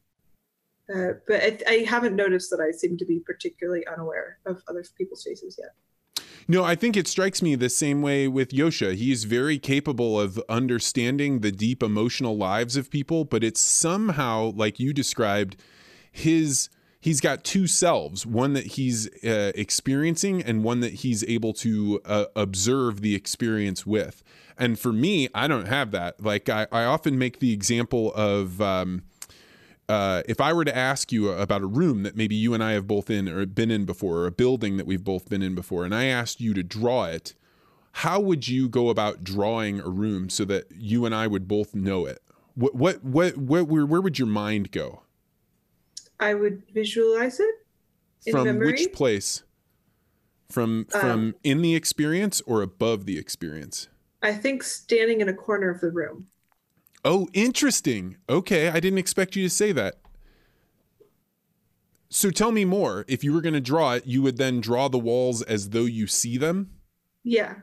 Uh, 0.93 1.13
but 1.27 1.41
I, 1.41 1.57
I 1.67 1.73
haven't 1.87 2.15
noticed 2.15 2.49
that 2.49 2.59
I 2.59 2.71
seem 2.71 2.97
to 2.97 3.05
be 3.05 3.19
particularly 3.19 3.85
unaware 3.87 4.39
of 4.45 4.61
other 4.67 4.83
people's 4.97 5.23
faces 5.23 5.57
yet. 5.59 6.25
No, 6.47 6.63
I 6.63 6.75
think 6.75 6.97
it 6.97 7.07
strikes 7.07 7.41
me 7.41 7.55
the 7.55 7.69
same 7.69 8.01
way 8.01 8.27
with 8.27 8.49
Joscha. 8.49 8.95
He's 8.95 9.23
very 9.23 9.57
capable 9.57 10.19
of 10.19 10.41
understanding 10.49 11.39
the 11.39 11.51
deep 11.51 11.81
emotional 11.81 12.35
lives 12.35 12.75
of 12.75 12.89
people, 12.89 13.23
but 13.23 13.43
it's 13.43 13.61
somehow, 13.61 14.51
like 14.55 14.79
you 14.79 14.93
described, 14.93 15.55
his 16.11 16.69
he's 16.99 17.19
got 17.19 17.43
two 17.43 17.67
selves 17.67 18.25
one 18.25 18.53
that 18.53 18.65
he's 18.65 19.07
uh, 19.25 19.51
experiencing 19.55 20.41
and 20.41 20.63
one 20.63 20.79
that 20.79 20.93
he's 20.93 21.23
able 21.25 21.51
to 21.51 21.99
uh, 22.05 22.25
observe 22.35 23.01
the 23.01 23.13
experience 23.13 23.85
with 23.85 24.23
and 24.57 24.79
for 24.79 24.93
me 24.93 25.27
i 25.35 25.45
don't 25.45 25.67
have 25.67 25.91
that 25.91 26.23
like 26.23 26.47
i, 26.47 26.65
I 26.71 26.85
often 26.85 27.17
make 27.17 27.39
the 27.39 27.51
example 27.51 28.13
of 28.13 28.61
um, 28.61 29.03
uh, 29.89 30.23
if 30.27 30.39
I 30.39 30.53
were 30.53 30.65
to 30.65 30.75
ask 30.75 31.11
you 31.11 31.29
about 31.29 31.61
a 31.61 31.65
room 31.65 32.03
that 32.03 32.15
maybe 32.15 32.35
you 32.35 32.53
and 32.53 32.63
I 32.63 32.71
have 32.71 32.87
both 32.87 33.09
in 33.09 33.27
or 33.27 33.45
been 33.45 33.71
in 33.71 33.85
before, 33.85 34.19
or 34.19 34.27
a 34.27 34.31
building 34.31 34.77
that 34.77 34.85
we've 34.85 35.03
both 35.03 35.29
been 35.29 35.41
in 35.41 35.55
before, 35.55 35.85
and 35.85 35.93
I 35.93 36.05
asked 36.05 36.39
you 36.39 36.53
to 36.53 36.63
draw 36.63 37.05
it, 37.05 37.33
how 37.97 38.19
would 38.19 38.47
you 38.47 38.69
go 38.69 38.89
about 38.89 39.23
drawing 39.23 39.79
a 39.79 39.89
room 39.89 40.29
so 40.29 40.45
that 40.45 40.65
you 40.75 41.05
and 41.05 41.13
I 41.13 41.27
would 41.27 41.47
both 41.47 41.75
know 41.75 42.05
it? 42.05 42.19
What, 42.55 42.75
what, 42.75 43.03
what, 43.03 43.37
what 43.37 43.67
where, 43.67 43.85
where 43.85 44.01
would 44.01 44.17
your 44.17 44.27
mind 44.27 44.71
go? 44.71 45.01
I 46.19 46.33
would 46.33 46.63
visualize 46.73 47.39
it. 47.39 47.55
from 48.31 48.45
memory. 48.45 48.67
which 48.67 48.93
place? 48.93 49.43
From 50.49 50.85
from 50.85 51.09
um, 51.09 51.35
in 51.43 51.63
the 51.63 51.75
experience 51.75 52.41
or 52.45 52.61
above 52.61 53.05
the 53.05 53.17
experience? 53.17 53.87
I 54.21 54.33
think 54.33 54.61
standing 54.61 55.19
in 55.19 55.27
a 55.27 55.33
corner 55.33 55.69
of 55.69 55.81
the 55.81 55.89
room. 55.89 56.27
Oh, 57.05 57.27
interesting. 57.33 58.17
Okay, 58.29 58.69
I 58.69 58.79
didn't 58.79 58.99
expect 58.99 59.35
you 59.35 59.43
to 59.43 59.49
say 59.49 59.71
that. 59.73 59.95
So 62.09 62.29
tell 62.29 62.51
me 62.51 62.63
more. 62.63 63.05
If 63.07 63.23
you 63.23 63.33
were 63.33 63.41
going 63.41 63.53
to 63.53 63.61
draw 63.61 63.93
it, 63.93 64.05
you 64.05 64.21
would 64.21 64.37
then 64.37 64.61
draw 64.61 64.87
the 64.87 64.99
walls 64.99 65.41
as 65.41 65.71
though 65.71 65.85
you 65.85 66.05
see 66.07 66.37
them? 66.37 66.69
Yeah. 67.23 67.55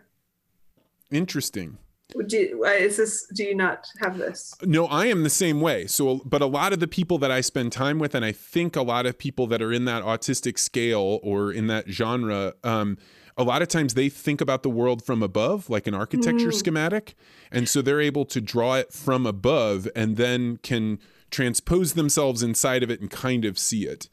Interesting. 1.10 1.78
Do, 2.26 2.64
uh, 2.66 2.70
is 2.70 2.96
this 2.96 3.26
do 3.32 3.44
you 3.44 3.54
not 3.54 3.86
have 4.00 4.18
this 4.18 4.52
no 4.64 4.86
i 4.86 5.06
am 5.06 5.22
the 5.22 5.30
same 5.30 5.60
way 5.60 5.86
so 5.86 6.20
but 6.24 6.42
a 6.42 6.46
lot 6.46 6.72
of 6.72 6.80
the 6.80 6.88
people 6.88 7.18
that 7.18 7.30
i 7.30 7.40
spend 7.40 7.70
time 7.70 8.00
with 8.00 8.16
and 8.16 8.24
i 8.24 8.32
think 8.32 8.74
a 8.74 8.82
lot 8.82 9.06
of 9.06 9.16
people 9.16 9.46
that 9.46 9.62
are 9.62 9.72
in 9.72 9.84
that 9.84 10.02
autistic 10.02 10.58
scale 10.58 11.20
or 11.22 11.52
in 11.52 11.68
that 11.68 11.88
genre 11.88 12.54
um, 12.64 12.98
a 13.36 13.44
lot 13.44 13.62
of 13.62 13.68
times 13.68 13.94
they 13.94 14.08
think 14.08 14.40
about 14.40 14.62
the 14.62 14.70
world 14.70 15.04
from 15.04 15.22
above, 15.22 15.70
like 15.70 15.86
an 15.86 15.94
architecture 15.94 16.48
mm. 16.48 16.54
schematic. 16.54 17.14
And 17.50 17.68
so 17.68 17.82
they're 17.82 18.00
able 18.00 18.24
to 18.26 18.40
draw 18.40 18.74
it 18.74 18.92
from 18.92 19.26
above 19.26 19.88
and 19.94 20.16
then 20.16 20.58
can 20.58 20.98
transpose 21.30 21.94
themselves 21.94 22.42
inside 22.42 22.82
of 22.82 22.90
it 22.90 23.00
and 23.00 23.10
kind 23.10 23.44
of 23.44 23.58
see 23.58 23.86
it. 23.86 24.08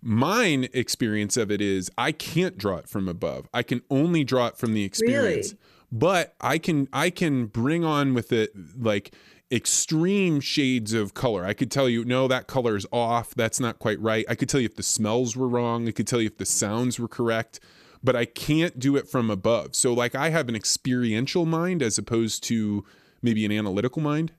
Mine 0.00 0.68
experience 0.72 1.36
of 1.36 1.50
it 1.50 1.60
is 1.60 1.90
I 1.96 2.12
can't 2.12 2.58
draw 2.58 2.76
it 2.78 2.88
from 2.88 3.08
above. 3.08 3.48
I 3.54 3.62
can 3.62 3.82
only 3.90 4.24
draw 4.24 4.48
it 4.48 4.56
from 4.56 4.74
the 4.74 4.84
experience. 4.84 5.52
Really? 5.52 5.58
But 5.92 6.34
I 6.40 6.58
can 6.58 6.88
I 6.92 7.10
can 7.10 7.46
bring 7.46 7.84
on 7.84 8.14
with 8.14 8.32
it 8.32 8.52
like 8.78 9.14
extreme 9.52 10.40
shades 10.40 10.94
of 10.94 11.12
color. 11.12 11.44
I 11.44 11.52
could 11.52 11.70
tell 11.70 11.88
you, 11.88 12.04
no, 12.04 12.26
that 12.26 12.46
color 12.46 12.74
is 12.74 12.86
off. 12.90 13.34
That's 13.34 13.60
not 13.60 13.78
quite 13.78 14.00
right. 14.00 14.24
I 14.28 14.34
could 14.34 14.48
tell 14.48 14.60
you 14.60 14.64
if 14.64 14.76
the 14.76 14.82
smells 14.82 15.36
were 15.36 15.46
wrong. 15.46 15.86
I 15.86 15.90
could 15.90 16.06
tell 16.06 16.20
you 16.20 16.26
if 16.28 16.38
the 16.38 16.46
sounds 16.46 16.98
were 16.98 17.08
correct 17.08 17.60
but 18.02 18.16
I 18.16 18.24
can't 18.24 18.78
do 18.78 18.96
it 18.96 19.08
from 19.08 19.30
above. 19.30 19.74
So 19.74 19.92
like 19.92 20.14
I 20.14 20.30
have 20.30 20.48
an 20.48 20.56
experiential 20.56 21.46
mind 21.46 21.82
as 21.82 21.98
opposed 21.98 22.42
to 22.44 22.84
maybe 23.22 23.44
an 23.44 23.52
analytical 23.52 24.02
mind. 24.02 24.32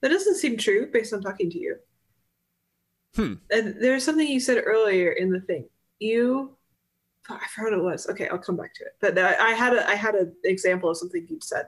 That 0.00 0.10
doesn't 0.10 0.36
seem 0.36 0.56
true 0.56 0.86
based 0.92 1.12
on 1.12 1.22
talking 1.22 1.50
to 1.50 1.58
you. 1.58 1.76
Hmm. 3.14 3.34
And 3.50 3.76
there's 3.80 4.04
something 4.04 4.26
you 4.26 4.40
said 4.40 4.62
earlier 4.64 5.12
in 5.12 5.30
the 5.30 5.40
thing. 5.40 5.68
You, 5.98 6.54
I 7.28 7.46
forgot 7.54 7.72
what 7.72 7.78
it 7.78 7.82
was. 7.82 8.08
Okay, 8.10 8.28
I'll 8.28 8.38
come 8.38 8.56
back 8.56 8.74
to 8.74 8.84
it. 8.84 8.96
But 9.00 9.18
I 9.18 9.52
had 9.52 9.74
a 9.74 9.88
I 9.88 9.94
had 9.94 10.14
an 10.14 10.34
example 10.44 10.90
of 10.90 10.98
something 10.98 11.26
you 11.28 11.38
said, 11.40 11.66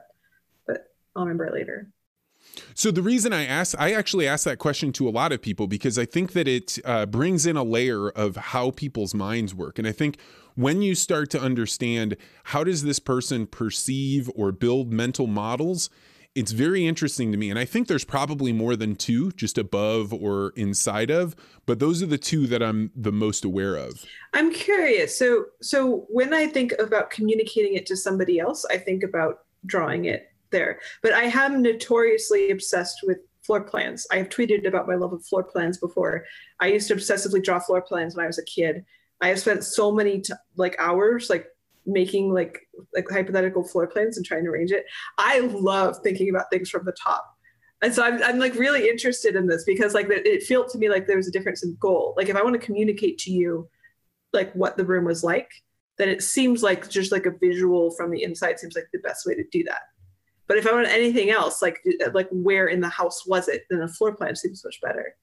but 0.67 0.93
I'll 1.15 1.23
remember 1.23 1.45
it 1.45 1.53
later. 1.53 1.89
So 2.73 2.91
the 2.91 3.01
reason 3.01 3.33
I 3.33 3.45
ask, 3.45 3.75
I 3.79 3.93
actually 3.93 4.27
ask 4.27 4.45
that 4.45 4.59
question 4.59 4.93
to 4.93 5.09
a 5.09 5.11
lot 5.11 5.31
of 5.31 5.41
people 5.41 5.67
because 5.67 5.99
I 5.99 6.05
think 6.05 6.33
that 6.33 6.47
it 6.47 6.79
uh, 6.85 7.05
brings 7.05 7.45
in 7.45 7.57
a 7.57 7.63
layer 7.63 8.09
of 8.09 8.37
how 8.37 8.71
people's 8.71 9.13
minds 9.13 9.53
work, 9.53 9.77
and 9.77 9.87
I 9.87 9.91
think 9.91 10.17
when 10.59 10.81
you 10.81 10.93
start 10.93 11.29
to 11.29 11.39
understand 11.39 12.17
how 12.43 12.65
does 12.65 12.83
this 12.83 12.99
person 12.99 13.47
perceive 13.47 14.29
or 14.35 14.51
build 14.51 14.91
mental 14.91 15.25
models 15.25 15.89
it's 16.35 16.51
very 16.51 16.85
interesting 16.85 17.31
to 17.31 17.37
me. 17.37 17.49
And 17.49 17.57
i 17.57 17.65
think 17.65 17.87
there's 17.87 18.05
probably 18.05 18.53
more 18.53 18.75
than 18.75 18.95
two 18.95 19.31
just 19.31 19.57
above 19.57 20.13
or 20.13 20.53
inside 20.55 21.09
of 21.09 21.35
but 21.65 21.79
those 21.79 22.03
are 22.03 22.05
the 22.05 22.19
two 22.19 22.45
that 22.47 22.61
i'm 22.61 22.91
the 22.95 23.11
most 23.11 23.43
aware 23.43 23.75
of. 23.75 24.05
I'm 24.33 24.53
curious. 24.53 25.17
So 25.17 25.45
so 25.61 26.05
when 26.09 26.33
i 26.33 26.45
think 26.45 26.73
about 26.77 27.09
communicating 27.09 27.73
it 27.73 27.85
to 27.87 27.97
somebody 27.97 28.39
else 28.39 28.63
i 28.65 28.77
think 28.77 29.03
about 29.03 29.39
drawing 29.65 30.05
it 30.05 30.31
there. 30.51 30.79
But 31.01 31.13
i 31.13 31.23
am 31.23 31.63
notoriously 31.63 32.51
obsessed 32.51 32.99
with 33.03 33.17
floor 33.41 33.61
plans. 33.61 34.05
I 34.11 34.17
have 34.17 34.29
tweeted 34.29 34.67
about 34.67 34.87
my 34.87 34.95
love 34.95 35.13
of 35.13 35.25
floor 35.25 35.43
plans 35.43 35.79
before. 35.79 36.25
I 36.59 36.67
used 36.67 36.89
to 36.89 36.95
obsessively 36.95 37.43
draw 37.43 37.59
floor 37.59 37.81
plans 37.81 38.15
when 38.15 38.23
i 38.23 38.27
was 38.27 38.37
a 38.37 38.45
kid 38.45 38.85
I 39.21 39.29
have 39.29 39.39
spent 39.39 39.63
so 39.63 39.91
many 39.91 40.21
t- 40.21 40.33
like 40.55 40.75
hours 40.79 41.29
like 41.29 41.47
making 41.85 42.33
like 42.33 42.59
like 42.93 43.09
hypothetical 43.09 43.63
floor 43.63 43.87
plans 43.87 44.17
and 44.17 44.25
trying 44.25 44.43
to 44.43 44.49
arrange 44.49 44.71
it. 44.71 44.85
I 45.17 45.39
love 45.39 45.97
thinking 46.03 46.29
about 46.29 46.49
things 46.51 46.69
from 46.69 46.85
the 46.85 46.93
top. 46.93 47.25
And 47.81 47.93
so 47.93 48.03
I'm, 48.03 48.21
I'm 48.23 48.39
like 48.39 48.55
really 48.55 48.89
interested 48.89 49.35
in 49.35 49.47
this 49.47 49.63
because 49.63 49.93
like 49.93 50.07
it 50.09 50.43
felt 50.43 50.69
to 50.71 50.77
me 50.77 50.89
like 50.89 51.07
there 51.07 51.17
was 51.17 51.27
a 51.27 51.31
difference 51.31 51.63
in 51.63 51.77
goal. 51.79 52.13
Like 52.17 52.29
if 52.29 52.35
I 52.35 52.43
want 52.43 52.59
to 52.59 52.65
communicate 52.65 53.17
to 53.19 53.31
you 53.31 53.69
like 54.33 54.53
what 54.53 54.77
the 54.77 54.85
room 54.85 55.05
was 55.05 55.23
like, 55.23 55.49
then 55.97 56.09
it 56.09 56.23
seems 56.23 56.61
like 56.61 56.89
just 56.89 57.11
like 57.11 57.25
a 57.25 57.31
visual 57.31 57.91
from 57.91 58.11
the 58.11 58.23
inside 58.23 58.59
seems 58.59 58.75
like 58.75 58.87
the 58.93 58.99
best 58.99 59.25
way 59.25 59.35
to 59.35 59.43
do 59.51 59.63
that. 59.63 59.81
But 60.47 60.57
if 60.57 60.67
I 60.67 60.73
want 60.73 60.87
anything 60.87 61.29
else, 61.29 61.61
like 61.61 61.79
like 62.13 62.27
where 62.31 62.67
in 62.67 62.81
the 62.81 62.89
house 62.89 63.25
was 63.25 63.47
it, 63.47 63.65
then 63.69 63.81
a 63.81 63.87
floor 63.87 64.15
plan 64.15 64.35
seems 64.35 64.63
much 64.65 64.81
better. 64.81 65.15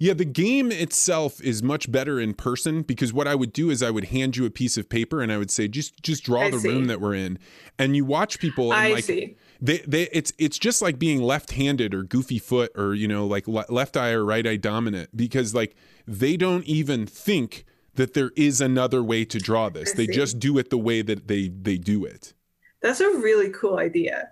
Yeah, 0.00 0.12
the 0.14 0.24
game 0.24 0.72
itself 0.72 1.40
is 1.40 1.62
much 1.62 1.90
better 1.90 2.18
in 2.18 2.34
person 2.34 2.82
because 2.82 3.12
what 3.12 3.28
I 3.28 3.34
would 3.34 3.52
do 3.52 3.70
is 3.70 3.82
I 3.82 3.90
would 3.90 4.06
hand 4.06 4.36
you 4.36 4.44
a 4.44 4.50
piece 4.50 4.76
of 4.76 4.88
paper 4.88 5.20
and 5.20 5.30
I 5.30 5.38
would 5.38 5.50
say 5.50 5.68
just 5.68 6.02
just 6.02 6.24
draw 6.24 6.42
I 6.42 6.50
the 6.50 6.58
see. 6.58 6.68
room 6.68 6.86
that 6.86 7.00
we're 7.00 7.14
in, 7.14 7.38
and 7.78 7.94
you 7.96 8.04
watch 8.04 8.38
people. 8.40 8.72
And 8.72 8.80
I 8.80 8.92
like, 8.94 9.04
see. 9.04 9.36
They, 9.60 9.78
they, 9.78 10.08
it's 10.12 10.32
it's 10.38 10.58
just 10.58 10.82
like 10.82 10.98
being 10.98 11.20
left-handed 11.20 11.94
or 11.94 12.02
goofy 12.04 12.38
foot 12.38 12.70
or 12.76 12.94
you 12.94 13.08
know 13.08 13.26
like 13.26 13.46
le- 13.48 13.66
left 13.68 13.96
eye 13.96 14.10
or 14.10 14.24
right 14.24 14.46
eye 14.46 14.56
dominant 14.56 15.16
because 15.16 15.54
like 15.54 15.76
they 16.06 16.36
don't 16.36 16.64
even 16.64 17.06
think 17.06 17.64
that 17.94 18.14
there 18.14 18.30
is 18.36 18.60
another 18.60 19.02
way 19.02 19.24
to 19.24 19.38
draw 19.38 19.68
this. 19.68 19.92
I 19.92 19.96
They 19.96 20.06
see. 20.06 20.12
just 20.12 20.38
do 20.38 20.58
it 20.58 20.70
the 20.70 20.78
way 20.78 21.02
that 21.02 21.26
they 21.28 21.48
they 21.48 21.76
do 21.78 22.04
it. 22.04 22.34
That's 22.82 23.00
a 23.00 23.08
really 23.08 23.50
cool 23.50 23.78
idea. 23.78 24.28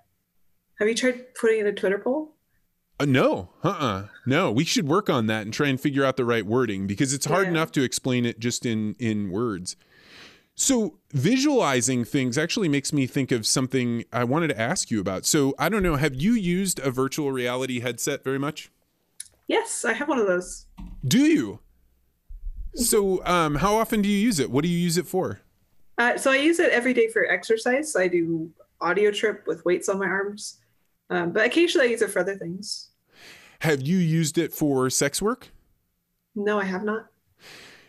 Have 0.78 0.89
you 0.89 0.95
tried 0.95 1.34
putting 1.34 1.61
in 1.61 1.66
a 1.66 1.72
Twitter 1.72 1.99
poll? 1.99 2.36
Uh, 2.99 3.05
no, 3.05 3.51
uh-uh. 3.62 4.07
No, 4.24 4.51
we 4.51 4.64
should 4.64 4.88
work 4.88 5.11
on 5.11 5.26
that 5.26 5.42
and 5.42 5.53
try 5.53 5.68
and 5.68 5.78
figure 5.80 6.05
out 6.05 6.16
the 6.16 6.24
right 6.24 6.47
wording 6.47 6.86
because 6.86 7.12
it's 7.12 7.26
hard 7.26 7.44
Yeah. 7.44 7.51
enough 7.51 7.70
to 7.72 7.82
explain 7.82 8.24
it 8.24 8.38
just 8.40 8.64
in 8.64 8.97
in 8.99 9.30
words. 9.30 9.76
So, 10.59 10.99
visualizing 11.12 12.07
things 12.07 12.38
actually 12.38 12.70
makes 12.70 12.90
me 12.90 13.07
think 13.07 13.30
of 13.30 13.47
something 13.47 14.05
I 14.11 14.24
wanted 14.24 14.49
to 14.49 14.59
ask 14.59 14.90
you 14.90 14.99
about. 15.01 15.26
So, 15.26 15.55
I 15.59 15.68
don't 15.68 15.82
know, 15.82 15.97
have 15.97 16.14
you 16.14 16.32
used 16.32 16.78
a 16.78 16.90
virtual 16.90 17.30
reality 17.30 17.80
headset 17.80 18.24
very 18.24 18.38
much? 18.38 18.70
Yes, 19.49 19.84
I 19.84 19.92
have 19.92 20.09
one 20.09 20.18
of 20.18 20.26
those. 20.26 20.64
Do 21.07 21.18
you? 21.20 21.61
So, 22.74 23.22
um, 23.26 23.57
how 23.57 23.76
often 23.76 24.01
do 24.01 24.09
you 24.09 24.18
use 24.18 24.38
it? 24.40 24.51
What 24.51 24.62
do 24.62 24.68
you 24.70 24.78
use 24.78 24.97
it 24.97 25.07
for? 25.07 25.40
Uh, 25.99 26.16
so 26.16 26.30
I 26.30 26.36
use 26.36 26.59
it 26.59 26.70
every 26.72 26.94
day 26.94 27.09
for 27.09 27.26
exercise. 27.26 27.94
I 27.94 28.09
do 28.09 28.51
audio 28.80 29.11
trip 29.11 29.47
with 29.47 29.62
weights 29.66 29.90
on 29.90 29.99
my 29.99 30.07
arms, 30.07 30.59
um, 31.11 31.32
but 31.32 31.44
occasionally 31.44 31.88
I 31.88 31.90
use 31.90 32.01
it 32.03 32.11
for 32.11 32.20
other 32.20 32.36
things. 32.36 32.86
Have 33.61 33.82
you 33.82 33.98
used 33.98 34.38
it 34.38 34.52
for 34.52 34.88
sex 34.90 35.20
work? 35.22 35.48
No, 36.34 36.61
I 36.61 36.64
have 36.64 36.84
not. 36.84 37.07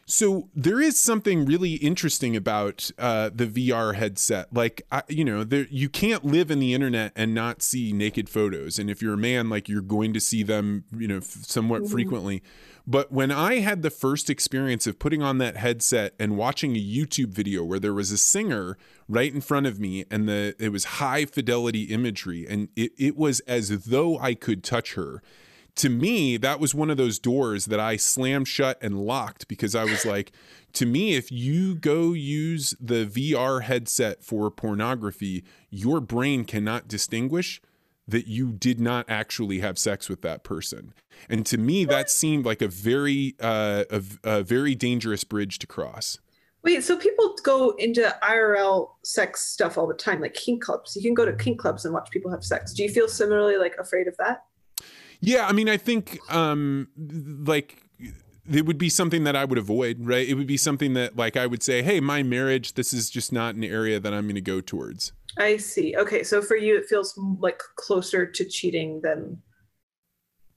So 0.09 0.47
there 0.55 0.79
is 0.79 0.97
something 0.97 1.43
really 1.43 1.73
interesting 1.73 2.33
about 2.37 2.89
uh, 2.97 3.29
the 3.33 3.45
VR 3.45 3.93
headset. 3.95 4.53
Like, 4.53 4.83
I, 4.89 5.03
you 5.09 5.25
know, 5.25 5.43
there, 5.43 5.67
you 5.69 5.89
can't 5.89 6.23
live 6.23 6.49
in 6.49 6.59
the 6.59 6.73
internet 6.73 7.11
and 7.13 7.35
not 7.35 7.61
see 7.61 7.91
naked 7.91 8.29
photos. 8.29 8.79
And 8.79 8.89
if 8.89 9.01
you're 9.01 9.15
a 9.15 9.17
man, 9.17 9.49
like 9.49 9.67
you're 9.67 9.81
going 9.81 10.13
to 10.13 10.21
see 10.21 10.43
them, 10.43 10.85
you 10.97 11.09
know, 11.09 11.17
f- 11.17 11.25
somewhat 11.25 11.81
Mhm. 11.81 11.91
frequently. 11.91 12.41
But 12.89 13.11
when 13.11 13.31
I 13.31 13.55
had 13.55 13.81
the 13.81 13.89
first 13.89 14.29
experience 14.29 14.87
of 14.87 14.97
putting 14.97 15.21
on 15.21 15.39
that 15.39 15.57
headset 15.57 16.13
and 16.17 16.37
watching 16.37 16.77
a 16.77 16.79
YouTube 16.79 17.31
video 17.33 17.65
where 17.65 17.79
there 17.81 17.93
was 17.93 18.13
a 18.13 18.17
singer 18.17 18.77
right 19.09 19.33
in 19.33 19.41
front 19.41 19.65
of 19.65 19.77
me 19.77 20.05
and 20.09 20.29
the 20.29 20.55
it 20.57 20.69
was 20.71 20.85
high 20.85 21.25
fidelity 21.25 21.83
imagery 21.83 22.47
and 22.47 22.69
it, 22.77 22.93
it 22.97 23.17
was 23.17 23.41
as 23.41 23.67
though 23.87 24.17
I 24.19 24.35
could 24.35 24.63
touch 24.63 24.93
her 24.93 25.21
to 25.77 25.89
me, 25.89 26.37
that 26.37 26.59
was 26.59 26.75
one 26.75 26.89
of 26.89 26.97
those 26.97 27.19
doors 27.19 27.65
that 27.65 27.79
I 27.79 27.97
slammed 27.97 28.47
shut 28.47 28.77
and 28.81 28.99
locked 28.99 29.47
because 29.47 29.75
I 29.75 29.83
was 29.83 30.05
like, 30.05 30.31
to 30.73 30.85
me, 30.85 31.15
if 31.15 31.31
you 31.31 31.75
go 31.75 32.13
use 32.13 32.75
the 32.79 33.05
VR 33.05 33.61
headset 33.61 34.23
for 34.23 34.51
pornography, 34.51 35.43
your 35.69 35.99
brain 36.01 36.45
cannot 36.45 36.87
distinguish 36.87 37.61
that 38.07 38.27
you 38.27 38.51
did 38.51 38.79
not 38.79 39.05
actually 39.07 39.59
have 39.59 39.77
sex 39.77 40.09
with 40.09 40.21
that 40.21 40.43
person. 40.43 40.93
And 41.29 41.45
to 41.45 41.57
me, 41.57 41.85
that 41.85 42.09
seemed 42.09 42.45
like 42.45 42.61
a 42.61 42.67
very, 42.67 43.35
uh, 43.39 43.83
a, 43.89 44.03
a 44.23 44.43
very 44.43 44.75
dangerous 44.75 45.23
bridge 45.23 45.59
to 45.59 45.67
cross. 45.67 46.19
Wait, 46.63 46.83
so 46.83 46.97
people 46.97 47.35
go 47.43 47.71
into 47.77 48.15
IRL 48.23 48.89
sex 49.03 49.41
stuff 49.43 49.77
all 49.77 49.87
the 49.87 49.93
time, 49.93 50.21
like 50.21 50.33
kink 50.33 50.63
clubs. 50.63 50.95
You 50.95 51.01
can 51.01 51.13
go 51.13 51.25
to 51.25 51.33
kink 51.33 51.59
clubs 51.59 51.85
and 51.85 51.93
watch 51.93 52.09
people 52.09 52.31
have 52.31 52.43
sex. 52.43 52.73
Do 52.73 52.83
you 52.83 52.89
feel 52.89 53.07
similarly 53.07 53.57
like 53.57 53.75
afraid 53.77 54.07
of 54.07 54.17
that? 54.17 54.43
Yeah, 55.21 55.47
I 55.47 55.51
mean, 55.53 55.69
I 55.69 55.77
think 55.77 56.19
um 56.33 56.87
like 57.45 57.81
it 58.49 58.65
would 58.65 58.77
be 58.77 58.89
something 58.89 59.25
that 59.25 59.35
I 59.35 59.43
would 59.45 59.57
avoid, 59.57 59.97
right? 59.99 60.27
It 60.27 60.35
would 60.35 60.47
be 60.47 60.57
something 60.57 60.93
that 60.93 61.15
like 61.17 61.35
I 61.35 61.47
would 61.47 61.61
say, 61.63 61.81
"Hey, 61.81 61.99
my 61.99 62.23
marriage, 62.23 62.73
this 62.73 62.93
is 62.93 63.09
just 63.09 63.33
not 63.33 63.55
an 63.55 63.63
area 63.63 63.99
that 63.99 64.13
I'm 64.13 64.23
going 64.25 64.35
to 64.35 64.41
go 64.41 64.61
towards." 64.61 65.11
I 65.37 65.57
see. 65.57 65.95
Okay, 65.95 66.23
so 66.23 66.41
for 66.41 66.55
you, 66.57 66.77
it 66.77 66.87
feels 66.87 67.17
like 67.39 67.61
closer 67.75 68.25
to 68.25 68.45
cheating 68.45 69.01
than, 69.03 69.41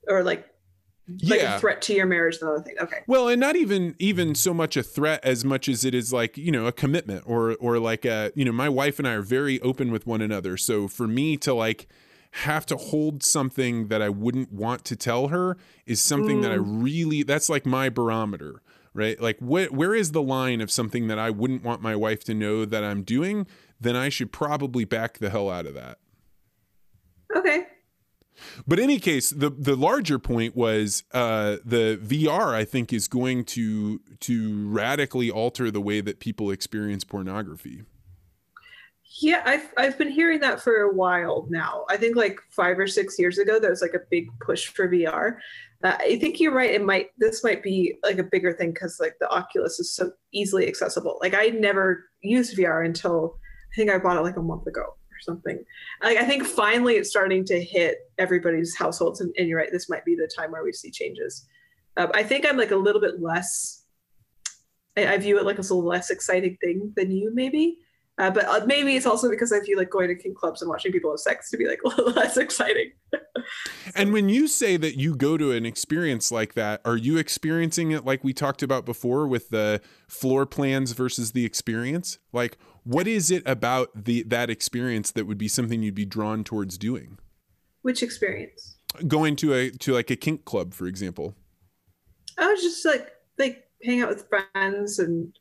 or 0.09 0.23
like, 0.23 0.47
like 1.25 1.41
Yeah. 1.41 1.57
a 1.57 1.61
threat 1.61 1.83
to 1.83 1.95
your 1.95 2.07
marriage 2.07 2.39
than 2.39 2.49
other 2.49 2.63
thing. 2.63 2.77
Okay. 2.81 2.99
Well, 3.07 3.29
and 3.29 3.41
not 3.41 3.57
even 3.57 3.95
even 3.99 4.35
so 4.35 4.55
much 4.55 4.77
a 4.77 4.83
threat 4.83 5.21
as 5.25 5.45
much 5.45 5.69
as 5.69 5.85
it 5.85 5.95
is 5.95 6.13
like, 6.13 6.39
you 6.39 6.53
know, 6.53 6.67
a 6.67 6.73
commitment 6.73 7.25
or 7.27 7.57
or 7.57 7.79
like 7.79 8.05
a, 8.05 8.33
you 8.35 8.45
know, 8.45 8.53
my 8.53 8.69
wife 8.69 8.99
and 8.99 9.07
I 9.09 9.13
are 9.15 9.23
very 9.23 9.61
open 9.61 9.91
with 9.91 10.07
one 10.07 10.23
another. 10.23 10.57
So 10.57 10.87
for 10.89 11.07
me 11.09 11.37
to 11.39 11.53
like 11.53 11.89
have 12.33 12.65
to 12.67 12.77
hold 12.77 13.23
something 13.23 13.89
that 13.89 14.01
I 14.01 14.09
wouldn't 14.09 14.53
want 14.53 14.85
to 14.87 14.97
tell 14.97 15.29
her 15.29 15.57
is 15.87 16.01
something 16.01 16.43
that 16.43 16.53
I 16.53 16.57
really 16.57 17.23
that's 17.23 17.49
like 17.49 17.67
my 17.67 17.89
barometer, 17.89 18.63
right? 18.95 19.21
Like 19.21 19.39
wh- 19.39 19.73
where 19.73 19.95
is 19.95 20.13
the 20.13 20.23
line 20.23 20.61
of 20.61 20.71
something 20.71 21.09
that 21.09 21.19
I 21.19 21.31
wouldn't 21.31 21.65
want 21.65 21.83
my 21.83 21.97
wife 21.97 22.23
to 22.25 22.35
know 22.35 22.65
that 22.65 22.85
I'm 22.85 23.03
doing? 23.03 23.47
Then 23.81 23.97
I 23.97 24.09
should 24.11 24.31
probably 24.31 24.85
back 24.85 25.19
the 25.19 25.31
hell 25.31 25.51
out 25.51 25.67
of 25.67 25.75
that. 25.75 25.99
Okay. 27.35 27.67
But 28.67 28.79
in 28.79 28.85
any 28.85 28.99
case, 28.99 29.31
the 29.31 29.51
the 29.51 29.77
larger 29.77 30.19
point 30.19 30.57
was 30.57 31.03
uh, 31.13 31.57
the 31.65 31.99
VR. 32.03 32.55
I 32.55 32.65
think 32.65 32.93
is 32.93 33.09
going 33.09 33.45
to 33.47 34.01
to 34.21 34.69
radically 34.69 35.31
alter 35.31 35.71
the 35.71 35.81
way 35.81 36.01
that 36.01 36.21
people 36.21 36.51
experience 36.51 37.05
pornography. 37.05 37.83
Yeah, 39.19 39.43
I've 39.45 39.69
I've 39.77 39.99
been 39.99 40.11
hearing 40.11 40.39
that 40.41 40.61
for 40.61 40.83
a 40.83 40.95
while 40.95 41.47
now. 41.51 41.85
I 41.89 41.97
think 41.97 42.15
like 42.15 42.39
five 42.51 42.79
or 42.79 42.87
six 42.87 43.19
years 43.19 43.39
ago, 43.39 43.59
there 43.59 43.71
was 43.71 43.83
like 43.83 43.95
a 43.95 44.07
big 44.09 44.29
push 44.39 44.69
for 44.69 44.89
VR. 44.89 45.39
Uh, 45.83 45.97
I 45.99 46.19
think 46.19 46.39
you're 46.39 46.55
right. 46.55 46.71
It 46.71 46.85
might 46.85 47.09
this 47.19 47.43
might 47.43 47.63
be 47.63 47.97
like 48.05 48.19
a 48.19 48.25
bigger 48.25 48.53
thing 48.53 48.71
because 48.71 49.01
like 49.01 49.17
the 49.19 49.29
Oculus 49.31 49.81
is 49.81 49.93
so 49.93 50.13
easily 50.33 50.69
accessible. 50.69 51.19
Like 51.21 51.35
I 51.35 51.47
never 51.47 52.05
used 52.23 52.57
VR 52.57 52.85
until 52.85 53.37
I 53.73 53.77
think 53.77 53.91
I 53.91 53.99
bought 53.99 54.17
it 54.17 54.23
like 54.23 54.37
a 54.37 54.43
month 54.43 54.69
ago 54.69 54.83
or 54.83 55.21
something. 55.23 55.65
Like 56.03 56.19
I 56.19 56.25
think 56.25 56.45
finally 56.45 56.95
it's 56.95 57.11
starting 57.11 57.45
to 57.47 57.61
hit 57.61 57.99
everybody's 58.19 58.77
households, 58.77 59.21
and, 59.21 59.35
and 59.37 59.49
you're 59.49 59.59
right. 59.59 59.73
This 59.73 59.89
might 59.89 60.05
be 60.05 60.15
the 60.15 60.31
time 60.37 60.53
where 60.53 60.63
we 60.63 60.73
see 60.73 60.91
changes. 60.93 61.49
Uh, 61.97 62.07
I 62.15 62.23
think 62.23 62.47
I'm 62.47 62.57
like 62.57 62.71
a 62.71 62.77
little 62.77 63.01
bit 63.01 63.21
less. 63.21 63.83
I, 64.97 65.15
I 65.15 65.19
view 65.19 65.37
it 65.39 65.45
like 65.45 65.59
a 65.59 65.75
less 65.75 66.11
exciting 66.11 66.59
thing 66.61 66.93
than 66.95 67.11
you 67.11 67.33
maybe. 67.35 67.79
Uh, 68.21 68.31
but 68.31 68.45
uh, 68.45 68.61
maybe 68.67 68.97
it's 68.97 69.07
also 69.07 69.31
because 69.31 69.51
I 69.51 69.61
feel 69.61 69.79
like 69.79 69.89
going 69.89 70.09
to 70.09 70.15
kink 70.15 70.37
clubs 70.37 70.61
and 70.61 70.69
watching 70.69 70.93
people 70.93 71.11
have 71.11 71.21
sex 71.21 71.49
to 71.51 71.57
be 71.57 71.67
like 71.67 71.81
less 72.17 72.37
exciting. 72.37 72.93
And 73.97 74.13
when 74.13 74.29
you 74.29 74.47
say 74.47 74.77
that 74.77 74.97
you 74.97 75.17
go 75.17 75.37
to 75.37 75.51
an 75.51 75.67
experience 75.67 76.31
like 76.31 76.55
that, 76.55 76.81
are 76.85 76.97
you 76.97 77.17
experiencing 77.17 77.91
it 77.91 78.05
like 78.05 78.23
we 78.23 78.33
talked 78.33 78.63
about 78.63 78.85
before 78.85 79.27
with 79.27 79.49
the 79.49 79.81
floor 80.07 80.47
plans 80.47 80.93
versus 80.93 81.33
the 81.33 81.45
experience? 81.45 82.19
Like, 82.33 82.59
what 82.85 83.09
is 83.09 83.31
it 83.31 83.43
about 83.47 84.05
the 84.05 84.23
that 84.25 84.51
experience 84.51 85.11
that 85.13 85.27
would 85.27 85.39
be 85.39 85.49
something 85.49 85.83
you'd 85.83 85.95
be 85.95 86.05
drawn 86.05 86.45
towards 86.45 86.79
doing? 86.79 87.19
Which 87.83 88.03
experience? 88.03 88.77
Going 89.09 89.35
to 89.37 89.55
a 89.55 89.71
to 89.71 89.95
like 89.95 90.11
a 90.11 90.17
kink 90.17 90.45
club, 90.45 90.73
for 90.73 90.87
example. 90.87 91.35
I 92.39 92.47
was 92.53 92.63
just 92.63 92.85
like 92.85 93.11
like 93.39 93.65
hang 93.83 94.03
out 94.03 94.11
with 94.11 94.29
friends 94.29 95.01
and 95.01 95.37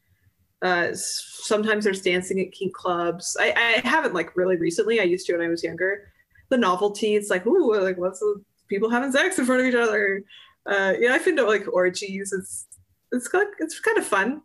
uh, 0.62 0.90
sometimes 0.94 1.84
there's 1.84 2.02
dancing 2.02 2.40
at 2.40 2.52
kink 2.52 2.74
clubs. 2.74 3.38
I, 3.40 3.52
I 3.52 3.88
haven't 3.88 4.14
like 4.14 4.36
really 4.36 4.58
recently. 4.58 5.00
I 5.00 5.04
used 5.04 5.26
to 5.28 5.38
when 5.38 5.46
I 5.46 5.50
was 5.50 5.64
younger. 5.64 6.12
The 6.50 6.58
novelty, 6.58 7.16
it's 7.16 7.30
like 7.30 7.46
ooh, 7.46 7.80
like 7.80 7.98
what's 7.98 8.20
the 8.20 8.44
people 8.68 8.90
having 8.90 9.12
sex 9.12 9.40
in 9.40 9.46
front 9.46 9.62
of 9.62 9.68
each 9.68 9.76
other? 9.76 10.24
Uh, 10.66 10.94
yeah, 11.00 11.14
I've 11.14 11.24
been 11.24 11.38
to 11.38 11.44
like 11.44 11.66
orgies. 11.72 12.34
It's 12.34 12.68
it's 13.12 13.28
got, 13.28 13.48
it's 13.60 13.80
kind 13.80 13.98
of 13.98 14.06
fun. 14.06 14.42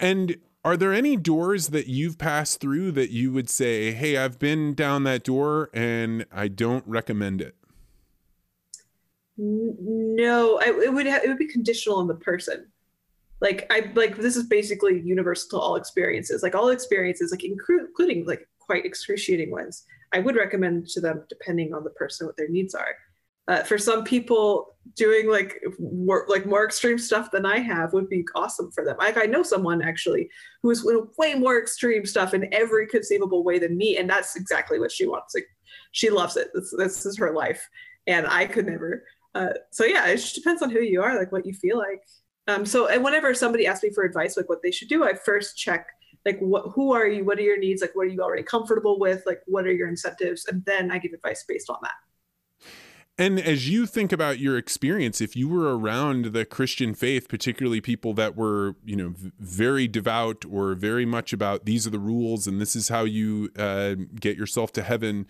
And 0.00 0.36
are 0.64 0.76
there 0.76 0.92
any 0.92 1.16
doors 1.16 1.68
that 1.68 1.86
you've 1.86 2.18
passed 2.18 2.60
through 2.60 2.92
that 2.92 3.10
you 3.10 3.32
would 3.32 3.50
say, 3.50 3.92
"Hey, 3.92 4.16
I've 4.16 4.38
been 4.38 4.74
down 4.74 5.04
that 5.04 5.22
door 5.22 5.70
and 5.74 6.26
I 6.32 6.48
don't 6.48 6.84
recommend 6.86 7.42
it"? 7.42 7.54
No, 9.36 10.58
I, 10.60 10.66
it 10.84 10.92
would 10.92 11.06
ha- 11.06 11.20
it 11.22 11.28
would 11.28 11.38
be 11.38 11.46
conditional 11.48 11.98
on 11.98 12.06
the 12.06 12.14
person. 12.14 12.66
Like 13.44 13.66
I 13.70 13.92
like 13.94 14.16
this 14.16 14.36
is 14.36 14.44
basically 14.44 15.02
universal 15.04 15.50
to 15.50 15.62
all 15.62 15.76
experiences. 15.76 16.42
Like 16.42 16.54
all 16.54 16.70
experiences, 16.70 17.30
like 17.30 17.42
inclu- 17.42 17.86
including 17.86 18.24
like 18.24 18.48
quite 18.58 18.86
excruciating 18.86 19.50
ones, 19.50 19.84
I 20.14 20.20
would 20.20 20.34
recommend 20.34 20.88
to 20.88 21.00
them 21.02 21.24
depending 21.28 21.74
on 21.74 21.84
the 21.84 21.90
person 21.90 22.26
what 22.26 22.38
their 22.38 22.48
needs 22.48 22.74
are. 22.74 22.96
Uh, 23.46 23.62
for 23.62 23.76
some 23.76 24.02
people, 24.02 24.74
doing 24.96 25.28
like 25.28 25.60
more 25.78 26.24
like 26.26 26.46
more 26.46 26.64
extreme 26.64 26.96
stuff 26.96 27.30
than 27.30 27.44
I 27.44 27.58
have 27.58 27.92
would 27.92 28.08
be 28.08 28.24
awesome 28.34 28.72
for 28.72 28.82
them. 28.82 28.96
Like 28.98 29.18
I 29.18 29.26
know 29.26 29.42
someone 29.42 29.82
actually 29.82 30.30
who 30.62 30.70
is 30.70 30.82
way 31.18 31.34
more 31.34 31.58
extreme 31.58 32.06
stuff 32.06 32.32
in 32.32 32.48
every 32.54 32.86
conceivable 32.86 33.44
way 33.44 33.58
than 33.58 33.76
me, 33.76 33.98
and 33.98 34.08
that's 34.08 34.36
exactly 34.36 34.80
what 34.80 34.90
she 34.90 35.06
wants. 35.06 35.34
Like 35.34 35.48
she 35.92 36.08
loves 36.08 36.38
it. 36.38 36.48
This, 36.54 36.74
this 36.78 37.04
is 37.04 37.18
her 37.18 37.34
life, 37.34 37.68
and 38.06 38.26
I 38.26 38.46
could 38.46 38.64
never. 38.64 39.04
Uh, 39.34 39.52
so 39.70 39.84
yeah, 39.84 40.06
it 40.06 40.16
just 40.16 40.34
depends 40.34 40.62
on 40.62 40.70
who 40.70 40.80
you 40.80 41.02
are, 41.02 41.18
like 41.18 41.30
what 41.30 41.44
you 41.44 41.52
feel 41.52 41.76
like. 41.76 42.00
Um, 42.46 42.66
so 42.66 42.88
and 42.88 43.02
whenever 43.02 43.32
somebody 43.34 43.66
asks 43.66 43.82
me 43.82 43.90
for 43.90 44.04
advice, 44.04 44.36
like 44.36 44.48
what 44.48 44.62
they 44.62 44.70
should 44.70 44.88
do, 44.88 45.04
I 45.04 45.14
first 45.14 45.56
check 45.56 45.88
like 46.24 46.38
what 46.40 46.72
who 46.74 46.92
are 46.92 47.06
you, 47.06 47.24
what 47.24 47.38
are 47.38 47.42
your 47.42 47.58
needs, 47.58 47.82
like 47.82 47.94
what 47.94 48.06
are 48.06 48.10
you 48.10 48.20
already 48.20 48.42
comfortable 48.42 48.98
with, 48.98 49.22
like 49.26 49.40
what 49.46 49.66
are 49.66 49.72
your 49.72 49.88
incentives, 49.88 50.46
and 50.46 50.64
then 50.64 50.90
I 50.90 50.98
give 50.98 51.12
advice 51.12 51.44
based 51.46 51.70
on 51.70 51.78
that. 51.82 51.94
And 53.16 53.38
as 53.38 53.68
you 53.68 53.86
think 53.86 54.10
about 54.10 54.40
your 54.40 54.58
experience, 54.58 55.20
if 55.20 55.36
you 55.36 55.48
were 55.48 55.78
around 55.78 56.26
the 56.26 56.44
Christian 56.44 56.94
faith, 56.94 57.28
particularly 57.28 57.80
people 57.80 58.12
that 58.14 58.34
were, 58.34 58.74
you 58.84 58.96
know, 58.96 59.14
very 59.38 59.86
devout 59.86 60.44
or 60.50 60.74
very 60.74 61.06
much 61.06 61.32
about 61.32 61.64
these 61.64 61.86
are 61.86 61.90
the 61.90 62.00
rules 62.00 62.48
and 62.48 62.60
this 62.60 62.74
is 62.74 62.88
how 62.88 63.04
you 63.04 63.50
uh, 63.56 63.94
get 64.18 64.36
yourself 64.36 64.72
to 64.72 64.82
heaven, 64.82 65.28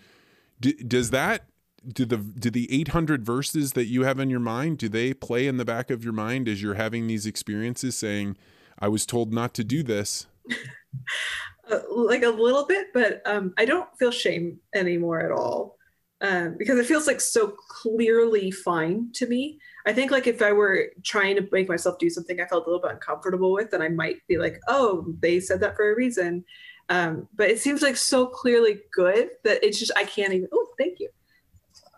d- 0.59 0.73
does 0.87 1.11
that 1.11 1.47
do 1.87 2.05
the 2.05 2.17
do 2.17 2.49
the 2.49 2.81
800 2.81 3.25
verses 3.25 3.73
that 3.73 3.85
you 3.85 4.03
have 4.03 4.19
in 4.19 4.29
your 4.29 4.39
mind 4.39 4.77
do 4.77 4.89
they 4.89 5.13
play 5.13 5.47
in 5.47 5.57
the 5.57 5.65
back 5.65 5.89
of 5.89 6.03
your 6.03 6.13
mind 6.13 6.47
as 6.47 6.61
you're 6.61 6.75
having 6.75 7.07
these 7.07 7.25
experiences 7.25 7.97
saying 7.97 8.37
i 8.79 8.87
was 8.87 9.05
told 9.05 9.33
not 9.33 9.53
to 9.53 9.63
do 9.63 9.83
this 9.83 10.27
uh, 11.71 11.79
like 11.89 12.23
a 12.23 12.29
little 12.29 12.65
bit 12.65 12.87
but 12.93 13.21
um, 13.25 13.53
i 13.57 13.65
don't 13.65 13.89
feel 13.97 14.11
shame 14.11 14.59
anymore 14.73 15.21
at 15.21 15.31
all 15.31 15.75
um, 16.21 16.55
because 16.57 16.79
it 16.79 16.85
feels 16.85 17.07
like 17.07 17.19
so 17.19 17.47
clearly 17.49 18.49
fine 18.49 19.09
to 19.13 19.27
me. 19.27 19.59
I 19.85 19.93
think 19.93 20.11
like 20.11 20.27
if 20.27 20.41
i 20.41 20.51
were 20.51 20.91
trying 21.03 21.35
to 21.35 21.47
make 21.51 21.69
myself 21.69 21.99
do 21.99 22.09
something 22.09 22.39
i 22.39 22.45
felt 22.45 22.65
a 22.65 22.69
little 22.69 22.81
bit 22.81 22.93
uncomfortable 22.93 23.51
with 23.51 23.69
then 23.69 23.81
i 23.81 23.89
might 23.89 24.25
be 24.27 24.37
like 24.37 24.59
oh 24.67 25.13
they 25.19 25.39
said 25.39 25.59
that 25.61 25.75
for 25.75 25.91
a 25.91 25.95
reason. 25.95 26.43
Um, 26.87 27.27
but 27.35 27.49
it 27.49 27.59
seems 27.59 27.81
like 27.81 27.97
so 27.97 28.27
clearly 28.27 28.79
good 28.93 29.29
that 29.43 29.63
it's 29.63 29.79
just 29.79 29.91
i 29.95 30.03
can't 30.03 30.33
even 30.33 30.47
oh 30.53 30.67
thank 30.77 30.94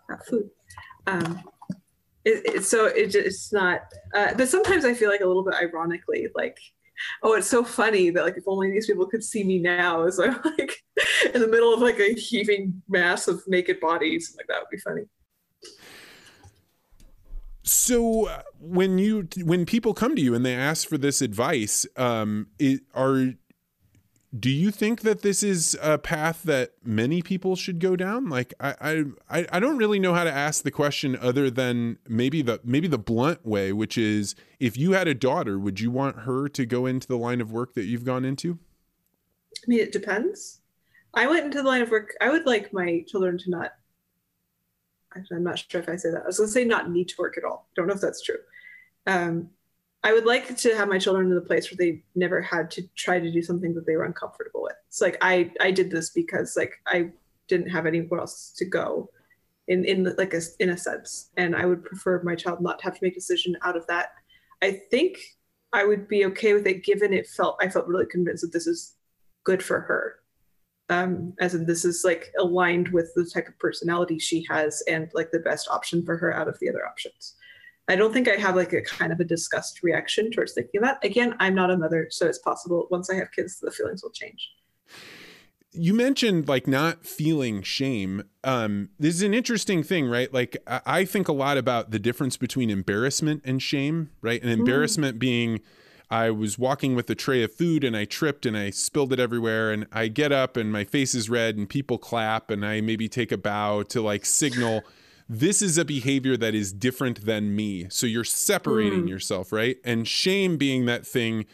not 0.08 0.26
food. 0.26 0.50
Um, 1.06 1.42
it, 2.24 2.54
it, 2.54 2.64
so 2.64 2.86
it, 2.86 3.14
it's 3.14 3.52
not. 3.52 3.82
Uh, 4.14 4.34
but 4.34 4.48
sometimes 4.48 4.84
I 4.84 4.94
feel 4.94 5.10
like 5.10 5.20
a 5.20 5.26
little 5.26 5.44
bit 5.44 5.54
ironically, 5.54 6.28
like, 6.34 6.58
oh, 7.22 7.34
it's 7.34 7.48
so 7.48 7.64
funny 7.64 8.10
that 8.10 8.24
like 8.24 8.36
if 8.36 8.44
only 8.46 8.70
these 8.70 8.86
people 8.86 9.06
could 9.06 9.24
see 9.24 9.44
me 9.44 9.58
now, 9.58 10.06
as 10.06 10.18
I'm 10.18 10.40
like 10.58 10.82
in 11.34 11.40
the 11.40 11.48
middle 11.48 11.72
of 11.72 11.80
like 11.80 11.98
a 11.98 12.14
heaving 12.14 12.82
mass 12.88 13.28
of 13.28 13.42
naked 13.46 13.80
bodies, 13.80 14.34
like 14.36 14.46
that 14.48 14.60
would 14.60 14.70
be 14.70 14.78
funny. 14.78 15.02
So 17.62 18.30
when 18.58 18.98
you 18.98 19.28
when 19.38 19.66
people 19.66 19.92
come 19.92 20.16
to 20.16 20.22
you 20.22 20.34
and 20.34 20.44
they 20.44 20.54
ask 20.54 20.88
for 20.88 20.96
this 20.96 21.20
advice, 21.20 21.86
um, 21.96 22.48
it, 22.58 22.80
are 22.94 23.34
do 24.36 24.50
you 24.50 24.70
think 24.70 25.00
that 25.02 25.22
this 25.22 25.42
is 25.42 25.76
a 25.80 25.96
path 25.96 26.42
that 26.42 26.72
many 26.84 27.22
people 27.22 27.56
should 27.56 27.78
go 27.78 27.96
down? 27.96 28.28
Like 28.28 28.52
I, 28.60 29.04
I 29.30 29.46
i 29.50 29.60
don't 29.60 29.78
really 29.78 29.98
know 29.98 30.12
how 30.12 30.24
to 30.24 30.32
ask 30.32 30.64
the 30.64 30.70
question 30.70 31.16
other 31.16 31.50
than 31.50 31.98
maybe 32.08 32.42
the 32.42 32.60
maybe 32.62 32.88
the 32.88 32.98
blunt 32.98 33.46
way 33.46 33.72
which 33.72 33.96
is 33.96 34.34
if 34.60 34.76
you 34.76 34.92
had 34.92 35.08
a 35.08 35.14
daughter 35.14 35.58
would 35.58 35.80
you 35.80 35.90
want 35.90 36.20
her 36.20 36.48
to 36.48 36.66
go 36.66 36.84
into 36.84 37.06
the 37.08 37.16
line 37.16 37.40
of 37.40 37.50
work 37.50 37.72
that 37.74 37.84
you've 37.84 38.04
gone 38.04 38.24
into? 38.24 38.58
I 39.56 39.64
mean 39.66 39.80
it 39.80 39.92
depends. 39.92 40.60
I 41.14 41.26
went 41.26 41.46
into 41.46 41.62
the 41.62 41.68
line 41.68 41.82
of 41.82 41.90
work 41.90 42.14
i 42.20 42.28
would 42.28 42.44
like 42.44 42.72
my 42.72 43.04
children 43.08 43.38
to 43.38 43.50
not 43.50 43.72
i'm 45.32 45.42
not 45.42 45.58
sure 45.58 45.80
if 45.80 45.88
i 45.88 45.96
say 45.96 46.10
that. 46.10 46.24
I 46.24 46.26
was 46.26 46.36
going 46.36 46.48
to 46.48 46.52
say 46.52 46.64
not 46.64 46.90
need 46.90 47.08
to 47.08 47.14
work 47.18 47.38
at 47.38 47.44
all. 47.44 47.66
Don't 47.74 47.86
know 47.86 47.94
if 47.94 48.00
that's 48.00 48.22
true. 48.22 48.36
Um, 49.06 49.50
I 50.04 50.12
would 50.12 50.26
like 50.26 50.56
to 50.56 50.76
have 50.76 50.88
my 50.88 50.98
children 50.98 51.28
in 51.28 51.34
the 51.34 51.40
place 51.40 51.70
where 51.70 51.76
they 51.76 52.02
never 52.14 52.40
had 52.40 52.70
to 52.72 52.82
try 52.94 53.18
to 53.18 53.32
do 53.32 53.42
something 53.42 53.74
that 53.74 53.86
they 53.86 53.96
were 53.96 54.04
uncomfortable 54.04 54.62
with. 54.62 54.76
It's 54.86 55.00
like 55.00 55.18
I 55.20 55.52
I 55.60 55.70
did 55.70 55.90
this 55.90 56.10
because 56.10 56.56
like 56.56 56.74
I 56.86 57.10
didn't 57.48 57.70
have 57.70 57.86
anywhere 57.86 58.20
else 58.20 58.52
to 58.58 58.64
go, 58.64 59.10
in 59.66 59.84
in 59.84 60.04
like 60.16 60.34
a 60.34 60.40
in 60.60 60.70
a 60.70 60.78
sense, 60.78 61.30
and 61.36 61.56
I 61.56 61.66
would 61.66 61.84
prefer 61.84 62.22
my 62.22 62.36
child 62.36 62.60
not 62.60 62.78
to 62.78 62.84
have 62.84 62.94
to 62.94 63.00
make 63.02 63.14
a 63.14 63.20
decision 63.20 63.56
out 63.62 63.76
of 63.76 63.86
that. 63.88 64.10
I 64.62 64.80
think 64.90 65.18
I 65.72 65.84
would 65.84 66.08
be 66.08 66.24
okay 66.26 66.54
with 66.54 66.66
it 66.66 66.84
given 66.84 67.12
it 67.12 67.26
felt 67.26 67.58
I 67.60 67.68
felt 67.68 67.88
really 67.88 68.06
convinced 68.06 68.42
that 68.42 68.52
this 68.52 68.66
is 68.66 68.94
good 69.44 69.62
for 69.62 69.80
her. 69.80 70.16
Um, 70.90 71.34
as 71.38 71.54
in 71.54 71.66
this 71.66 71.84
is 71.84 72.02
like 72.02 72.32
aligned 72.38 72.88
with 72.88 73.12
the 73.14 73.26
type 73.26 73.46
of 73.46 73.58
personality 73.58 74.18
she 74.18 74.46
has 74.48 74.82
and 74.88 75.10
like 75.12 75.30
the 75.30 75.40
best 75.40 75.68
option 75.70 76.02
for 76.02 76.16
her 76.16 76.34
out 76.34 76.48
of 76.48 76.58
the 76.60 76.68
other 76.70 76.86
options. 76.86 77.34
I 77.88 77.96
don't 77.96 78.12
think 78.12 78.28
I 78.28 78.36
have 78.36 78.54
like 78.54 78.72
a 78.72 78.82
kind 78.82 79.12
of 79.12 79.20
a 79.20 79.24
disgust 79.24 79.82
reaction 79.82 80.30
towards 80.30 80.52
thinking 80.52 80.82
that. 80.82 81.02
Again, 81.02 81.34
I'm 81.40 81.54
not 81.54 81.70
a 81.70 81.76
mother, 81.76 82.08
so 82.10 82.26
it's 82.26 82.38
possible 82.38 82.86
once 82.90 83.08
I 83.10 83.14
have 83.16 83.32
kids, 83.32 83.58
the 83.60 83.70
feelings 83.70 84.02
will 84.02 84.10
change. 84.10 84.50
You 85.72 85.94
mentioned 85.94 86.48
like 86.48 86.66
not 86.66 87.06
feeling 87.06 87.62
shame. 87.62 88.24
Um, 88.44 88.90
this 88.98 89.14
is 89.14 89.22
an 89.22 89.34
interesting 89.34 89.82
thing, 89.82 90.06
right? 90.06 90.32
Like 90.32 90.56
I 90.66 91.04
think 91.04 91.28
a 91.28 91.32
lot 91.32 91.56
about 91.56 91.90
the 91.90 91.98
difference 91.98 92.36
between 92.36 92.70
embarrassment 92.70 93.42
and 93.44 93.62
shame, 93.62 94.10
right? 94.20 94.42
And 94.42 94.50
embarrassment 94.50 95.16
mm. 95.16 95.20
being 95.20 95.60
I 96.10 96.30
was 96.30 96.58
walking 96.58 96.94
with 96.94 97.10
a 97.10 97.14
tray 97.14 97.42
of 97.42 97.52
food 97.52 97.84
and 97.84 97.94
I 97.94 98.06
tripped 98.06 98.46
and 98.46 98.56
I 98.56 98.70
spilled 98.70 99.12
it 99.12 99.20
everywhere 99.20 99.70
and 99.70 99.86
I 99.92 100.08
get 100.08 100.32
up 100.32 100.56
and 100.56 100.72
my 100.72 100.84
face 100.84 101.14
is 101.14 101.28
red 101.28 101.56
and 101.56 101.68
people 101.68 101.98
clap 101.98 102.50
and 102.50 102.64
I 102.64 102.80
maybe 102.80 103.08
take 103.08 103.30
a 103.30 103.36
bow 103.36 103.82
to 103.84 104.00
like 104.00 104.24
signal 104.24 104.82
this 105.28 105.60
is 105.60 105.76
a 105.76 105.84
behavior 105.84 106.36
that 106.36 106.54
is 106.54 106.72
different 106.72 107.26
than 107.26 107.54
me. 107.54 107.86
So 107.90 108.06
you're 108.06 108.24
separating 108.24 109.04
mm. 109.04 109.08
yourself, 109.08 109.52
right? 109.52 109.76
And 109.84 110.08
shame 110.08 110.56
being 110.56 110.86
that 110.86 111.06
thing 111.06 111.44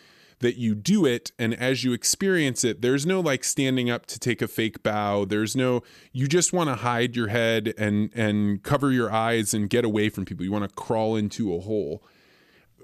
that 0.40 0.56
you 0.56 0.74
do 0.74 1.06
it 1.06 1.32
and 1.38 1.54
as 1.54 1.84
you 1.84 1.92
experience 1.92 2.64
it 2.64 2.82
there's 2.82 3.06
no 3.06 3.20
like 3.20 3.42
standing 3.44 3.88
up 3.88 4.04
to 4.04 4.18
take 4.18 4.42
a 4.42 4.48
fake 4.48 4.82
bow 4.82 5.24
there's 5.24 5.56
no 5.56 5.82
you 6.12 6.26
just 6.26 6.52
want 6.52 6.68
to 6.68 6.74
hide 6.74 7.16
your 7.16 7.28
head 7.28 7.72
and 7.78 8.10
and 8.14 8.62
cover 8.62 8.90
your 8.90 9.10
eyes 9.10 9.54
and 9.54 9.70
get 9.70 9.86
away 9.86 10.10
from 10.10 10.24
people 10.26 10.44
you 10.44 10.52
want 10.52 10.68
to 10.68 10.74
crawl 10.74 11.16
into 11.16 11.54
a 11.54 11.60
hole 11.60 12.02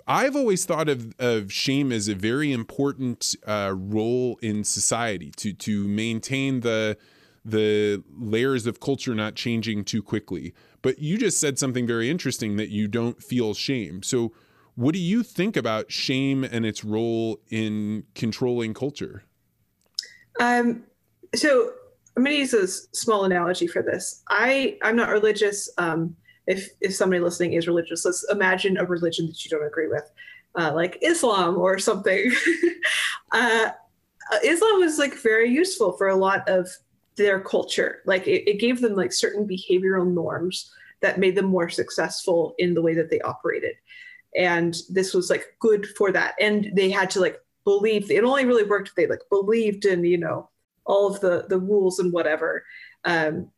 I've 0.07 0.35
always 0.35 0.65
thought 0.65 0.89
of, 0.89 1.15
of 1.21 1.53
shame 1.53 1.93
as 1.93 2.09
a 2.09 2.15
very 2.15 2.51
important 2.51 3.37
uh, 3.47 3.75
role 3.77 4.39
in 4.43 4.65
society 4.65 5.31
to 5.37 5.53
to 5.53 5.87
maintain 5.87 6.61
the 6.61 6.97
the 7.45 8.03
layers 8.19 8.67
of 8.67 8.81
culture 8.81 9.15
not 9.15 9.35
changing 9.35 9.85
too 9.85 10.03
quickly. 10.03 10.53
But 10.83 10.99
you 10.99 11.19
just 11.19 11.39
said 11.39 11.59
something 11.59 11.87
very 11.87 12.11
interesting 12.11 12.57
that 12.57 12.71
you 12.71 12.89
don't 12.89 13.23
feel 13.23 13.55
shame. 13.55 14.03
So, 14.03 14.33
what 14.77 14.95
do 14.95 14.99
you 14.99 15.23
think 15.23 15.57
about 15.57 15.93
shame 15.93 16.45
and 16.45 16.65
its 16.65 16.85
role 16.85 17.41
in 17.51 18.05
controlling 18.15 18.73
culture? 18.73 19.25
Um, 20.41 20.85
so, 21.35 21.73
I'm 22.17 22.25
going 22.25 22.37
to 22.37 22.41
use 22.41 22.55
a 22.55 22.67
small 22.67 23.25
analogy 23.25 23.67
for 23.67 23.83
this. 23.83 24.23
I 24.29 24.79
I'm 24.83 24.97
not 24.97 25.11
religious. 25.11 25.69
Um, 25.79 26.17
if 26.47 26.69
if 26.81 26.95
somebody 26.95 27.21
listening 27.21 27.53
is 27.53 27.67
religious, 27.67 28.05
let's 28.05 28.25
imagine 28.31 28.77
a 28.79 28.85
religion 28.85 29.27
that 29.27 29.45
you 29.45 29.51
don't 29.51 29.67
agree 29.67 29.89
with, 29.89 30.11
uh, 30.59 30.73
like 30.75 30.99
Islam 31.03 31.57
or 31.57 31.79
something. 31.79 32.33
uh, 33.33 33.71
Islam 34.45 34.81
was 34.81 34.99
like 34.99 35.15
very 35.15 35.51
useful 35.51 35.93
for 35.93 36.09
a 36.09 36.17
lot 36.17 36.49
of 36.49 36.69
their 37.21 37.41
culture. 37.41 38.03
Like 38.07 38.27
it, 38.27 38.49
it 38.49 38.61
gave 38.61 38.81
them 38.81 38.97
like 38.97 39.13
certain 39.13 39.47
behavioral 39.47 40.11
norms 40.11 40.73
that 41.01 41.19
made 41.19 41.37
them 41.37 41.47
more 41.47 41.69
successful 41.69 42.55
in 42.59 42.75
the 42.75 42.83
way 42.83 42.95
that 42.95 43.11
they 43.11 43.21
operated. 43.21 43.77
And 44.37 44.77
this 44.89 45.13
was 45.13 45.31
like 45.31 45.45
good 45.59 45.87
for 45.97 46.13
that. 46.13 46.35
And 46.41 46.71
they 46.75 46.91
had 46.91 47.11
to 47.11 47.21
like 47.21 47.39
believe 47.65 48.11
it 48.11 48.25
only 48.25 48.45
really 48.45 48.65
worked 48.65 48.89
if 48.89 48.95
they 48.95 49.07
like 49.07 49.23
believed 49.29 49.85
in, 49.85 50.05
you 50.05 50.19
know, 50.19 50.49
all 50.85 51.07
of 51.07 51.21
the 51.21 51.47
the 51.49 51.59
rules 51.59 51.99
and 51.99 52.13
whatever. 52.13 52.65
Um, 53.05 53.51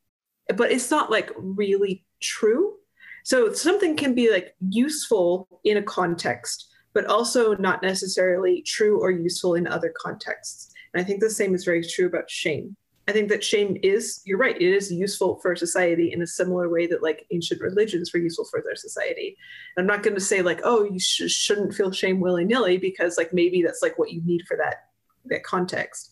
but 0.56 0.72
it's 0.72 0.90
not 0.90 1.10
like 1.10 1.30
really 1.36 2.04
true. 2.20 2.74
So 3.24 3.52
something 3.52 3.96
can 3.96 4.14
be 4.14 4.30
like 4.30 4.56
useful 4.68 5.48
in 5.64 5.76
a 5.76 5.82
context, 5.82 6.68
but 6.94 7.06
also 7.06 7.54
not 7.54 7.82
necessarily 7.82 8.62
true 8.62 9.00
or 9.00 9.10
useful 9.12 9.54
in 9.54 9.66
other 9.68 9.94
contexts. 9.96 10.72
And 10.92 11.00
I 11.00 11.04
think 11.04 11.20
the 11.20 11.30
same 11.30 11.54
is 11.54 11.64
very 11.64 11.86
true 11.86 12.06
about 12.06 12.28
shame. 12.28 12.76
I 13.08 13.12
think 13.12 13.28
that 13.30 13.42
shame 13.42 13.76
is, 13.82 14.20
you're 14.24 14.38
right, 14.38 14.54
it 14.54 14.62
is 14.62 14.92
useful 14.92 15.40
for 15.42 15.56
society 15.56 16.12
in 16.12 16.22
a 16.22 16.26
similar 16.26 16.68
way 16.68 16.86
that 16.86 17.02
like 17.02 17.26
ancient 17.32 17.60
religions 17.60 18.12
were 18.12 18.20
useful 18.20 18.44
for 18.44 18.62
their 18.64 18.76
society. 18.76 19.36
And 19.76 19.82
I'm 19.82 19.96
not 19.96 20.04
going 20.04 20.14
to 20.14 20.20
say 20.20 20.40
like, 20.40 20.60
oh, 20.62 20.84
you 20.84 21.00
sh- 21.00 21.28
shouldn't 21.28 21.74
feel 21.74 21.90
shame 21.90 22.20
willy 22.20 22.44
nilly 22.44 22.78
because 22.78 23.18
like 23.18 23.32
maybe 23.32 23.62
that's 23.62 23.82
like 23.82 23.98
what 23.98 24.12
you 24.12 24.22
need 24.24 24.42
for 24.46 24.56
that 24.56 24.88
that 25.26 25.44
context. 25.44 26.10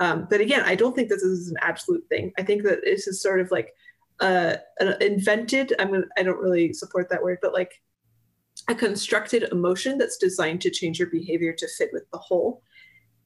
Um, 0.00 0.26
but 0.28 0.40
again, 0.40 0.62
I 0.64 0.74
don't 0.74 0.94
think 0.94 1.08
this 1.08 1.22
is 1.22 1.48
an 1.48 1.56
absolute 1.60 2.04
thing. 2.08 2.32
I 2.38 2.42
think 2.42 2.62
that 2.64 2.80
this 2.84 3.06
is 3.06 3.22
sort 3.22 3.40
of 3.40 3.50
like 3.50 3.74
uh, 4.20 4.56
an 4.78 5.00
invented. 5.00 5.74
I'm 5.78 5.90
gonna, 5.90 6.04
I 6.18 6.22
don't 6.22 6.40
really 6.40 6.72
support 6.72 7.08
that 7.10 7.22
word, 7.22 7.38
but 7.42 7.54
like 7.54 7.72
a 8.68 8.74
constructed 8.74 9.44
emotion 9.52 9.98
that's 9.98 10.16
designed 10.16 10.60
to 10.62 10.70
change 10.70 10.98
your 10.98 11.08
behavior 11.08 11.52
to 11.52 11.68
fit 11.68 11.90
with 11.92 12.10
the 12.10 12.18
whole. 12.18 12.62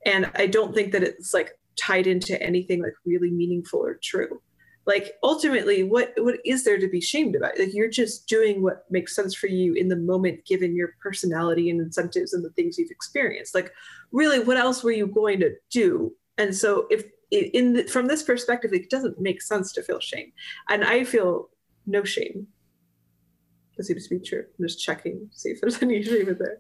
And 0.06 0.30
I 0.34 0.46
don't 0.46 0.74
think 0.74 0.92
that 0.92 1.02
it's 1.02 1.34
like 1.34 1.52
tied 1.76 2.06
into 2.06 2.40
anything 2.42 2.82
like 2.82 2.94
really 3.04 3.30
meaningful 3.30 3.80
or 3.80 3.98
true. 4.02 4.40
Like 4.86 5.12
ultimately 5.22 5.82
what 5.82 6.12
what 6.16 6.36
is 6.44 6.64
there 6.64 6.78
to 6.78 6.88
be 6.88 7.00
shamed 7.00 7.36
about? 7.36 7.58
Like 7.58 7.74
you're 7.74 7.90
just 7.90 8.26
doing 8.26 8.62
what 8.62 8.84
makes 8.90 9.14
sense 9.14 9.34
for 9.34 9.46
you 9.46 9.74
in 9.74 9.88
the 9.88 9.96
moment 9.96 10.46
given 10.46 10.74
your 10.74 10.94
personality 11.02 11.70
and 11.70 11.80
incentives 11.80 12.32
and 12.32 12.44
the 12.44 12.50
things 12.50 12.78
you've 12.78 12.90
experienced. 12.90 13.54
Like 13.54 13.72
really 14.10 14.40
what 14.40 14.56
else 14.56 14.82
were 14.82 14.92
you 14.92 15.06
going 15.06 15.40
to 15.40 15.54
do? 15.70 16.12
And 16.38 16.56
so 16.56 16.86
if 16.90 17.04
in 17.30 17.74
the, 17.74 17.84
from 17.84 18.08
this 18.08 18.22
perspective 18.22 18.72
it 18.72 18.90
doesn't 18.90 19.20
make 19.20 19.42
sense 19.42 19.72
to 19.72 19.82
feel 19.82 20.00
shame. 20.00 20.32
And 20.68 20.84
i 20.84 21.04
feel 21.04 21.50
no 21.86 22.02
shame. 22.02 22.46
That 23.76 23.84
seems 23.84 24.08
to 24.08 24.18
be 24.18 24.24
true. 24.24 24.44
I'm 24.58 24.66
just 24.66 24.82
checking 24.82 25.28
see 25.32 25.50
if 25.50 25.60
there's 25.60 25.82
any 25.82 26.02
shame 26.02 26.28
in 26.28 26.38
there. 26.38 26.58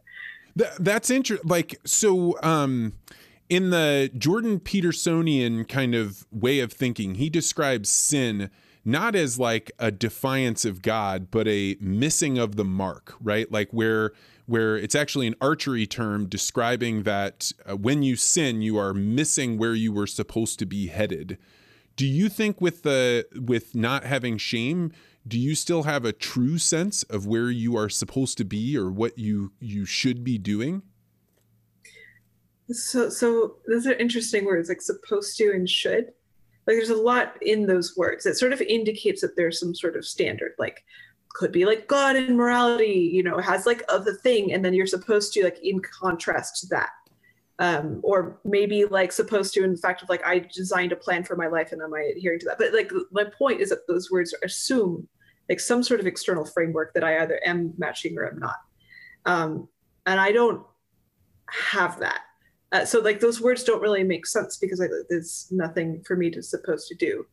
That, 0.56 0.76
that's 0.84 1.10
interesting 1.10 1.48
like 1.48 1.80
so 1.84 2.36
um 2.42 2.92
in 3.50 3.70
the 3.70 4.10
Jordan 4.16 4.60
Petersonian 4.60 5.68
kind 5.68 5.94
of 5.94 6.24
way 6.30 6.60
of 6.60 6.72
thinking, 6.72 7.16
he 7.16 7.28
describes 7.28 7.88
sin 7.90 8.48
not 8.84 9.14
as 9.14 9.38
like 9.38 9.70
a 9.78 9.90
defiance 9.90 10.64
of 10.64 10.80
God, 10.80 11.30
but 11.30 11.46
a 11.46 11.76
missing 11.80 12.38
of 12.38 12.56
the 12.56 12.64
mark, 12.64 13.14
right? 13.20 13.50
Like 13.50 13.70
where 13.72 14.12
where 14.46 14.76
it's 14.76 14.94
actually 14.94 15.26
an 15.26 15.34
archery 15.40 15.86
term 15.86 16.26
describing 16.26 17.04
that 17.04 17.52
uh, 17.66 17.76
when 17.76 18.02
you 18.02 18.16
sin, 18.16 18.62
you 18.62 18.78
are 18.78 18.94
missing 18.94 19.58
where 19.58 19.74
you 19.74 19.92
were 19.92 20.08
supposed 20.08 20.58
to 20.58 20.66
be 20.66 20.88
headed. 20.88 21.38
Do 21.94 22.06
you 22.06 22.28
think 22.28 22.60
with 22.60 22.82
the 22.82 23.26
with 23.34 23.74
not 23.74 24.04
having 24.04 24.38
shame, 24.38 24.92
do 25.26 25.38
you 25.38 25.54
still 25.54 25.82
have 25.82 26.04
a 26.04 26.12
true 26.12 26.56
sense 26.56 27.02
of 27.04 27.26
where 27.26 27.50
you 27.50 27.76
are 27.76 27.88
supposed 27.88 28.38
to 28.38 28.44
be 28.44 28.76
or 28.76 28.90
what 28.90 29.18
you 29.18 29.52
you 29.60 29.84
should 29.84 30.24
be 30.24 30.38
doing? 30.38 30.82
So 32.72 33.08
so 33.08 33.56
those 33.66 33.86
are 33.86 33.94
interesting 33.94 34.44
words 34.44 34.68
like 34.68 34.82
supposed 34.82 35.36
to 35.38 35.52
and 35.52 35.68
should. 35.68 36.06
Like 36.66 36.76
there's 36.76 36.90
a 36.90 36.96
lot 36.96 37.34
in 37.42 37.66
those 37.66 37.96
words 37.96 38.24
that 38.24 38.36
sort 38.36 38.52
of 38.52 38.60
indicates 38.60 39.22
that 39.22 39.36
there's 39.36 39.58
some 39.58 39.74
sort 39.74 39.96
of 39.96 40.04
standard 40.04 40.52
like 40.58 40.84
could 41.30 41.52
be 41.52 41.64
like 41.64 41.86
God 41.86 42.16
and 42.16 42.36
morality, 42.36 43.10
you 43.12 43.22
know, 43.22 43.38
has 43.38 43.66
like 43.66 43.82
of 43.88 44.04
the 44.04 44.14
thing, 44.14 44.52
and 44.52 44.64
then 44.64 44.74
you're 44.74 44.86
supposed 44.86 45.32
to 45.32 45.44
like 45.44 45.58
in 45.62 45.80
contrast 45.80 46.60
to 46.60 46.66
that. 46.68 46.90
Um, 47.58 48.00
or 48.02 48.40
maybe 48.42 48.86
like 48.86 49.12
supposed 49.12 49.52
to 49.52 49.62
in 49.62 49.72
the 49.72 49.78
fact 49.78 50.02
of 50.02 50.08
like 50.08 50.26
I 50.26 50.38
designed 50.38 50.92
a 50.92 50.96
plan 50.96 51.24
for 51.24 51.36
my 51.36 51.46
life 51.46 51.72
and 51.72 51.82
am 51.82 51.92
I 51.92 52.12
adhering 52.16 52.38
to 52.40 52.46
that? 52.46 52.58
But 52.58 52.72
like 52.72 52.90
my 53.10 53.24
point 53.24 53.60
is 53.60 53.68
that 53.68 53.86
those 53.86 54.10
words 54.10 54.34
assume 54.42 55.06
like 55.50 55.60
some 55.60 55.82
sort 55.82 56.00
of 56.00 56.06
external 56.06 56.46
framework 56.46 56.94
that 56.94 57.04
I 57.04 57.22
either 57.22 57.38
am 57.44 57.74
matching 57.76 58.16
or 58.16 58.26
am 58.30 58.38
not. 58.38 58.56
Um, 59.26 59.68
and 60.06 60.18
I 60.18 60.32
don't 60.32 60.64
have 61.50 61.98
that. 62.00 62.22
Uh, 62.72 62.84
so 62.84 63.00
like 63.00 63.18
those 63.18 63.40
words 63.40 63.64
don't 63.64 63.82
really 63.82 64.04
make 64.04 64.26
sense 64.26 64.56
because 64.56 64.78
like, 64.78 64.90
there's 65.08 65.48
nothing 65.50 66.02
for 66.06 66.16
me 66.16 66.30
to 66.30 66.42
supposed 66.42 66.86
to 66.86 66.94
do 66.94 67.26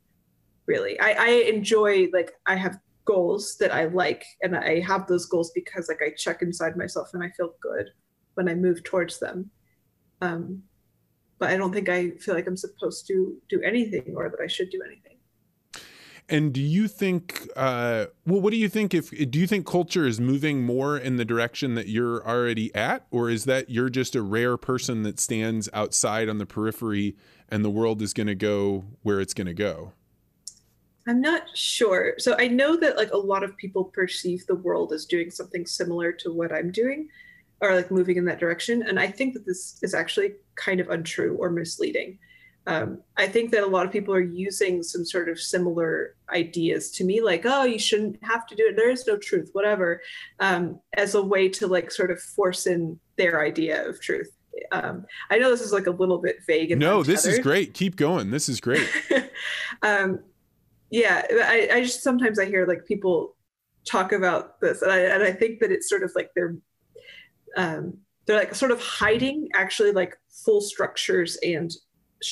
really 0.66 1.00
I, 1.00 1.12
I 1.12 1.30
enjoy 1.48 2.08
like 2.12 2.32
i 2.48 2.56
have 2.56 2.80
goals 3.08 3.56
that 3.60 3.74
I 3.74 3.86
like 3.86 4.24
and 4.44 4.56
I 4.56 4.82
have 4.82 5.08
those 5.08 5.26
goals 5.26 5.52
because 5.56 5.88
like 5.88 6.02
I 6.06 6.12
check 6.16 6.44
inside 6.44 6.78
myself 6.78 7.10
and 7.14 7.24
I 7.24 7.32
feel 7.32 7.54
good 7.60 7.90
when 8.36 8.48
I 8.48 8.54
move 8.54 8.84
towards 8.84 9.18
them. 9.18 9.50
Um, 10.22 10.62
but 11.40 11.50
I 11.50 11.58
don't 11.58 11.74
think 11.74 11.90
I 11.90 12.12
feel 12.12 12.36
like 12.36 12.48
I'm 12.48 12.58
supposed 12.58 13.08
to 13.08 13.38
do 13.50 13.62
anything 13.62 14.14
or 14.16 14.30
that 14.30 14.44
I 14.44 14.48
should 14.48 14.70
do 14.70 14.82
anything. 14.86 15.17
And 16.30 16.52
do 16.52 16.62
you 16.62 16.90
think, 16.90 17.48
uh, 17.56 18.08
well, 18.26 18.42
what 18.42 18.52
do 18.52 18.58
you 18.58 18.68
think 18.68 18.94
if, 18.94 19.12
do 19.32 19.40
you 19.40 19.48
think 19.48 19.66
culture 19.66 20.06
is 20.06 20.20
moving 20.20 20.62
more 20.62 20.98
in 20.98 21.16
the 21.16 21.24
direction 21.24 21.76
that 21.76 21.88
you're 21.88 22.26
already 22.28 22.74
at? 22.76 23.08
Or 23.12 23.30
is 23.30 23.46
that 23.46 23.70
you're 23.70 23.90
just 23.90 24.14
a 24.14 24.22
rare 24.22 24.58
person 24.58 25.04
that 25.04 25.20
stands 25.22 25.70
outside 25.74 26.28
on 26.28 26.38
the 26.38 26.46
periphery 26.46 27.16
and 27.48 27.64
the 27.64 27.70
world 27.70 28.02
is 28.02 28.14
going 28.14 28.28
to 28.28 28.36
go 28.36 28.84
where 29.04 29.22
it's 29.22 29.34
going 29.34 29.48
to 29.48 29.54
go? 29.54 29.94
I'm 31.08 31.22
not 31.22 31.44
sure. 31.56 32.16
So 32.18 32.36
I 32.38 32.50
know 32.50 32.76
that 32.76 32.98
like 32.98 33.12
a 33.12 33.18
lot 33.18 33.44
of 33.44 33.56
people 33.56 33.86
perceive 33.86 34.46
the 34.46 34.56
world 34.56 34.92
as 34.92 35.06
doing 35.06 35.32
something 35.32 35.66
similar 35.66 36.12
to 36.12 36.34
what 36.34 36.52
I'm 36.52 36.72
doing 36.72 37.08
or 37.62 37.74
like 37.74 37.90
moving 37.90 38.18
in 38.18 38.26
that 38.26 38.40
direction. 38.40 38.84
And 38.84 39.00
I 39.00 39.08
think 39.08 39.34
that 39.34 39.46
this 39.46 39.80
is 39.82 39.94
actually 39.94 40.34
kind 40.56 40.82
of 40.82 40.90
untrue 40.90 41.38
or 41.40 41.50
misleading. 41.50 42.20
Um, 42.68 43.00
I 43.16 43.28
think 43.28 43.52
that 43.52 43.64
a 43.64 43.68
lot 43.68 43.86
of 43.86 43.92
people 43.92 44.14
are 44.14 44.20
using 44.20 44.84
some 44.84 45.06
sort 45.06 45.30
of 45.30 45.40
similar 45.40 46.16
ideas 46.30 46.92
to 46.92 47.04
me, 47.04 47.22
like, 47.22 47.44
oh, 47.46 47.64
you 47.64 47.80
shouldn't 47.80 48.24
have 48.24 48.46
to 48.48 48.56
do 48.56 48.68
it. 48.68 48.76
There 48.76 48.92
is 48.92 49.08
no 49.08 49.18
truth, 49.18 49.50
whatever, 49.54 50.02
um, 50.40 50.80
as 50.96 51.16
a 51.16 51.22
way 51.22 51.50
to 51.50 51.68
like 51.68 51.92
sort 51.92 52.12
of 52.12 52.22
force 52.22 52.68
in 52.68 53.00
their 53.16 53.42
idea 53.42 53.88
of 53.88 54.00
truth. 54.02 54.30
Um, 54.72 55.06
I 55.30 55.38
know 55.38 55.50
this 55.50 55.62
is 55.62 55.74
like 55.74 55.88
a 55.88 55.92
little 55.92 56.18
bit 56.18 56.38
vague. 56.46 56.78
No, 56.78 57.04
this 57.04 57.26
is 57.26 57.40
great. 57.40 57.74
Keep 57.74 57.96
going. 57.96 58.32
This 58.32 58.50
is 58.50 58.60
great. 58.60 58.88
um, 59.82 60.20
yeah 60.90 61.26
I, 61.30 61.70
I 61.74 61.82
just 61.82 62.02
sometimes 62.02 62.40
i 62.40 62.46
hear 62.46 62.66
like 62.66 62.86
people 62.86 63.36
talk 63.86 64.12
about 64.12 64.60
this 64.60 64.82
and 64.82 64.92
I, 64.92 65.00
and 65.00 65.24
I 65.24 65.32
think 65.32 65.60
that 65.60 65.72
it's 65.72 65.90
sort 65.90 66.04
of 66.04 66.12
like 66.16 66.32
they're 66.36 66.56
um, 67.56 67.98
they're 68.26 68.38
like 68.38 68.54
sort 68.54 68.72
of 68.72 68.82
hiding 68.82 69.48
actually 69.56 69.92
like 69.92 70.18
full 70.30 70.62
structures 70.62 71.38
and 71.38 71.72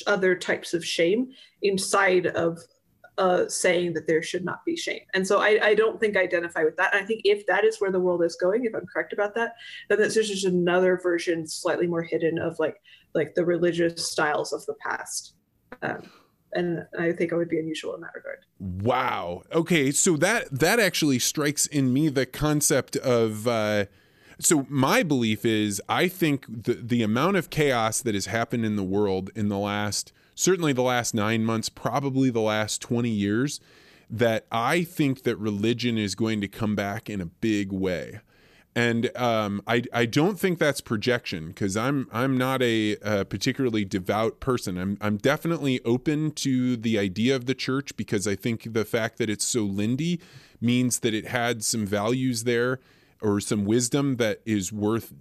other 0.06 0.34
types 0.34 0.74
of 0.74 0.84
shame 0.84 1.32
inside 1.62 2.26
of 2.26 2.58
uh, 3.18 3.48
saying 3.48 3.94
that 3.94 4.06
there 4.06 4.22
should 4.22 4.44
not 4.44 4.64
be 4.64 4.76
shame. 4.76 5.00
And 5.14 5.26
so 5.26 5.40
I, 5.40 5.58
I 5.62 5.74
don't 5.74 5.98
think 5.98 6.16
I 6.16 6.22
identify 6.22 6.64
with 6.64 6.76
that. 6.76 6.94
And 6.94 7.02
I 7.02 7.06
think 7.06 7.22
if 7.24 7.46
that 7.46 7.64
is 7.64 7.80
where 7.80 7.90
the 7.90 8.00
world 8.00 8.22
is 8.22 8.36
going, 8.36 8.64
if 8.64 8.74
I'm 8.74 8.86
correct 8.86 9.12
about 9.12 9.34
that, 9.36 9.54
then 9.88 9.98
there's 9.98 10.14
just 10.14 10.44
another 10.44 10.98
version, 11.02 11.46
slightly 11.46 11.86
more 11.86 12.02
hidden, 12.02 12.38
of 12.38 12.58
like 12.58 12.76
like 13.14 13.34
the 13.34 13.44
religious 13.44 14.06
styles 14.10 14.52
of 14.52 14.66
the 14.66 14.74
past. 14.74 15.34
Um, 15.82 16.02
and 16.52 16.84
I 16.98 17.12
think 17.12 17.32
I 17.32 17.36
would 17.36 17.48
be 17.48 17.58
unusual 17.58 17.94
in 17.94 18.02
that 18.02 18.12
regard. 18.14 18.38
Wow. 18.58 19.42
Okay, 19.52 19.90
so 19.92 20.16
that 20.18 20.50
that 20.50 20.78
actually 20.78 21.18
strikes 21.18 21.66
in 21.66 21.92
me 21.92 22.08
the 22.08 22.26
concept 22.26 22.96
of. 22.96 23.48
Uh, 23.48 23.86
so 24.38 24.66
my 24.68 25.02
belief 25.02 25.44
is, 25.44 25.80
I 25.88 26.08
think 26.08 26.64
the 26.64 26.74
the 26.74 27.02
amount 27.02 27.36
of 27.36 27.50
chaos 27.50 28.00
that 28.02 28.14
has 28.14 28.26
happened 28.26 28.64
in 28.64 28.76
the 28.76 28.84
world 28.84 29.30
in 29.34 29.48
the 29.48 29.58
last, 29.58 30.12
certainly 30.34 30.72
the 30.72 30.82
last 30.82 31.14
nine 31.14 31.44
months, 31.44 31.68
probably 31.68 32.30
the 32.30 32.40
last 32.40 32.80
twenty 32.80 33.10
years, 33.10 33.60
that 34.10 34.46
I 34.52 34.82
think 34.82 35.22
that 35.22 35.36
religion 35.36 35.98
is 35.98 36.14
going 36.14 36.40
to 36.40 36.48
come 36.48 36.74
back 36.74 37.08
in 37.08 37.20
a 37.20 37.26
big 37.26 37.72
way 37.72 38.20
and 38.76 39.16
um, 39.16 39.62
I 39.66 39.84
I 39.92 40.04
don't 40.04 40.38
think 40.38 40.58
that's 40.58 40.82
projection 40.82 41.48
because 41.48 41.78
I'm 41.78 42.08
I'm 42.12 42.36
not 42.36 42.62
a, 42.62 42.98
a, 43.00 43.24
particularly 43.24 43.86
devout 43.86 44.38
person. 44.38 44.76
I'm 44.76 44.98
I'm 45.00 45.16
definitely 45.16 45.80
open 45.86 46.30
to 46.32 46.76
the 46.76 46.98
idea 46.98 47.34
of 47.34 47.46
the 47.46 47.54
church 47.54 47.96
because 47.96 48.28
I 48.28 48.36
think 48.36 48.74
the 48.74 48.84
fact 48.84 49.16
that 49.16 49.30
it's 49.30 49.46
so 49.46 49.62
Lindy 49.62 50.20
means 50.60 50.98
that 50.98 51.14
it 51.14 51.28
had 51.28 51.64
some 51.64 51.86
values 51.86 52.44
there 52.44 52.78
or 53.22 53.40
some 53.40 53.64
wisdom 53.64 54.16
that 54.16 54.40
is 54.44 54.72
worth 54.72 55.12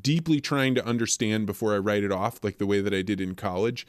deeply 0.00 0.40
trying 0.40 0.74
to 0.74 0.86
understand 0.86 1.46
before 1.46 1.74
I 1.74 1.78
write 1.78 2.04
it 2.04 2.12
off, 2.12 2.42
like 2.42 2.58
the 2.58 2.66
way 2.66 2.80
that 2.80 2.94
I 2.94 3.02
did 3.02 3.20
in 3.20 3.34
college. 3.34 3.86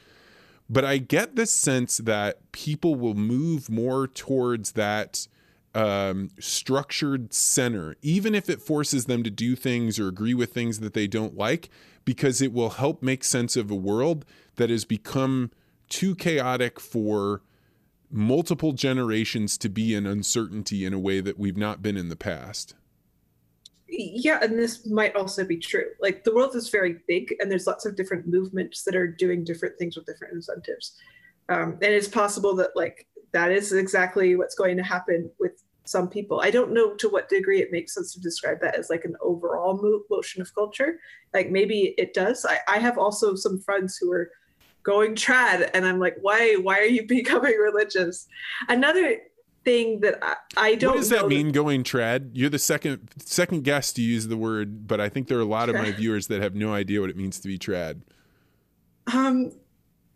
But 0.70 0.86
I 0.86 0.98
get 0.98 1.36
this 1.36 1.52
sense 1.52 1.98
that 1.98 2.52
people 2.52 2.96
will 2.96 3.14
move 3.14 3.70
more 3.70 4.08
towards 4.08 4.72
that 4.74 5.28
um, 5.76 6.30
structured 6.40 7.34
center, 7.34 7.96
even 8.02 8.36
if 8.36 8.50
it 8.50 8.62
forces 8.62 9.06
them 9.06 9.24
to 9.24 9.30
do 9.30 9.56
things 9.56 10.00
or 10.00 10.08
agree 10.08 10.34
with 10.34 10.54
things 10.54 10.80
that 10.80 10.94
they 10.94 11.08
don't 11.08 11.38
like, 11.38 11.70
because 12.06 12.42
it 12.42 12.54
will 12.54 12.72
help 12.72 13.04
make 13.04 13.24
sense 13.24 13.56
of 13.56 13.70
a 13.70 13.76
world 13.76 14.26
that 14.56 14.70
has 14.70 14.86
become 14.86 15.52
too 15.90 16.16
chaotic 16.16 16.80
for 16.80 17.42
multiple 18.10 18.74
generations 18.74 19.58
to 19.58 19.70
be 19.70 19.94
in 19.94 20.06
uncertainty 20.06 20.86
in 20.86 20.94
a 20.94 21.00
way 21.00 21.22
that 21.22 21.40
we've 21.40 21.58
not 21.58 21.82
been 21.82 21.98
in 21.98 22.10
the 22.10 22.16
past. 22.16 22.76
Yeah, 23.94 24.40
and 24.42 24.58
this 24.58 24.88
might 24.88 25.16
also 25.16 25.44
be 25.44 25.58
true. 25.58 25.88
Like 26.00 26.24
the 26.24 26.34
world 26.34 26.56
is 26.56 26.70
very 26.70 26.98
big, 27.08 27.36
and 27.40 27.52
there's 27.52 27.68
lots 27.68 27.86
of 27.86 27.96
different 27.96 28.26
movements 28.26 28.84
that 28.84 28.96
are 28.96 29.08
doing 29.08 29.44
different 29.44 29.78
things 29.78 29.98
with 29.98 30.06
different 30.06 30.34
incentives. 30.34 30.98
Um, 31.50 31.74
and 31.82 31.94
it's 31.94 32.08
possible 32.08 32.56
that 32.56 32.70
like 32.76 33.06
that 33.34 33.52
is 33.52 33.74
exactly 33.74 34.36
what's 34.38 34.56
going 34.56 34.78
to 34.78 34.84
happen 34.84 35.30
with 35.40 35.62
some 35.84 36.08
people. 36.08 36.40
I 36.42 36.52
don't 36.52 36.72
know 36.72 36.96
to 36.96 37.10
what 37.10 37.28
degree 37.28 37.62
it 37.62 37.72
makes 37.72 37.94
sense 37.94 38.14
to 38.14 38.22
describe 38.22 38.62
that 38.62 38.76
as 38.76 38.90
like 38.90 39.04
an 39.04 39.18
overall 39.22 40.02
motion 40.10 40.42
of 40.42 40.54
culture. 40.56 41.00
Like 41.34 41.50
maybe 41.50 41.94
it 41.98 42.14
does. 42.14 42.46
I, 42.46 42.60
I 42.68 42.78
have 42.80 42.98
also 42.98 43.36
some 43.36 43.60
friends 43.60 43.98
who 43.98 44.12
are 44.14 44.32
going 44.84 45.16
trad, 45.16 45.70
and 45.74 45.86
I'm 45.86 46.00
like, 46.00 46.16
why? 46.22 46.56
Why 46.56 46.80
are 46.80 46.86
you 46.86 47.06
becoming 47.08 47.58
religious? 47.58 48.28
Another 48.70 49.18
thing 49.64 50.00
that 50.02 50.20
I, 50.22 50.36
I 50.58 50.76
don't. 50.76 50.92
What 50.92 50.98
does 50.98 51.10
that 51.10 51.28
mean? 51.28 51.48
That, 51.48 51.54
going 51.54 51.84
trad? 51.84 52.32
You're 52.34 52.50
the 52.50 52.60
second 52.60 53.10
second 53.18 53.64
guest 53.64 53.96
to 53.98 54.02
use 54.02 54.28
the 54.28 54.38
word, 54.38 54.88
but 54.88 55.00
I 55.00 55.10
think 55.10 55.28
there 55.28 55.38
are 55.38 55.42
a 55.42 55.46
lot 55.46 55.70
of 55.70 55.76
my 55.76 55.92
viewers 55.92 56.28
that 56.28 56.42
have 56.42 56.56
no 56.56 56.74
idea 56.74 57.02
what 57.02 57.10
it 57.10 57.18
means 57.18 57.40
to 57.40 57.48
be 57.48 57.58
trad. 57.58 58.02
Um, 59.14 59.52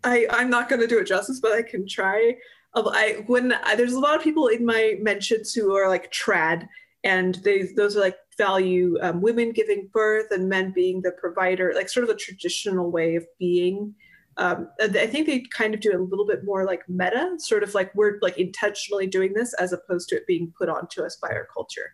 I 0.04 0.28
I'm 0.30 0.50
not 0.50 0.70
going 0.70 0.82
to 0.82 0.88
do 0.88 1.00
it 1.00 1.06
justice, 1.06 1.40
but 1.40 1.54
I 1.54 1.62
can 1.62 1.88
try. 1.88 2.36
I 2.76 3.24
when 3.28 3.54
I, 3.54 3.76
there's 3.76 3.94
a 3.94 4.00
lot 4.00 4.16
of 4.16 4.24
people 4.24 4.48
in 4.48 4.66
my 4.66 4.96
mentions 5.00 5.54
who 5.54 5.76
are 5.76 5.88
like 5.88 6.12
trad, 6.12 6.68
and 7.04 7.36
they 7.36 7.64
those 7.76 7.96
are 7.96 8.02
like 8.02 8.18
value 8.38 8.98
um, 9.02 9.22
women 9.22 9.52
giving 9.52 9.90
birth 9.94 10.32
and 10.32 10.50
men 10.50 10.72
being 10.72 11.02
the 11.02 11.12
provider, 11.12 11.74
like 11.76 11.90
sort 11.90 12.04
of 12.04 12.10
a 12.10 12.20
traditional 12.20 12.92
way 12.92 13.16
of 13.16 13.26
being. 13.40 13.96
Um, 14.38 14.70
I 14.82 15.08
think 15.08 15.28
they 15.28 15.46
kind 15.52 15.74
of 15.74 15.80
do 15.80 15.96
a 15.96 16.02
little 16.02 16.26
bit 16.26 16.44
more 16.44 16.66
like 16.66 16.88
meta, 16.90 17.36
sort 17.38 17.64
of 17.64 17.74
like 17.74 17.94
we're 17.96 18.20
like 18.22 18.38
intentionally 18.38 19.08
doing 19.08 19.34
this 19.34 19.54
as 19.54 19.72
opposed 19.72 20.10
to 20.10 20.16
it 20.16 20.28
being 20.28 20.54
put 20.58 20.68
onto 20.68 21.04
us 21.04 21.16
by 21.16 21.30
our 21.30 21.48
culture. 21.54 21.94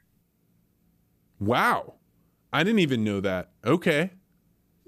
Wow, 1.39 1.95
I 2.51 2.63
didn't 2.63 2.79
even 2.79 3.03
know 3.03 3.19
that. 3.21 3.51
Okay. 3.65 4.11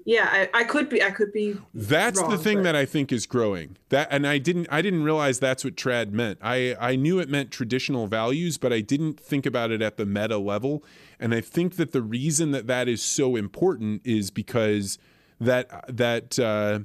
Yeah 0.06 0.28
I, 0.30 0.50
I, 0.52 0.64
could 0.64 0.90
be 0.90 1.02
i 1.02 1.10
could 1.10 1.32
be 1.32 1.56
that's 1.72 2.20
wrong, 2.20 2.30
the 2.30 2.36
thing 2.36 2.58
but... 2.58 2.64
that 2.64 2.76
i 2.76 2.84
think 2.84 3.10
is 3.10 3.26
growing. 3.26 3.78
That 3.88 4.08
and 4.10 4.26
i 4.26 4.36
didn't 4.36 4.66
i 4.70 4.82
didn't 4.82 5.02
realize 5.02 5.38
that's 5.38 5.64
what 5.64 5.76
trad 5.76 6.12
meant. 6.12 6.38
I 6.42 6.76
i 6.78 6.94
knew 6.94 7.18
it 7.20 7.30
meant 7.30 7.50
traditional 7.50 8.06
values 8.06 8.58
but 8.58 8.70
i 8.70 8.80
didn't 8.80 9.18
think 9.18 9.46
about 9.46 9.70
it 9.70 9.80
at 9.80 9.96
the 9.96 10.04
meta 10.04 10.36
level. 10.36 10.84
And 11.18 11.34
i 11.34 11.40
think 11.40 11.76
that 11.76 11.92
the 11.92 12.02
reason 12.02 12.50
that 12.50 12.66
that 12.66 12.86
is 12.86 13.02
so 13.02 13.34
important 13.34 14.02
is 14.04 14.30
because 14.30 14.98
that 15.40 15.84
that 15.88 16.38
uh 16.38 16.80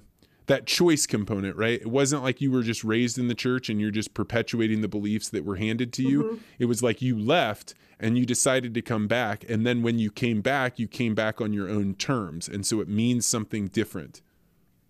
that 0.50 0.66
choice 0.66 1.06
component, 1.06 1.56
right? 1.56 1.80
It 1.80 1.88
wasn't 1.88 2.24
like 2.24 2.42
you 2.42 2.52
were 2.52 2.64
just 2.64 2.84
raised 2.84 3.20
in 3.20 3.28
the 3.28 3.36
church 3.36 3.70
and 3.70 3.80
you're 3.80 3.92
just 3.92 4.16
perpetuating 4.16 4.82
the 4.82 4.88
beliefs 4.88 5.30
that 5.30 5.46
were 5.46 5.58
handed 5.58 5.94
to 5.94 6.04
you. 6.04 6.24
Mm-hmm. 6.24 6.36
It 6.58 6.66
was 6.66 6.82
like 6.82 7.04
you 7.04 7.18
left 7.18 7.76
and 8.00 8.18
you 8.18 8.26
decided 8.26 8.74
to 8.74 8.82
come 8.82 9.08
back. 9.08 9.46
And 9.48 9.66
then 9.66 9.84
when 9.84 10.00
you 10.00 10.10
came 10.10 10.42
back, 10.42 10.80
you 10.80 10.88
came 10.88 11.14
back 11.14 11.40
on 11.40 11.54
your 11.54 11.70
own 11.70 11.94
terms. 11.94 12.48
And 12.48 12.66
so 12.66 12.82
it 12.82 12.88
means 12.90 13.28
something 13.28 13.68
different. 13.68 14.24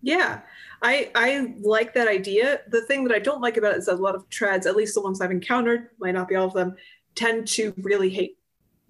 Yeah. 0.00 0.40
I 0.80 1.10
I 1.14 1.54
like 1.60 1.92
that 1.92 2.08
idea. 2.08 2.62
The 2.68 2.80
thing 2.86 3.04
that 3.04 3.14
I 3.14 3.18
don't 3.18 3.42
like 3.42 3.58
about 3.58 3.74
it 3.74 3.78
is 3.80 3.86
that 3.86 3.96
a 3.96 4.02
lot 4.02 4.14
of 4.14 4.26
trads, 4.30 4.64
at 4.64 4.76
least 4.76 4.94
the 4.94 5.02
ones 5.02 5.20
I've 5.20 5.30
encountered, 5.30 5.90
might 5.98 6.12
not 6.12 6.26
be 6.26 6.36
all 6.36 6.46
of 6.46 6.54
them, 6.54 6.74
tend 7.14 7.46
to 7.48 7.74
really 7.82 8.08
hate 8.08 8.38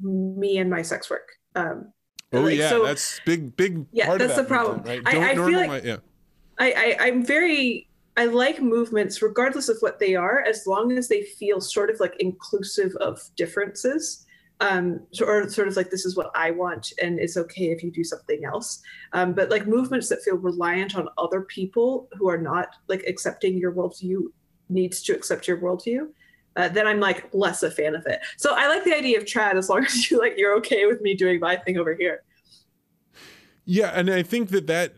me 0.01 0.59
and 0.59 0.71
my 0.71 0.83
sex 0.83 1.11
work. 1.11 1.31
Um, 1.57 1.93
oh 2.33 2.43
like, 2.43 2.57
yeah, 2.57 2.69
so, 2.69 2.85
that's 2.85 3.21
big 3.27 3.57
big. 3.57 3.87
Yeah, 3.91 4.17
that's 4.17 4.37
that 4.37 4.43
the 4.43 4.49
problem. 4.49 4.85
Right? 4.85 5.03
I, 5.05 5.33
I 5.33 5.35
feel 5.35 5.67
like 5.67 5.83
yeah. 5.83 5.97
I, 6.61 6.97
I 7.01 7.07
I'm 7.07 7.25
very 7.25 7.89
I 8.17 8.27
like 8.27 8.61
movements 8.61 9.23
regardless 9.23 9.69
of 9.69 9.79
what 9.81 9.99
they 9.99 10.15
are, 10.15 10.43
as 10.43 10.67
long 10.67 10.93
as 10.93 11.09
they 11.09 11.23
feel 11.23 11.61
sort 11.61 11.91
of 11.91 11.99
like 11.99 12.15
inclusive 12.21 12.95
of 12.97 13.21
differences 13.35 14.27
um, 14.61 15.01
or 15.23 15.49
sort 15.49 15.69
of 15.69 15.77
like 15.77 15.91
this 15.91 16.05
is 16.05 16.17
what 16.17 16.31
I 16.35 16.51
want, 16.51 16.93
and 17.03 17.19
it's 17.19 17.37
okay 17.37 17.71
if 17.71 17.83
you 17.83 17.91
do 17.91 18.05
something 18.05 18.45
else. 18.45 18.83
Um, 19.13 19.33
but 19.33 19.51
like 19.51 19.67
movements 19.67 20.09
that 20.11 20.23
feel 20.23 20.37
reliant 20.37 20.97
on 20.97 21.09
other 21.17 21.43
people 21.43 22.09
who 22.13 22.29
are 22.29 22.39
not 22.39 22.77
like 22.89 23.05
accepting 23.07 23.57
your 23.57 23.73
worldview 23.73 24.25
needs 24.69 25.03
to 25.05 25.15
accept 25.15 25.49
your 25.49 25.57
worldview. 25.57 26.09
Uh, 26.57 26.69
then 26.69 26.87
I'm 26.87 27.01
like 27.01 27.29
less 27.33 27.63
a 27.63 27.71
fan 27.71 27.95
of 27.95 28.05
it. 28.07 28.21
So 28.37 28.55
I 28.55 28.69
like 28.69 28.85
the 28.85 28.95
idea 28.95 29.17
of 29.19 29.25
trad 29.25 29.55
as 29.55 29.71
long 29.71 29.85
as 29.85 30.11
you 30.11 30.19
like 30.19 30.35
you're 30.37 30.57
okay 30.57 30.85
with 30.87 31.01
me 31.01 31.15
doing 31.15 31.41
my 31.41 31.57
thing 31.57 31.79
over 31.79 31.95
here. 31.95 32.23
Yeah, 33.65 33.93
and 33.95 34.11
I 34.11 34.23
think 34.23 34.51
that 34.51 34.67
that 34.67 34.95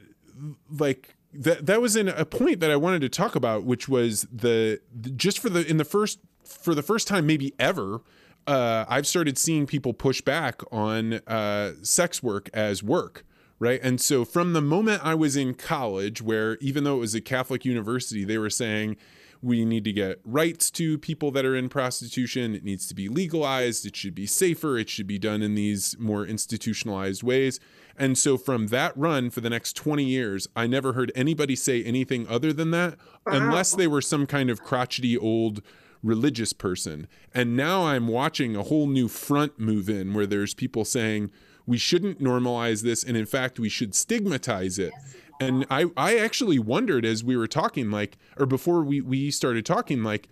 like 0.76 1.14
that 1.34 1.66
that 1.66 1.80
was 1.80 1.96
in 1.96 2.08
a 2.08 2.24
point 2.24 2.60
that 2.60 2.70
I 2.70 2.76
wanted 2.76 3.00
to 3.02 3.08
talk 3.08 3.34
about, 3.34 3.64
which 3.64 3.88
was 3.88 4.26
the, 4.32 4.80
just 5.16 5.38
for 5.38 5.48
the 5.48 5.66
in 5.66 5.76
the 5.76 5.84
first 5.84 6.18
for 6.44 6.74
the 6.74 6.82
first 6.82 7.08
time 7.08 7.26
maybe 7.26 7.54
ever 7.58 8.02
uh, 8.46 8.84
I've 8.88 9.06
started 9.06 9.38
seeing 9.38 9.66
people 9.66 9.92
push 9.92 10.20
back 10.20 10.62
on 10.72 11.14
uh, 11.26 11.72
sex 11.82 12.22
work 12.22 12.50
as 12.52 12.82
work, 12.82 13.24
right? 13.58 13.80
And 13.82 14.00
so 14.00 14.24
from 14.24 14.52
the 14.52 14.60
moment 14.60 15.04
I 15.04 15.14
was 15.14 15.36
in 15.36 15.54
college, 15.54 16.20
where 16.20 16.56
even 16.60 16.84
though 16.84 16.96
it 16.96 17.00
was 17.00 17.14
a 17.14 17.20
Catholic 17.20 17.64
university, 17.64 18.24
they 18.24 18.38
were 18.38 18.50
saying 18.50 18.96
we 19.40 19.64
need 19.64 19.84
to 19.84 19.92
get 19.92 20.20
rights 20.24 20.70
to 20.72 20.98
people 20.98 21.30
that 21.32 21.44
are 21.44 21.56
in 21.56 21.68
prostitution. 21.68 22.54
It 22.54 22.64
needs 22.64 22.86
to 22.88 22.94
be 22.94 23.08
legalized. 23.08 23.84
It 23.86 23.96
should 23.96 24.14
be 24.14 24.26
safer. 24.26 24.78
It 24.78 24.88
should 24.88 25.06
be 25.06 25.18
done 25.18 25.42
in 25.42 25.54
these 25.54 25.96
more 25.98 26.24
institutionalized 26.24 27.22
ways. 27.22 27.58
And 27.98 28.16
so 28.16 28.36
from 28.36 28.68
that 28.68 28.96
run 28.96 29.30
for 29.30 29.40
the 29.40 29.50
next 29.50 29.74
20 29.76 30.04
years, 30.04 30.48
I 30.56 30.66
never 30.66 30.92
heard 30.92 31.12
anybody 31.14 31.56
say 31.56 31.82
anything 31.82 32.26
other 32.28 32.52
than 32.52 32.70
that, 32.72 32.96
wow. 33.26 33.34
unless 33.34 33.72
they 33.72 33.86
were 33.86 34.00
some 34.00 34.26
kind 34.26 34.50
of 34.50 34.62
crotchety 34.62 35.16
old 35.16 35.62
religious 36.02 36.52
person. 36.52 37.06
And 37.34 37.56
now 37.56 37.86
I'm 37.86 38.08
watching 38.08 38.56
a 38.56 38.62
whole 38.62 38.86
new 38.86 39.08
front 39.08 39.58
move 39.58 39.88
in 39.88 40.14
where 40.14 40.26
there's 40.26 40.54
people 40.54 40.84
saying 40.84 41.30
we 41.66 41.78
shouldn't 41.78 42.20
normalize 42.20 42.82
this 42.82 43.04
and 43.04 43.16
in 43.16 43.26
fact 43.26 43.58
we 43.58 43.68
should 43.68 43.94
stigmatize 43.94 44.78
it. 44.78 44.92
And 45.40 45.66
I 45.70 45.86
I 45.96 46.18
actually 46.18 46.58
wondered 46.58 47.04
as 47.04 47.22
we 47.22 47.36
were 47.36 47.46
talking 47.46 47.90
like 47.90 48.18
or 48.36 48.46
before 48.46 48.82
we 48.82 49.00
we 49.00 49.30
started 49.30 49.64
talking 49.64 50.02
like 50.02 50.28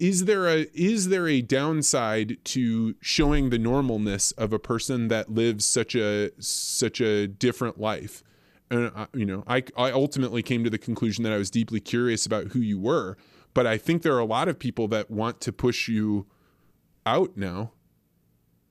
is 0.00 0.24
there 0.24 0.48
a 0.48 0.66
is 0.74 1.08
there 1.08 1.28
a 1.28 1.40
downside 1.42 2.38
to 2.44 2.94
showing 3.00 3.50
the 3.50 3.58
normalness 3.58 4.32
of 4.36 4.52
a 4.52 4.58
person 4.58 5.08
that 5.08 5.30
lives 5.30 5.64
such 5.64 5.94
a 5.94 6.30
such 6.40 7.00
a 7.00 7.28
different 7.28 7.78
life 7.78 8.24
and 8.70 8.90
I, 8.96 9.06
you 9.14 9.26
know 9.26 9.44
I 9.46 9.62
I 9.76 9.90
ultimately 9.92 10.42
came 10.42 10.64
to 10.64 10.70
the 10.70 10.78
conclusion 10.78 11.22
that 11.24 11.32
I 11.32 11.36
was 11.36 11.50
deeply 11.50 11.80
curious 11.80 12.26
about 12.26 12.48
who 12.48 12.60
you 12.60 12.80
were 12.80 13.16
but 13.54 13.66
I 13.66 13.78
think 13.78 14.02
there 14.02 14.14
are 14.14 14.20
a 14.20 14.24
lot 14.24 14.48
of 14.48 14.58
people 14.58 14.88
that 14.88 15.10
want 15.10 15.40
to 15.42 15.52
push 15.52 15.88
you 15.88 16.26
out 17.06 17.36
now. 17.36 17.72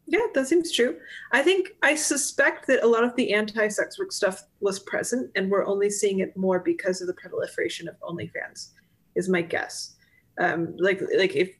Yeah, 0.07 0.25
that 0.33 0.47
seems 0.47 0.71
true. 0.71 0.97
I 1.31 1.43
think 1.43 1.75
I 1.83 1.93
suspect 1.93 2.65
that 2.67 2.83
a 2.83 2.87
lot 2.87 3.03
of 3.03 3.15
the 3.15 3.33
anti-sex 3.33 3.99
work 3.99 4.11
stuff 4.11 4.43
was 4.59 4.79
present, 4.79 5.29
and 5.35 5.51
we're 5.51 5.67
only 5.67 5.89
seeing 5.89 6.19
it 6.19 6.35
more 6.35 6.59
because 6.59 7.01
of 7.01 7.07
the 7.07 7.13
proliferation 7.13 7.87
of 7.87 7.99
OnlyFans. 7.99 8.69
Is 9.15 9.29
my 9.29 9.41
guess. 9.41 9.95
Um, 10.39 10.73
like, 10.77 11.01
like 11.17 11.35
if 11.35 11.51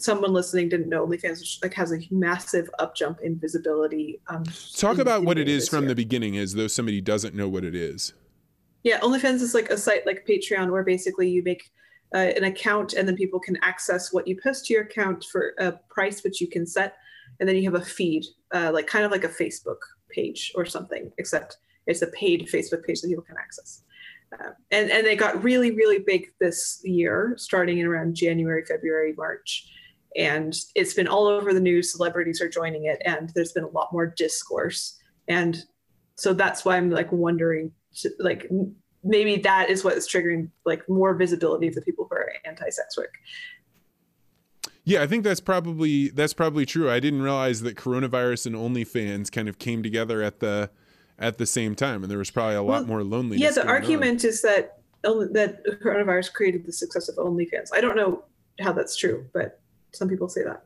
someone 0.00 0.32
listening 0.32 0.68
didn't 0.68 0.88
know, 0.88 1.06
OnlyFans 1.06 1.62
like 1.62 1.74
has 1.74 1.92
a 1.92 2.00
massive 2.10 2.68
up 2.80 2.96
jump 2.96 3.20
in 3.20 3.38
visibility. 3.38 4.20
Um, 4.26 4.44
Talk 4.76 4.96
in, 4.96 5.00
about 5.00 5.20
in 5.20 5.26
what 5.26 5.38
it 5.38 5.48
is 5.48 5.68
from 5.68 5.84
year. 5.84 5.90
the 5.90 5.94
beginning, 5.94 6.36
as 6.36 6.54
though 6.54 6.66
somebody 6.66 7.00
doesn't 7.00 7.36
know 7.36 7.48
what 7.48 7.64
it 7.64 7.76
is. 7.76 8.14
Yeah, 8.82 8.98
OnlyFans 9.00 9.42
is 9.42 9.54
like 9.54 9.70
a 9.70 9.78
site 9.78 10.06
like 10.06 10.26
Patreon, 10.28 10.70
where 10.70 10.82
basically 10.82 11.30
you 11.30 11.42
make 11.44 11.70
uh, 12.14 12.18
an 12.18 12.44
account 12.44 12.94
and 12.94 13.06
then 13.06 13.16
people 13.16 13.40
can 13.40 13.56
access 13.62 14.12
what 14.12 14.26
you 14.28 14.38
post 14.40 14.66
to 14.66 14.74
your 14.74 14.82
account 14.84 15.24
for 15.24 15.54
a 15.58 15.72
price 15.88 16.22
which 16.22 16.40
you 16.40 16.48
can 16.48 16.66
set 16.66 16.96
and 17.40 17.48
then 17.48 17.56
you 17.56 17.70
have 17.70 17.80
a 17.80 17.84
feed 17.84 18.24
uh, 18.54 18.70
like 18.72 18.86
kind 18.86 19.04
of 19.04 19.10
like 19.10 19.24
a 19.24 19.28
facebook 19.28 19.78
page 20.10 20.52
or 20.54 20.64
something 20.64 21.10
except 21.18 21.58
it's 21.86 22.02
a 22.02 22.06
paid 22.08 22.48
facebook 22.48 22.84
page 22.84 23.00
that 23.00 23.08
people 23.08 23.24
can 23.24 23.36
access 23.36 23.82
and 24.70 24.90
and 24.90 25.06
they 25.06 25.16
got 25.16 25.42
really 25.42 25.70
really 25.72 25.98
big 25.98 26.28
this 26.40 26.80
year 26.84 27.34
starting 27.38 27.78
in 27.78 27.86
around 27.86 28.14
january 28.14 28.64
february 28.64 29.14
march 29.16 29.68
and 30.16 30.56
it's 30.74 30.94
been 30.94 31.08
all 31.08 31.26
over 31.26 31.52
the 31.52 31.60
news 31.60 31.92
celebrities 31.92 32.40
are 32.40 32.48
joining 32.48 32.86
it 32.86 33.00
and 33.04 33.30
there's 33.34 33.52
been 33.52 33.64
a 33.64 33.68
lot 33.68 33.92
more 33.92 34.06
discourse 34.06 34.98
and 35.28 35.64
so 36.16 36.32
that's 36.32 36.64
why 36.64 36.76
i'm 36.76 36.90
like 36.90 37.10
wondering 37.12 37.70
like 38.18 38.48
maybe 39.06 39.36
that 39.36 39.70
is 39.70 39.84
what 39.84 39.96
is 39.96 40.08
triggering 40.08 40.50
like 40.64 40.86
more 40.88 41.14
visibility 41.14 41.68
of 41.68 41.74
the 41.74 41.82
people 41.82 42.06
who 42.10 42.16
are 42.16 42.32
anti-sex 42.44 42.96
work. 42.96 43.14
Yeah, 44.84 45.02
I 45.02 45.06
think 45.06 45.24
that's 45.24 45.40
probably 45.40 46.08
that's 46.10 46.32
probably 46.32 46.64
true. 46.64 46.90
I 46.90 47.00
didn't 47.00 47.22
realize 47.22 47.62
that 47.62 47.76
coronavirus 47.76 48.46
and 48.46 48.56
OnlyFans 48.56 49.32
kind 49.32 49.48
of 49.48 49.58
came 49.58 49.82
together 49.82 50.22
at 50.22 50.38
the 50.38 50.70
at 51.18 51.38
the 51.38 51.46
same 51.46 51.74
time, 51.74 52.02
and 52.02 52.10
there 52.10 52.18
was 52.18 52.30
probably 52.30 52.56
a 52.56 52.62
lot 52.62 52.82
well, 52.82 52.86
more 52.86 53.04
loneliness. 53.04 53.40
Yeah, 53.40 53.50
the 53.50 53.66
argument 53.66 54.24
on. 54.24 54.28
is 54.28 54.42
that 54.42 54.78
that 55.02 55.60
coronavirus 55.82 56.32
created 56.32 56.66
the 56.66 56.72
success 56.72 57.08
of 57.08 57.16
OnlyFans. 57.16 57.68
I 57.72 57.80
don't 57.80 57.96
know 57.96 58.24
how 58.60 58.72
that's 58.72 58.96
true, 58.96 59.26
but 59.32 59.60
some 59.92 60.08
people 60.08 60.28
say 60.28 60.42
that. 60.42 60.64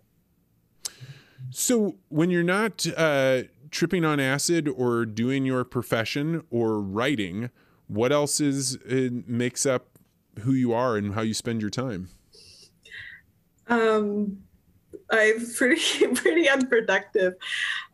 So 1.50 1.96
when 2.08 2.30
you're 2.30 2.42
not 2.42 2.86
uh, 2.96 3.42
tripping 3.70 4.04
on 4.04 4.20
acid 4.20 4.68
or 4.68 5.04
doing 5.04 5.44
your 5.44 5.64
profession 5.64 6.44
or 6.50 6.80
writing, 6.80 7.50
what 7.86 8.12
else 8.12 8.40
is 8.40 8.78
it 8.86 9.28
makes 9.28 9.66
up 9.66 9.98
who 10.40 10.52
you 10.52 10.72
are 10.72 10.96
and 10.96 11.14
how 11.14 11.22
you 11.22 11.34
spend 11.34 11.60
your 11.60 11.70
time? 11.70 12.08
Um, 13.68 14.42
I'm 15.10 15.46
pretty 15.56 16.06
pretty 16.14 16.48
unproductive. 16.48 17.34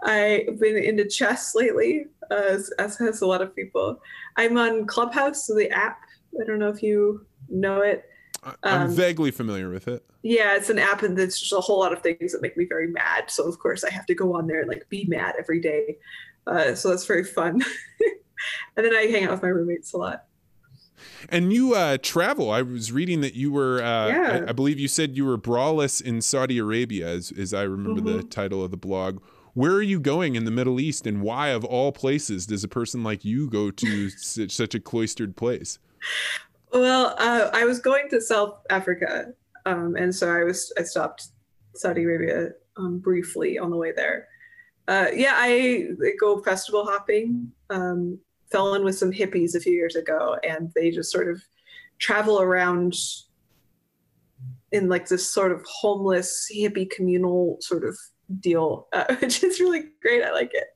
I've 0.03 0.59
been 0.59 0.77
into 0.77 1.07
chess 1.07 1.55
lately, 1.55 2.07
as, 2.31 2.71
as 2.79 2.97
has 2.99 3.23
a 3.23 3.27
lot 3.27 3.43
of 3.43 3.55
people. 3.55 4.01
I'm 4.37 4.57
on 4.59 4.87
Clubhouse, 4.87 5.47
the 5.47 5.71
app. 5.71 6.01
I 6.41 6.45
don't 6.45 6.59
know 6.59 6.69
if 6.69 6.83
you 6.83 7.27
know 7.49 7.81
it. 7.81 8.05
I'm 8.63 8.83
um, 8.83 8.91
vaguely 8.91 9.31
familiar 9.31 9.71
with 9.71 9.89
it. 9.89 10.05
Yeah, 10.23 10.57
it's 10.57 10.71
an 10.71 10.79
app, 10.79 11.03
and 11.03 11.17
there's 11.17 11.39
just 11.39 11.53
a 11.53 11.61
whole 11.61 11.81
lot 11.81 11.93
of 11.93 12.03
things 12.03 12.33
that 12.33 12.43
make 12.43 12.57
me 12.57 12.65
very 12.65 12.87
mad. 12.87 13.31
So 13.31 13.49
of 13.49 13.59
course, 13.59 13.83
I 13.83 13.91
have 13.91 14.07
to 14.07 14.15
go 14.15 14.37
on 14.37 14.47
there 14.47 14.61
and 14.61 14.69
like 14.69 14.89
be 14.89 15.05
mad 15.07 15.35
every 15.39 15.61
day. 15.61 15.99
Uh, 16.47 16.75
so 16.75 16.91
that's 16.91 17.07
very 17.07 17.25
fun. 17.25 17.63
and 18.77 18.87
then 18.87 18.95
I 18.95 19.07
hang 19.07 19.25
out 19.25 19.33
with 19.33 19.43
my 19.43 19.49
roommates 19.49 19.93
a 19.95 19.99
lot. 19.99 20.26
And 21.29 21.53
you 21.53 21.75
uh, 21.75 21.99
travel. 22.03 22.51
I 22.51 22.63
was 22.63 22.93
reading 22.93 23.21
that 23.21 23.35
you 23.35 23.53
were, 23.53 23.83
uh, 23.83 24.09
yeah. 24.09 24.45
I, 24.47 24.51
I, 24.51 24.53
believe 24.53 24.79
you 24.79 24.89
said 24.89 25.17
you 25.17 25.25
were 25.25 25.39
braless 25.39 26.01
in 26.01 26.21
Saudi 26.21 26.59
Arabia, 26.59 27.09
as, 27.09 27.33
as 27.33 27.53
I 27.53 27.63
remember 27.63 28.01
mm-hmm. 28.01 28.19
the 28.19 28.23
title 28.23 28.63
of 28.63 28.71
the 28.71 28.77
blog. 28.77 29.21
Where 29.55 29.73
are 29.73 29.83
you 29.83 29.99
going 29.99 30.37
in 30.37 30.45
the 30.45 30.51
Middle 30.51 30.79
East, 30.79 31.07
and 31.07 31.23
why, 31.23 31.49
of 31.49 31.65
all 31.65 31.91
places, 31.91 32.47
does 32.47 32.63
a 32.63 32.69
person 32.69 33.03
like 33.03 33.25
you 33.25 33.49
go 33.49 33.71
to 33.71 34.11
such, 34.17 34.53
such 34.53 34.75
a 34.75 34.81
cloistered 34.81 35.35
place? 35.35 35.79
Well, 36.73 37.15
uh, 37.19 37.51
I 37.53 37.65
was 37.65 37.79
going 37.79 38.11
to 38.11 38.21
South 38.21 38.61
Africa, 38.69 39.33
um, 39.65 39.97
and 39.97 40.15
so 40.15 40.31
I 40.31 40.45
was 40.45 40.73
I 40.79 40.83
stopped 40.83 41.29
Saudi 41.75 42.05
Arabia 42.05 42.51
um, 42.77 42.99
briefly 42.99 43.59
on 43.59 43.71
the 43.71 43.77
way 43.77 43.93
there. 43.93 44.29
Uh, 44.89 45.07
yeah, 45.13 45.33
I, 45.35 45.89
I 46.05 46.11
go 46.21 46.43
festival 46.43 46.85
hopping. 46.85 47.51
Um, 47.71 48.19
fell 48.51 48.75
in 48.75 48.85
with 48.85 48.97
some 48.97 49.13
hippies 49.13 49.55
a 49.55 49.61
few 49.61 49.73
years 49.73 49.97
ago, 49.97 50.37
and 50.47 50.73
they 50.75 50.91
just 50.91 51.11
sort 51.11 51.29
of 51.29 51.43
travel 51.99 52.41
around 52.41 52.95
in 54.73 54.89
like 54.89 55.09
this 55.09 55.27
sort 55.27 55.53
of 55.53 55.65
homeless 55.65 56.51
hippie 56.55 56.91
communal 56.91 57.57
sort 57.61 57.85
of 57.85 57.97
deal, 58.41 58.89
uh, 58.93 59.15
which 59.21 59.43
is 59.43 59.61
really 59.61 59.85
great. 60.03 60.23
I 60.23 60.33
like 60.33 60.53
it. 60.53 60.69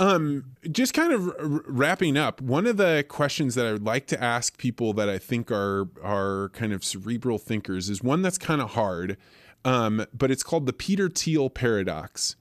Um, 0.00 0.52
just 0.70 0.94
kind 0.94 1.12
of 1.12 1.28
r- 1.28 1.62
wrapping 1.66 2.16
up, 2.16 2.40
one 2.40 2.66
of 2.66 2.76
the 2.76 3.04
questions 3.08 3.56
that 3.56 3.66
I 3.66 3.72
would 3.72 3.84
like 3.84 4.06
to 4.08 4.22
ask 4.22 4.56
people 4.56 4.92
that 4.92 5.08
I 5.08 5.18
think 5.18 5.50
are 5.50 5.88
are 6.02 6.50
kind 6.50 6.72
of 6.72 6.84
cerebral 6.84 7.38
thinkers 7.38 7.90
is 7.90 8.02
one 8.02 8.22
that's 8.22 8.38
kind 8.38 8.62
of 8.62 8.70
hard, 8.70 9.16
um, 9.64 10.06
but 10.14 10.30
it's 10.30 10.44
called 10.44 10.66
the 10.66 10.72
Peter 10.72 11.08
Thiel 11.08 11.50
paradox. 11.50 12.36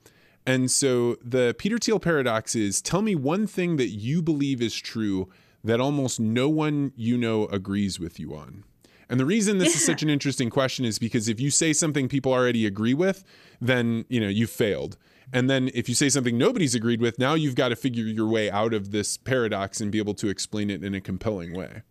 And 0.47 0.71
so 0.71 1.17
the 1.21 1.53
Peter 1.57 1.77
Thiel 1.77 1.99
paradox 1.99 2.55
is 2.55 2.81
tell 2.81 3.01
me 3.01 3.15
one 3.15 3.47
thing 3.47 3.75
that 3.75 3.89
you 3.89 4.21
believe 4.21 4.61
is 4.61 4.73
true 4.73 5.29
that 5.61 5.81
almost 5.81 6.21
no 6.21 6.47
one 6.47 6.93
you 6.95 7.17
know 7.17 7.47
agrees 7.47 7.99
with 7.99 8.17
you 8.17 8.33
on? 8.33 8.63
And 9.09 9.19
the 9.19 9.25
reason 9.25 9.57
this 9.57 9.69
yeah. 9.69 9.75
is 9.75 9.85
such 9.85 10.03
an 10.03 10.09
interesting 10.17 10.49
question 10.49 10.85
is 10.85 10.99
because 10.99 11.27
if 11.27 11.41
you 11.41 11.51
say 11.51 11.73
something 11.73 12.07
people 12.07 12.31
already 12.31 12.65
agree 12.65 12.93
with, 12.93 13.25
then, 13.59 14.05
you 14.07 14.21
know, 14.21 14.29
you've 14.29 14.49
failed. 14.49 14.97
And 15.33 15.49
then 15.49 15.69
if 15.73 15.89
you 15.89 15.95
say 15.95 16.07
something 16.07 16.37
nobody's 16.37 16.73
agreed 16.73 17.01
with, 17.01 17.19
now 17.19 17.33
you've 17.33 17.55
got 17.55 17.69
to 17.69 17.75
figure 17.75 18.05
your 18.05 18.27
way 18.27 18.49
out 18.49 18.73
of 18.73 18.91
this 18.91 19.17
paradox 19.17 19.81
and 19.81 19.91
be 19.91 19.97
able 19.97 20.13
to 20.13 20.29
explain 20.29 20.69
it 20.69 20.81
in 20.81 20.95
a 20.95 21.01
compelling 21.01 21.53
way. 21.53 21.81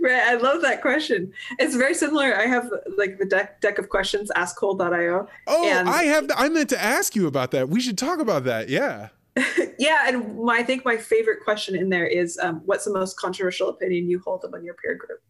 Right. 0.00 0.22
I 0.22 0.34
love 0.34 0.62
that 0.62 0.82
question. 0.82 1.32
It's 1.58 1.76
very 1.76 1.94
similar. 1.94 2.36
I 2.36 2.46
have 2.46 2.70
like 2.96 3.18
the 3.18 3.26
deck 3.26 3.60
deck 3.60 3.78
of 3.78 3.88
questions, 3.88 4.30
askhole.io. 4.36 5.28
Oh, 5.46 5.68
and 5.68 5.88
I 5.88 6.04
have 6.04 6.28
the, 6.28 6.38
I 6.38 6.48
meant 6.48 6.70
to 6.70 6.82
ask 6.82 7.14
you 7.14 7.26
about 7.26 7.50
that. 7.52 7.68
We 7.68 7.80
should 7.80 7.98
talk 7.98 8.20
about 8.20 8.44
that. 8.44 8.68
Yeah. 8.68 9.08
yeah, 9.78 10.08
and 10.08 10.38
my, 10.38 10.58
I 10.58 10.62
think 10.62 10.84
my 10.84 10.96
favorite 10.96 11.42
question 11.42 11.74
in 11.74 11.88
there 11.88 12.06
is 12.06 12.38
um, 12.42 12.60
what's 12.66 12.84
the 12.84 12.92
most 12.92 13.18
controversial 13.18 13.70
opinion 13.70 14.08
you 14.08 14.20
hold 14.22 14.44
among 14.44 14.62
your 14.64 14.74
peer 14.74 14.94
group? 14.94 15.20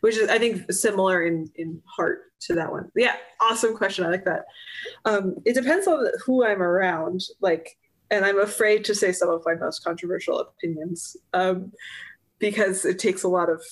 Which 0.00 0.16
is 0.16 0.30
I 0.30 0.38
think 0.38 0.72
similar 0.72 1.24
in 1.24 1.50
in 1.56 1.82
heart 1.84 2.32
to 2.42 2.54
that 2.54 2.70
one. 2.70 2.90
Yeah, 2.96 3.16
awesome 3.40 3.76
question. 3.76 4.06
I 4.06 4.08
like 4.08 4.24
that. 4.24 4.46
Um, 5.04 5.36
it 5.44 5.54
depends 5.54 5.86
on 5.86 6.06
who 6.24 6.44
I'm 6.44 6.62
around. 6.62 7.22
Like 7.40 7.76
and 8.10 8.24
I'm 8.24 8.40
afraid 8.40 8.84
to 8.86 8.94
say 8.94 9.12
some 9.12 9.28
of 9.28 9.42
my 9.46 9.54
most 9.54 9.84
controversial 9.84 10.40
opinions. 10.40 11.16
Um, 11.32 11.72
because 12.40 12.84
it 12.84 12.98
takes 12.98 13.22
a 13.22 13.28
lot 13.28 13.48
of 13.48 13.62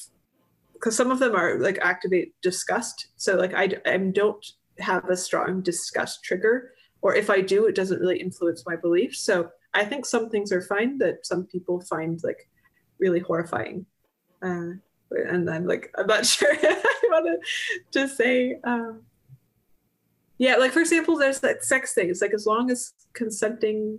because 0.74 0.96
some 0.96 1.10
of 1.10 1.18
them 1.18 1.34
are 1.34 1.58
like 1.58 1.78
activate 1.78 2.40
disgust. 2.40 3.08
So 3.16 3.34
like 3.34 3.52
I, 3.52 3.68
I 3.84 3.96
don't 3.96 4.46
have 4.78 5.08
a 5.08 5.16
strong 5.16 5.60
disgust 5.60 6.22
trigger 6.22 6.70
or 7.00 7.12
if 7.12 7.30
i 7.30 7.40
do 7.40 7.66
it 7.66 7.74
doesn't 7.74 8.00
really 8.00 8.20
influence 8.20 8.64
my 8.64 8.76
beliefs. 8.76 9.18
So 9.18 9.50
i 9.74 9.84
think 9.84 10.06
some 10.06 10.30
things 10.30 10.52
are 10.52 10.62
fine 10.62 10.98
that 10.98 11.26
some 11.26 11.46
people 11.46 11.80
find 11.80 12.20
like 12.22 12.48
really 13.00 13.18
horrifying. 13.18 13.86
Uh, 14.40 14.74
and 15.10 15.50
i'm 15.50 15.66
like 15.66 15.92
i'm 15.96 16.06
not 16.06 16.24
sure 16.36 16.52
i 16.52 16.82
want 17.04 17.26
to 17.26 17.38
just 17.90 18.16
say 18.16 18.58
um, 18.64 19.00
yeah 20.36 20.56
like 20.56 20.72
for 20.72 20.80
example 20.80 21.16
there's 21.16 21.40
that 21.40 21.64
sex 21.64 21.94
thing 21.94 22.08
it's 22.10 22.20
like 22.20 22.34
as 22.34 22.46
long 22.46 22.70
as 22.70 22.92
consenting 23.14 23.98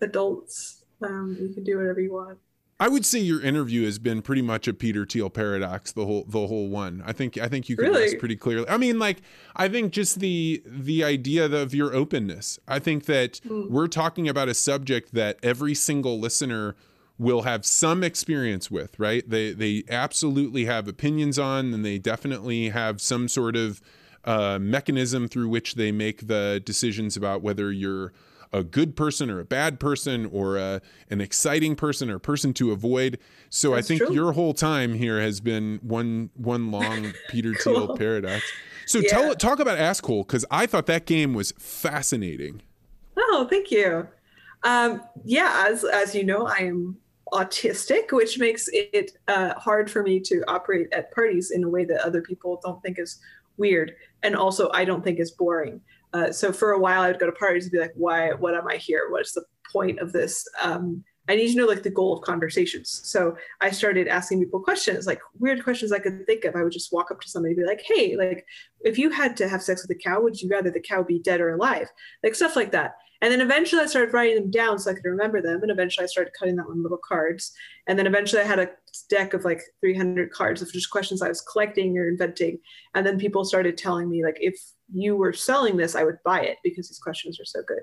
adults 0.00 0.84
um, 1.02 1.36
you 1.40 1.48
can 1.48 1.64
do 1.64 1.76
whatever 1.76 2.00
you 2.00 2.12
want 2.12 2.38
I 2.80 2.88
would 2.88 3.04
say 3.04 3.18
your 3.18 3.40
interview 3.40 3.84
has 3.84 3.98
been 3.98 4.22
pretty 4.22 4.42
much 4.42 4.68
a 4.68 4.74
Peter 4.74 5.04
Thiel 5.04 5.30
paradox 5.30 5.90
the 5.90 6.06
whole 6.06 6.24
the 6.28 6.46
whole 6.46 6.68
one. 6.68 7.02
I 7.04 7.12
think 7.12 7.36
I 7.36 7.48
think 7.48 7.68
you 7.68 7.76
can 7.76 7.90
really? 7.90 8.16
pretty 8.16 8.36
clearly. 8.36 8.68
I 8.68 8.76
mean, 8.76 9.00
like 9.00 9.20
I 9.56 9.68
think 9.68 9.92
just 9.92 10.20
the 10.20 10.62
the 10.64 11.02
idea 11.02 11.46
of 11.46 11.74
your 11.74 11.92
openness. 11.92 12.58
I 12.68 12.78
think 12.78 13.06
that 13.06 13.40
mm. 13.44 13.68
we're 13.68 13.88
talking 13.88 14.28
about 14.28 14.48
a 14.48 14.54
subject 14.54 15.12
that 15.14 15.38
every 15.42 15.74
single 15.74 16.20
listener 16.20 16.76
will 17.18 17.42
have 17.42 17.66
some 17.66 18.04
experience 18.04 18.70
with, 18.70 18.96
right? 18.98 19.28
They 19.28 19.52
they 19.52 19.82
absolutely 19.90 20.66
have 20.66 20.86
opinions 20.86 21.36
on, 21.36 21.74
and 21.74 21.84
they 21.84 21.98
definitely 21.98 22.68
have 22.68 23.00
some 23.00 23.26
sort 23.26 23.56
of 23.56 23.80
uh, 24.24 24.58
mechanism 24.60 25.26
through 25.26 25.48
which 25.48 25.74
they 25.74 25.90
make 25.90 26.28
the 26.28 26.62
decisions 26.64 27.16
about 27.16 27.42
whether 27.42 27.72
you're 27.72 28.12
a 28.52 28.64
good 28.64 28.96
person 28.96 29.30
or 29.30 29.40
a 29.40 29.44
bad 29.44 29.78
person 29.78 30.26
or 30.26 30.56
a, 30.56 30.80
an 31.10 31.20
exciting 31.20 31.76
person 31.76 32.10
or 32.10 32.16
a 32.16 32.20
person 32.20 32.52
to 32.54 32.72
avoid. 32.72 33.18
So 33.50 33.70
That's 33.70 33.86
I 33.86 33.88
think 33.88 34.02
true. 34.02 34.14
your 34.14 34.32
whole 34.32 34.54
time 34.54 34.94
here 34.94 35.20
has 35.20 35.40
been 35.40 35.80
one 35.82 36.30
one 36.34 36.70
long 36.70 37.12
Peter 37.28 37.52
cool. 37.54 37.86
Thiel 37.86 37.96
paradox. 37.96 38.50
So 38.86 39.00
yeah. 39.00 39.10
tell 39.10 39.34
talk 39.34 39.60
about 39.60 39.78
Askhole 39.78 40.26
because 40.26 40.44
I 40.50 40.66
thought 40.66 40.86
that 40.86 41.06
game 41.06 41.34
was 41.34 41.52
fascinating. 41.58 42.62
Oh, 43.16 43.46
thank 43.48 43.70
you. 43.70 44.08
Um, 44.64 45.02
yeah, 45.24 45.66
as 45.68 45.84
as 45.84 46.14
you 46.14 46.24
know, 46.24 46.46
I 46.46 46.58
am 46.58 46.96
autistic, 47.32 48.12
which 48.12 48.38
makes 48.38 48.68
it 48.72 49.12
uh, 49.28 49.54
hard 49.54 49.90
for 49.90 50.02
me 50.02 50.20
to 50.20 50.42
operate 50.48 50.88
at 50.92 51.12
parties 51.12 51.50
in 51.50 51.64
a 51.64 51.68
way 51.68 51.84
that 51.84 52.00
other 52.00 52.22
people 52.22 52.60
don't 52.64 52.82
think 52.82 52.98
is 52.98 53.20
weird, 53.56 53.94
and 54.22 54.34
also 54.34 54.70
I 54.72 54.84
don't 54.84 55.04
think 55.04 55.18
is 55.18 55.30
boring. 55.30 55.80
Uh, 56.12 56.32
so 56.32 56.52
for 56.52 56.72
a 56.72 56.78
while, 56.78 57.02
I 57.02 57.08
would 57.08 57.20
go 57.20 57.26
to 57.26 57.32
parties 57.32 57.64
and 57.64 57.72
be 57.72 57.78
like, 57.78 57.92
"Why? 57.94 58.32
What 58.32 58.54
am 58.54 58.66
I 58.66 58.76
here? 58.76 59.08
What's 59.10 59.32
the 59.32 59.44
point 59.72 59.98
of 59.98 60.12
this?" 60.12 60.46
Um, 60.62 61.04
I 61.28 61.36
need 61.36 61.50
to 61.50 61.56
know 61.56 61.66
like 61.66 61.82
the 61.82 61.90
goal 61.90 62.16
of 62.16 62.24
conversations. 62.24 63.02
So 63.04 63.36
I 63.60 63.70
started 63.70 64.08
asking 64.08 64.40
people 64.40 64.60
questions, 64.60 65.06
like 65.06 65.20
weird 65.38 65.62
questions 65.62 65.92
I 65.92 65.98
could 65.98 66.24
think 66.26 66.44
of. 66.44 66.56
I 66.56 66.62
would 66.62 66.72
just 66.72 66.92
walk 66.92 67.10
up 67.10 67.20
to 67.20 67.28
somebody 67.28 67.52
and 67.52 67.62
be 67.62 67.66
like, 67.66 67.82
"Hey, 67.84 68.16
like 68.16 68.46
if 68.80 68.98
you 68.98 69.10
had 69.10 69.36
to 69.38 69.48
have 69.48 69.62
sex 69.62 69.82
with 69.82 69.96
a 69.96 70.00
cow, 70.00 70.20
would 70.22 70.40
you 70.40 70.48
rather 70.48 70.70
the 70.70 70.80
cow 70.80 71.02
be 71.02 71.18
dead 71.18 71.40
or 71.40 71.50
alive?" 71.50 71.88
Like 72.22 72.34
stuff 72.34 72.56
like 72.56 72.72
that. 72.72 72.94
And 73.20 73.32
then 73.32 73.40
eventually 73.40 73.82
I 73.82 73.86
started 73.86 74.14
writing 74.14 74.36
them 74.36 74.50
down 74.50 74.78
so 74.78 74.90
I 74.90 74.94
could 74.94 75.04
remember 75.04 75.42
them. 75.42 75.60
And 75.62 75.70
eventually 75.70 76.04
I 76.04 76.06
started 76.06 76.32
cutting 76.38 76.56
them 76.56 76.66
on 76.68 76.82
little 76.82 77.00
cards. 77.06 77.52
And 77.86 77.98
then 77.98 78.06
eventually 78.06 78.42
I 78.42 78.44
had 78.46 78.60
a 78.60 78.70
deck 79.10 79.34
of 79.34 79.44
like 79.44 79.60
300 79.80 80.30
cards 80.30 80.62
of 80.62 80.72
just 80.72 80.90
questions 80.90 81.20
I 81.20 81.28
was 81.28 81.40
collecting 81.40 81.98
or 81.98 82.08
inventing. 82.08 82.60
And 82.94 83.04
then 83.04 83.18
people 83.18 83.44
started 83.44 83.76
telling 83.76 84.08
me 84.08 84.24
like, 84.24 84.38
if 84.40 84.56
you 84.92 85.16
were 85.16 85.32
selling 85.32 85.76
this, 85.76 85.94
I 85.94 86.04
would 86.04 86.18
buy 86.24 86.40
it 86.40 86.58
because 86.62 86.88
these 86.88 86.98
questions 86.98 87.40
are 87.40 87.44
so 87.44 87.60
good. 87.66 87.82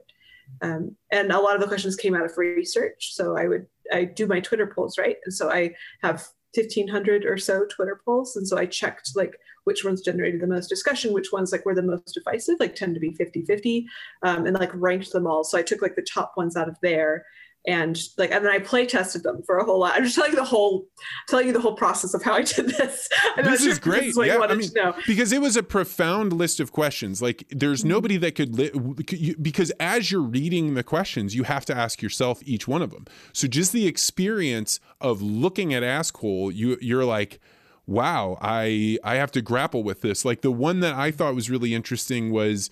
Um, 0.61 0.95
and 1.11 1.32
a 1.32 1.40
lot 1.40 1.56
of 1.56 1.61
the 1.61 1.68
questions 1.68 1.95
came 1.95 2.15
out 2.15 2.26
of 2.26 2.38
research. 2.38 3.14
So 3.14 3.38
I 3.38 3.48
would 3.48 3.65
I 3.91 4.06
do 4.06 4.27
my 4.27 4.40
Twitter 4.40 4.68
polls, 4.68 4.98
right? 4.98 5.18
And 5.26 5.34
so 5.34 5.52
I 5.52 5.73
have 6.02 6.27
1500 6.53 7.26
or 7.26 7.38
so 7.38 7.65
Twitter 7.65 8.02
polls. 8.06 8.36
And 8.36 8.48
so 8.48 8.57
I 8.57 8.65
checked 8.65 9.11
like 9.15 9.36
which 9.65 9.84
ones 9.84 10.02
generated 10.02 10.41
the 10.41 10.48
most 10.48 10.68
discussion, 10.68 11.14
which 11.14 11.32
ones 11.32 11.52
like 11.52 11.65
were 11.65 11.76
the 11.76 11.82
most 11.82 12.14
divisive, 12.14 12.60
like 12.60 12.76
tend 12.76 12.94
to 12.94 12.99
be 12.99 13.14
50 13.14 13.44
50, 13.45 13.88
um, 14.23 14.45
and 14.45 14.57
like 14.57 14.72
ranked 14.73 15.11
them 15.11 15.27
all. 15.27 15.44
So 15.44 15.57
I 15.57 15.64
took 15.64 15.82
like 15.82 15.95
the 15.95 16.03
top 16.03 16.34
ones 16.38 16.56
out 16.56 16.69
of 16.69 16.77
there 16.82 17.26
and 17.67 17.99
like 18.17 18.31
and 18.31 18.45
then 18.45 18.51
I 18.51 18.59
play 18.59 18.85
tested 18.85 19.23
them 19.23 19.41
for 19.43 19.57
a 19.57 19.65
whole 19.65 19.79
lot. 19.79 19.95
I'm 19.95 20.03
just 20.03 20.15
telling 20.15 20.31
you 20.31 20.37
the 20.37 20.43
whole 20.43 20.85
telling 21.27 21.47
you 21.47 21.53
the 21.53 21.59
whole 21.59 21.75
process 21.75 22.13
of 22.13 22.23
how 22.23 22.33
I 22.33 22.41
did 22.43 22.69
this. 22.69 23.09
I'm 23.35 23.45
this 23.45 23.65
is 23.65 23.79
great. 23.79 24.01
This 24.01 24.17
is 24.17 24.27
yeah, 24.27 24.37
I 24.37 24.55
mean, 24.55 24.69
because 25.07 25.31
it 25.31 25.41
was 25.41 25.57
a 25.57 25.63
profound 25.63 26.33
list 26.33 26.59
of 26.59 26.71
questions. 26.71 27.21
Like 27.21 27.45
there's 27.49 27.81
mm-hmm. 27.81 27.89
nobody 27.89 28.17
that 28.17 28.35
could 28.35 28.55
li- 28.55 29.35
because 29.41 29.71
as 29.79 30.11
you're 30.11 30.21
reading 30.21 30.75
the 30.75 30.83
questions, 30.83 31.35
you 31.35 31.43
have 31.43 31.65
to 31.65 31.75
ask 31.75 32.01
yourself 32.01 32.41
each 32.45 32.67
one 32.67 32.81
of 32.81 32.91
them. 32.91 33.05
So 33.33 33.47
just 33.47 33.71
the 33.71 33.87
experience 33.87 34.79
of 35.01 35.21
looking 35.21 35.73
at 35.73 35.83
Askhole, 35.83 36.53
you 36.53 36.77
you're 36.81 37.05
like 37.05 37.39
wow, 37.87 38.35
I 38.41 38.97
I 39.03 39.15
have 39.15 39.31
to 39.33 39.41
grapple 39.41 39.83
with 39.83 40.01
this. 40.01 40.25
Like 40.25 40.41
the 40.41 40.51
one 40.51 40.79
that 40.79 40.95
I 40.95 41.11
thought 41.11 41.35
was 41.35 41.49
really 41.49 41.73
interesting 41.73 42.31
was 42.31 42.69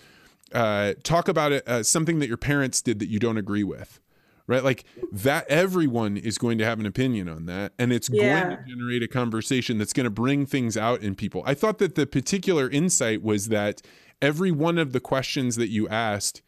uh, 0.54 0.94
talk 1.04 1.28
about 1.28 1.52
it, 1.52 1.68
uh, 1.68 1.84
something 1.84 2.20
that 2.20 2.28
your 2.28 2.38
parents 2.38 2.82
did 2.82 3.00
that 3.00 3.10
you 3.10 3.20
don't 3.20 3.38
agree 3.38 3.64
with 3.64 4.00
right? 4.48 4.64
Like 4.64 4.84
that, 5.12 5.48
everyone 5.48 6.18
is 6.18 6.38
going 6.38 6.58
to 6.58 6.66
have 6.66 6.80
an 6.80 6.86
opinion 6.86 7.30
on 7.30 7.46
that, 7.46 7.74
and 7.80 7.94
it's 7.94 8.10
yeah. 8.10 8.44
going 8.44 8.58
to 8.58 8.64
generate 8.70 9.04
a 9.04 9.08
conversation 9.08 9.78
that's 9.78 9.94
going 9.94 10.06
to 10.06 10.10
bring 10.10 10.46
things 10.46 10.78
out 10.78 11.02
in 11.02 11.16
people. 11.16 11.44
I 11.46 11.54
thought 11.54 11.78
that 11.80 11.96
the 11.96 12.06
particular 12.06 12.70
insight 12.70 13.22
was 13.22 13.48
that 13.50 13.82
every 14.22 14.52
one 14.52 14.78
of 14.78 14.94
the 14.94 15.00
questions 15.00 15.56
that 15.56 15.70
you 15.70 15.88
asked, 15.88 16.42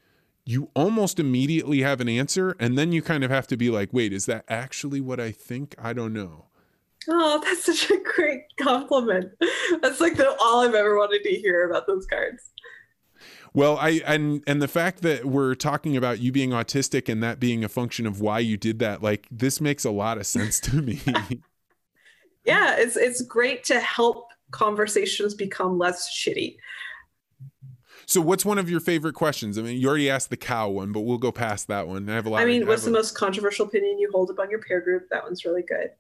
you 0.46 0.70
almost 0.76 1.20
immediately 1.20 1.82
have 1.82 2.02
an 2.02 2.10
answer, 2.10 2.56
and 2.60 2.78
then 2.78 2.92
you 2.92 3.02
kind 3.02 3.24
of 3.24 3.32
have 3.32 3.48
to 3.48 3.58
be 3.58 3.70
like, 3.70 3.90
wait, 3.92 4.14
is 4.14 4.26
that 4.28 4.46
actually 4.48 5.02
what 5.02 5.20
I 5.20 5.32
think? 5.32 5.76
I 5.78 5.94
don't 5.94 6.14
know. 6.14 6.46
Oh, 7.08 7.40
that's 7.44 7.66
such 7.66 7.92
a 7.92 8.02
great 8.02 8.42
compliment. 8.60 9.32
That's 9.82 10.02
like 10.02 10.18
the, 10.18 10.36
all 10.40 10.62
I've 10.62 10.74
ever 10.74 10.98
wanted 10.98 11.24
to 11.24 11.30
hear 11.30 11.70
about 11.70 11.88
those 11.88 12.06
cards. 12.08 12.52
Well, 13.56 13.78
I 13.78 14.02
and 14.06 14.44
and 14.46 14.62
the 14.62 14.68
fact 14.68 15.02
that 15.04 15.24
we're 15.24 15.56
talking 15.56 15.96
about 15.96 16.20
you 16.20 16.34
being 16.34 16.50
autistic 16.50 17.08
and 17.08 17.24
that 17.24 17.40
being 17.40 17.64
a 17.64 17.70
function 17.70 18.06
of 18.06 18.20
why 18.20 18.40
you 18.40 18.58
did 18.58 18.80
that, 18.80 19.02
like 19.02 19.28
this 19.32 19.62
makes 19.62 19.86
a 19.86 19.92
lot 19.92 20.18
of 20.18 20.28
sense 20.28 20.60
to 20.60 20.82
me. 20.82 21.00
yeah, 22.46 22.76
it's 22.78 22.98
it's 22.98 23.22
great 23.22 23.64
to 23.66 23.80
help 23.80 24.28
conversations 24.52 25.34
become 25.34 25.78
less 25.78 26.10
shitty. 26.14 26.58
So, 28.06 28.20
what's 28.20 28.44
one 28.44 28.58
of 28.58 28.70
your 28.70 28.82
favorite 28.82 29.14
questions? 29.14 29.58
I 29.58 29.62
mean, 29.62 29.80
you 29.80 29.88
already 29.88 30.10
asked 30.10 30.30
the 30.30 30.38
cow 30.38 30.68
one, 30.68 30.92
but 30.92 31.02
we'll 31.02 31.18
go 31.18 31.32
past 31.32 31.70
that 31.70 31.88
one. 31.88 32.10
I 32.10 32.16
have 32.16 32.26
a 32.26 32.30
lot. 32.32 32.42
I 32.42 32.46
mean, 32.46 32.68
what's 32.68 32.84
the 32.84 32.92
most 32.92 33.16
controversial 33.16 33.66
opinion 33.66 33.98
you 34.00 34.10
hold 34.12 34.32
among 34.32 34.50
your 34.50 34.60
peer 34.60 34.82
group? 34.82 35.08
That 35.12 35.24
one's 35.24 35.46
really 35.46 35.64
good. 35.64 35.92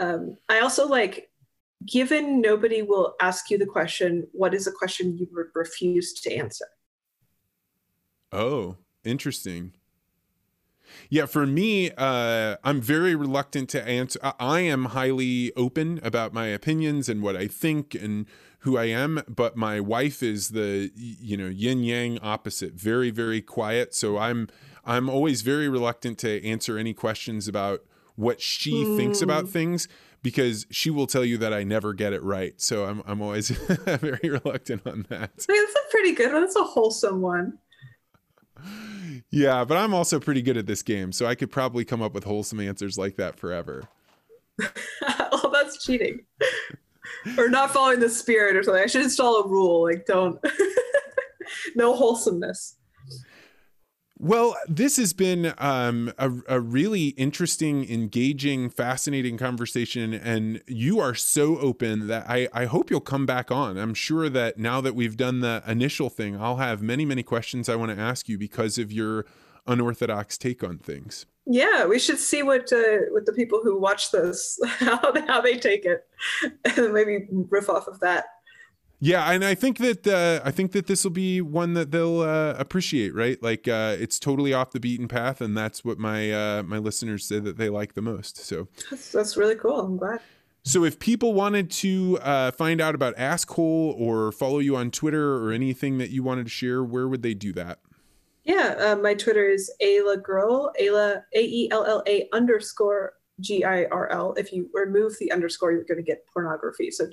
Um, 0.00 0.38
I 0.48 0.58
also 0.58 0.88
like 0.88 1.30
given 1.86 2.40
nobody 2.40 2.82
will 2.82 3.14
ask 3.20 3.50
you 3.50 3.58
the 3.58 3.66
question, 3.66 4.26
what 4.32 4.54
is 4.54 4.66
a 4.66 4.72
question 4.72 5.16
you 5.18 5.28
would 5.32 5.46
refuse 5.54 6.12
to 6.14 6.34
answer? 6.34 6.66
Oh, 8.32 8.76
interesting. 9.04 9.72
Yeah, 11.08 11.26
for 11.26 11.46
me, 11.46 11.90
uh, 11.96 12.56
I'm 12.62 12.80
very 12.80 13.14
reluctant 13.14 13.68
to 13.70 13.86
answer. 13.86 14.18
I 14.38 14.60
am 14.60 14.86
highly 14.86 15.52
open 15.56 16.00
about 16.02 16.32
my 16.32 16.46
opinions 16.46 17.08
and 17.08 17.22
what 17.22 17.36
I 17.36 17.46
think 17.46 17.94
and 17.94 18.26
who 18.60 18.76
I 18.76 18.84
am, 18.84 19.22
but 19.28 19.56
my 19.56 19.80
wife 19.80 20.22
is 20.22 20.50
the 20.50 20.90
you 20.94 21.36
know 21.36 21.48
yin 21.48 21.84
yang 21.84 22.18
opposite. 22.20 22.74
Very 22.74 23.10
very 23.10 23.40
quiet. 23.40 23.94
So 23.94 24.18
I'm 24.18 24.48
I'm 24.84 25.08
always 25.08 25.42
very 25.42 25.68
reluctant 25.68 26.18
to 26.18 26.44
answer 26.44 26.78
any 26.78 26.94
questions 26.94 27.48
about 27.48 27.84
what 28.16 28.40
she 28.40 28.84
mm. 28.84 28.96
thinks 28.96 29.20
about 29.20 29.44
hmm. 29.44 29.50
things 29.50 29.88
because 30.24 30.66
she 30.70 30.88
will 30.88 31.06
tell 31.06 31.24
you 31.24 31.36
that 31.36 31.52
I 31.52 31.64
never 31.64 31.92
get 31.92 32.14
it 32.14 32.22
right. 32.22 32.58
So 32.60 32.86
I'm 32.86 33.02
I'm 33.06 33.22
always 33.22 33.50
very 33.50 34.30
reluctant 34.30 34.84
on 34.86 35.06
that. 35.10 35.30
I 35.48 35.52
mean, 35.52 35.62
that's 35.62 35.76
a 35.76 35.90
pretty 35.90 36.12
good 36.14 36.32
one. 36.32 36.40
That's 36.40 36.56
a 36.56 36.64
wholesome 36.64 37.20
one. 37.20 37.58
Yeah, 39.30 39.64
but 39.64 39.76
I'm 39.76 39.92
also 39.92 40.18
pretty 40.18 40.42
good 40.42 40.56
at 40.56 40.66
this 40.66 40.82
game, 40.82 41.12
so 41.12 41.26
I 41.26 41.34
could 41.34 41.52
probably 41.52 41.84
come 41.84 42.00
up 42.00 42.14
with 42.14 42.24
wholesome 42.24 42.58
answers 42.58 42.96
like 42.96 43.16
that 43.16 43.38
forever. 43.38 43.84
well, 44.58 45.50
that's 45.52 45.84
cheating. 45.84 46.20
or 47.36 47.48
not 47.48 47.72
following 47.72 48.00
the 48.00 48.08
spirit 48.08 48.56
or 48.56 48.62
something. 48.62 48.82
I 48.82 48.86
should 48.86 49.02
install 49.02 49.42
a 49.42 49.46
rule 49.46 49.82
like 49.84 50.06
don't 50.06 50.38
no 51.76 51.94
wholesomeness. 51.94 52.76
Well, 54.18 54.54
this 54.68 54.96
has 54.96 55.12
been 55.12 55.52
um, 55.58 56.12
a, 56.18 56.30
a, 56.48 56.60
really 56.60 57.08
interesting, 57.08 57.90
engaging, 57.90 58.70
fascinating 58.70 59.36
conversation. 59.36 60.14
And 60.14 60.62
you 60.68 61.00
are 61.00 61.16
so 61.16 61.58
open 61.58 62.06
that 62.06 62.24
I, 62.28 62.48
I 62.52 62.66
hope 62.66 62.90
you'll 62.90 63.00
come 63.00 63.26
back 63.26 63.50
on. 63.50 63.76
I'm 63.76 63.92
sure 63.92 64.28
that 64.28 64.56
now 64.56 64.80
that 64.80 64.94
we've 64.94 65.16
done 65.16 65.40
the 65.40 65.64
initial 65.66 66.10
thing, 66.10 66.40
I'll 66.40 66.58
have 66.58 66.80
many, 66.80 67.04
many 67.04 67.24
questions 67.24 67.68
I 67.68 67.74
want 67.74 67.90
to 67.90 68.00
ask 68.00 68.28
you 68.28 68.38
because 68.38 68.78
of 68.78 68.92
your 68.92 69.26
unorthodox 69.66 70.38
take 70.38 70.62
on 70.62 70.78
things. 70.78 71.26
Yeah, 71.46 71.86
we 71.86 71.98
should 71.98 72.18
see 72.18 72.42
what 72.42 72.72
uh, 72.72 73.10
what 73.10 73.26
the 73.26 73.32
people 73.32 73.60
who 73.62 73.78
watch 73.78 74.10
this 74.10 74.58
how 74.66 75.12
how 75.26 75.42
they 75.42 75.58
take 75.58 75.84
it, 75.84 76.06
and 76.64 76.94
maybe 76.94 77.26
riff 77.30 77.68
off 77.68 77.86
of 77.86 78.00
that. 78.00 78.24
Yeah, 79.00 79.30
and 79.30 79.44
I 79.44 79.54
think 79.54 79.78
that 79.78 80.06
uh, 80.06 80.40
I 80.44 80.50
think 80.50 80.72
that 80.72 80.86
this 80.86 81.04
will 81.04 81.10
be 81.10 81.40
one 81.40 81.74
that 81.74 81.90
they'll 81.90 82.20
uh, 82.20 82.54
appreciate, 82.58 83.14
right? 83.14 83.42
Like 83.42 83.68
uh, 83.68 83.96
it's 83.98 84.18
totally 84.18 84.54
off 84.54 84.70
the 84.70 84.80
beaten 84.80 85.08
path, 85.08 85.40
and 85.40 85.56
that's 85.56 85.84
what 85.84 85.98
my 85.98 86.32
uh, 86.32 86.62
my 86.62 86.78
listeners 86.78 87.26
say 87.26 87.38
that 87.40 87.58
they 87.58 87.68
like 87.68 87.94
the 87.94 88.02
most. 88.02 88.38
So 88.38 88.68
that's, 88.90 89.12
that's 89.12 89.36
really 89.36 89.56
cool. 89.56 89.80
I'm 89.80 89.96
glad. 89.96 90.20
So 90.62 90.84
if 90.84 90.98
people 90.98 91.34
wanted 91.34 91.70
to 91.72 92.18
uh, 92.22 92.50
find 92.52 92.80
out 92.80 92.94
about 92.94 93.14
Askhole 93.16 94.00
or 94.00 94.32
follow 94.32 94.60
you 94.60 94.76
on 94.76 94.90
Twitter 94.90 95.36
or 95.36 95.52
anything 95.52 95.98
that 95.98 96.08
you 96.08 96.22
wanted 96.22 96.44
to 96.44 96.50
share, 96.50 96.82
where 96.82 97.06
would 97.06 97.22
they 97.22 97.34
do 97.34 97.52
that? 97.52 97.80
Yeah, 98.44 98.74
uh, 98.78 98.96
my 98.96 99.12
Twitter 99.12 99.46
is 99.46 99.70
Aella 99.82 100.22
Girl, 100.22 100.72
Aella 100.80 101.24
A 101.34 101.42
E 101.42 101.68
L 101.70 101.84
L 101.84 102.02
A 102.06 102.28
underscore 102.32 103.12
G 103.40 103.64
I 103.64 103.84
R 103.86 104.10
L. 104.10 104.34
If 104.36 104.52
you 104.52 104.68
remove 104.72 105.14
the 105.18 105.32
underscore, 105.32 105.72
you're 105.72 105.84
going 105.84 105.98
to 105.98 106.04
get 106.04 106.24
pornography. 106.32 106.90
So 106.90 107.06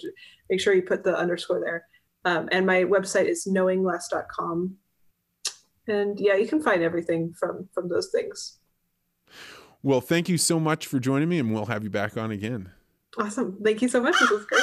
make 0.49 0.59
sure 0.59 0.73
you 0.73 0.83
put 0.83 1.03
the 1.03 1.17
underscore 1.17 1.59
there. 1.59 1.87
Um, 2.25 2.49
and 2.51 2.65
my 2.65 2.83
website 2.83 3.27
is 3.27 3.47
knowingless.com. 3.47 4.75
And 5.87 6.19
yeah, 6.19 6.35
you 6.35 6.47
can 6.47 6.61
find 6.61 6.83
everything 6.83 7.33
from 7.37 7.67
from 7.73 7.89
those 7.89 8.09
things. 8.11 8.59
Well, 9.83 10.01
thank 10.01 10.29
you 10.29 10.37
so 10.37 10.59
much 10.59 10.85
for 10.85 10.99
joining 10.99 11.27
me, 11.27 11.39
and 11.39 11.51
we'll 11.51 11.65
have 11.65 11.83
you 11.83 11.89
back 11.89 12.17
on 12.17 12.31
again. 12.31 12.71
Awesome. 13.17 13.57
Thank 13.63 13.81
you 13.81 13.89
so 13.89 14.01
much. 14.01 14.15
This 14.19 14.29
was 14.29 14.45
great. 14.45 14.61